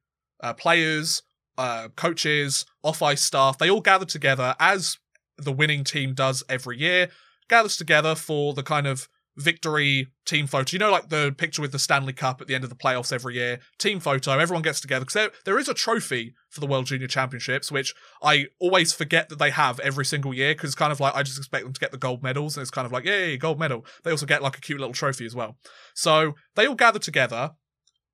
uh, 0.41 0.53
players, 0.53 1.21
uh, 1.59 1.89
coaches, 1.95 2.65
off 2.81 3.03
ice 3.03 3.21
staff, 3.21 3.59
they 3.59 3.69
all 3.69 3.81
gathered 3.81 4.09
together 4.09 4.55
as 4.59 4.97
the 5.37 5.51
winning 5.51 5.83
team 5.83 6.15
does 6.15 6.43
every 6.49 6.79
year. 6.79 7.09
Gathers 7.49 7.77
together 7.77 8.15
for 8.15 8.55
the 8.55 8.63
kind 8.63 8.87
of 8.87 9.07
victory 9.35 10.07
team 10.25 10.47
photo. 10.47 10.73
You 10.73 10.79
know, 10.79 10.91
like 10.91 11.09
the 11.09 11.33
picture 11.37 11.61
with 11.61 11.71
the 11.71 11.79
Stanley 11.79 12.13
Cup 12.13 12.41
at 12.41 12.47
the 12.47 12.55
end 12.55 12.63
of 12.63 12.69
the 12.69 12.75
playoffs 12.75 13.11
every 13.11 13.35
year. 13.35 13.59
Team 13.77 13.99
photo. 13.99 14.37
Everyone 14.37 14.61
gets 14.61 14.79
together 14.79 15.05
because 15.05 15.13
there, 15.13 15.31
there 15.45 15.59
is 15.59 15.67
a 15.67 15.73
trophy 15.73 16.33
for 16.49 16.59
the 16.59 16.67
World 16.67 16.85
Junior 16.85 17.07
Championships, 17.07 17.71
which 17.71 17.93
I 18.21 18.47
always 18.59 18.93
forget 18.93 19.29
that 19.29 19.39
they 19.39 19.49
have 19.51 19.79
every 19.79 20.05
single 20.05 20.33
year 20.33 20.53
because 20.53 20.75
kind 20.75 20.91
of 20.91 20.99
like 20.99 21.15
I 21.15 21.23
just 21.23 21.37
expect 21.37 21.63
them 21.63 21.73
to 21.73 21.79
get 21.79 21.91
the 21.91 21.97
gold 21.97 22.23
medals, 22.23 22.55
and 22.55 22.61
it's 22.61 22.71
kind 22.71 22.85
of 22.85 22.91
like 22.91 23.05
yay, 23.05 23.37
gold 23.37 23.59
medal. 23.59 23.85
They 24.03 24.11
also 24.11 24.25
get 24.25 24.43
like 24.43 24.57
a 24.57 24.61
cute 24.61 24.79
little 24.79 24.93
trophy 24.93 25.25
as 25.25 25.35
well. 25.35 25.57
So 25.93 26.33
they 26.55 26.67
all 26.67 26.75
gather 26.75 26.99
together, 26.99 27.51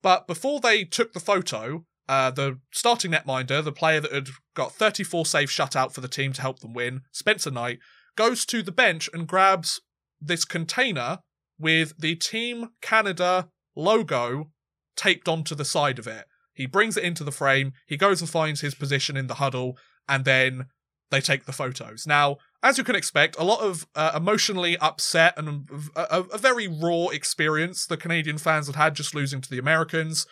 but 0.02 0.28
before 0.28 0.60
they 0.60 0.84
took 0.84 1.14
the 1.14 1.20
photo. 1.20 1.86
Uh, 2.08 2.32
the 2.32 2.58
starting 2.72 3.12
netminder, 3.12 3.64
the 3.64 3.72
player 3.72 4.00
that 4.00 4.12
had 4.12 4.30
got 4.56 4.74
34 4.74 5.28
saves 5.28 5.52
shut 5.52 5.76
out 5.76 5.94
for 5.94 6.02
the 6.02 6.08
team 6.08 6.34
to 6.34 6.42
help 6.42 6.58
them 6.58 6.74
win, 6.74 7.02
Spencer 7.12 7.52
Knight, 7.52 7.78
goes 8.16 8.48
to 8.48 8.64
the 8.64 8.72
bench 8.72 9.12
and 9.14 9.28
grabs 9.28 9.80
this 10.22 10.46
container 10.46 11.20
with 11.58 11.94
the 12.00 12.16
Team 12.16 12.70
Canada 12.82 13.50
logo 13.76 14.52
taped 14.96 15.28
onto 15.28 15.56
the 15.56 15.66
side 15.66 16.00
of 16.00 16.08
it. 16.08 16.26
He 16.54 16.66
brings 16.66 16.98
it 16.98 17.04
into 17.04 17.24
the 17.24 17.32
frame, 17.32 17.74
he 17.88 17.98
goes 17.98 18.22
and 18.22 18.30
finds 18.30 18.62
his 18.62 18.76
position 18.76 19.16
in 19.16 19.28
the 19.28 19.36
huddle, 19.36 19.78
and 20.08 20.26
then 20.26 20.66
they 21.10 21.22
take 21.22 21.46
the 21.46 21.54
photos. 21.54 22.06
Now, 22.06 22.38
as 22.62 22.78
you 22.78 22.84
can 22.84 22.96
expect, 22.96 23.38
a 23.40 23.44
lot 23.44 23.62
of 23.62 23.88
uh, 23.96 24.12
emotionally 24.16 24.78
upset 24.78 25.36
and 25.38 25.70
a, 25.96 26.24
a, 26.34 26.38
very 26.38 26.68
raw 26.68 27.08
experience 27.08 27.86
the 27.86 27.98
Canadian 27.98 28.38
fans 28.38 28.68
had 28.68 28.76
had 28.76 28.96
just 28.96 29.16
losing 29.16 29.42
to 29.42 29.50
the 29.50 29.58
Americans. 29.58 30.28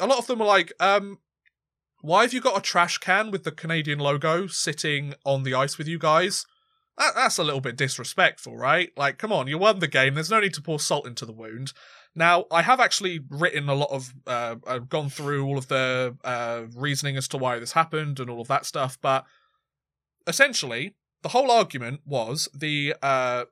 A 0.00 0.06
lot 0.06 0.18
of 0.18 0.26
them 0.26 0.38
were 0.38 0.46
like, 0.46 0.72
um, 0.80 1.18
why 2.00 2.22
have 2.22 2.32
you 2.32 2.40
got 2.40 2.58
a 2.58 2.62
trash 2.62 2.98
can 2.98 3.30
with 3.30 3.44
the 3.44 3.52
Canadian 3.52 3.98
logo 3.98 4.46
sitting 4.46 5.14
on 5.24 5.42
the 5.42 5.54
ice 5.54 5.78
with 5.78 5.86
you 5.86 5.98
guys? 5.98 6.46
That, 6.96 7.14
that's 7.14 7.38
a 7.38 7.44
little 7.44 7.60
bit 7.60 7.76
disrespectful, 7.76 8.56
right? 8.56 8.90
Like, 8.96 9.18
come 9.18 9.32
on, 9.32 9.48
you 9.48 9.58
won 9.58 9.80
the 9.80 9.88
game. 9.88 10.14
There's 10.14 10.30
no 10.30 10.40
need 10.40 10.54
to 10.54 10.62
pour 10.62 10.78
salt 10.78 11.06
into 11.06 11.26
the 11.26 11.32
wound. 11.32 11.72
Now, 12.14 12.44
I 12.50 12.62
have 12.62 12.78
actually 12.78 13.20
written 13.28 13.68
a 13.68 13.74
lot 13.74 13.90
of, 13.90 14.14
uh, 14.26 14.56
I've 14.66 14.88
gone 14.88 15.10
through 15.10 15.44
all 15.44 15.58
of 15.58 15.66
the 15.66 16.16
uh, 16.22 16.62
reasoning 16.76 17.16
as 17.16 17.26
to 17.28 17.38
why 17.38 17.58
this 17.58 17.72
happened 17.72 18.20
and 18.20 18.30
all 18.30 18.40
of 18.40 18.48
that 18.48 18.64
stuff, 18.64 18.96
but 19.02 19.24
essentially, 20.26 20.94
the 21.22 21.30
whole 21.30 21.50
argument 21.50 22.00
was 22.04 22.48
the 22.54 22.94
uh, 23.02 23.44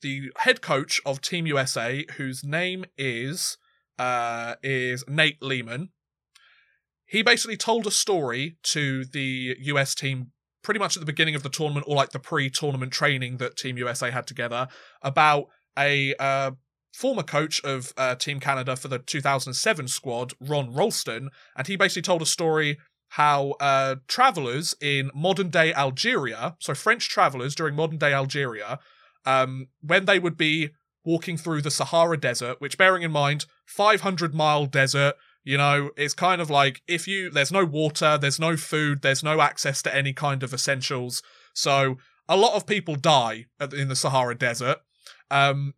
the 0.00 0.32
head 0.38 0.60
coach 0.62 1.00
of 1.06 1.20
Team 1.20 1.46
USA, 1.46 2.04
whose 2.16 2.42
name 2.42 2.84
is 2.96 3.58
uh, 3.98 4.56
is 4.62 5.04
Nate 5.06 5.42
Leaman. 5.42 5.90
He 7.06 7.22
basically 7.22 7.58
told 7.58 7.86
a 7.86 7.90
story 7.90 8.56
to 8.64 9.04
the 9.04 9.56
US 9.60 9.94
team 9.94 10.32
pretty 10.62 10.80
much 10.80 10.96
at 10.96 11.00
the 11.00 11.06
beginning 11.06 11.34
of 11.34 11.42
the 11.42 11.48
tournament 11.48 11.86
or 11.88 11.96
like 11.96 12.10
the 12.10 12.18
pre-tournament 12.18 12.92
training 12.92 13.38
that 13.38 13.56
Team 13.56 13.76
USA 13.78 14.10
had 14.10 14.26
together 14.26 14.68
about 15.02 15.46
a 15.78 16.14
uh, 16.16 16.52
former 16.92 17.22
coach 17.22 17.62
of 17.64 17.92
uh, 17.96 18.14
Team 18.14 18.40
Canada 18.40 18.76
for 18.76 18.88
the 18.88 18.98
2007 18.98 19.88
squad, 19.88 20.32
Ron 20.40 20.72
Rolston, 20.72 21.30
and 21.56 21.66
he 21.66 21.76
basically 21.76 22.02
told 22.02 22.22
a 22.22 22.26
story 22.26 22.78
how 23.08 23.50
uh, 23.60 23.96
travelers 24.08 24.74
in 24.80 25.10
modern 25.14 25.50
day 25.50 25.74
Algeria, 25.74 26.56
so 26.60 26.74
French 26.74 27.08
travelers 27.08 27.54
during 27.54 27.74
modern 27.74 27.98
day 27.98 28.12
Algeria, 28.12 28.78
um, 29.26 29.68
when 29.80 30.06
they 30.06 30.18
would 30.18 30.36
be 30.36 30.70
walking 31.04 31.36
through 31.36 31.62
the 31.62 31.70
Sahara 31.70 32.16
Desert, 32.16 32.60
which 32.60 32.78
bearing 32.78 33.02
in 33.02 33.10
mind, 33.10 33.46
500 33.66 34.34
mile 34.34 34.66
desert, 34.66 35.14
you 35.44 35.58
know, 35.58 35.90
it's 35.96 36.14
kind 36.14 36.40
of 36.40 36.50
like 36.50 36.82
if 36.86 37.08
you 37.08 37.30
there's 37.30 37.52
no 37.52 37.64
water, 37.64 38.16
there's 38.18 38.40
no 38.40 38.56
food, 38.56 39.02
there's 39.02 39.22
no 39.22 39.40
access 39.40 39.82
to 39.82 39.94
any 39.94 40.12
kind 40.12 40.42
of 40.42 40.54
essentials. 40.54 41.22
So 41.54 41.96
a 42.28 42.36
lot 42.36 42.54
of 42.54 42.66
people 42.66 42.96
die 42.96 43.46
in 43.72 43.88
the 43.88 43.96
Sahara 43.96 44.36
Desert. 44.36 44.78
Um, 45.30 45.74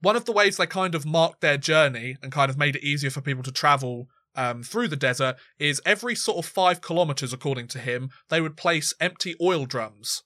one 0.00 0.16
of 0.16 0.24
the 0.24 0.32
ways 0.32 0.56
they 0.56 0.66
kind 0.66 0.94
of 0.94 1.06
marked 1.06 1.40
their 1.40 1.58
journey 1.58 2.16
and 2.22 2.32
kind 2.32 2.50
of 2.50 2.58
made 2.58 2.76
it 2.76 2.84
easier 2.84 3.10
for 3.10 3.20
people 3.20 3.42
to 3.42 3.52
travel 3.52 4.08
um, 4.34 4.62
through 4.62 4.88
the 4.88 4.96
desert 4.96 5.36
is 5.58 5.82
every 5.84 6.14
sort 6.14 6.38
of 6.38 6.50
five 6.50 6.80
kilometers, 6.80 7.32
according 7.32 7.68
to 7.68 7.78
him, 7.78 8.10
they 8.28 8.40
would 8.40 8.56
place 8.56 8.94
empty 9.00 9.34
oil 9.40 9.66
drums 9.66 10.22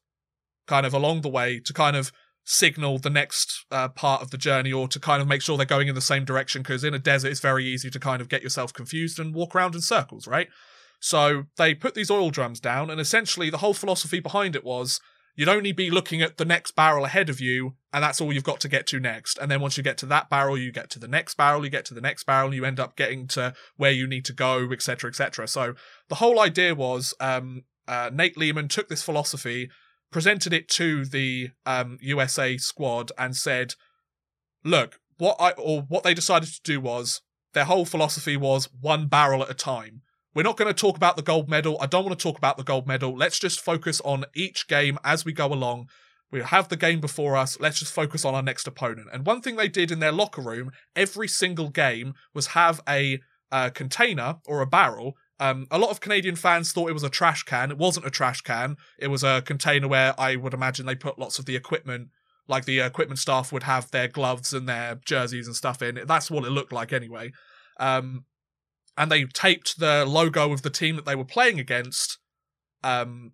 kind 0.66 0.86
of 0.86 0.94
along 0.94 1.20
the 1.20 1.28
way 1.28 1.60
to 1.60 1.72
kind 1.72 1.96
of 1.96 2.12
signal 2.44 2.98
the 2.98 3.10
next 3.10 3.64
uh, 3.70 3.88
part 3.88 4.22
of 4.22 4.30
the 4.30 4.38
journey 4.38 4.72
or 4.72 4.86
to 4.86 5.00
kind 5.00 5.22
of 5.22 5.28
make 5.28 5.40
sure 5.40 5.56
they're 5.56 5.66
going 5.66 5.88
in 5.88 5.94
the 5.94 6.00
same 6.00 6.24
direction 6.24 6.62
because 6.62 6.84
in 6.84 6.92
a 6.94 6.98
desert 6.98 7.30
it's 7.30 7.40
very 7.40 7.64
easy 7.64 7.90
to 7.90 7.98
kind 7.98 8.20
of 8.20 8.28
get 8.28 8.42
yourself 8.42 8.72
confused 8.72 9.18
and 9.18 9.34
walk 9.34 9.54
around 9.54 9.74
in 9.74 9.80
circles, 9.80 10.26
right? 10.26 10.48
So 11.00 11.44
they 11.58 11.74
put 11.74 11.94
these 11.94 12.10
oil 12.10 12.30
drums 12.30 12.60
down, 12.60 12.90
and 12.90 12.98
essentially 12.98 13.50
the 13.50 13.58
whole 13.58 13.74
philosophy 13.74 14.20
behind 14.20 14.56
it 14.56 14.64
was 14.64 15.00
you'd 15.36 15.48
only 15.48 15.72
be 15.72 15.90
looking 15.90 16.22
at 16.22 16.38
the 16.38 16.46
next 16.46 16.76
barrel 16.76 17.04
ahead 17.04 17.28
of 17.28 17.40
you, 17.40 17.74
and 17.92 18.02
that's 18.02 18.20
all 18.20 18.32
you've 18.32 18.42
got 18.42 18.60
to 18.60 18.68
get 18.68 18.86
to 18.86 19.00
next. 19.00 19.38
And 19.38 19.50
then 19.50 19.60
once 19.60 19.76
you 19.76 19.82
get 19.82 19.98
to 19.98 20.06
that 20.06 20.30
barrel, 20.30 20.56
you 20.56 20.72
get 20.72 20.88
to 20.90 20.98
the 20.98 21.08
next 21.08 21.36
barrel, 21.36 21.64
you 21.64 21.70
get 21.70 21.84
to 21.86 21.94
the 21.94 22.00
next 22.00 22.24
barrel, 22.24 22.54
you 22.54 22.64
end 22.64 22.80
up 22.80 22.96
getting 22.96 23.26
to 23.28 23.52
where 23.76 23.90
you 23.90 24.06
need 24.06 24.24
to 24.24 24.32
go, 24.32 24.70
etc., 24.72 25.10
etc. 25.10 25.46
So 25.46 25.74
the 26.08 26.14
whole 26.16 26.40
idea 26.40 26.74
was 26.74 27.12
um, 27.20 27.64
uh, 27.86 28.10
Nate 28.12 28.38
Leaman 28.38 28.68
took 28.68 28.88
this 28.88 29.02
philosophy 29.02 29.70
presented 30.14 30.52
it 30.52 30.68
to 30.68 31.04
the 31.04 31.50
um, 31.66 31.98
USA 32.00 32.56
squad 32.56 33.10
and 33.18 33.34
said, 33.36 33.74
"Look, 34.62 35.00
what 35.18 35.36
I 35.40 35.50
or 35.50 35.82
what 35.88 36.04
they 36.04 36.14
decided 36.14 36.50
to 36.50 36.62
do 36.62 36.80
was 36.80 37.20
their 37.52 37.64
whole 37.64 37.84
philosophy 37.84 38.36
was 38.36 38.68
one 38.80 39.08
barrel 39.08 39.42
at 39.42 39.50
a 39.50 39.54
time. 39.54 40.02
We're 40.32 40.44
not 40.44 40.56
going 40.56 40.72
to 40.72 40.80
talk 40.80 40.96
about 40.96 41.16
the 41.16 41.22
gold 41.22 41.48
medal. 41.50 41.76
I 41.80 41.86
don't 41.86 42.04
want 42.04 42.16
to 42.16 42.22
talk 42.22 42.38
about 42.38 42.56
the 42.56 42.62
gold 42.62 42.86
medal. 42.86 43.16
Let's 43.16 43.40
just 43.40 43.60
focus 43.60 44.00
on 44.02 44.24
each 44.36 44.68
game 44.68 45.00
as 45.02 45.24
we 45.24 45.32
go 45.32 45.52
along. 45.52 45.88
We 46.30 46.42
have 46.42 46.68
the 46.68 46.76
game 46.76 47.00
before 47.00 47.36
us. 47.36 47.58
Let's 47.58 47.80
just 47.80 47.92
focus 47.92 48.24
on 48.24 48.36
our 48.36 48.42
next 48.42 48.68
opponent. 48.68 49.08
And 49.12 49.26
one 49.26 49.40
thing 49.40 49.56
they 49.56 49.68
did 49.68 49.90
in 49.90 49.98
their 49.98 50.12
locker 50.12 50.42
room 50.42 50.70
every 50.94 51.26
single 51.26 51.70
game 51.70 52.14
was 52.32 52.48
have 52.48 52.80
a 52.88 53.18
uh, 53.50 53.70
container 53.70 54.36
or 54.46 54.60
a 54.60 54.66
barrel 54.66 55.16
um, 55.40 55.66
a 55.70 55.78
lot 55.78 55.90
of 55.90 56.00
Canadian 56.00 56.36
fans 56.36 56.72
thought 56.72 56.90
it 56.90 56.94
was 56.94 57.02
a 57.02 57.10
trash 57.10 57.42
can. 57.42 57.70
It 57.70 57.78
wasn't 57.78 58.06
a 58.06 58.10
trash 58.10 58.40
can. 58.40 58.76
It 58.98 59.08
was 59.08 59.24
a 59.24 59.42
container 59.42 59.88
where 59.88 60.18
I 60.18 60.36
would 60.36 60.54
imagine 60.54 60.86
they 60.86 60.94
put 60.94 61.18
lots 61.18 61.38
of 61.38 61.46
the 61.46 61.56
equipment, 61.56 62.08
like 62.46 62.64
the 62.64 62.80
equipment 62.80 63.18
staff 63.18 63.52
would 63.52 63.64
have 63.64 63.90
their 63.90 64.08
gloves 64.08 64.52
and 64.52 64.68
their 64.68 65.00
jerseys 65.04 65.46
and 65.46 65.56
stuff 65.56 65.82
in. 65.82 66.00
That's 66.06 66.30
what 66.30 66.44
it 66.44 66.50
looked 66.50 66.72
like 66.72 66.92
anyway. 66.92 67.32
Um, 67.80 68.24
and 68.96 69.10
they 69.10 69.24
taped 69.24 69.78
the 69.78 70.04
logo 70.06 70.52
of 70.52 70.62
the 70.62 70.70
team 70.70 70.94
that 70.96 71.04
they 71.04 71.16
were 71.16 71.24
playing 71.24 71.58
against 71.58 72.18
um, 72.84 73.32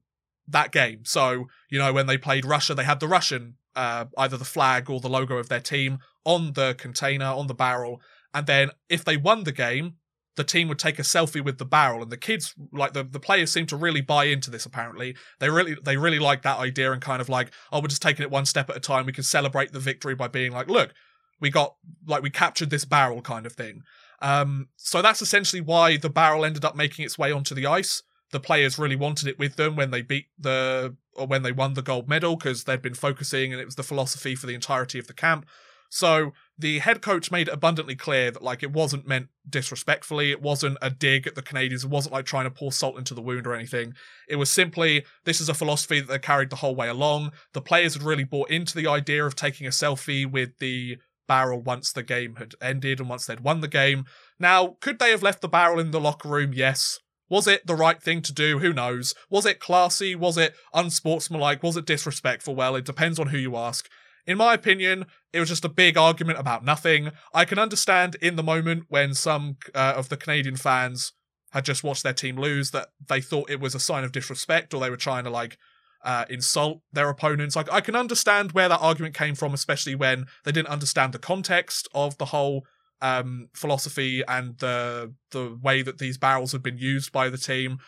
that 0.49 0.73
game. 0.73 1.05
So, 1.05 1.49
you 1.69 1.79
know, 1.79 1.93
when 1.93 2.07
they 2.07 2.17
played 2.17 2.47
Russia, 2.47 2.75
they 2.75 2.85
had 2.85 3.01
the 3.01 3.09
Russian, 3.09 3.57
uh, 3.77 4.07
either 4.17 4.39
the 4.39 4.45
flag 4.47 4.89
or 4.89 5.01
the 5.01 5.11
logo 5.11 5.37
of 5.37 5.51
their 5.51 5.61
team 5.61 5.99
on 6.25 6.55
the 6.55 6.75
container, 6.79 7.27
on 7.27 7.47
the 7.47 7.55
barrel. 7.55 8.01
And 8.33 8.47
then 8.47 8.71
if 8.89 9.05
they 9.05 9.19
won 9.19 9.45
the 9.45 9.53
game, 9.53 9.97
the 10.41 10.45
team 10.45 10.69
would 10.69 10.79
take 10.79 10.99
a 10.99 11.03
selfie 11.03 11.45
with 11.45 11.59
the 11.59 11.67
barrel 11.67 12.03
and 12.03 12.11
the 12.11 12.17
kids 12.17 12.55
like 12.73 12.95
the, 12.95 13.05
the 13.05 13.21
players 13.21 13.53
seem 13.53 13.67
to 13.67 13.77
really 13.77 14.01
buy 14.01 14.25
into 14.25 14.51
this 14.51 14.65
apparently. 14.65 15.15
They 15.39 15.51
really 15.51 15.77
they 15.85 15.99
really 15.99 16.19
like 16.19 16.41
that 16.43 16.59
idea 16.59 16.93
and 16.93 17.03
kind 17.03 17.21
of 17.21 17.29
like 17.29 17.53
oh 17.71 17.83
we're 17.83 17.89
just 17.89 18.01
taking 18.01 18.23
it 18.23 18.31
one 18.31 18.47
step 18.47 18.71
at 18.71 18.77
a 18.77 18.81
time. 18.81 19.05
We 19.05 19.13
can 19.13 19.23
celebrate 19.23 19.73
the 19.73 19.81
victory 19.81 20.15
by 20.15 20.29
being 20.29 20.53
like 20.53 20.69
look 20.69 20.95
we 21.41 21.51
got 21.51 21.75
like 22.07 22.23
we 22.23 22.31
captured 22.31 22.71
this 22.71 22.87
barrel 22.87 23.21
kind 23.21 23.45
of 23.45 23.53
thing. 23.53 23.83
Um 24.23 24.69
so 24.77 25.03
that's 25.03 25.21
essentially 25.21 25.61
why 25.61 25.99
the 25.99 26.09
barrel 26.09 26.47
ended 26.47 26.65
up 26.65 26.75
making 26.75 27.05
its 27.05 27.19
way 27.19 27.31
onto 27.31 27.55
the 27.55 27.67
ice. 27.67 28.03
The 28.33 28.41
players 28.41 28.79
really 28.79 28.97
wanted 28.97 29.29
it 29.29 29.39
with 29.39 29.57
them 29.57 29.77
when 29.77 29.91
they 29.91 30.01
beat 30.01 30.29
the 30.39 30.97
or 31.17 31.27
when 31.27 31.43
they 31.43 31.53
won 31.53 31.75
the 31.75 31.83
gold 31.83 32.09
medal 32.09 32.37
because 32.37 32.65
they'd 32.65 32.81
been 32.81 32.95
focusing 32.95 33.53
and 33.53 33.61
it 33.61 33.67
was 33.67 33.75
the 33.75 33.83
philosophy 33.83 34.35
for 34.35 34.47
the 34.47 34.55
entirety 34.55 34.99
of 34.99 35.07
the 35.07 35.13
camp. 35.13 35.45
So 35.91 36.33
the 36.61 36.79
head 36.81 37.03
coach 37.03 37.31
made 37.31 37.49
abundantly 37.49 37.97
clear 37.97 38.31
that 38.31 38.43
like 38.43 38.63
it 38.63 38.73
wasn't 38.73 39.07
meant 39.07 39.29
disrespectfully, 39.49 40.31
it 40.31 40.43
wasn't 40.43 40.79
a 40.83 40.91
dig 40.91 41.27
at 41.27 41.35
the 41.35 41.43
Canadians, 41.43 41.85
it 41.85 41.91
wasn't 41.91 42.13
like 42.13 42.27
trying 42.27 42.45
to 42.45 42.51
pour 42.51 42.73
salt 42.73 42.99
into 42.99 43.15
the 43.15 43.23
wound 43.23 43.47
or 43.47 43.55
anything. 43.55 43.95
It 44.29 44.37
was 44.37 44.51
simply 44.51 45.05
this 45.25 45.41
is 45.41 45.49
a 45.49 45.55
philosophy 45.55 46.01
that 46.01 46.09
they 46.09 46.19
carried 46.19 46.51
the 46.51 46.57
whole 46.57 46.75
way 46.75 46.89
along. 46.89 47.33
The 47.53 47.63
players 47.63 47.95
had 47.95 48.03
really 48.03 48.25
bought 48.25 48.51
into 48.51 48.77
the 48.77 48.87
idea 48.87 49.25
of 49.25 49.35
taking 49.35 49.67
a 49.67 49.71
selfie 49.71 50.31
with 50.31 50.59
the 50.59 50.99
barrel 51.27 51.61
once 51.61 51.93
the 51.93 52.03
game 52.03 52.37
had 52.37 52.55
ended 52.61 53.01
and 53.01 53.09
once 53.09 53.27
they'd 53.27 53.41
won 53.41 53.61
the 53.61 53.69
game. 53.69 54.05
Now, 54.39 54.77
could 54.81 54.99
they 54.99 55.11
have 55.11 55.23
left 55.23 55.41
the 55.41 55.49
barrel 55.49 55.79
in 55.79 55.93
the 55.93 56.01
locker 56.01 56.29
room? 56.29 56.53
Yes. 56.53 56.99
Was 57.29 57.47
it 57.47 57.67
the 57.67 57.77
right 57.77 58.03
thing 58.03 58.23
to 58.23 58.33
do? 58.33 58.59
Who 58.59 58.73
knows? 58.73 59.15
Was 59.31 59.47
it 59.47 59.61
classy? 59.61 60.17
Was 60.17 60.37
it 60.37 60.57
unsportsmanlike? 60.75 61.63
Was 61.63 61.77
it 61.77 61.87
disrespectful? 61.87 62.57
Well, 62.57 62.75
it 62.75 62.85
depends 62.85 63.21
on 63.21 63.29
who 63.29 63.39
you 63.39 63.57
ask. 63.57 63.89
In 64.27 64.39
my 64.39 64.55
opinion, 64.55 65.07
it 65.33 65.41
was 65.41 65.49
just 65.49 65.65
a 65.65 65.69
big 65.69 65.97
argument 65.97 66.39
about 66.39 66.65
nothing. 66.65 67.11
I 67.33 67.45
can 67.45 67.59
understand 67.59 68.17
in 68.21 68.37
the 68.37 68.43
moment 68.43 68.85
when 68.89 69.15
some 69.15 69.57
uh, 69.75 69.95
of 69.97 70.09
the 70.09 70.17
Canadian 70.17 70.57
fans 70.57 71.13
had 71.53 71.65
just 71.65 71.83
watched 71.83 72.03
their 72.03 72.13
team 72.13 72.37
lose 72.37 72.71
that 72.71 72.89
they 73.09 73.21
thought 73.21 73.51
it 73.51 73.61
was 73.61 73.75
a 73.75 73.81
sign 73.81 74.05
of 74.05 74.13
disrespect 74.13 74.73
or 74.73 74.81
they 74.81 74.91
were 74.91 74.97
trying 74.97 75.25
to 75.25 75.31
like 75.31 75.59
uh, 76.05 76.25
insult 76.31 76.81
their 76.93 77.09
opponents. 77.09 77.57
Like 77.57 77.73
I 77.73 77.81
can 77.81 77.97
understand 77.97 78.53
where 78.53 78.69
that 78.69 78.81
argument 78.81 79.15
came 79.15 79.35
from, 79.35 79.53
especially 79.53 79.95
when 79.95 80.27
they 80.45 80.53
didn't 80.53 80.69
understand 80.69 81.13
the 81.13 81.19
context 81.19 81.89
of 81.95 82.17
the 82.19 82.27
whole 82.27 82.65
um, 83.03 83.49
philosophy 83.55 84.23
and 84.27 84.59
the 84.59 85.15
the 85.31 85.59
way 85.63 85.83
that 85.83 85.99
these 85.99 86.19
barrels 86.19 86.53
have 86.53 86.63
been 86.63 86.79
used 86.79 87.13
by 87.13 87.29
the 87.29 87.39
team. 87.39 87.79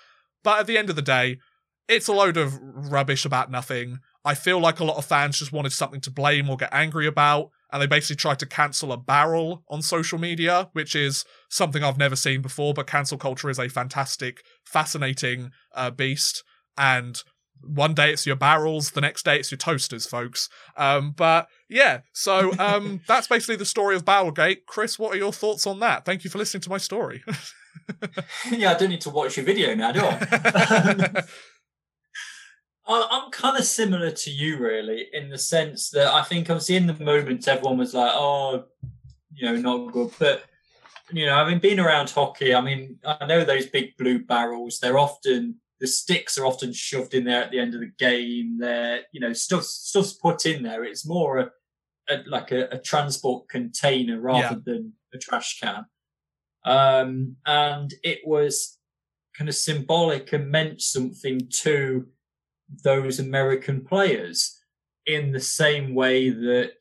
But 0.42 0.60
at 0.60 0.66
the 0.66 0.78
end 0.78 0.90
of 0.90 0.96
the 0.96 1.02
day, 1.02 1.38
it's 1.88 2.08
a 2.08 2.12
load 2.12 2.36
of 2.36 2.58
rubbish 2.60 3.24
about 3.24 3.50
nothing. 3.50 3.98
I 4.24 4.34
feel 4.34 4.60
like 4.60 4.80
a 4.80 4.84
lot 4.84 4.96
of 4.96 5.04
fans 5.04 5.38
just 5.38 5.52
wanted 5.52 5.72
something 5.72 6.00
to 6.02 6.10
blame 6.10 6.48
or 6.48 6.56
get 6.56 6.72
angry 6.72 7.06
about, 7.06 7.50
and 7.72 7.82
they 7.82 7.86
basically 7.86 8.16
tried 8.16 8.38
to 8.40 8.46
cancel 8.46 8.92
a 8.92 8.96
barrel 8.96 9.64
on 9.68 9.82
social 9.82 10.18
media, 10.18 10.68
which 10.72 10.94
is 10.94 11.24
something 11.48 11.82
I've 11.82 11.98
never 11.98 12.16
seen 12.16 12.42
before. 12.42 12.74
But 12.74 12.86
cancel 12.86 13.18
culture 13.18 13.50
is 13.50 13.58
a 13.58 13.68
fantastic, 13.68 14.42
fascinating 14.64 15.50
uh, 15.74 15.90
beast, 15.90 16.44
and 16.76 17.22
one 17.64 17.94
day 17.94 18.12
it's 18.12 18.26
your 18.26 18.36
barrels, 18.36 18.90
the 18.90 19.00
next 19.00 19.24
day 19.24 19.38
it's 19.38 19.50
your 19.50 19.58
toasters, 19.58 20.06
folks. 20.06 20.48
Um, 20.76 21.12
but 21.16 21.48
yeah, 21.68 22.00
so 22.12 22.52
um, 22.58 23.00
that's 23.08 23.28
basically 23.28 23.56
the 23.56 23.64
story 23.64 23.96
of 23.96 24.04
Barrelgate. 24.04 24.66
Chris, 24.66 24.98
what 24.98 25.14
are 25.14 25.18
your 25.18 25.32
thoughts 25.32 25.66
on 25.66 25.80
that? 25.80 26.04
Thank 26.04 26.24
you 26.24 26.30
for 26.30 26.38
listening 26.38 26.62
to 26.62 26.70
my 26.70 26.78
story. 26.78 27.22
yeah, 28.50 28.72
I 28.72 28.74
don't 28.74 28.90
need 28.90 29.00
to 29.02 29.10
watch 29.10 29.36
your 29.36 29.46
video 29.46 29.74
now, 29.74 29.92
do 29.92 30.00
I? 30.02 31.22
I'm 32.86 33.30
kind 33.30 33.56
of 33.56 33.64
similar 33.64 34.10
to 34.10 34.30
you, 34.30 34.58
really, 34.58 35.06
in 35.12 35.28
the 35.28 35.38
sense 35.38 35.90
that 35.90 36.12
I 36.12 36.22
think 36.22 36.50
obviously 36.50 36.76
in 36.76 36.86
the 36.86 37.04
moment 37.04 37.46
everyone 37.46 37.78
was 37.78 37.94
like, 37.94 38.10
"Oh, 38.12 38.64
you 39.32 39.46
know, 39.46 39.56
not 39.56 39.92
good," 39.92 40.10
but 40.18 40.44
you 41.12 41.26
know, 41.26 41.34
having 41.34 41.54
been 41.54 41.76
being 41.76 41.78
around 41.78 42.10
hockey, 42.10 42.54
I 42.54 42.60
mean, 42.60 42.98
I 43.04 43.26
know 43.26 43.44
those 43.44 43.66
big 43.66 43.96
blue 43.96 44.24
barrels. 44.24 44.78
They're 44.78 44.98
often 44.98 45.60
the 45.80 45.86
sticks 45.86 46.38
are 46.38 46.46
often 46.46 46.72
shoved 46.72 47.12
in 47.12 47.24
there 47.24 47.42
at 47.42 47.50
the 47.50 47.58
end 47.58 47.74
of 47.74 47.80
the 47.80 47.92
game. 47.98 48.58
They're 48.58 49.02
you 49.12 49.20
know 49.20 49.32
stuff 49.32 49.64
stuff's 49.64 50.14
put 50.14 50.46
in 50.46 50.62
there. 50.62 50.84
It's 50.84 51.06
more 51.06 51.38
a, 51.38 51.50
a 52.08 52.22
like 52.26 52.52
a, 52.52 52.68
a, 52.72 52.78
transport 52.78 53.48
container 53.48 54.20
rather 54.20 54.56
yeah. 54.56 54.60
than 54.64 54.92
a 55.12 55.18
trash 55.18 55.60
can. 55.60 55.84
Um, 56.64 57.36
and 57.44 57.92
it 58.04 58.20
was 58.24 58.78
kind 59.36 59.48
of 59.48 59.54
symbolic 59.54 60.32
and 60.32 60.50
meant 60.50 60.80
something 60.80 61.48
to 61.50 62.06
those 62.82 63.18
American 63.18 63.84
players 63.84 64.58
in 65.06 65.32
the 65.32 65.40
same 65.40 65.94
way 65.94 66.30
that 66.30 66.72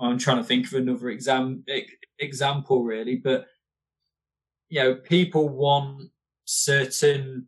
I'm 0.00 0.18
trying 0.18 0.38
to 0.38 0.44
think 0.44 0.66
of 0.66 0.74
another 0.74 1.08
exam, 1.10 1.64
example 2.18 2.82
really, 2.82 3.16
but 3.16 3.46
you 4.68 4.80
know, 4.80 4.94
people 4.94 5.48
want 5.48 6.10
certain 6.44 7.46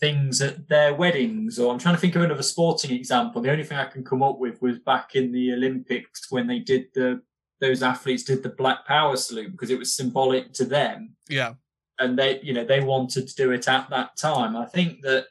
things 0.00 0.40
at 0.40 0.68
their 0.68 0.94
weddings, 0.94 1.58
or 1.58 1.72
I'm 1.72 1.78
trying 1.78 1.94
to 1.94 2.00
think 2.00 2.16
of 2.16 2.22
another 2.22 2.42
sporting 2.42 2.92
example. 2.92 3.40
The 3.40 3.50
only 3.50 3.64
thing 3.64 3.78
I 3.78 3.86
can 3.86 4.04
come 4.04 4.22
up 4.22 4.38
with 4.38 4.60
was 4.62 4.78
back 4.80 5.14
in 5.14 5.32
the 5.32 5.52
Olympics 5.52 6.30
when 6.30 6.46
they 6.46 6.58
did 6.58 6.86
the 6.94 7.22
those 7.60 7.82
athletes 7.82 8.22
did 8.22 8.42
the 8.42 8.50
Black 8.50 8.86
Power 8.86 9.16
salute 9.16 9.50
because 9.52 9.70
it 9.70 9.78
was 9.78 9.92
symbolic 9.92 10.52
to 10.54 10.64
them. 10.64 11.16
Yeah. 11.28 11.54
And 11.98 12.16
they, 12.16 12.40
you 12.40 12.52
know, 12.52 12.64
they 12.64 12.80
wanted 12.80 13.26
to 13.26 13.34
do 13.34 13.50
it 13.50 13.66
at 13.66 13.90
that 13.90 14.16
time. 14.16 14.56
I 14.56 14.64
think 14.66 15.02
that 15.02 15.26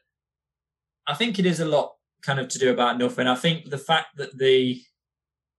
I 1.08 1.14
think 1.14 1.40
it 1.40 1.46
is 1.46 1.60
a 1.60 1.66
lot 1.66 1.94
kind 2.22 2.40
of 2.40 2.48
to 2.50 2.60
do 2.60 2.72
about 2.72 2.98
nothing. 2.98 3.28
I 3.28 3.36
think 3.36 3.70
the 3.70 3.78
fact 3.78 4.18
that 4.18 4.38
the 4.38 4.82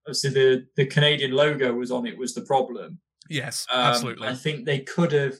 obviously 0.07 0.30
the 0.30 0.66
the 0.76 0.86
Canadian 0.86 1.32
logo 1.32 1.72
was 1.72 1.90
on 1.90 2.07
it 2.07 2.18
was 2.18 2.34
the 2.34 2.42
problem. 2.42 3.01
Yes, 3.28 3.66
um, 3.72 3.80
absolutely. 3.80 4.28
I 4.28 4.34
think 4.34 4.64
they 4.64 4.80
could 4.80 5.12
have 5.12 5.36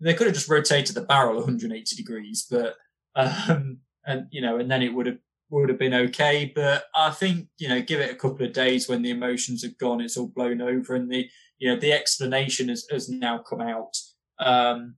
they 0.00 0.14
could 0.14 0.26
have 0.26 0.34
just 0.34 0.48
rotated 0.48 0.96
the 0.96 1.02
barrel 1.02 1.36
180 1.36 1.96
degrees, 1.96 2.46
but 2.50 2.76
um, 3.14 3.78
and 4.06 4.26
you 4.30 4.40
know, 4.40 4.58
and 4.58 4.70
then 4.70 4.82
it 4.82 4.94
would 4.94 5.06
have 5.06 5.18
would 5.50 5.68
have 5.68 5.78
been 5.78 5.94
okay. 5.94 6.50
But 6.54 6.84
I 6.94 7.10
think 7.10 7.48
you 7.58 7.68
know, 7.68 7.80
give 7.80 8.00
it 8.00 8.10
a 8.10 8.16
couple 8.16 8.44
of 8.44 8.52
days 8.52 8.88
when 8.88 9.02
the 9.02 9.10
emotions 9.10 9.62
have 9.62 9.78
gone, 9.78 10.00
it's 10.00 10.16
all 10.16 10.28
blown 10.28 10.60
over, 10.60 10.94
and 10.94 11.10
the 11.10 11.28
you 11.58 11.68
know 11.68 11.78
the 11.78 11.92
explanation 11.92 12.68
has, 12.68 12.86
has 12.90 13.08
now 13.08 13.38
come 13.38 13.60
out. 13.60 13.96
Um, 14.40 14.96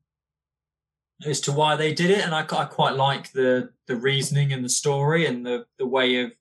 as 1.27 1.41
to 1.43 1.53
why 1.53 1.77
they 1.77 1.95
did 1.95 2.11
it, 2.11 2.25
and 2.25 2.35
I, 2.35 2.41
I 2.41 2.65
quite 2.65 2.97
like 2.97 3.33
the 3.33 3.71
the 3.87 3.97
reasoning 3.97 4.53
and 4.53 4.65
the 4.65 4.69
story 4.69 5.27
and 5.27 5.45
the 5.45 5.67
the 5.79 5.87
way 5.87 6.17
of 6.17 6.33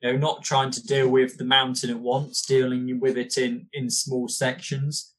you 0.00 0.12
know 0.12 0.18
not 0.18 0.42
trying 0.42 0.70
to 0.72 0.86
deal 0.86 1.08
with 1.08 1.36
the 1.38 1.44
mountain 1.44 1.90
at 1.90 1.98
once, 1.98 2.42
dealing 2.42 3.00
with 3.00 3.16
it 3.16 3.36
in 3.38 3.66
in 3.72 3.90
small 3.90 4.28
sections. 4.28 5.14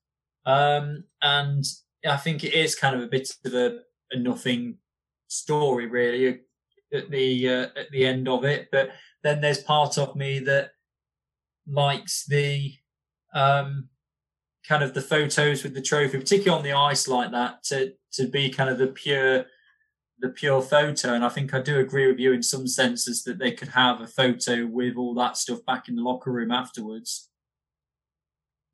Um, 0.46 1.04
and 1.22 1.64
I 2.08 2.18
think 2.18 2.44
it 2.44 2.54
is 2.54 2.76
kind 2.76 2.96
of 2.96 3.04
a 3.04 3.08
bit 3.08 3.30
of 3.46 3.54
a, 3.54 3.80
a 4.12 4.18
nothing 4.18 4.78
story, 5.28 5.86
really, 5.88 6.40
at 6.94 7.10
the 7.10 7.50
uh, 7.50 7.68
at 7.76 7.92
the 7.92 8.06
end 8.06 8.28
of 8.28 8.44
it. 8.44 8.70
But 8.72 8.92
then 9.24 9.42
there's 9.42 9.64
part 9.64 9.98
of 9.98 10.16
me 10.16 10.40
that 10.40 10.72
likes 11.68 12.26
the 12.26 12.74
um, 13.34 13.90
kind 14.68 14.84
of 14.84 14.94
the 14.94 15.02
photos 15.02 15.64
with 15.64 15.74
the 15.74 15.82
trophy, 15.82 16.18
particularly 16.18 16.58
on 16.58 16.64
the 16.64 16.74
ice 16.74 17.08
like 17.08 17.32
that, 17.32 17.64
to 17.66 17.94
to 18.14 18.28
be 18.28 18.50
kind 18.50 18.70
of 18.70 18.78
the 18.78 18.88
pure 18.88 19.46
the 20.20 20.30
pure 20.30 20.62
photo. 20.62 21.14
And 21.14 21.26
I 21.26 21.30
think 21.30 21.54
I 21.54 21.62
do 21.62 21.80
agree 21.80 22.08
with 22.08 22.20
you 22.20 22.32
in 22.32 22.44
some 22.44 22.68
senses 22.68 23.24
that 23.24 23.40
they 23.40 23.52
could 23.52 23.70
have 23.70 24.02
a 24.02 24.08
photo 24.08 24.66
with 24.66 24.96
all 24.96 25.14
that 25.16 25.38
stuff 25.38 25.66
back 25.66 25.90
in 25.90 25.96
the 25.96 26.04
locker 26.04 26.32
room 26.32 26.52
afterwards. 26.52 27.30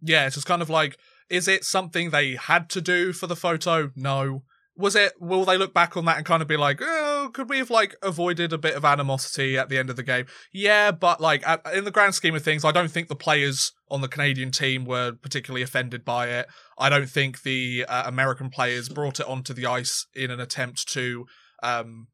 Yeah, 0.01 0.25
it's 0.25 0.35
just 0.35 0.47
kind 0.47 0.61
of 0.61 0.69
like, 0.69 0.97
is 1.29 1.47
it 1.47 1.63
something 1.63 2.09
they 2.09 2.35
had 2.35 2.69
to 2.69 2.81
do 2.81 3.13
for 3.13 3.27
the 3.27 3.35
photo? 3.35 3.91
No 3.95 4.43
was 4.77 4.95
it 4.95 5.13
will 5.19 5.43
they 5.43 5.57
look 5.57 5.73
back 5.73 5.97
on 5.97 6.05
that 6.05 6.17
and 6.17 6.25
kind 6.25 6.41
of 6.41 6.47
be 6.47 6.57
like 6.57 6.79
oh 6.81 7.29
could 7.33 7.49
we 7.49 7.57
have 7.57 7.69
like 7.69 7.95
avoided 8.01 8.53
a 8.53 8.57
bit 8.57 8.75
of 8.75 8.85
animosity 8.85 9.57
at 9.57 9.69
the 9.69 9.77
end 9.77 9.89
of 9.89 9.95
the 9.95 10.03
game 10.03 10.25
yeah 10.53 10.91
but 10.91 11.19
like 11.19 11.45
at, 11.47 11.61
in 11.73 11.83
the 11.83 11.91
grand 11.91 12.13
scheme 12.13 12.35
of 12.35 12.43
things 12.43 12.63
i 12.63 12.71
don't 12.71 12.91
think 12.91 13.07
the 13.07 13.15
players 13.15 13.73
on 13.89 14.01
the 14.01 14.07
canadian 14.07 14.51
team 14.51 14.85
were 14.85 15.11
particularly 15.11 15.61
offended 15.61 16.05
by 16.05 16.27
it 16.27 16.47
i 16.77 16.89
don't 16.89 17.09
think 17.09 17.41
the 17.41 17.85
uh, 17.87 18.03
american 18.07 18.49
players 18.49 18.89
brought 18.89 19.19
it 19.19 19.27
onto 19.27 19.53
the 19.53 19.65
ice 19.65 20.05
in 20.15 20.31
an 20.31 20.39
attempt 20.39 20.87
to 20.87 21.25
um 21.63 22.07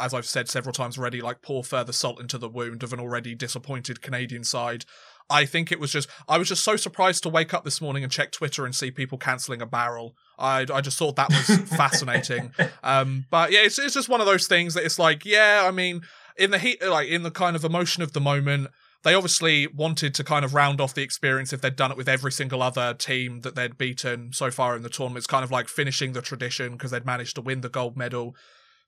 as 0.00 0.12
I've 0.12 0.26
said 0.26 0.48
several 0.48 0.72
times 0.72 0.98
already, 0.98 1.20
like 1.20 1.42
pour 1.42 1.64
further 1.64 1.92
salt 1.92 2.20
into 2.20 2.38
the 2.38 2.48
wound 2.48 2.82
of 2.82 2.92
an 2.92 3.00
already 3.00 3.34
disappointed 3.34 4.02
Canadian 4.02 4.44
side. 4.44 4.84
I 5.30 5.44
think 5.44 5.72
it 5.72 5.80
was 5.80 5.90
just 5.90 6.08
I 6.28 6.38
was 6.38 6.48
just 6.48 6.64
so 6.64 6.76
surprised 6.76 7.22
to 7.24 7.28
wake 7.28 7.54
up 7.54 7.64
this 7.64 7.80
morning 7.80 8.02
and 8.02 8.12
check 8.12 8.32
Twitter 8.32 8.64
and 8.64 8.74
see 8.74 8.90
people 8.90 9.18
cancelling 9.18 9.62
a 9.62 9.66
barrel. 9.66 10.14
I 10.38 10.66
I 10.72 10.80
just 10.80 10.98
thought 10.98 11.16
that 11.16 11.30
was 11.30 11.56
fascinating. 11.76 12.52
Um, 12.82 13.26
but 13.30 13.52
yeah, 13.52 13.60
it's 13.60 13.78
it's 13.78 13.94
just 13.94 14.08
one 14.08 14.20
of 14.20 14.26
those 14.26 14.46
things 14.46 14.74
that 14.74 14.84
it's 14.84 14.98
like, 14.98 15.24
yeah, 15.24 15.62
I 15.64 15.70
mean, 15.70 16.02
in 16.36 16.50
the 16.50 16.58
heat, 16.58 16.82
like 16.82 17.08
in 17.08 17.22
the 17.22 17.30
kind 17.30 17.56
of 17.56 17.64
emotion 17.64 18.02
of 18.02 18.12
the 18.12 18.20
moment, 18.20 18.68
they 19.02 19.14
obviously 19.14 19.66
wanted 19.66 20.14
to 20.14 20.24
kind 20.24 20.44
of 20.44 20.54
round 20.54 20.80
off 20.80 20.94
the 20.94 21.02
experience 21.02 21.52
if 21.52 21.60
they'd 21.60 21.76
done 21.76 21.90
it 21.90 21.96
with 21.96 22.08
every 22.08 22.32
single 22.32 22.62
other 22.62 22.94
team 22.94 23.40
that 23.40 23.54
they'd 23.54 23.76
beaten 23.76 24.32
so 24.32 24.50
far 24.50 24.76
in 24.76 24.82
the 24.82 24.88
tournament. 24.88 25.18
It's 25.18 25.26
kind 25.26 25.44
of 25.44 25.50
like 25.50 25.68
finishing 25.68 26.12
the 26.12 26.22
tradition 26.22 26.72
because 26.72 26.92
they'd 26.92 27.06
managed 27.06 27.34
to 27.36 27.40
win 27.40 27.62
the 27.62 27.68
gold 27.68 27.96
medal. 27.96 28.36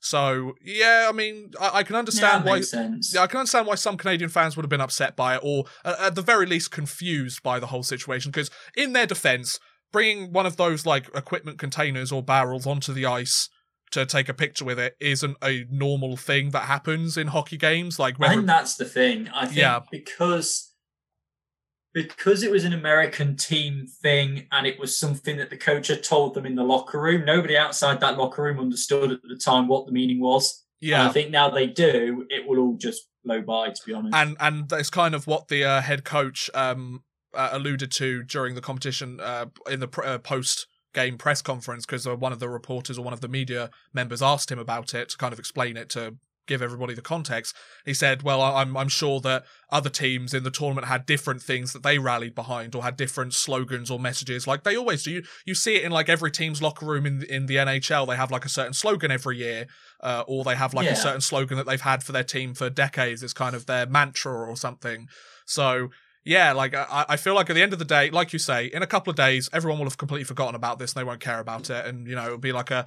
So 0.05 0.53
yeah, 0.63 1.07
I 1.09 1.13
mean, 1.13 1.53
I, 1.59 1.79
I 1.79 1.83
can 1.83 1.97
understand 1.97 2.45
yeah, 2.45 2.51
why. 2.51 2.61
Sense. 2.61 3.15
Yeah, 3.15 3.23
I 3.23 3.27
can 3.27 3.39
understand 3.39 3.67
why 3.67 3.77
some 3.77 3.97
Canadian 3.97 4.29
fans 4.29 4.55
would 4.55 4.63
have 4.63 4.71
been 4.71 4.83
upset 4.83 5.17
by 5.17 5.37
it, 5.37 5.41
or 5.43 5.65
uh, 5.83 5.97
at 5.99 6.15
the 6.15 6.21
very 6.21 6.45
least 6.45 6.71
confused 6.71 7.43
by 7.43 7.59
the 7.59 7.69
whole 7.69 7.83
situation. 7.83 8.31
Because 8.31 8.51
in 8.77 8.93
their 8.93 9.07
defense, 9.07 9.59
bringing 9.93 10.31
one 10.31 10.45
of 10.45 10.59
those 10.59 10.85
like 10.85 11.09
equipment 11.15 11.59
containers 11.59 12.13
or 12.13 12.23
barrels 12.23 12.67
onto 12.67 12.93
the 12.93 13.07
ice 13.07 13.49
to 13.93 14.05
take 14.05 14.29
a 14.29 14.35
picture 14.35 14.67
with 14.67 14.79
it 14.79 14.95
isn't 15.01 15.39
a 15.43 15.65
normal 15.71 16.19
thing 16.19 16.51
that 16.51 16.65
happens 16.65 17.17
in 17.17 17.29
hockey 17.29 17.57
games. 17.57 17.99
Like, 17.99 18.17
I 18.21 18.29
think 18.35 18.47
that's 18.47 18.77
the 18.77 18.85
thing. 18.85 19.31
I 19.35 19.47
think 19.47 19.57
yeah. 19.57 19.81
because 19.91 20.74
because 21.95 22.43
it 22.43 22.51
was 22.51 22.65
an 22.65 22.73
American 22.73 23.37
team 23.37 23.87
thing 23.87 24.47
and 24.53 24.67
it 24.67 24.79
was 24.79 24.99
something 24.99 25.37
that 25.39 25.49
the 25.49 25.57
coach 25.57 25.87
had 25.87 26.03
told 26.03 26.35
them 26.35 26.45
in 26.45 26.57
the 26.57 26.65
locker 26.65 27.01
room. 27.01 27.25
Nobody 27.25 27.57
outside 27.57 28.01
that 28.01 28.19
locker 28.19 28.43
room 28.43 28.59
understood 28.59 29.13
at 29.13 29.23
the 29.23 29.37
time 29.37 29.69
what 29.69 29.87
the 29.87 29.93
meaning 29.93 30.21
was. 30.21 30.65
Yeah, 30.81 31.01
and 31.01 31.09
I 31.09 31.13
think 31.13 31.31
now 31.31 31.49
they 31.49 31.69
do. 31.69 32.27
It 32.29 32.47
will 32.47 32.59
all 32.59 32.77
just 32.77 33.09
blow 33.25 33.41
by, 33.41 33.71
to 33.71 33.83
be 33.87 33.95
honest. 33.95 34.15
And 34.15 34.37
and 34.41 34.69
that's 34.69 34.91
kind 34.91 35.15
of 35.15 35.27
what 35.27 35.49
the 35.49 35.65
uh, 35.65 35.81
head 35.81 36.05
coach 36.05 36.51
um, 36.53 37.05
uh, 37.33 37.51
alluded 37.53 37.91
to 37.93 38.23
during 38.25 38.55
the 38.55 38.61
competition 38.61 39.21
uh, 39.21 39.47
in 39.71 39.81
the 39.81 39.89
pr- 39.89 40.05
uh, 40.05 40.19
post 40.19 40.67
game 40.93 41.17
press 41.17 41.43
conference 41.43 41.87
because 41.87 42.07
uh, 42.07 42.15
one 42.17 42.33
of 42.33 42.41
the 42.41 42.49
reporters 42.49 42.99
or 42.99 43.05
one 43.05 43.15
of 43.15 43.21
the 43.21 43.29
media 43.29 43.71
members 43.93 44.23
asked 44.23 44.51
him 44.51 44.59
about 44.59 44.95
it 44.95 45.09
to 45.11 45.17
kind 45.17 45.33
of 45.33 45.39
explain 45.39 45.77
it 45.77 45.89
to 45.91 46.17
give 46.47 46.63
everybody 46.63 46.95
the 46.95 47.03
context. 47.03 47.55
He 47.85 47.95
said, 47.95 48.23
"Well, 48.23 48.43
I'm 48.43 48.77
I'm 48.77 48.89
sure 48.89 49.21
that 49.21 49.45
other 49.71 49.91
teams 49.91 50.35
in 50.35 50.45
the 50.45 50.51
tournament 50.51 50.87
had 50.87 51.07
different 51.07 51.43
things 51.43 51.73
that 51.73 51.83
they 51.83 51.99
rallied 51.99 52.35
behind, 52.35 52.75
or 52.75 52.83
had 52.83 52.97
different 52.97 53.35
slogans 53.35 53.91
or 53.91 53.99
messages, 53.99 54.47
like 54.47 54.65
they 54.65 54.77
always 54.77 55.03
do. 55.03 55.11
You 55.11 55.23
you 55.45 55.55
see 55.55 55.77
it 55.77 55.85
in 55.85 55.93
like 55.93 56.09
every 56.09 56.31
team's 56.31 56.63
locker 56.63 56.87
room 56.87 57.07
in 57.07 57.23
in 57.25 57.47
the 57.47 57.57
NHL. 57.57 58.07
They 58.07 58.17
have 58.17 58.31
like 58.31 58.45
a 58.45 58.51
certain 58.51 58.75
slogan 58.75 59.11
every 59.11 59.39
year, 59.39 59.67
uh, 60.01 60.25
or 60.27 60.45
they 60.45 60.57
have 60.57 60.75
like 60.75 60.87
yeah. 60.87 60.93
a 60.93 60.97
certain 60.97 61.21
slogan 61.21 61.57
that 61.57 61.67
they've 61.67 61.81
had 61.81 62.03
for 62.03 62.13
their 62.13 62.25
team 62.25 62.55
for 62.55 62.71
decades. 62.71 63.23
It's 63.23 63.33
kind 63.33 63.55
of 63.55 63.67
their 63.67 63.87
mantra 63.87 64.33
or 64.33 64.57
something. 64.57 65.09
So." 65.45 65.91
Yeah, 66.27 66.53
like 66.53 66.75
I, 66.75 67.05
I 67.11 67.17
feel 67.19 67.35
like 67.35 67.51
at 67.51 67.53
the 67.53 67.63
end 67.63 67.75
of 67.75 67.79
the 67.79 67.85
day, 67.85 68.09
like 68.09 68.33
you 68.33 68.39
say, 68.39 68.65
in 68.65 68.83
a 68.83 68.87
couple 68.87 69.11
of 69.11 69.17
days, 69.17 69.51
everyone 69.53 69.79
will 69.79 69.85
have 69.85 69.99
completely 69.99 70.25
forgotten 70.25 70.55
about 70.55 70.79
this 70.79 70.95
and 70.95 71.01
they 71.01 71.05
won't 71.05 71.21
care 71.21 71.39
about 71.39 71.69
it. 71.69 71.85
And, 71.85 72.07
you 72.07 72.15
know, 72.15 72.25
it'll 72.25 72.39
be 72.39 72.53
like 72.53 72.71
a, 72.71 72.87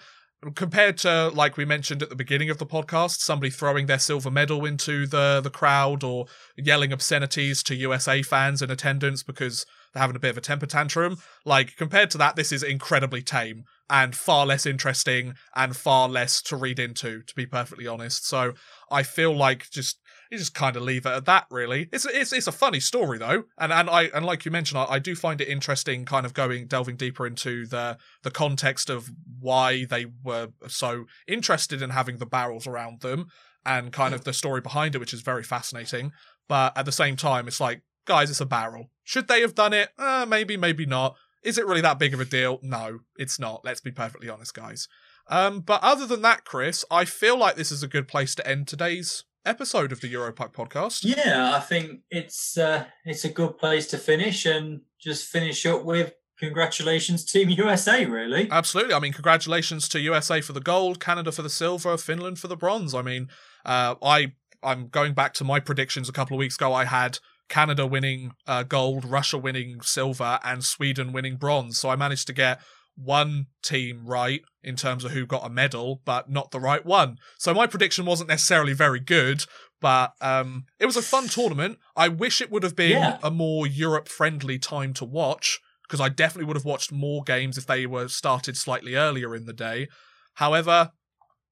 compared 0.56 0.98
to 1.00 1.30
like 1.30 1.58
we 1.58 1.66
mentioned 1.66 2.04
at 2.04 2.10
the 2.10 2.16
beginning 2.16 2.50
of 2.50 2.60
the 2.60 2.66
podcast 2.66 3.20
somebody 3.20 3.50
throwing 3.50 3.88
their 3.88 4.00
silver 4.00 4.30
medal 4.30 4.66
into 4.66 5.08
the 5.08 5.42
the 5.44 5.50
crowd 5.50 6.04
or 6.04 6.28
yelling 6.56 6.94
obscenities 6.94 7.64
to 7.64 7.76
USA 7.76 8.22
fans 8.22 8.62
in 8.62 8.70
attendance 8.70 9.24
because 9.24 9.66
they're 9.94 10.02
having 10.02 10.16
a 10.16 10.20
bit 10.20 10.30
of 10.30 10.38
a 10.38 10.42
temper 10.42 10.68
tantrum 10.68 11.18
like 11.44 11.76
compared 11.76 12.12
to 12.12 12.18
that 12.20 12.36
this 12.36 12.52
is 12.52 12.62
incredibly 12.62 13.22
tame 13.22 13.64
and 13.90 14.16
far 14.16 14.46
less 14.46 14.66
interesting 14.66 15.34
and 15.56 15.76
far 15.76 16.08
less 16.08 16.42
to 16.42 16.56
read 16.56 16.78
into 16.78 17.24
to 17.24 17.36
be 17.36 17.46
perfectly 17.46 17.88
honest. 17.88 18.28
So 18.28 18.54
i 18.92 19.04
feel 19.04 19.36
like 19.36 19.70
just 19.72 20.00
you 20.32 20.38
just 20.38 20.54
kind 20.54 20.76
of 20.76 20.84
leave 20.84 21.06
it 21.06 21.10
at 21.10 21.26
that 21.26 21.46
really. 21.50 21.90
It's 21.92 22.06
it's 22.06 22.34
it's 22.34 22.48
a 22.48 22.52
funny 22.52 22.80
story 22.80 23.18
though 23.18 23.44
and 23.58 23.72
and 23.72 23.90
i 23.90 24.04
and 24.14 24.26
like 24.26 24.46
you 24.46 24.52
mentioned 24.52 24.80
I, 24.80 24.86
I, 24.86 25.00
do 25.00 25.16
find 25.16 25.40
it 25.42 25.48
interesting 25.48 26.06
kind 26.06 26.26
of 26.26 26.34
going 26.34 26.68
delving 26.68 26.96
deeper 26.96 27.26
into 27.26 27.66
the 27.66 27.98
the 28.24 28.32
context 28.32 28.90
of 28.90 29.10
why 29.40 29.86
they 29.86 30.08
were 30.24 30.50
so 30.68 31.06
interested 31.28 31.82
in 31.82 31.92
having 31.92 32.18
the 32.18 32.26
barrels 32.26 32.68
around 32.68 33.02
them 33.02 33.28
and 33.66 33.92
kind 33.92 34.14
of 34.14 34.24
the 34.24 34.34
story 34.34 34.62
behind 34.62 34.96
it 34.96 35.00
which 35.00 35.14
is 35.14 35.22
very 35.22 35.44
fascinating. 35.44 36.12
But 36.48 36.78
at 36.78 36.86
the 36.86 36.92
same 36.92 37.16
time 37.16 37.48
it's 37.48 37.60
like 37.60 37.82
guys 38.06 38.30
it's 38.30 38.42
a 38.42 38.46
barrel. 38.46 38.90
Should 39.04 39.28
they 39.28 39.42
have 39.42 39.56
done 39.56 39.74
it? 39.74 39.90
Uh, 39.98 40.26
maybe 40.28 40.58
maybe 40.58 40.86
not. 40.86 41.16
Is 41.44 41.58
it 41.58 41.66
really 41.66 41.82
that 41.82 42.00
big 42.00 42.14
of 42.14 42.20
a 42.20 42.26
deal? 42.26 42.60
No 42.62 43.00
it's 43.18 43.40
not. 43.40 43.62
Let's 43.64 43.82
be 43.82 43.92
perfectly 43.92 44.30
honest 44.30 44.54
guys. 44.54 44.88
Um, 45.30 45.60
but 45.60 45.84
other 45.84 46.06
than 46.06 46.22
that, 46.22 46.46
Chris, 46.46 46.86
I 46.90 47.06
feel 47.06 47.38
like 47.38 47.56
this 47.56 47.72
is 47.72 47.84
a 47.84 47.88
good 47.88 48.08
place 48.08 48.34
to 48.36 48.48
end 48.48 48.68
today's 48.68 49.26
episode 49.48 49.92
of 49.92 50.02
the 50.02 50.14
Europuck 50.14 50.54
podcast. 50.54 51.04
Yeah, 51.04 51.54
I 51.56 51.60
think 51.60 52.02
it's 52.12 52.58
uh, 52.58 52.86
it's 53.06 53.24
a 53.24 53.30
good 53.30 53.58
place 53.58 53.88
to 53.88 53.98
finish 53.98 54.46
and 54.46 54.82
just 55.00 55.26
finish 55.26 55.66
up 55.66 55.84
with 55.84 56.14
congratulations 56.40 57.26
Team 57.26 57.50
USA, 57.50 58.06
really. 58.06 58.48
Absolutely. 58.52 58.94
I 58.94 59.00
mean, 59.00 59.14
congratulations 59.14 59.88
to 59.90 60.00
USA 60.00 60.42
for 60.42 60.54
the 60.54 60.60
gold, 60.60 61.00
Canada 61.00 61.32
for 61.32 61.42
the 61.42 61.50
silver, 61.50 61.98
Finland 61.98 62.40
for 62.40 62.48
the 62.48 62.58
bronze. 62.58 62.94
I 62.94 63.02
mean, 63.02 63.30
uh, 63.66 63.96
I 64.04 64.34
I'm 64.62 64.90
going 64.90 65.14
back 65.14 65.34
to 65.36 65.44
my 65.44 65.60
predictions 65.60 66.10
a 66.10 66.14
couple 66.14 66.36
of 66.36 66.40
weeks 66.40 66.56
ago. 66.56 66.74
I 66.74 66.86
had 66.86 67.20
Canada 67.50 67.88
winning 67.88 68.34
uh, 68.46 68.64
gold, 68.64 69.06
Russia 69.06 69.38
winning 69.38 69.82
silver, 69.82 70.40
and 70.44 70.64
Sweden 70.64 71.14
winning 71.14 71.38
bronze. 71.38 71.80
So 71.80 71.90
I 71.90 71.96
managed 71.96 72.28
to 72.28 72.34
get 72.34 72.60
one 72.98 73.46
team 73.64 74.06
right 74.06 74.42
in 74.64 74.76
terms 74.76 75.06
of 75.06 75.12
who 75.12 75.26
got 75.26 75.46
a 75.46 75.50
medal, 75.50 76.02
but 76.04 76.30
not 76.30 76.52
the 76.52 76.60
right 76.60 76.86
one. 76.86 77.18
So 77.38 77.54
my 77.54 77.68
prediction 77.68 78.06
wasn't 78.06 78.30
necessarily 78.30 78.74
very 78.74 79.00
good, 79.00 79.46
but 79.80 80.14
um, 80.20 80.66
it 80.80 80.86
was 80.86 80.98
a 80.98 81.02
fun 81.02 81.28
tournament. 81.28 81.78
I 81.96 82.08
wish 82.08 82.42
it 82.42 82.52
would 82.52 82.64
have 82.64 82.76
been 82.76 82.92
yeah. 82.92 83.20
a 83.22 83.32
more 83.32 83.68
Europe 83.68 84.10
friendly 84.10 84.58
time 84.58 84.94
to 84.96 85.06
watch 85.06 85.60
because 85.88 86.02
I 86.02 86.10
definitely 86.10 86.46
would 86.46 86.58
have 86.58 86.66
watched 86.66 86.92
more 86.92 87.24
games 87.24 87.58
if 87.58 87.66
they 87.66 87.86
were 87.86 88.08
started 88.08 88.58
slightly 88.58 88.96
earlier 88.96 89.36
in 89.36 89.46
the 89.46 89.54
day. 89.54 89.88
However, 90.34 90.92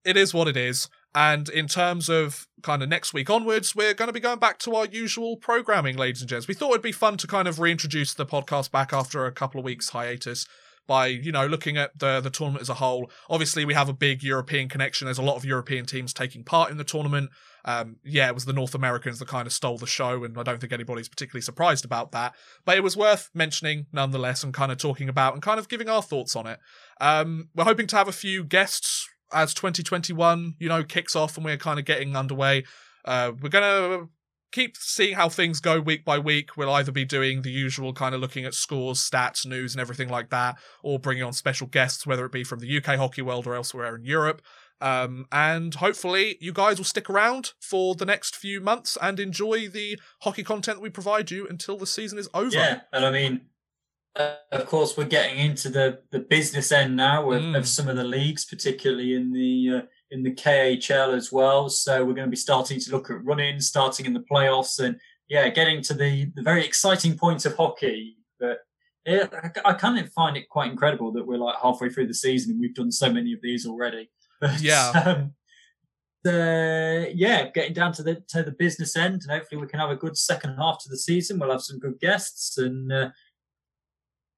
it 0.03 0.17
is 0.17 0.33
what 0.33 0.47
it 0.47 0.57
is. 0.57 0.89
And 1.13 1.47
in 1.47 1.67
terms 1.67 2.09
of 2.09 2.45
kind 2.61 2.83
of 2.83 2.89
next 2.89 3.13
week 3.13 3.29
onwards, 3.29 3.73
we're 3.73 3.93
going 3.93 4.09
to 4.09 4.13
be 4.13 4.19
going 4.19 4.39
back 4.39 4.59
to 4.59 4.75
our 4.75 4.85
usual 4.85 5.37
programming, 5.37 5.95
ladies 5.95 6.21
and 6.21 6.29
gents. 6.29 6.47
We 6.47 6.53
thought 6.53 6.71
it'd 6.71 6.81
be 6.81 6.91
fun 6.91 7.15
to 7.17 7.27
kind 7.27 7.47
of 7.47 7.59
reintroduce 7.59 8.13
the 8.13 8.25
podcast 8.25 8.71
back 8.71 8.91
after 8.91 9.25
a 9.25 9.31
couple 9.31 9.59
of 9.59 9.65
weeks 9.65 9.89
hiatus 9.89 10.45
by 10.87 11.07
you 11.07 11.31
know 11.31 11.45
looking 11.45 11.77
at 11.77 11.97
the 11.97 12.19
the 12.21 12.29
tournament 12.29 12.61
as 12.61 12.69
a 12.69 12.75
whole. 12.75 13.09
Obviously, 13.29 13.65
we 13.65 13.73
have 13.73 13.89
a 13.89 13.93
big 13.93 14.23
European 14.23 14.69
connection. 14.69 15.05
There's 15.05 15.17
a 15.17 15.23
lot 15.23 15.35
of 15.35 15.45
European 15.45 15.85
teams 15.85 16.13
taking 16.13 16.43
part 16.43 16.71
in 16.71 16.77
the 16.77 16.83
tournament. 16.83 17.29
Um, 17.65 17.97
yeah, 18.03 18.27
it 18.27 18.35
was 18.35 18.45
the 18.45 18.53
North 18.53 18.75
Americans 18.75 19.19
that 19.19 19.27
kind 19.27 19.47
of 19.47 19.53
stole 19.53 19.77
the 19.77 19.87
show, 19.87 20.23
and 20.23 20.37
I 20.37 20.43
don't 20.43 20.59
think 20.59 20.71
anybody's 20.71 21.09
particularly 21.09 21.41
surprised 21.41 21.83
about 21.83 22.11
that. 22.11 22.35
But 22.63 22.77
it 22.77 22.83
was 22.83 22.95
worth 22.95 23.29
mentioning 23.33 23.87
nonetheless, 23.91 24.43
and 24.43 24.53
kind 24.53 24.71
of 24.71 24.77
talking 24.77 25.09
about 25.09 25.33
and 25.33 25.41
kind 25.41 25.59
of 25.59 25.67
giving 25.67 25.89
our 25.89 26.01
thoughts 26.01 26.35
on 26.35 26.47
it. 26.47 26.59
Um, 27.01 27.49
we're 27.55 27.63
hoping 27.63 27.87
to 27.87 27.95
have 27.95 28.07
a 28.07 28.13
few 28.13 28.43
guests 28.43 29.07
as 29.33 29.53
2021, 29.53 30.55
you 30.59 30.69
know, 30.69 30.83
kicks 30.83 31.15
off 31.15 31.35
and 31.35 31.45
we're 31.45 31.57
kind 31.57 31.79
of 31.79 31.85
getting 31.85 32.15
underway. 32.15 32.63
Uh, 33.03 33.31
we're 33.41 33.49
gonna 33.49 34.07
keep 34.51 34.77
seeing 34.77 35.15
how 35.15 35.29
things 35.29 35.59
go 35.59 35.79
week 35.79 36.05
by 36.05 36.17
week. 36.19 36.55
We'll 36.57 36.71
either 36.71 36.91
be 36.91 37.05
doing 37.05 37.41
the 37.41 37.51
usual 37.51 37.93
kind 37.93 38.15
of 38.15 38.21
looking 38.21 38.45
at 38.45 38.53
scores, 38.53 38.99
stats, 38.99 39.45
news, 39.45 39.73
and 39.73 39.81
everything 39.81 40.09
like 40.09 40.29
that, 40.29 40.57
or 40.83 40.99
bringing 40.99 41.23
on 41.23 41.33
special 41.33 41.67
guests, 41.67 42.07
whether 42.07 42.25
it 42.25 42.31
be 42.31 42.43
from 42.43 42.59
the 42.59 42.77
UK 42.77 42.97
hockey 42.97 43.21
world 43.21 43.47
or 43.47 43.55
elsewhere 43.55 43.95
in 43.95 44.05
Europe. 44.05 44.41
Um, 44.81 45.25
and 45.31 45.73
hopefully, 45.75 46.37
you 46.41 46.51
guys 46.51 46.77
will 46.77 46.85
stick 46.85 47.09
around 47.09 47.53
for 47.61 47.95
the 47.95 48.05
next 48.05 48.35
few 48.35 48.59
months 48.59 48.97
and 49.01 49.19
enjoy 49.19 49.69
the 49.69 49.99
hockey 50.21 50.43
content 50.43 50.77
that 50.77 50.83
we 50.83 50.89
provide 50.89 51.31
you 51.31 51.47
until 51.47 51.77
the 51.77 51.87
season 51.87 52.19
is 52.19 52.29
over. 52.33 52.55
Yeah, 52.55 52.81
and 52.91 53.05
I 53.05 53.11
mean, 53.11 53.41
uh, 54.15 54.35
of 54.51 54.65
course, 54.67 54.97
we're 54.97 55.05
getting 55.05 55.39
into 55.39 55.69
the, 55.69 56.01
the 56.11 56.19
business 56.19 56.71
end 56.71 56.95
now 56.95 57.31
of, 57.31 57.41
mm. 57.41 57.57
of 57.57 57.67
some 57.67 57.87
of 57.87 57.95
the 57.95 58.03
leagues, 58.03 58.45
particularly 58.45 59.13
in 59.13 59.31
the 59.31 59.77
uh, 59.77 59.81
in 60.11 60.23
the 60.23 60.33
KHL 60.33 61.15
as 61.15 61.31
well. 61.31 61.69
So 61.69 61.99
we're 61.99 62.13
going 62.13 62.27
to 62.27 62.31
be 62.31 62.35
starting 62.35 62.79
to 62.79 62.91
look 62.91 63.09
at 63.09 63.23
running, 63.23 63.59
starting 63.59 64.05
in 64.05 64.13
the 64.13 64.25
playoffs, 64.31 64.79
and 64.79 64.99
yeah, 65.27 65.49
getting 65.49 65.81
to 65.83 65.93
the 65.93 66.31
the 66.35 66.41
very 66.41 66.65
exciting 66.65 67.17
point 67.17 67.45
of 67.45 67.55
hockey. 67.55 68.17
But 68.39 68.59
yeah, 69.05 69.27
I, 69.31 69.69
I 69.69 69.73
kind 69.73 69.99
of 69.99 70.11
find 70.13 70.37
it 70.37 70.49
quite 70.49 70.71
incredible 70.71 71.11
that 71.13 71.25
we're 71.25 71.37
like 71.37 71.57
halfway 71.61 71.89
through 71.89 72.07
the 72.07 72.13
season 72.13 72.51
and 72.51 72.59
we've 72.59 72.75
done 72.75 72.91
so 72.91 73.11
many 73.11 73.33
of 73.33 73.41
these 73.41 73.65
already. 73.65 74.09
But, 74.41 74.59
yeah. 74.61 74.91
Um, 75.05 75.33
the, 76.25 77.11
yeah, 77.15 77.49
getting 77.51 77.73
down 77.73 77.93
to 77.93 78.03
the 78.03 78.21
to 78.29 78.43
the 78.43 78.51
business 78.51 78.97
end, 78.97 79.21
and 79.21 79.31
hopefully 79.31 79.61
we 79.61 79.67
can 79.67 79.79
have 79.79 79.91
a 79.91 79.95
good 79.95 80.17
second 80.17 80.57
half 80.57 80.79
to 80.79 80.89
the 80.89 80.97
season. 80.97 81.39
We'll 81.39 81.51
have 81.51 81.61
some 81.61 81.79
good 81.79 81.99
guests, 82.01 82.57
and 82.57 82.91
uh, 82.91 83.09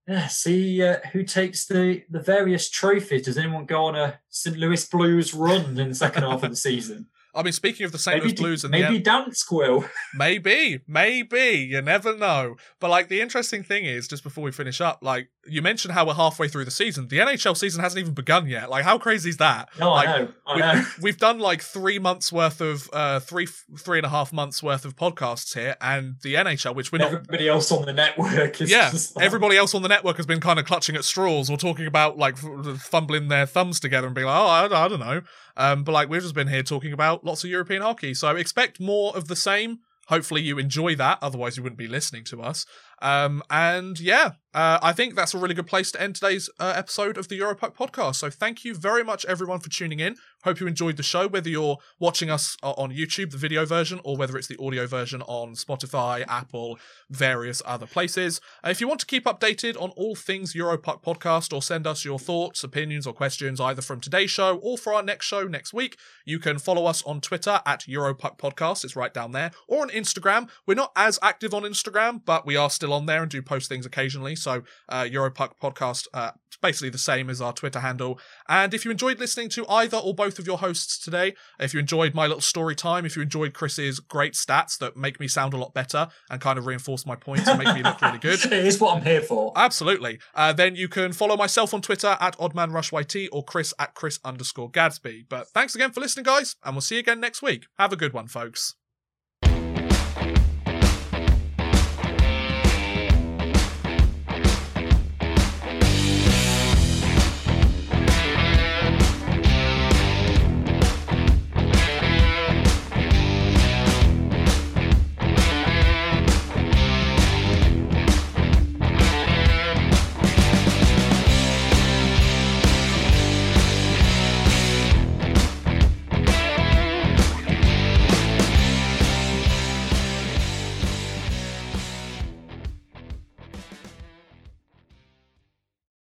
yeah, 0.07 0.27
see 0.27 0.81
uh, 0.81 0.97
who 1.11 1.23
takes 1.23 1.65
the, 1.65 2.03
the 2.09 2.21
various 2.21 2.69
trophies. 2.69 3.23
Does 3.23 3.37
anyone 3.37 3.65
go 3.65 3.85
on 3.85 3.95
a 3.95 4.19
St. 4.29 4.57
Louis 4.57 4.87
Blues 4.87 5.33
run 5.33 5.77
in 5.77 5.89
the 5.89 5.95
second 5.95 6.23
half 6.23 6.43
of 6.43 6.49
the 6.49 6.55
season? 6.55 7.07
I 7.35 7.43
mean, 7.43 7.53
speaking 7.53 7.85
of 7.85 7.91
the 7.91 7.99
St. 7.99 8.23
Louis 8.23 8.33
Blues, 8.33 8.63
and 8.63 8.71
maybe 8.71 8.99
Dansk 8.99 9.51
will. 9.51 9.85
maybe, 10.15 10.79
maybe 10.87 11.67
you 11.69 11.81
never 11.83 12.17
know. 12.17 12.55
But 12.79 12.89
like, 12.89 13.09
the 13.09 13.21
interesting 13.21 13.61
thing 13.61 13.85
is, 13.85 14.07
just 14.07 14.23
before 14.23 14.43
we 14.43 14.51
finish 14.51 14.81
up, 14.81 14.99
like 15.03 15.29
you 15.47 15.61
mentioned 15.61 15.93
how 15.93 16.05
we're 16.05 16.13
halfway 16.13 16.47
through 16.47 16.65
the 16.65 16.71
season. 16.71 17.07
The 17.07 17.19
NHL 17.19 17.55
season 17.55 17.81
hasn't 17.81 17.99
even 17.99 18.13
begun 18.13 18.47
yet. 18.47 18.69
Like, 18.69 18.83
how 18.83 18.97
crazy 18.97 19.29
is 19.29 19.37
that? 19.37 19.69
No, 19.79 19.91
like, 19.91 20.07
I 20.07 20.17
know. 20.17 20.27
I 20.45 20.53
we, 20.55 20.61
know. 20.61 20.85
We've 21.01 21.17
done 21.17 21.39
like 21.39 21.61
three 21.61 21.99
months 21.99 22.31
worth 22.31 22.61
of, 22.61 22.89
uh, 22.93 23.19
three 23.19 23.47
three 23.77 23.99
and 23.99 24.05
a 24.05 24.09
half 24.09 24.33
months 24.33 24.61
worth 24.61 24.85
of 24.85 24.95
podcasts 24.95 25.53
here, 25.53 25.75
and 25.81 26.15
the 26.21 26.35
NHL, 26.35 26.75
which 26.75 26.91
we're 26.91 26.99
not. 26.99 27.13
Everybody 27.13 27.47
else 27.47 27.71
on 27.71 27.85
the 27.85 27.93
network 27.93 28.61
is. 28.61 28.69
Yeah, 28.69 28.91
like... 28.91 29.25
everybody 29.25 29.57
else 29.57 29.73
on 29.73 29.81
the 29.81 29.89
network 29.89 30.17
has 30.17 30.25
been 30.25 30.41
kind 30.41 30.59
of 30.59 30.65
clutching 30.65 30.95
at 30.95 31.05
straws 31.05 31.49
or 31.49 31.57
talking 31.57 31.87
about 31.87 32.17
like 32.17 32.37
fumbling 32.37 33.27
their 33.27 33.45
thumbs 33.45 33.79
together 33.79 34.07
and 34.07 34.15
being 34.15 34.27
like, 34.27 34.37
oh, 34.37 34.47
I, 34.47 34.85
I 34.85 34.87
don't 34.87 34.99
know. 34.99 35.21
Um, 35.55 35.83
but 35.83 35.91
like 35.91 36.09
we've 36.09 36.21
just 36.21 36.35
been 36.35 36.47
here 36.47 36.63
talking 36.63 36.93
about 36.93 37.23
lots 37.23 37.43
of 37.43 37.49
European 37.49 37.81
hockey, 37.81 38.13
so 38.13 38.35
expect 38.35 38.79
more 38.79 39.15
of 39.15 39.27
the 39.27 39.35
same. 39.35 39.79
Hopefully 40.07 40.41
you 40.41 40.57
enjoy 40.57 40.95
that, 40.95 41.19
otherwise 41.21 41.57
you 41.57 41.63
wouldn't 41.63 41.77
be 41.77 41.87
listening 41.87 42.23
to 42.25 42.41
us. 42.41 42.65
Um, 43.01 43.43
and 43.49 43.99
yeah, 43.99 44.31
uh, 44.53 44.79
I 44.81 44.91
think 44.91 45.15
that's 45.15 45.35
a 45.35 45.37
really 45.37 45.53
good 45.53 45.67
place 45.67 45.91
to 45.91 46.01
end 46.01 46.15
today's 46.15 46.49
uh, 46.59 46.73
episode 46.75 47.17
of 47.17 47.27
the 47.27 47.39
Europuck 47.39 47.75
podcast. 47.75 48.15
So 48.15 48.31
thank 48.31 48.65
you 48.65 48.73
very 48.73 49.03
much, 49.03 49.23
everyone, 49.25 49.59
for 49.59 49.69
tuning 49.69 49.99
in. 49.99 50.15
Hope 50.43 50.59
you 50.59 50.65
enjoyed 50.65 50.97
the 50.97 51.03
show, 51.03 51.27
whether 51.27 51.49
you're 51.49 51.77
watching 51.99 52.31
us 52.31 52.57
on 52.63 52.91
YouTube, 52.91 53.31
the 53.31 53.37
video 53.37 53.65
version, 53.65 53.99
or 54.03 54.17
whether 54.17 54.35
it's 54.35 54.47
the 54.47 54.57
audio 54.59 54.87
version 54.87 55.21
on 55.23 55.53
Spotify, 55.53 56.25
Apple, 56.27 56.79
various 57.09 57.61
other 57.65 57.85
places. 57.85 58.41
Uh, 58.63 58.69
if 58.69 58.81
you 58.81 58.87
want 58.87 58.99
to 59.01 59.05
keep 59.05 59.25
updated 59.25 59.79
on 59.79 59.91
all 59.91 60.15
things 60.15 60.53
Europuck 60.53 61.03
podcast 61.03 61.53
or 61.53 61.61
send 61.61 61.85
us 61.85 62.03
your 62.03 62.17
thoughts, 62.17 62.63
opinions, 62.63 63.05
or 63.05 63.13
questions 63.13 63.59
either 63.59 63.81
from 63.83 63.99
today's 63.99 64.31
show 64.31 64.57
or 64.57 64.77
for 64.77 64.93
our 64.93 65.03
next 65.03 65.27
show 65.27 65.43
next 65.43 65.71
week, 65.71 65.97
you 66.25 66.39
can 66.39 66.57
follow 66.57 66.85
us 66.85 67.03
on 67.03 67.21
Twitter 67.21 67.61
at 67.65 67.81
Europuck 67.81 68.39
Podcast. 68.39 68.83
It's 68.83 68.95
right 68.95 69.13
down 69.13 69.33
there. 69.33 69.51
Or 69.67 69.81
on 69.81 69.89
Instagram. 69.89 70.49
We're 70.65 70.75
not 70.75 70.93
as 70.95 71.19
active 71.21 71.53
on 71.53 71.63
Instagram, 71.63 72.21
but 72.25 72.45
we 72.45 72.55
are 72.55 72.69
still 72.87 72.95
on 72.95 73.05
there 73.05 73.21
and 73.21 73.29
do 73.29 73.41
post 73.41 73.67
things 73.67 73.85
occasionally. 73.85 74.35
So 74.35 74.63
uh, 74.87 75.03
Europuck 75.03 75.51
Podcast, 75.61 76.07
uh, 76.13 76.31
basically 76.61 76.89
the 76.89 76.97
same 76.97 77.29
as 77.29 77.41
our 77.41 77.51
Twitter 77.51 77.81
handle. 77.81 78.17
And 78.47 78.73
if 78.73 78.85
you 78.85 78.91
enjoyed 78.91 79.19
listening 79.19 79.49
to 79.49 79.67
either 79.67 79.97
or 79.97 80.13
both 80.15 80.39
of 80.39 80.47
your 80.47 80.59
hosts 80.59 80.97
today, 80.97 81.33
if 81.59 81.73
you 81.73 81.81
enjoyed 81.81 82.15
my 82.15 82.27
little 82.27 82.41
story 82.41 82.75
time, 82.75 83.05
if 83.05 83.17
you 83.17 83.21
enjoyed 83.21 83.53
Chris's 83.53 83.99
great 83.99 84.33
stats 84.33 84.77
that 84.77 84.95
make 84.95 85.19
me 85.19 85.27
sound 85.27 85.53
a 85.53 85.57
lot 85.57 85.73
better 85.73 86.07
and 86.29 86.39
kind 86.39 86.57
of 86.57 86.65
reinforce 86.65 87.05
my 87.05 87.15
points 87.15 87.47
and 87.47 87.59
make 87.59 87.75
me 87.75 87.83
look 87.83 88.01
really 88.01 88.19
good. 88.19 88.43
it 88.45 88.53
is 88.53 88.79
what 88.79 88.95
I'm 88.95 89.03
here 89.03 89.21
for. 89.21 89.51
Absolutely. 89.57 90.19
Uh, 90.33 90.53
then 90.53 90.75
you 90.75 90.87
can 90.87 91.11
follow 91.11 91.35
myself 91.35 91.73
on 91.73 91.81
Twitter 91.81 92.15
at 92.21 92.37
OddmanRushYT 92.37 93.27
or 93.33 93.43
Chris 93.43 93.73
at 93.77 93.95
Chris 93.95 94.19
underscore 94.23 94.69
Gadsby. 94.71 95.25
But 95.27 95.49
thanks 95.49 95.75
again 95.75 95.91
for 95.91 95.99
listening, 95.99 96.23
guys, 96.23 96.55
and 96.63 96.75
we'll 96.75 96.81
see 96.81 96.95
you 96.95 96.99
again 96.99 97.19
next 97.19 97.41
week. 97.41 97.65
Have 97.77 97.91
a 97.91 97.97
good 97.97 98.13
one, 98.13 98.27
folks. 98.27 98.75